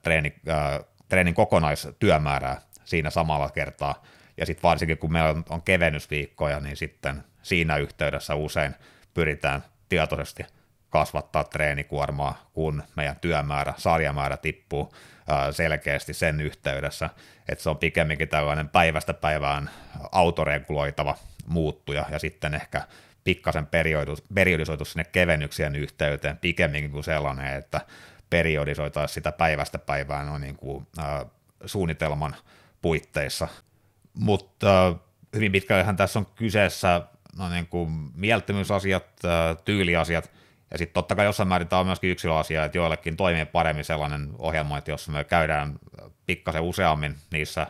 treeni, 0.02 0.34
äh, 0.50 0.80
treenin 1.10 1.34
kokonaistyömäärää 1.34 2.62
siinä 2.84 3.10
samalla 3.10 3.50
kertaa, 3.50 4.04
ja 4.38 4.46
sitten 4.46 4.64
varsinkin 4.64 4.98
kun 4.98 5.12
meillä 5.12 5.30
on, 5.30 5.44
on 5.50 5.62
kevennysviikkoja, 5.62 6.60
niin 6.60 6.78
sitten 6.78 7.24
siinä 7.42 7.78
yhteydessä 7.78 8.36
usein 8.36 8.76
pyritään 9.14 9.64
tietoisesti 9.90 10.46
kasvattaa 10.90 11.44
treenikuormaa, 11.44 12.50
kun 12.54 12.84
meidän 12.96 13.20
työmäärä, 13.22 13.74
sarjamäärä 13.78 14.38
tippuu, 14.38 14.94
selkeästi 15.52 16.14
sen 16.14 16.42
yhteydessä, 16.42 17.10
että 17.50 17.64
se 17.64 17.70
on 17.70 17.78
pikemminkin 17.78 18.30
tällainen 18.30 18.70
päivästä 18.70 19.14
päivään 19.14 19.70
autoreguloitava 20.12 21.18
muuttuja 21.48 22.06
ja 22.10 22.20
sitten 22.20 22.54
ehkä 22.54 22.82
pikkasen 23.24 23.68
periodisoitu 24.34 24.86
sinne 24.86 25.04
kevennyksien 25.04 25.76
yhteyteen 25.76 26.38
pikemminkin 26.38 26.92
kuin 26.92 27.04
sellainen, 27.04 27.58
että 27.58 27.82
periodisoitaisiin 28.30 29.14
sitä 29.14 29.32
päivästä 29.32 29.80
päivään 29.80 30.28
no 30.28 30.38
niin 30.38 30.56
kuin, 30.56 30.88
äh, 31.00 31.26
suunnitelman 31.66 32.36
puitteissa. 32.82 33.48
Mutta 34.14 34.88
äh, 34.88 34.96
hyvin 35.36 35.52
pitkällähän 35.52 35.96
tässä 35.96 36.20
on 36.20 36.26
kyseessä 36.36 37.02
no 37.38 37.50
niin 37.50 37.68
kuin 37.68 37.90
mieltymysasiat, 38.16 39.06
äh, 39.26 39.58
tyyliasiat, 39.66 40.32
ja 40.72 40.78
sitten 40.78 40.94
totta 40.94 41.16
kai 41.16 41.26
jossain 41.26 41.50
määrin 41.50 41.68
tämä 41.68 41.80
on 41.80 41.86
myöskin 41.86 42.10
yksilöasia, 42.10 42.66
että 42.66 42.78
joillekin 42.78 43.18
toimii 43.18 43.46
paremmin 43.46 43.86
sellainen 43.86 44.30
ohjelma, 44.38 44.78
että 44.78 44.92
jos 44.92 45.10
me 45.10 45.24
käydään 45.24 45.80
pikkasen 46.26 46.62
useammin 46.62 47.16
niissä 47.32 47.68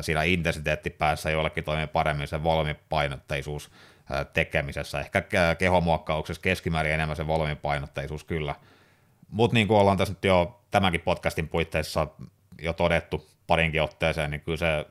siinä 0.00 0.22
intensiteettipäässä, 0.22 1.30
joillekin 1.30 1.64
toimii 1.64 1.86
paremmin 1.86 2.28
se 2.28 2.42
volyymipainotteisuus 2.42 3.70
tekemisessä. 4.32 5.00
Ehkä 5.00 5.22
kehomuokkauksessa 5.58 6.42
keskimäärin 6.42 6.92
enemmän 6.92 7.16
se 7.16 7.26
volyymipainotteisuus 7.26 8.24
kyllä. 8.24 8.54
Mutta 9.30 9.54
niin 9.54 9.68
kuin 9.68 9.80
ollaan 9.80 9.96
tässä 9.96 10.14
nyt 10.14 10.24
jo 10.24 10.60
tämänkin 10.70 11.00
podcastin 11.00 11.48
puitteissa 11.48 12.06
jo 12.62 12.72
todettu 12.72 13.26
parinkin 13.46 13.82
otteeseen, 13.82 14.30
niin 14.30 14.40
kyllä 14.40 14.58
se 14.58 14.86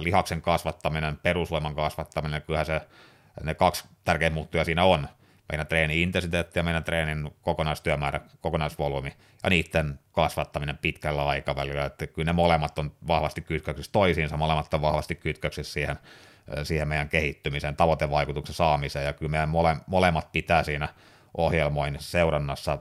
lihaksen 0.00 0.42
kasvattaminen, 0.42 1.16
perusvoiman 1.16 1.74
kasvattaminen, 1.74 2.42
kyllähän 2.42 2.66
se, 2.66 2.80
ne 3.42 3.54
kaksi 3.54 3.84
tärkeintä 4.04 4.34
muuttuja 4.34 4.64
siinä 4.64 4.84
on. 4.84 5.08
Meidän 5.52 5.66
treenin 5.66 5.98
intensiteetti 5.98 6.58
ja 6.58 6.62
meidän 6.62 6.84
treenin 6.84 7.30
kokonaistyömäärä, 7.42 8.20
kokonaisvolyymi 8.40 9.12
ja 9.44 9.50
niiden 9.50 9.98
kasvattaminen 10.12 10.78
pitkällä 10.78 11.26
aikavälillä. 11.26 11.84
Että 11.84 12.06
kyllä 12.06 12.26
ne 12.26 12.32
molemmat 12.32 12.78
on 12.78 12.92
vahvasti 13.08 13.40
kytköksissä 13.40 13.92
toisiinsa, 13.92 14.36
molemmat 14.36 14.74
on 14.74 14.82
vahvasti 14.82 15.14
kytköksissä 15.14 15.72
siihen, 15.72 15.96
siihen 16.62 16.88
meidän 16.88 17.08
kehittymiseen, 17.08 17.76
tavoitevaikutuksen 17.76 18.54
saamiseen. 18.54 19.04
Ja 19.04 19.12
kyllä 19.12 19.30
meidän 19.30 19.48
mole, 19.48 19.76
molemmat 19.86 20.32
pitää 20.32 20.62
siinä 20.62 20.88
ohjelmoinnissa, 21.36 22.10
seurannassa 22.10 22.78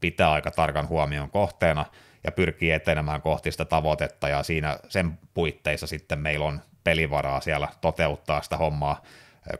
pitää 0.00 0.32
aika 0.32 0.50
tarkan 0.50 0.88
huomion 0.88 1.30
kohteena 1.30 1.84
ja 2.24 2.32
pyrkii 2.32 2.70
etenemään 2.70 3.22
kohti 3.22 3.52
sitä 3.52 3.64
tavoitetta. 3.64 4.28
Ja 4.28 4.42
siinä 4.42 4.78
sen 4.88 5.18
puitteissa 5.34 5.86
sitten 5.86 6.18
meillä 6.18 6.46
on 6.46 6.60
pelivaraa 6.84 7.40
siellä 7.40 7.68
toteuttaa 7.80 8.42
sitä 8.42 8.56
hommaa, 8.56 9.02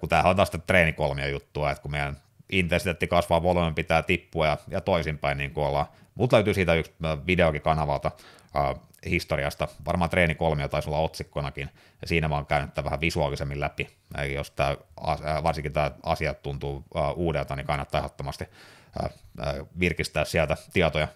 kun 0.01 0.09
tämähän 0.09 0.31
on 0.31 0.37
taas 0.37 0.49
sitä 0.49 0.65
treenikolmio 0.67 1.27
juttua, 1.27 1.71
että 1.71 1.83
kun 1.83 1.91
meidän 1.91 2.17
intensiteetti 2.53 3.07
kasvaa, 3.07 3.43
volyymi 3.43 3.73
pitää 3.75 4.03
tippua 4.03 4.47
ja, 4.47 4.59
ja 4.69 4.81
toisinpäin 4.81 5.39
niin 5.39 5.51
kuin 5.51 5.67
ollaan. 5.67 5.87
Mutta 6.15 6.37
löytyy 6.37 6.55
siitä 6.55 6.75
yksi 6.75 6.93
videokin 7.27 7.63
kanavalta 7.63 8.11
äh, 8.57 8.75
historiasta, 9.07 9.69
varmaan 9.87 10.11
treeni 10.11 10.35
kolmio 10.35 10.69
taisi 10.69 10.89
olla 10.89 10.99
otsikkonakin, 10.99 11.71
ja 12.03 12.09
siinä 12.09 12.29
mä 12.29 12.35
oon 12.35 12.47
käynyt 12.47 12.75
tämän 12.75 12.85
vähän 12.85 13.01
visuaalisemmin 13.01 13.61
läpi, 13.61 13.89
eli 14.19 14.35
jos 14.35 14.51
tää, 14.51 14.77
varsinkin 15.43 15.73
tämä 15.73 15.91
asia 16.03 16.35
tuntuu 16.35 16.85
äh, 16.97 17.13
uudelta, 17.17 17.57
niin 17.57 17.67
kannattaa 17.67 17.99
ehdottomasti 17.99 18.45
äh, 18.45 19.11
äh, 19.47 19.55
virkistää 19.81 20.25
sieltä 20.25 20.57
tietoja. 20.73 21.09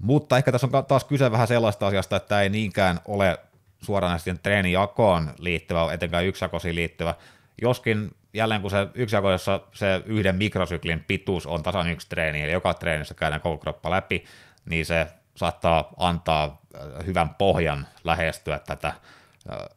Mutta 0.00 0.36
ehkä 0.36 0.52
tässä 0.52 0.68
on 0.72 0.86
taas 0.86 1.04
kyse 1.04 1.30
vähän 1.30 1.46
sellaista 1.46 1.86
asiasta, 1.86 2.16
että 2.16 2.28
tämä 2.28 2.42
ei 2.42 2.48
niinkään 2.48 3.00
ole 3.04 3.38
suoranaisesti 3.82 4.34
treenijakoon 4.42 5.30
liittyvä, 5.38 5.92
etenkään 5.92 6.26
yksijakosiin 6.26 6.74
liittyvä, 6.74 7.14
joskin 7.62 8.10
jälleen 8.34 8.60
kun 8.60 8.70
se 8.70 8.86
yksijakoissa 8.94 9.52
jossa 9.52 9.66
se 9.72 10.02
yhden 10.06 10.36
mikrosyklin 10.36 11.04
pituus 11.06 11.46
on 11.46 11.62
tasan 11.62 11.90
yksi 11.90 12.08
treeni, 12.08 12.42
eli 12.42 12.52
joka 12.52 12.74
treenissä 12.74 13.14
käydään 13.14 13.40
koko 13.40 13.58
kroppa 13.58 13.90
läpi, 13.90 14.24
niin 14.64 14.86
se 14.86 15.06
saattaa 15.36 15.92
antaa 15.96 16.62
äh, 16.74 17.06
hyvän 17.06 17.34
pohjan 17.34 17.86
lähestyä 18.04 18.58
tätä 18.58 18.88
äh, 18.88 18.96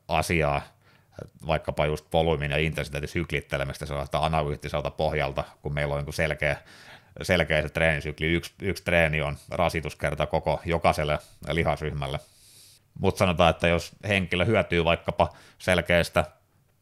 asiaa, 0.08 0.62
vaikkapa 1.48 1.86
just 1.86 2.06
volyymin 2.14 2.52
ja 2.52 2.58
intensiteetin 2.58 3.10
syklittelemistä 3.10 3.86
sellaista 3.86 4.26
analyyttiselta 4.26 4.92
pohjalta, 4.92 5.44
kun 5.62 5.74
meillä 5.74 5.96
on 5.96 6.14
selkeä 6.14 6.58
selkeä 7.22 7.62
se 7.62 7.70
treenisykli. 7.70 8.28
Yksi, 8.28 8.54
yksi 8.62 8.84
treeni 8.84 9.22
on 9.22 9.38
rasituskerta 9.50 10.26
koko 10.26 10.62
jokaiselle 10.66 11.20
lihasryhmälle. 11.52 12.20
Mutta 13.00 13.20
sanotaan, 13.20 13.50
että 13.50 13.68
jos 13.68 13.92
henkilö 14.08 14.46
hyötyy 14.46 14.86
vaikkapa 14.86 15.34
selkeästä 15.58 16.26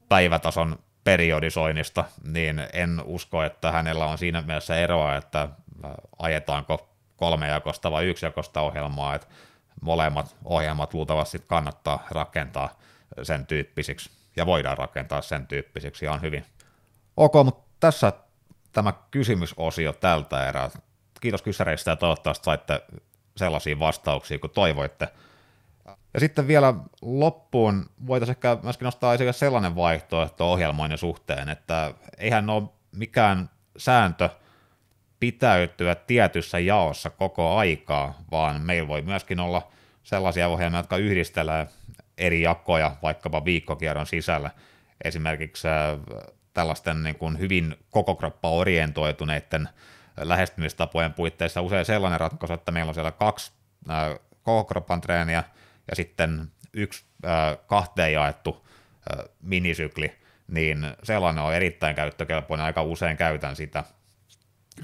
päivätason 0.09 0.79
periodisoinnista, 1.03 2.05
niin 2.23 2.61
en 2.73 3.01
usko, 3.05 3.43
että 3.43 3.71
hänellä 3.71 4.05
on 4.05 4.17
siinä 4.17 4.41
mielessä 4.41 4.75
eroa, 4.75 5.15
että 5.15 5.49
ajetaanko 6.19 6.89
kolmejakosta 7.17 7.91
vai 7.91 8.05
yksijakosta 8.05 8.61
ohjelmaa, 8.61 9.15
että 9.15 9.27
molemmat 9.81 10.35
ohjelmat 10.45 10.93
luultavasti 10.93 11.43
kannattaa 11.47 12.07
rakentaa 12.11 12.69
sen 13.23 13.45
tyyppisiksi, 13.45 14.09
ja 14.35 14.45
voidaan 14.45 14.77
rakentaa 14.77 15.21
sen 15.21 15.47
tyyppisiksi 15.47 16.05
ihan 16.05 16.21
hyvin. 16.21 16.45
Ok, 17.17 17.33
mutta 17.45 17.63
tässä 17.79 18.13
tämä 18.71 18.93
kysymysosio 19.11 19.93
tältä 19.93 20.49
erää. 20.49 20.69
Kiitos 21.21 21.41
kysäreistä 21.41 21.91
ja 21.91 21.95
toivottavasti 21.95 22.45
saitte 22.45 22.81
sellaisia 23.37 23.79
vastauksia 23.79 24.39
kuin 24.39 24.51
toivoitte. 24.51 25.07
Ja 26.13 26.19
sitten 26.19 26.47
vielä 26.47 26.73
loppuun 27.01 27.89
voitaisiin 28.07 28.35
ehkä 28.35 28.57
myöskin 28.63 28.85
nostaa 28.85 29.13
esille 29.13 29.33
sellainen 29.33 29.75
vaihtoehto 29.75 30.51
ohjelmoinnin 30.51 30.97
suhteen, 30.97 31.49
että 31.49 31.93
eihän 32.17 32.49
ole 32.49 32.63
mikään 32.91 33.49
sääntö 33.77 34.29
pitäytyä 35.19 35.95
tietyssä 35.95 36.59
jaossa 36.59 37.09
koko 37.09 37.55
aikaa, 37.57 38.19
vaan 38.31 38.61
meillä 38.61 38.87
voi 38.87 39.01
myöskin 39.01 39.39
olla 39.39 39.67
sellaisia 40.03 40.47
ohjelmia, 40.47 40.79
jotka 40.79 40.97
yhdistelee 40.97 41.67
eri 42.17 42.41
jakoja 42.41 42.95
vaikkapa 43.03 43.45
viikkokierron 43.45 44.05
sisällä. 44.05 44.51
Esimerkiksi 45.03 45.67
äh, 45.67 45.75
tällaisten 46.53 47.03
niin 47.03 47.15
kuin 47.15 47.39
hyvin 47.39 47.75
koko 47.89 48.15
kroppa 48.15 48.49
orientoituneiden 48.49 49.69
lähestymistapojen 50.17 51.13
puitteissa 51.13 51.61
usein 51.61 51.85
sellainen 51.85 52.19
ratkaisu, 52.19 52.53
että 52.53 52.71
meillä 52.71 52.89
on 52.89 52.93
siellä 52.93 53.11
kaksi 53.11 53.51
äh, 53.89 54.19
koko 54.43 54.63
kroppan 54.63 55.01
treeniä 55.01 55.43
ja 55.89 55.95
sitten 55.95 56.51
yksi 56.73 57.05
äh, 57.25 57.57
kahteen 57.67 58.13
jaettu 58.13 58.65
minisykli, 59.41 60.11
niin 60.47 60.87
sellainen 61.03 61.43
on 61.43 61.53
erittäin 61.53 61.95
käyttökelpoinen, 61.95 62.65
aika 62.65 62.83
usein 62.83 63.17
käytän 63.17 63.55
sitä, 63.55 63.83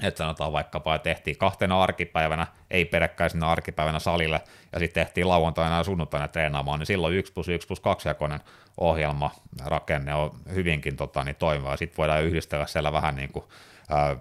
että 0.02 0.18
sanotaan 0.18 0.52
vaikkapa, 0.52 0.94
että 0.94 1.04
tehtiin 1.04 1.38
kahtena 1.38 1.82
arkipäivänä, 1.82 2.46
ei 2.70 2.84
peräkkäisenä 2.84 3.48
arkipäivänä 3.48 3.98
salille, 3.98 4.40
ja 4.72 4.78
sitten 4.78 5.04
tehtiin 5.04 5.28
lauantaina 5.28 5.76
ja 5.76 5.84
sunnuntaina 5.84 6.28
treenaamaan, 6.28 6.78
niin 6.78 6.86
silloin 6.86 7.14
1 7.14 7.32
plus 7.32 7.48
1 7.48 7.66
plus 7.68 7.80
2 7.80 8.08
jakoinen 8.08 8.40
ohjelma, 8.78 9.30
rakenne 9.64 10.14
on 10.14 10.30
hyvinkin 10.54 10.96
tota, 10.96 11.24
niin 11.24 11.36
toimiva, 11.36 11.76
sitten 11.76 11.96
voidaan 11.96 12.22
yhdistellä 12.22 12.66
siellä 12.66 12.92
vähän 12.92 13.16
niin 13.16 13.32
kuin, 13.32 13.44
äh, 13.92 14.16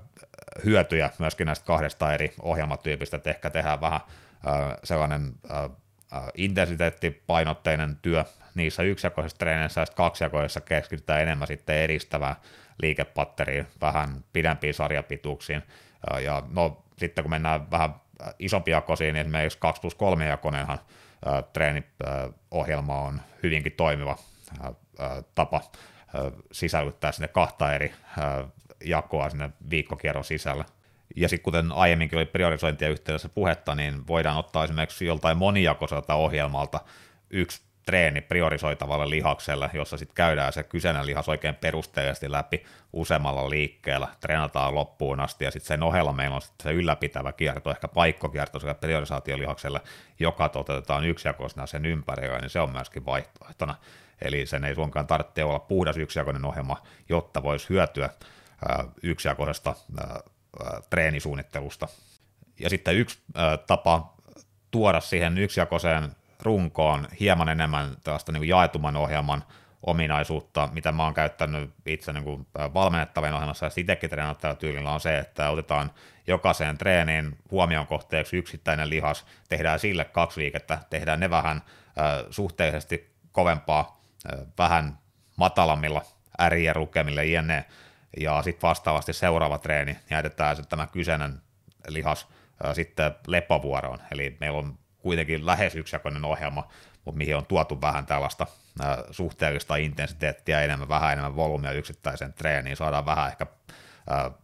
hyötyjä 0.66 1.10
myöskin 1.20 1.46
näistä 1.46 1.66
kahdesta 1.66 2.14
eri 2.14 2.34
ohjelmatyypistä, 2.42 3.18
että 3.18 3.30
ehkä 3.30 3.50
tehdään 3.50 3.82
vähän 3.82 4.02
äh, 4.48 4.78
sellainen 4.84 5.34
äh, 5.52 5.70
intensiteettipainotteinen 6.36 7.98
työ 8.02 8.26
niissä 8.56 8.84
yksijakoisissa 8.84 9.38
treeneissä 9.38 9.82
ja 9.82 9.86
kaksijakoisissa 9.96 10.62
keskitytään 10.62 11.22
enemmän 11.22 11.48
sitten 11.48 11.78
edistävään 11.78 12.36
liikepatteriin, 12.82 13.68
vähän 13.82 14.24
pidempiin 14.34 14.74
sarjapituuksiin. 14.74 15.64
Ja 16.24 16.44
no 16.50 16.84
sitten 16.98 17.24
kun 17.24 17.32
mennään 17.32 17.72
vähän 17.72 17.96
isompia 18.40 18.82
kosiin, 18.82 19.14
niin 19.14 19.22
esimerkiksi 19.22 19.60
2 19.60 19.82
plus 19.82 19.96
3 19.96 20.26
jakonenhan 20.26 20.80
treeniohjelma 21.54 23.02
on 23.02 23.22
hyvinkin 23.44 23.72
toimiva 23.72 24.18
tapa 25.36 25.62
sisällyttää 26.52 27.12
sinne 27.12 27.28
kahta 27.28 27.74
eri 27.74 27.94
jakoa 28.84 29.30
sinne 29.30 29.50
viikkokierron 29.70 30.24
sisällä. 30.24 30.66
Ja 31.16 31.30
sitten 31.30 31.44
kuten 31.44 31.72
aiemminkin 31.72 32.18
oli 32.18 32.26
priorisointia 32.26 32.90
yhteydessä 32.90 33.30
puhetta, 33.30 33.76
niin 33.76 34.08
voidaan 34.08 34.38
ottaa 34.38 34.64
esimerkiksi 34.64 35.06
joltain 35.06 35.38
monijakoiselta 35.38 36.16
ohjelmalta 36.16 36.80
yksi 37.30 37.62
treeni 37.86 38.22
priorisoitavalle 38.22 39.10
lihakselle, 39.10 39.70
jossa 39.74 39.98
sitten 39.98 40.16
käydään 40.16 40.54
se 40.54 40.64
kyseinen 40.64 41.06
lihas 41.06 41.30
oikein 41.30 41.56
perusteellisesti 41.56 42.32
läpi 42.32 42.66
useammalla 42.94 43.50
liikkeellä, 43.50 44.08
treenataan 44.20 44.76
loppuun 44.76 45.20
asti, 45.20 45.46
ja 45.46 45.52
sitten 45.52 45.68
sen 45.68 45.84
ohella 45.84 46.14
meillä 46.14 46.36
on 46.36 46.42
se 46.64 46.72
ylläpitävä 46.72 47.32
kierto, 47.32 47.72
ehkä 47.72 47.88
paikkokierto 47.88 48.60
sekä 48.60 48.74
priorisaatiolihakselle, 48.74 49.82
joka 50.20 50.50
toteutetaan 50.50 51.06
yksijakoisena 51.06 51.68
sen 51.68 51.86
ympärillä, 51.86 52.40
niin 52.40 52.50
se 52.50 52.60
on 52.60 52.72
myöskin 52.72 53.06
vaihtoehtona. 53.06 53.76
Eli 54.22 54.46
sen 54.46 54.64
ei 54.64 54.76
suinkaan 54.76 55.08
tarvitse 55.08 55.44
olla 55.44 55.60
puhdas 55.60 55.98
yksijakoinen 55.98 56.46
ohjelma, 56.46 56.84
jotta 57.10 57.44
voisi 57.44 57.70
hyötyä 57.70 58.10
yksijakoisesta 59.04 59.76
treenisuunnittelusta. 60.90 61.88
Ja 62.60 62.70
sitten 62.70 62.96
yksi 62.96 63.20
tapa 63.68 64.14
tuoda 64.72 65.00
siihen 65.00 65.38
yksijakoiseen 65.38 66.12
runkoon 66.42 67.08
hieman 67.20 67.50
enemmän 67.50 67.98
tällaista 68.04 68.32
niin 68.32 68.48
jaetuman 68.48 68.98
ohjelman 68.98 69.44
ominaisuutta, 69.84 70.70
mitä 70.74 70.92
mä 70.92 71.04
oon 71.04 71.14
käyttänyt 71.14 71.74
itse 71.86 72.14
niin 72.14 72.24
kuin 72.24 72.48
valmennettavien 72.74 73.34
ohjelmassa 73.34 73.66
ja 73.66 73.72
itsekin 73.78 74.10
treenattavalla 74.10 74.60
tyylillä 74.60 74.92
on 74.92 75.00
se, 75.00 75.18
että 75.18 75.50
otetaan 75.50 75.92
jokaiseen 76.28 76.78
treeniin 76.78 77.38
huomion 77.52 77.88
kohteeksi 77.88 78.38
yksittäinen 78.38 78.90
lihas, 78.90 79.26
tehdään 79.50 79.80
sille 79.80 80.06
kaksi 80.06 80.42
liikettä, 80.42 80.78
tehdään 80.90 81.20
ne 81.20 81.30
vähän 81.30 81.58
äh, 81.58 82.26
suhteellisesti 82.30 83.12
kovempaa, 83.32 84.02
äh, 84.34 84.40
vähän 84.58 84.98
matalammilla 85.36 86.02
ärien 86.42 86.80
lukemille 86.80 87.26
jne. 87.26 87.66
Ja 88.20 88.42
sitten 88.42 88.68
vastaavasti 88.68 89.14
seuraava 89.14 89.58
treeni 89.58 89.98
jätetään 90.10 90.56
sitten 90.56 90.70
tämä 90.70 90.88
kyseinen 90.88 91.42
lihas 91.88 92.28
äh, 92.66 92.76
sitten 92.76 93.12
lepovuoroon. 93.28 94.00
Eli 94.12 94.38
meillä 94.40 94.60
on 94.60 94.78
kuitenkin 95.02 95.46
lähes 95.46 95.76
yksijakoinen 95.76 96.26
ohjelma, 96.26 96.68
mutta 97.06 97.18
mihin 97.18 97.36
on 97.36 97.46
tuotu 97.46 97.82
vähän 97.82 98.06
tällaista 98.06 98.48
suhteellista 99.12 99.76
intensiteettiä, 99.76 100.62
enemmän, 100.62 100.90
vähän 100.90 101.12
enemmän 101.12 101.36
volyymia 101.36 101.72
yksittäiseen 101.72 102.34
treeniin, 102.34 102.78
saadaan 102.78 103.06
vähän 103.06 103.28
ehkä 103.28 103.46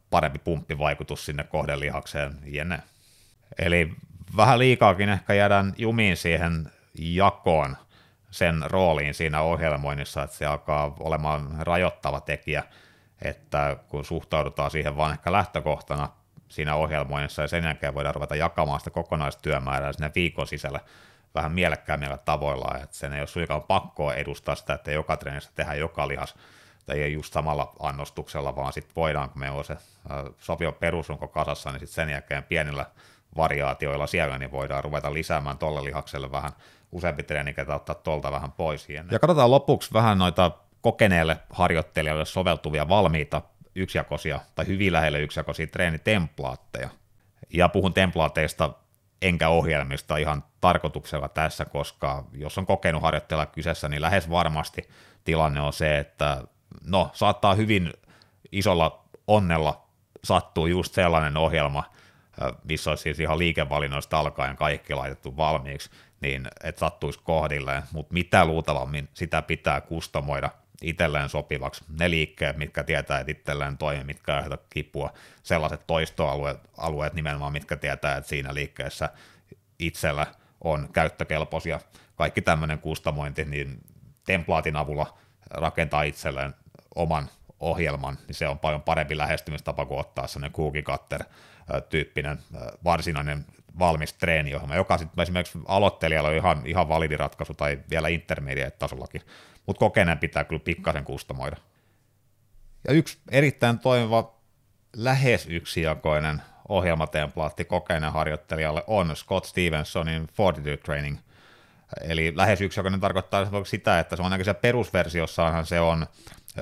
parempi 0.09 0.39
pumppivaikutus 0.39 1.25
sinne 1.25 1.43
kohdelihakseen, 1.43 2.39
jne. 2.45 2.79
Eli 3.59 3.93
vähän 4.37 4.59
liikaakin 4.59 5.09
ehkä 5.09 5.33
jäädään 5.33 5.73
jumiin 5.77 6.17
siihen 6.17 6.71
jakoon, 6.99 7.77
sen 8.31 8.63
rooliin 8.65 9.13
siinä 9.13 9.41
ohjelmoinnissa, 9.41 10.23
että 10.23 10.35
se 10.35 10.45
alkaa 10.45 10.95
olemaan 10.99 11.55
rajoittava 11.59 12.21
tekijä, 12.21 12.63
että 13.21 13.77
kun 13.87 14.05
suhtaudutaan 14.05 14.71
siihen 14.71 14.97
vain 14.97 15.13
ehkä 15.13 15.31
lähtökohtana 15.31 16.09
siinä 16.49 16.75
ohjelmoinnissa 16.75 17.41
ja 17.41 17.47
sen 17.47 17.63
jälkeen 17.63 17.93
voidaan 17.93 18.15
ruveta 18.15 18.35
jakamaan 18.35 18.79
sitä 18.79 18.89
kokonaistyömäärää 18.89 19.93
sinne 19.93 20.11
viikon 20.15 20.47
sisällä 20.47 20.79
vähän 21.35 21.51
mielekkäämmillä 21.51 22.17
tavoilla, 22.17 22.77
että 22.83 22.95
sen 22.95 23.13
ei 23.13 23.19
ole 23.19 23.27
suinkaan 23.27 23.63
pakkoa 23.63 24.13
edustaa 24.13 24.55
sitä, 24.55 24.73
että 24.73 24.91
joka 24.91 25.17
treenissä 25.17 25.51
tehdään 25.55 25.79
joka 25.79 26.07
lihas 26.07 26.35
tai 26.85 27.01
ei 27.01 27.13
just 27.13 27.33
samalla 27.33 27.73
annostuksella, 27.79 28.55
vaan 28.55 28.73
sitten 28.73 28.95
voidaan, 28.95 29.29
kun 29.29 29.39
meillä 29.39 29.57
on 29.57 29.65
se 29.65 29.73
äh, 29.73 29.79
sopiva 30.39 30.71
perusrunko 30.71 31.27
kasassa, 31.27 31.71
niin 31.71 31.79
sitten 31.79 31.95
sen 31.95 32.09
jälkeen 32.09 32.43
pienillä 32.43 32.85
variaatioilla 33.37 34.07
siellä, 34.07 34.37
niin 34.37 34.51
voidaan 34.51 34.83
ruveta 34.83 35.13
lisäämään 35.13 35.57
tolle 35.57 35.83
lihakselle 35.83 36.31
vähän 36.31 36.51
useampi 36.91 37.23
treeni, 37.23 37.53
ketä 37.53 37.75
ottaa 37.75 37.95
tuolta 37.95 38.31
vähän 38.31 38.51
pois. 38.51 38.89
Ja 38.89 39.19
katsotaan 39.19 39.51
lopuksi 39.51 39.93
vähän 39.93 40.17
noita 40.17 40.51
kokeneelle 40.81 41.37
harjoittelijalle 41.49 42.25
soveltuvia 42.25 42.89
valmiita 42.89 43.41
yksijakoisia 43.77 44.39
tai 44.55 44.67
hyvin 44.67 44.93
lähelle 44.93 45.19
yksijakoisia 45.19 45.67
treenitemplaatteja. 45.67 46.89
Ja 47.53 47.69
puhun 47.69 47.93
templaateista 47.93 48.73
enkä 49.21 49.49
ohjelmista 49.49 50.17
ihan 50.17 50.43
tarkoituksella 50.61 51.29
tässä, 51.29 51.65
koska 51.65 52.25
jos 52.33 52.57
on 52.57 52.65
kokenut 52.65 53.01
harjoittelija 53.01 53.45
kyseessä, 53.45 53.89
niin 53.89 54.01
lähes 54.01 54.29
varmasti 54.29 54.89
tilanne 55.23 55.61
on 55.61 55.73
se, 55.73 55.97
että 55.97 56.43
no 56.85 57.09
saattaa 57.13 57.53
hyvin 57.53 57.93
isolla 58.51 59.03
onnella 59.27 59.87
sattuu 60.23 60.67
just 60.67 60.93
sellainen 60.93 61.37
ohjelma, 61.37 61.83
missä 62.63 62.89
olisi 62.89 63.03
siis 63.03 63.19
ihan 63.19 63.37
liikevalinnoista 63.37 64.19
alkaen 64.19 64.55
kaikki 64.55 64.93
laitettu 64.93 65.37
valmiiksi, 65.37 65.89
niin 66.21 66.47
et 66.63 66.77
sattuisi 66.77 67.19
kohdilleen, 67.23 67.83
mutta 67.91 68.13
mitä 68.13 68.45
luultavammin 68.45 69.09
sitä 69.13 69.41
pitää 69.41 69.81
kustomoida 69.81 70.49
itselleen 70.81 71.29
sopivaksi. 71.29 71.83
Ne 71.99 72.09
liikkeet, 72.09 72.57
mitkä 72.57 72.83
tietää, 72.83 73.19
että 73.19 73.31
itselleen 73.31 73.77
toimii, 73.77 74.03
mitkä 74.03 74.35
aiheuta 74.35 74.57
kipua, 74.69 75.13
sellaiset 75.43 75.87
toistoalueet 75.87 76.57
alueet 76.77 77.13
nimenomaan, 77.13 77.53
mitkä 77.53 77.77
tietää, 77.77 78.17
että 78.17 78.29
siinä 78.29 78.53
liikkeessä 78.53 79.09
itsellä 79.79 80.25
on 80.61 80.89
käyttökelpoisia. 80.93 81.79
Kaikki 82.15 82.41
tämmöinen 82.41 82.79
kustomointi, 82.79 83.45
niin 83.45 83.79
templaatin 84.25 84.75
avulla 84.75 85.17
rakentaa 85.49 86.03
itselleen 86.03 86.55
oman 86.95 87.29
ohjelman, 87.59 88.17
niin 88.27 88.35
se 88.35 88.47
on 88.47 88.59
paljon 88.59 88.81
parempi 88.81 89.17
lähestymistapa 89.17 89.85
kuin 89.85 89.99
ottaa 89.99 90.27
sellainen 90.27 90.53
cookie 90.53 90.81
cutter 90.81 91.23
tyyppinen 91.89 92.39
varsinainen 92.83 93.45
valmis 93.79 94.13
treeniohjelma, 94.13 94.75
joka 94.75 94.97
sitten 94.97 95.21
esimerkiksi 95.21 95.59
aloittelijalla 95.65 96.29
on 96.29 96.35
ihan, 96.35 96.61
ihan 96.65 96.89
validi 96.89 97.17
ratkaisu 97.17 97.53
tai 97.53 97.79
vielä 97.89 98.07
intermediate-tasollakin, 98.07 99.21
mutta 99.67 99.79
kokeneen 99.79 100.17
pitää 100.17 100.43
kyllä 100.43 100.61
pikkasen 100.65 101.03
kustomoida. 101.03 101.57
Ja 102.87 102.93
yksi 102.93 103.17
erittäin 103.31 103.79
toimiva 103.79 104.37
lähes 104.95 105.45
yksijakoinen 105.49 106.41
ohjelmatemplaatti 106.69 107.65
kokeneen 107.65 108.13
harjoittelijalle 108.13 108.83
on 108.87 109.15
Scott 109.15 109.45
Stevensonin 109.45 110.27
Fortitude 110.33 110.77
Training. 110.77 111.17
Eli 112.01 112.33
lähes 112.35 112.61
yksijakoinen 112.61 112.99
tarkoittaa 112.99 113.45
sitä, 113.63 113.99
että 113.99 114.15
se 114.15 114.21
on 114.21 114.31
ainakin 114.31 114.55
perusversiossaanhan 114.55 115.65
se 115.65 115.79
on 115.79 116.07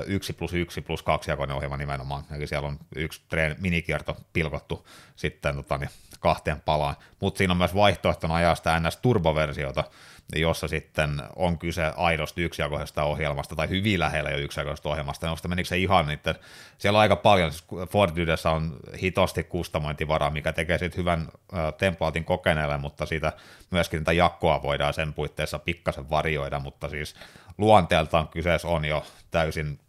yksi 0.08 0.34
plus 0.34 0.54
yksi 0.54 0.82
plus 0.82 1.04
kaksi 1.04 1.32
jakoinen 1.32 1.56
ohjelma 1.56 1.78
nimenomaan. 1.78 2.24
Eli 2.32 2.48
siellä 2.48 2.68
on 2.68 2.80
yksi 2.96 3.22
treen, 3.30 3.56
minikierto 3.60 4.18
pilkottu 4.34 4.88
sitten 5.16 5.56
tota, 5.56 5.78
niin 5.78 5.90
kahteen 6.20 6.62
palaan. 6.62 6.96
Mutta 7.20 7.38
siinä 7.38 7.52
on 7.52 7.58
myös 7.58 7.76
vaihtoehtona 7.76 8.36
ajaa 8.36 8.56
sitä 8.56 8.80
NS-turboversiota, 8.80 9.84
jossa 10.36 10.68
sitten 10.68 11.22
on 11.36 11.58
kyse 11.58 11.92
aidosti 11.96 12.44
yksijakoisesta 12.44 13.04
ohjelmasta 13.04 13.56
tai 13.56 13.70
hyvin 13.70 14.00
lähellä 14.00 14.30
jo 14.30 14.38
yksijakoisesta 14.38 14.90
ohjelmasta. 14.90 15.28
Nosta 15.28 15.48
menikö 15.48 15.70
se 15.70 15.78
ihan 15.78 16.08
niiden, 16.08 16.36
siellä 16.78 16.98
on 16.98 17.02
aika 17.02 17.16
paljon, 17.16 17.52
siis 17.52 17.66
Fortitudeessa 17.90 18.52
on 18.52 18.80
hitosti 19.02 19.44
kustomointivaraa, 19.44 20.30
mikä 20.30 20.54
tekee 20.54 20.78
sitten 20.78 20.98
hyvän 20.98 21.28
templaatin 21.78 22.26
kokeneelle, 22.26 22.78
mutta 22.78 23.06
siitä 23.06 23.34
myöskin 23.72 24.00
tätä 24.00 24.12
jakkoa 24.12 24.62
voidaan 24.62 24.94
sen 24.94 25.14
puitteissa 25.14 25.60
pikkasen 25.60 26.10
varioida, 26.10 26.60
mutta 26.60 26.90
siis 26.90 27.16
luonteeltaan 27.58 28.28
kyseessä 28.28 28.68
on 28.68 28.86
jo 28.86 29.06
täysin 29.32 29.80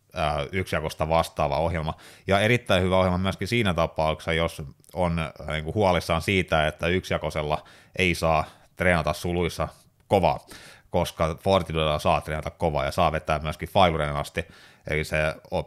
yksijakosta 0.52 1.08
vastaava 1.08 1.58
ohjelma. 1.58 1.94
Ja 2.26 2.40
erittäin 2.40 2.82
hyvä 2.82 2.98
ohjelma 2.98 3.18
myöskin 3.18 3.48
siinä 3.48 3.74
tapauksessa, 3.74 4.32
jos 4.32 4.62
on 4.94 5.16
niin 5.50 5.64
kuin 5.64 5.74
huolissaan 5.74 6.22
siitä, 6.22 6.66
että 6.66 6.86
yksijakoisella 6.86 7.64
ei 7.98 8.14
saa 8.14 8.44
treenata 8.76 9.12
suluissa 9.12 9.68
kovaa, 10.08 10.46
koska 10.90 11.36
Fortitudella 11.42 11.98
saa 11.98 12.20
treenata 12.20 12.50
kovaa 12.50 12.84
ja 12.84 12.92
saa 12.92 13.12
vetää 13.12 13.38
myöskin 13.38 13.68
Filuren 13.68 14.16
asti, 14.16 14.44
eli 14.90 15.04
se 15.04 15.16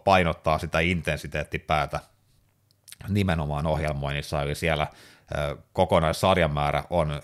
painottaa 0.03 0.57
sitä 0.57 0.79
intensiteettipäätä 0.79 1.99
nimenomaan 3.09 3.67
ohjelmoinnissa, 3.67 4.41
eli 4.41 4.55
siellä 4.55 4.87
kokonaissarjan 5.73 6.51
määrä 6.51 6.83
on 6.89 7.21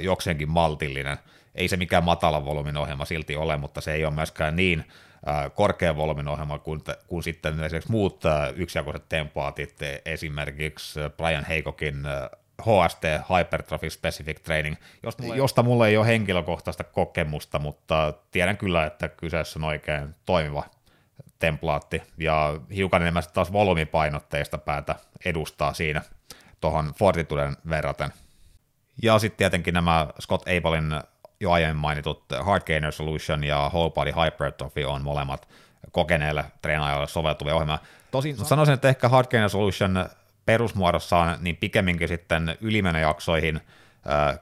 jokseenkin 0.00 0.50
maltillinen, 0.50 1.18
ei 1.54 1.68
se 1.68 1.76
mikään 1.76 2.04
matalan 2.04 2.44
volyymin 2.44 2.76
ohjelma 2.76 3.04
silti 3.04 3.36
ole, 3.36 3.56
mutta 3.56 3.80
se 3.80 3.92
ei 3.92 4.04
ole 4.04 4.14
myöskään 4.14 4.56
niin 4.56 4.84
korkean 5.54 5.96
volyymin 5.96 6.28
ohjelma 6.28 6.58
kuin, 6.58 6.80
kuin 7.06 7.22
sitten 7.22 7.60
esimerkiksi 7.60 7.90
muut 7.90 8.22
yksijakoiset 8.56 9.08
templaatit, 9.08 9.82
e, 9.82 10.02
esimerkiksi 10.04 11.00
Brian 11.16 11.44
Heikokin 11.44 11.96
HST, 12.62 13.02
Hypertrophy 13.36 13.90
Specific 13.90 14.42
Training, 14.42 14.76
josta, 15.02 15.22
josta 15.34 15.62
mulla 15.62 15.86
ei 15.88 15.96
ole 15.96 16.06
henkilökohtaista 16.06 16.84
kokemusta, 16.84 17.58
mutta 17.58 18.12
tiedän 18.30 18.56
kyllä, 18.56 18.86
että 18.86 19.08
kyseessä 19.08 19.58
on 19.58 19.64
oikein 19.64 20.14
toimiva 20.26 20.64
templaatti, 21.38 22.02
ja 22.18 22.60
hiukan 22.74 23.02
enemmän 23.02 23.22
taas 23.32 23.52
volyymipainotteista 23.52 24.58
päätä 24.58 24.94
edustaa 25.24 25.74
siinä 25.74 26.02
tuohon 26.60 26.92
Fortituden 26.98 27.56
verraten. 27.68 28.12
Ja 29.02 29.18
sitten 29.18 29.38
tietenkin 29.38 29.74
nämä 29.74 30.06
Scott 30.20 30.48
Abelin 30.48 31.00
jo 31.40 31.50
aiemmin 31.50 31.80
mainitut 31.80 32.24
Hard 32.40 32.62
Gainer 32.66 32.92
Solution 32.92 33.44
ja 33.44 33.70
Whole 33.74 33.90
Body 33.90 34.12
Hypertrophy 34.24 34.84
on 34.84 35.02
molemmat 35.02 35.48
kokeneille 35.92 36.44
treenaajalle 36.62 37.06
soveltuvia 37.06 37.54
ohjelmia. 37.54 37.78
Tosin 38.10 38.36
sanoisin, 38.36 38.74
että 38.74 38.88
ehkä 38.88 39.08
Hard 39.08 39.26
Gainer 39.30 39.50
Solution 39.50 40.06
perusmuodossaan 40.46 41.38
niin 41.40 41.56
pikemminkin 41.56 42.08
sitten 42.08 42.56
ylimenäjaksoihin, 42.60 43.60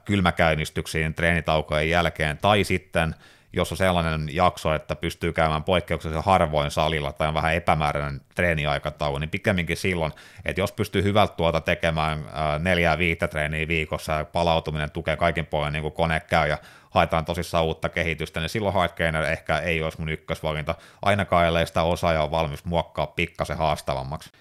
kylmäkäynnistyksiin 0.05 1.13
treenitaukojen 1.13 1.89
jälkeen, 1.89 2.37
tai 2.37 2.63
sitten 2.63 3.15
jos 3.53 3.71
on 3.71 3.77
sellainen 3.77 4.35
jakso, 4.35 4.73
että 4.73 4.95
pystyy 4.95 5.33
käymään 5.33 5.63
poikkeuksellisen 5.63 6.23
harvoin 6.23 6.71
salilla 6.71 7.11
tai 7.11 7.27
on 7.27 7.33
vähän 7.33 7.53
epämääräinen 7.53 8.21
treeniaikataulu, 8.35 9.17
niin 9.17 9.29
pikemminkin 9.29 9.77
silloin, 9.77 10.11
että 10.45 10.61
jos 10.61 10.71
pystyy 10.71 11.03
hyvältä 11.03 11.33
tuota 11.33 11.61
tekemään 11.61 12.25
neljää 12.59 12.97
viittä 12.97 13.27
treeniä 13.27 13.67
viikossa 13.67 14.13
ja 14.13 14.25
palautuminen 14.25 14.91
tukee 14.91 15.15
kaikin 15.15 15.45
puolin 15.45 15.73
niin 15.73 15.81
kuin 15.81 15.93
kone 15.93 16.19
käy 16.19 16.49
ja 16.49 16.57
haetaan 16.89 17.25
tosissaan 17.25 17.65
uutta 17.65 17.89
kehitystä, 17.89 18.39
niin 18.39 18.49
silloin 18.49 18.73
Hardgainer 18.73 19.23
ehkä 19.23 19.57
ei 19.57 19.83
olisi 19.83 19.99
mun 19.99 20.09
ykkösvalinta, 20.09 20.75
ainakaan 21.01 21.45
ellei 21.47 21.67
sitä 21.67 21.83
osaaja 21.83 22.21
ole 22.21 22.31
valmis 22.31 22.65
muokkaa 22.65 23.07
pikkasen 23.07 23.57
haastavammaksi. 23.57 24.31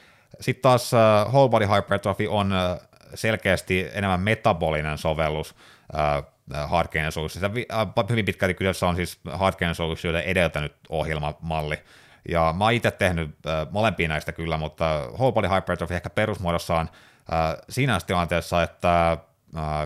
Sitten 0.41 0.63
taas 0.63 0.93
uh, 0.93 1.33
Whole 1.33 1.49
Body 1.49 1.67
Hypertrophy 1.67 2.27
on 2.27 2.53
uh, 2.53 2.89
selkeästi 3.15 3.91
enemmän 3.93 4.21
metabolinen 4.21 4.99
sovellus 4.99 5.55
uh, 5.95 6.25
Hardgainer 6.69 7.13
Solution. 7.13 7.53
Uh, 7.53 8.09
hyvin 8.11 8.25
pitkälti 8.25 8.55
kyseessä 8.55 8.87
on 8.87 8.97
siis 8.97 9.21
Hardgainer 9.33 9.75
Solution 9.75 10.17
edeltänyt 10.17 10.77
ohjelmamalli, 10.89 11.79
ja 12.29 12.55
mä 12.59 12.65
oon 12.65 12.73
itse 12.73 12.91
tehnyt 12.91 13.27
uh, 13.29 13.73
molempia 13.73 14.09
näistä 14.09 14.33
kyllä, 14.33 14.57
mutta 14.57 15.09
Whole 15.13 15.33
Body 15.33 15.49
Hypertrophy 15.49 15.95
ehkä 15.95 16.11
perusmuodossaan 16.11 16.91
uh, 16.93 17.65
siinä 17.69 17.99
tilanteessa, 18.07 18.63
että 18.63 19.19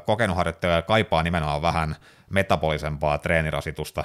kokenut 0.04 0.36
harjoittelija 0.36 0.82
kaipaa 0.82 1.22
nimenomaan 1.22 1.62
vähän 1.62 1.96
metabolisempaa 2.30 3.18
treenirasitusta. 3.18 4.04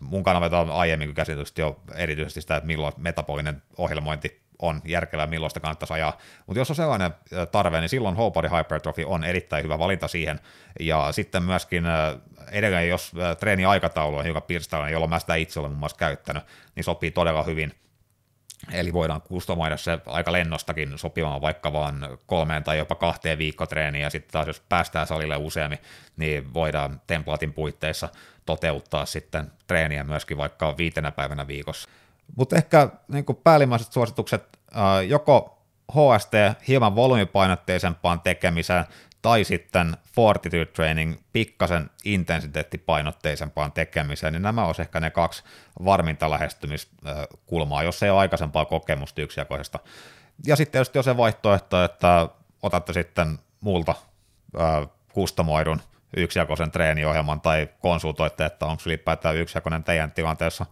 Mun 0.00 0.22
kannalta 0.22 0.58
on 0.58 0.70
aiemmin 0.70 1.14
käsitelty 1.14 1.62
jo 1.62 1.80
erityisesti 1.94 2.40
sitä, 2.40 2.56
että 2.56 2.66
milloin 2.66 2.94
metabolinen 2.96 3.62
ohjelmointi 3.78 4.41
on 4.62 4.82
järkevää, 4.84 5.26
milloin 5.26 5.50
sitä 5.50 5.60
kannattaisi 5.60 5.94
ajaa. 5.94 6.18
Mutta 6.46 6.60
jos 6.60 6.70
on 6.70 6.76
sellainen 6.76 7.14
tarve, 7.52 7.80
niin 7.80 7.88
silloin 7.88 8.14
whole 8.14 8.32
body 8.32 8.48
hypertrophy 8.58 9.04
on 9.06 9.24
erittäin 9.24 9.64
hyvä 9.64 9.78
valinta 9.78 10.08
siihen. 10.08 10.40
Ja 10.80 11.12
sitten 11.12 11.42
myöskin 11.42 11.84
edelleen, 12.50 12.88
jos 12.88 13.12
treeniaikataulu 13.40 14.16
on 14.16 14.24
hiukan 14.24 14.42
pirstalainen, 14.42 14.92
jolloin 14.92 15.10
mä 15.10 15.18
sitä 15.18 15.34
itse 15.34 15.60
olen 15.60 15.70
muun 15.70 15.78
muassa 15.78 15.98
käyttänyt, 15.98 16.44
niin 16.74 16.84
sopii 16.84 17.10
todella 17.10 17.42
hyvin 17.42 17.74
Eli 18.72 18.92
voidaan 18.92 19.22
kustomoida 19.22 19.76
se 19.76 19.98
aika 20.06 20.32
lennostakin 20.32 20.98
sopimaan 20.98 21.40
vaikka 21.40 21.72
vaan 21.72 22.18
kolmeen 22.26 22.64
tai 22.64 22.78
jopa 22.78 22.94
kahteen 22.94 23.38
viikkotreeniin, 23.38 24.02
ja 24.02 24.10
sitten 24.10 24.32
taas 24.32 24.46
jos 24.46 24.62
päästään 24.68 25.06
salille 25.06 25.36
useammin, 25.36 25.78
niin 26.16 26.54
voidaan 26.54 27.00
templaatin 27.06 27.52
puitteissa 27.52 28.08
toteuttaa 28.46 29.06
sitten 29.06 29.50
treeniä 29.66 30.04
myöskin 30.04 30.36
vaikka 30.36 30.76
viitenä 30.76 31.10
päivänä 31.10 31.46
viikossa. 31.46 31.88
Mutta 32.36 32.56
ehkä 32.56 32.88
niin 33.08 33.24
päällimmäiset 33.44 33.92
suositukset, 33.92 34.58
joko 35.08 35.62
HST 35.92 36.32
hieman 36.68 36.96
volyymipainotteisempaan 36.96 38.20
tekemiseen 38.20 38.84
tai 39.22 39.44
sitten 39.44 39.96
fortitude 40.14 40.66
training 40.66 41.14
pikkasen 41.32 41.90
intensiteettipainotteisempaan 42.04 43.72
tekemiseen, 43.72 44.32
niin 44.32 44.42
nämä 44.42 44.66
olisi 44.66 44.82
ehkä 44.82 45.00
ne 45.00 45.10
kaksi 45.10 45.42
varminta 45.84 46.30
lähestymiskulmaa, 46.30 47.82
jos 47.82 48.02
ei 48.02 48.10
ole 48.10 48.18
aikaisempaa 48.18 48.64
kokemusta 48.64 49.22
yksijakoisesta. 49.22 49.78
Ja 50.46 50.56
sitten 50.56 50.78
jos 50.78 50.90
on 50.96 51.04
se 51.04 51.16
vaihtoehto, 51.16 51.84
että 51.84 52.28
otatte 52.62 52.92
sitten 52.92 53.38
multa 53.60 53.94
äh, 54.60 54.88
kustomoidun 55.12 55.80
yksijakoisen 56.16 56.70
treeniohjelman 56.70 57.40
tai 57.40 57.68
konsultoitte, 57.80 58.44
että 58.44 58.66
onko 58.66 58.82
ylipäätään 58.86 59.36
yksijakoinen 59.36 59.84
teidän 59.84 60.12
tilanteessa 60.12 60.66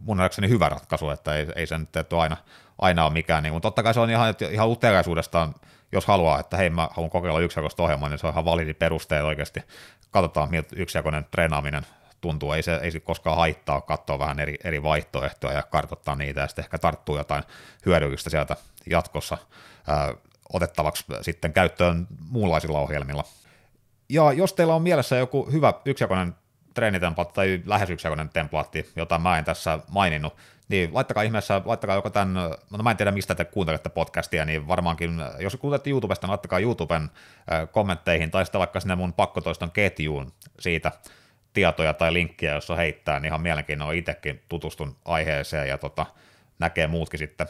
mun 0.00 0.16
nähdäkseni 0.16 0.48
hyvä 0.48 0.68
ratkaisu, 0.68 1.10
että 1.10 1.34
ei, 1.34 1.46
ei 1.56 1.66
se 1.66 1.78
nyt 1.78 2.12
aina, 2.12 2.36
aina 2.78 3.04
ole 3.04 3.12
mikään, 3.12 3.42
niin, 3.42 3.52
mutta 3.52 3.66
totta 3.66 3.82
kai 3.82 3.94
se 3.94 4.00
on 4.00 4.10
ihan, 4.10 4.34
ihan 4.50 4.68
uteliaisuudestaan, 4.68 5.54
jos 5.92 6.06
haluaa, 6.06 6.40
että 6.40 6.56
hei 6.56 6.70
mä 6.70 6.88
haluan 6.90 7.10
kokeilla 7.10 7.40
yksijakoista 7.40 7.82
ohjelmaa, 7.82 8.08
niin 8.08 8.18
se 8.18 8.26
on 8.26 8.32
ihan 8.32 8.44
validi 8.44 8.74
perusteet 8.74 9.24
oikeasti, 9.24 9.62
katsotaan 10.10 10.50
miltä 10.50 10.68
yksijakoinen 10.76 11.26
treenaaminen 11.30 11.86
tuntuu, 12.20 12.52
ei 12.52 12.62
se, 12.62 12.74
ei 12.82 12.90
se 12.90 13.00
koskaan 13.00 13.36
haittaa 13.36 13.80
katsoa 13.80 14.18
vähän 14.18 14.40
eri, 14.40 14.56
eri 14.64 14.82
vaihtoehtoja 14.82 15.56
ja 15.56 15.62
kartoittaa 15.62 16.14
niitä 16.14 16.40
ja 16.40 16.46
sitten 16.46 16.64
ehkä 16.64 16.78
tarttuu 16.78 17.16
jotain 17.16 17.44
hyödyllistä 17.86 18.30
sieltä 18.30 18.56
jatkossa 18.90 19.38
ää, 19.86 20.14
otettavaksi 20.52 21.04
sitten 21.20 21.52
käyttöön 21.52 22.06
muunlaisilla 22.30 22.80
ohjelmilla. 22.80 23.24
Ja 24.08 24.32
jos 24.32 24.52
teillä 24.52 24.74
on 24.74 24.82
mielessä 24.82 25.16
joku 25.16 25.48
hyvä 25.52 25.74
yksijakoinen 25.84 26.34
treenitemplaatti 26.74 27.34
tai 27.34 27.62
lähes 27.66 27.90
yksijakoinen 27.90 28.28
templaatti, 28.28 28.90
jota 28.96 29.18
mä 29.18 29.38
en 29.38 29.44
tässä 29.44 29.78
maininnut, 29.88 30.36
niin 30.68 30.94
laittakaa 30.94 31.22
ihmeessä, 31.22 31.62
laittakaa 31.64 31.96
joko 31.96 32.10
tämän, 32.10 32.34
no 32.70 32.82
mä 32.82 32.90
en 32.90 32.96
tiedä 32.96 33.12
mistä 33.12 33.34
te 33.34 33.44
kuuntelette 33.44 33.88
podcastia, 33.88 34.44
niin 34.44 34.68
varmaankin, 34.68 35.10
jos 35.38 35.56
kuuntelette 35.56 35.90
YouTubesta, 35.90 36.26
niin 36.26 36.30
laittakaa 36.30 36.58
YouTuben 36.58 37.10
kommentteihin 37.72 38.30
tai 38.30 38.44
sitten 38.44 38.58
vaikka 38.58 38.80
sinne 38.80 38.94
mun 38.94 39.12
pakkotoiston 39.12 39.70
ketjuun 39.70 40.32
siitä 40.58 40.92
tietoja 41.52 41.94
tai 41.94 42.12
linkkiä, 42.12 42.54
jos 42.54 42.70
on 42.70 42.76
heittää, 42.76 43.20
niin 43.20 43.26
ihan 43.28 43.42
mielenkiinnolla 43.42 43.92
itsekin 43.92 44.42
tutustun 44.48 44.96
aiheeseen 45.04 45.68
ja 45.68 45.78
tota, 45.78 46.06
näkee 46.58 46.86
muutkin 46.86 47.18
sitten 47.18 47.46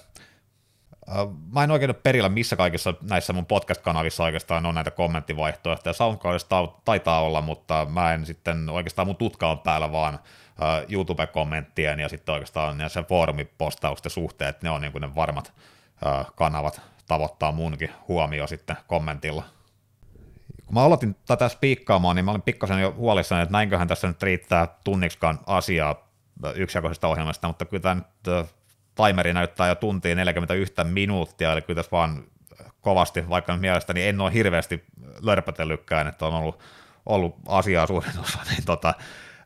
Mä 1.52 1.64
en 1.64 1.70
oikein 1.70 1.90
ole 1.90 2.01
perillä, 2.02 2.28
missä 2.28 2.56
kaikissa 2.56 2.94
näissä 3.02 3.32
mun 3.32 3.47
podcast-kanavissa 3.47 4.24
oikeastaan 4.24 4.66
on 4.66 4.74
näitä 4.74 4.90
kommenttivaihtoehtoja. 4.90 5.93
SoundCloudissa 5.93 6.68
taitaa 6.85 7.20
olla, 7.20 7.43
mutta 7.43 7.86
mä 7.90 8.14
en 8.14 8.26
sitten 8.26 8.68
oikeastaan 8.68 9.09
mun 9.09 9.16
tutka 9.16 9.51
on 9.51 9.59
päällä 9.59 9.93
vaan 9.93 10.18
YouTube-kommenttien 10.89 12.01
ja 12.01 12.09
sitten 12.09 12.32
oikeastaan 12.32 12.90
sen 12.90 13.05
foorumipostausten 13.05 14.10
suhteet, 14.10 14.62
ne 14.62 14.70
on 14.70 14.80
niin 14.80 14.93
kuin 14.93 15.02
ne 15.02 15.14
varmat 15.14 15.52
kanavat 16.35 16.80
tavoittaa 17.09 17.52
munkin 17.52 17.90
huomio 18.09 18.47
sitten 18.47 18.76
kommentilla. 18.86 19.43
Kun 20.66 20.74
mä 20.74 20.82
aloitin 20.82 21.16
tätä 21.26 21.48
spiikkaamaan, 21.48 22.16
niin 22.16 22.24
mä 22.24 22.30
olin 22.30 22.43
pikkasen 22.43 22.80
jo 22.80 22.94
huolissani, 22.97 23.43
että 23.43 23.52
näinköhän 23.52 23.89
tässä 23.89 24.09
nyt 24.09 24.22
riittää 24.22 24.68
tunniksikaan 24.85 25.40
asiaa 25.47 26.09
yksijakoisesta 26.55 27.09
ohjelmasta, 27.09 27.48
mutta 27.48 27.64
kyllä 27.64 27.82
tämä 27.82 27.94
nyt 27.94 28.48
timeri 29.06 29.32
näyttää 29.32 29.68
jo 29.68 29.74
tuntia 29.74 30.14
41 30.14 30.74
minuuttia, 30.84 31.52
eli 31.52 31.62
kyllä 31.62 31.78
tässä 31.78 31.90
vaan 31.90 32.24
kovasti, 32.80 33.28
vaikka 33.28 33.56
mielestäni 33.56 34.06
en 34.06 34.20
ole 34.20 34.32
hirveästi 34.32 34.84
lörpötellytkään, 35.20 36.06
että 36.06 36.26
on 36.26 36.34
ollut, 36.34 36.58
ollut 37.06 37.36
asiaa 37.48 37.86
suurin 37.86 38.18
osa, 38.20 38.38
niin 38.50 38.64
tota, 38.64 38.94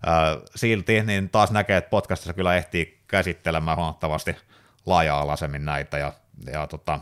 ää, 0.06 0.36
silti 0.54 1.02
niin 1.02 1.30
taas 1.30 1.50
näkee, 1.50 1.76
että 1.76 1.90
podcastissa 1.90 2.32
kyllä 2.32 2.56
ehtii 2.56 3.02
käsittelemään 3.08 3.76
huomattavasti 3.76 4.36
laaja-alaisemmin 4.86 5.64
näitä, 5.64 5.98
ja, 5.98 6.12
ja 6.52 6.66
tota, 6.66 7.00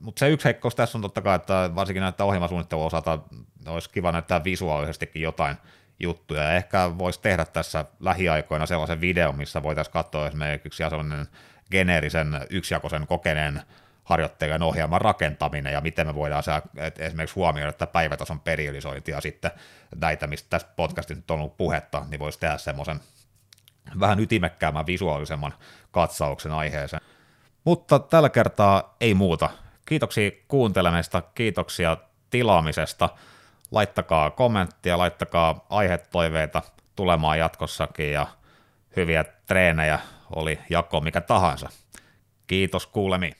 mutta 0.00 0.20
se 0.20 0.28
yksi 0.28 0.44
heikkous 0.44 0.74
tässä 0.74 0.98
on 0.98 1.02
totta 1.02 1.22
kai, 1.22 1.36
että 1.36 1.70
varsinkin 1.74 2.00
näitä 2.00 2.24
ohjelmasuunnittelun 2.24 2.86
osalta 2.86 3.18
olisi 3.66 3.90
kiva 3.90 4.12
näyttää 4.12 4.44
visuaalisestikin 4.44 5.22
jotain 5.22 5.56
juttuja, 6.00 6.42
ja 6.42 6.52
ehkä 6.52 6.98
voisi 6.98 7.20
tehdä 7.20 7.44
tässä 7.44 7.84
lähiaikoina 8.00 8.66
sellaisen 8.66 9.00
videon, 9.00 9.36
missä 9.36 9.62
voitaisiin 9.62 9.92
katsoa 9.92 10.26
esimerkiksi 10.26 10.76
sellainen 10.76 11.26
geneerisen 11.70 12.40
yksijakoisen 12.50 13.06
kokeneen 13.06 13.62
harjoittajan 14.04 14.62
ohjelman 14.62 15.00
rakentaminen 15.00 15.72
ja 15.72 15.80
miten 15.80 16.06
me 16.06 16.14
voidaan 16.14 16.42
se, 16.42 16.52
esimerkiksi 16.98 17.34
huomioida 17.34 17.70
että 17.70 17.86
päivätason 17.86 18.40
periodisointi 18.40 19.10
ja 19.10 19.20
sitten 19.20 19.50
näitä, 20.00 20.26
mistä 20.26 20.46
tässä 20.50 20.68
podcastissa 20.76 21.20
nyt 21.20 21.30
on 21.30 21.40
ollut 21.40 21.56
puhetta, 21.56 22.06
niin 22.10 22.18
voisi 22.18 22.40
tehdä 22.40 22.58
semmoisen 22.58 23.00
vähän 24.00 24.20
ytimekkäämän 24.20 24.86
visuaalisemman 24.86 25.54
katsauksen 25.90 26.52
aiheeseen. 26.52 27.02
Mutta 27.64 27.98
tällä 27.98 28.28
kertaa 28.28 28.96
ei 29.00 29.14
muuta. 29.14 29.50
Kiitoksia 29.86 30.30
kuuntelemista, 30.48 31.22
kiitoksia 31.34 31.96
tilaamisesta. 32.30 33.08
Laittakaa 33.70 34.30
kommenttia, 34.30 34.98
laittakaa 34.98 35.66
aihetoiveita 35.70 36.62
tulemaan 36.96 37.38
jatkossakin 37.38 38.12
ja 38.12 38.26
hyviä 38.96 39.24
treenejä 39.24 39.98
oli 40.36 40.58
jako 40.70 41.00
mikä 41.00 41.20
tahansa. 41.20 41.68
Kiitos 42.46 42.86
kuulemiin. 42.86 43.34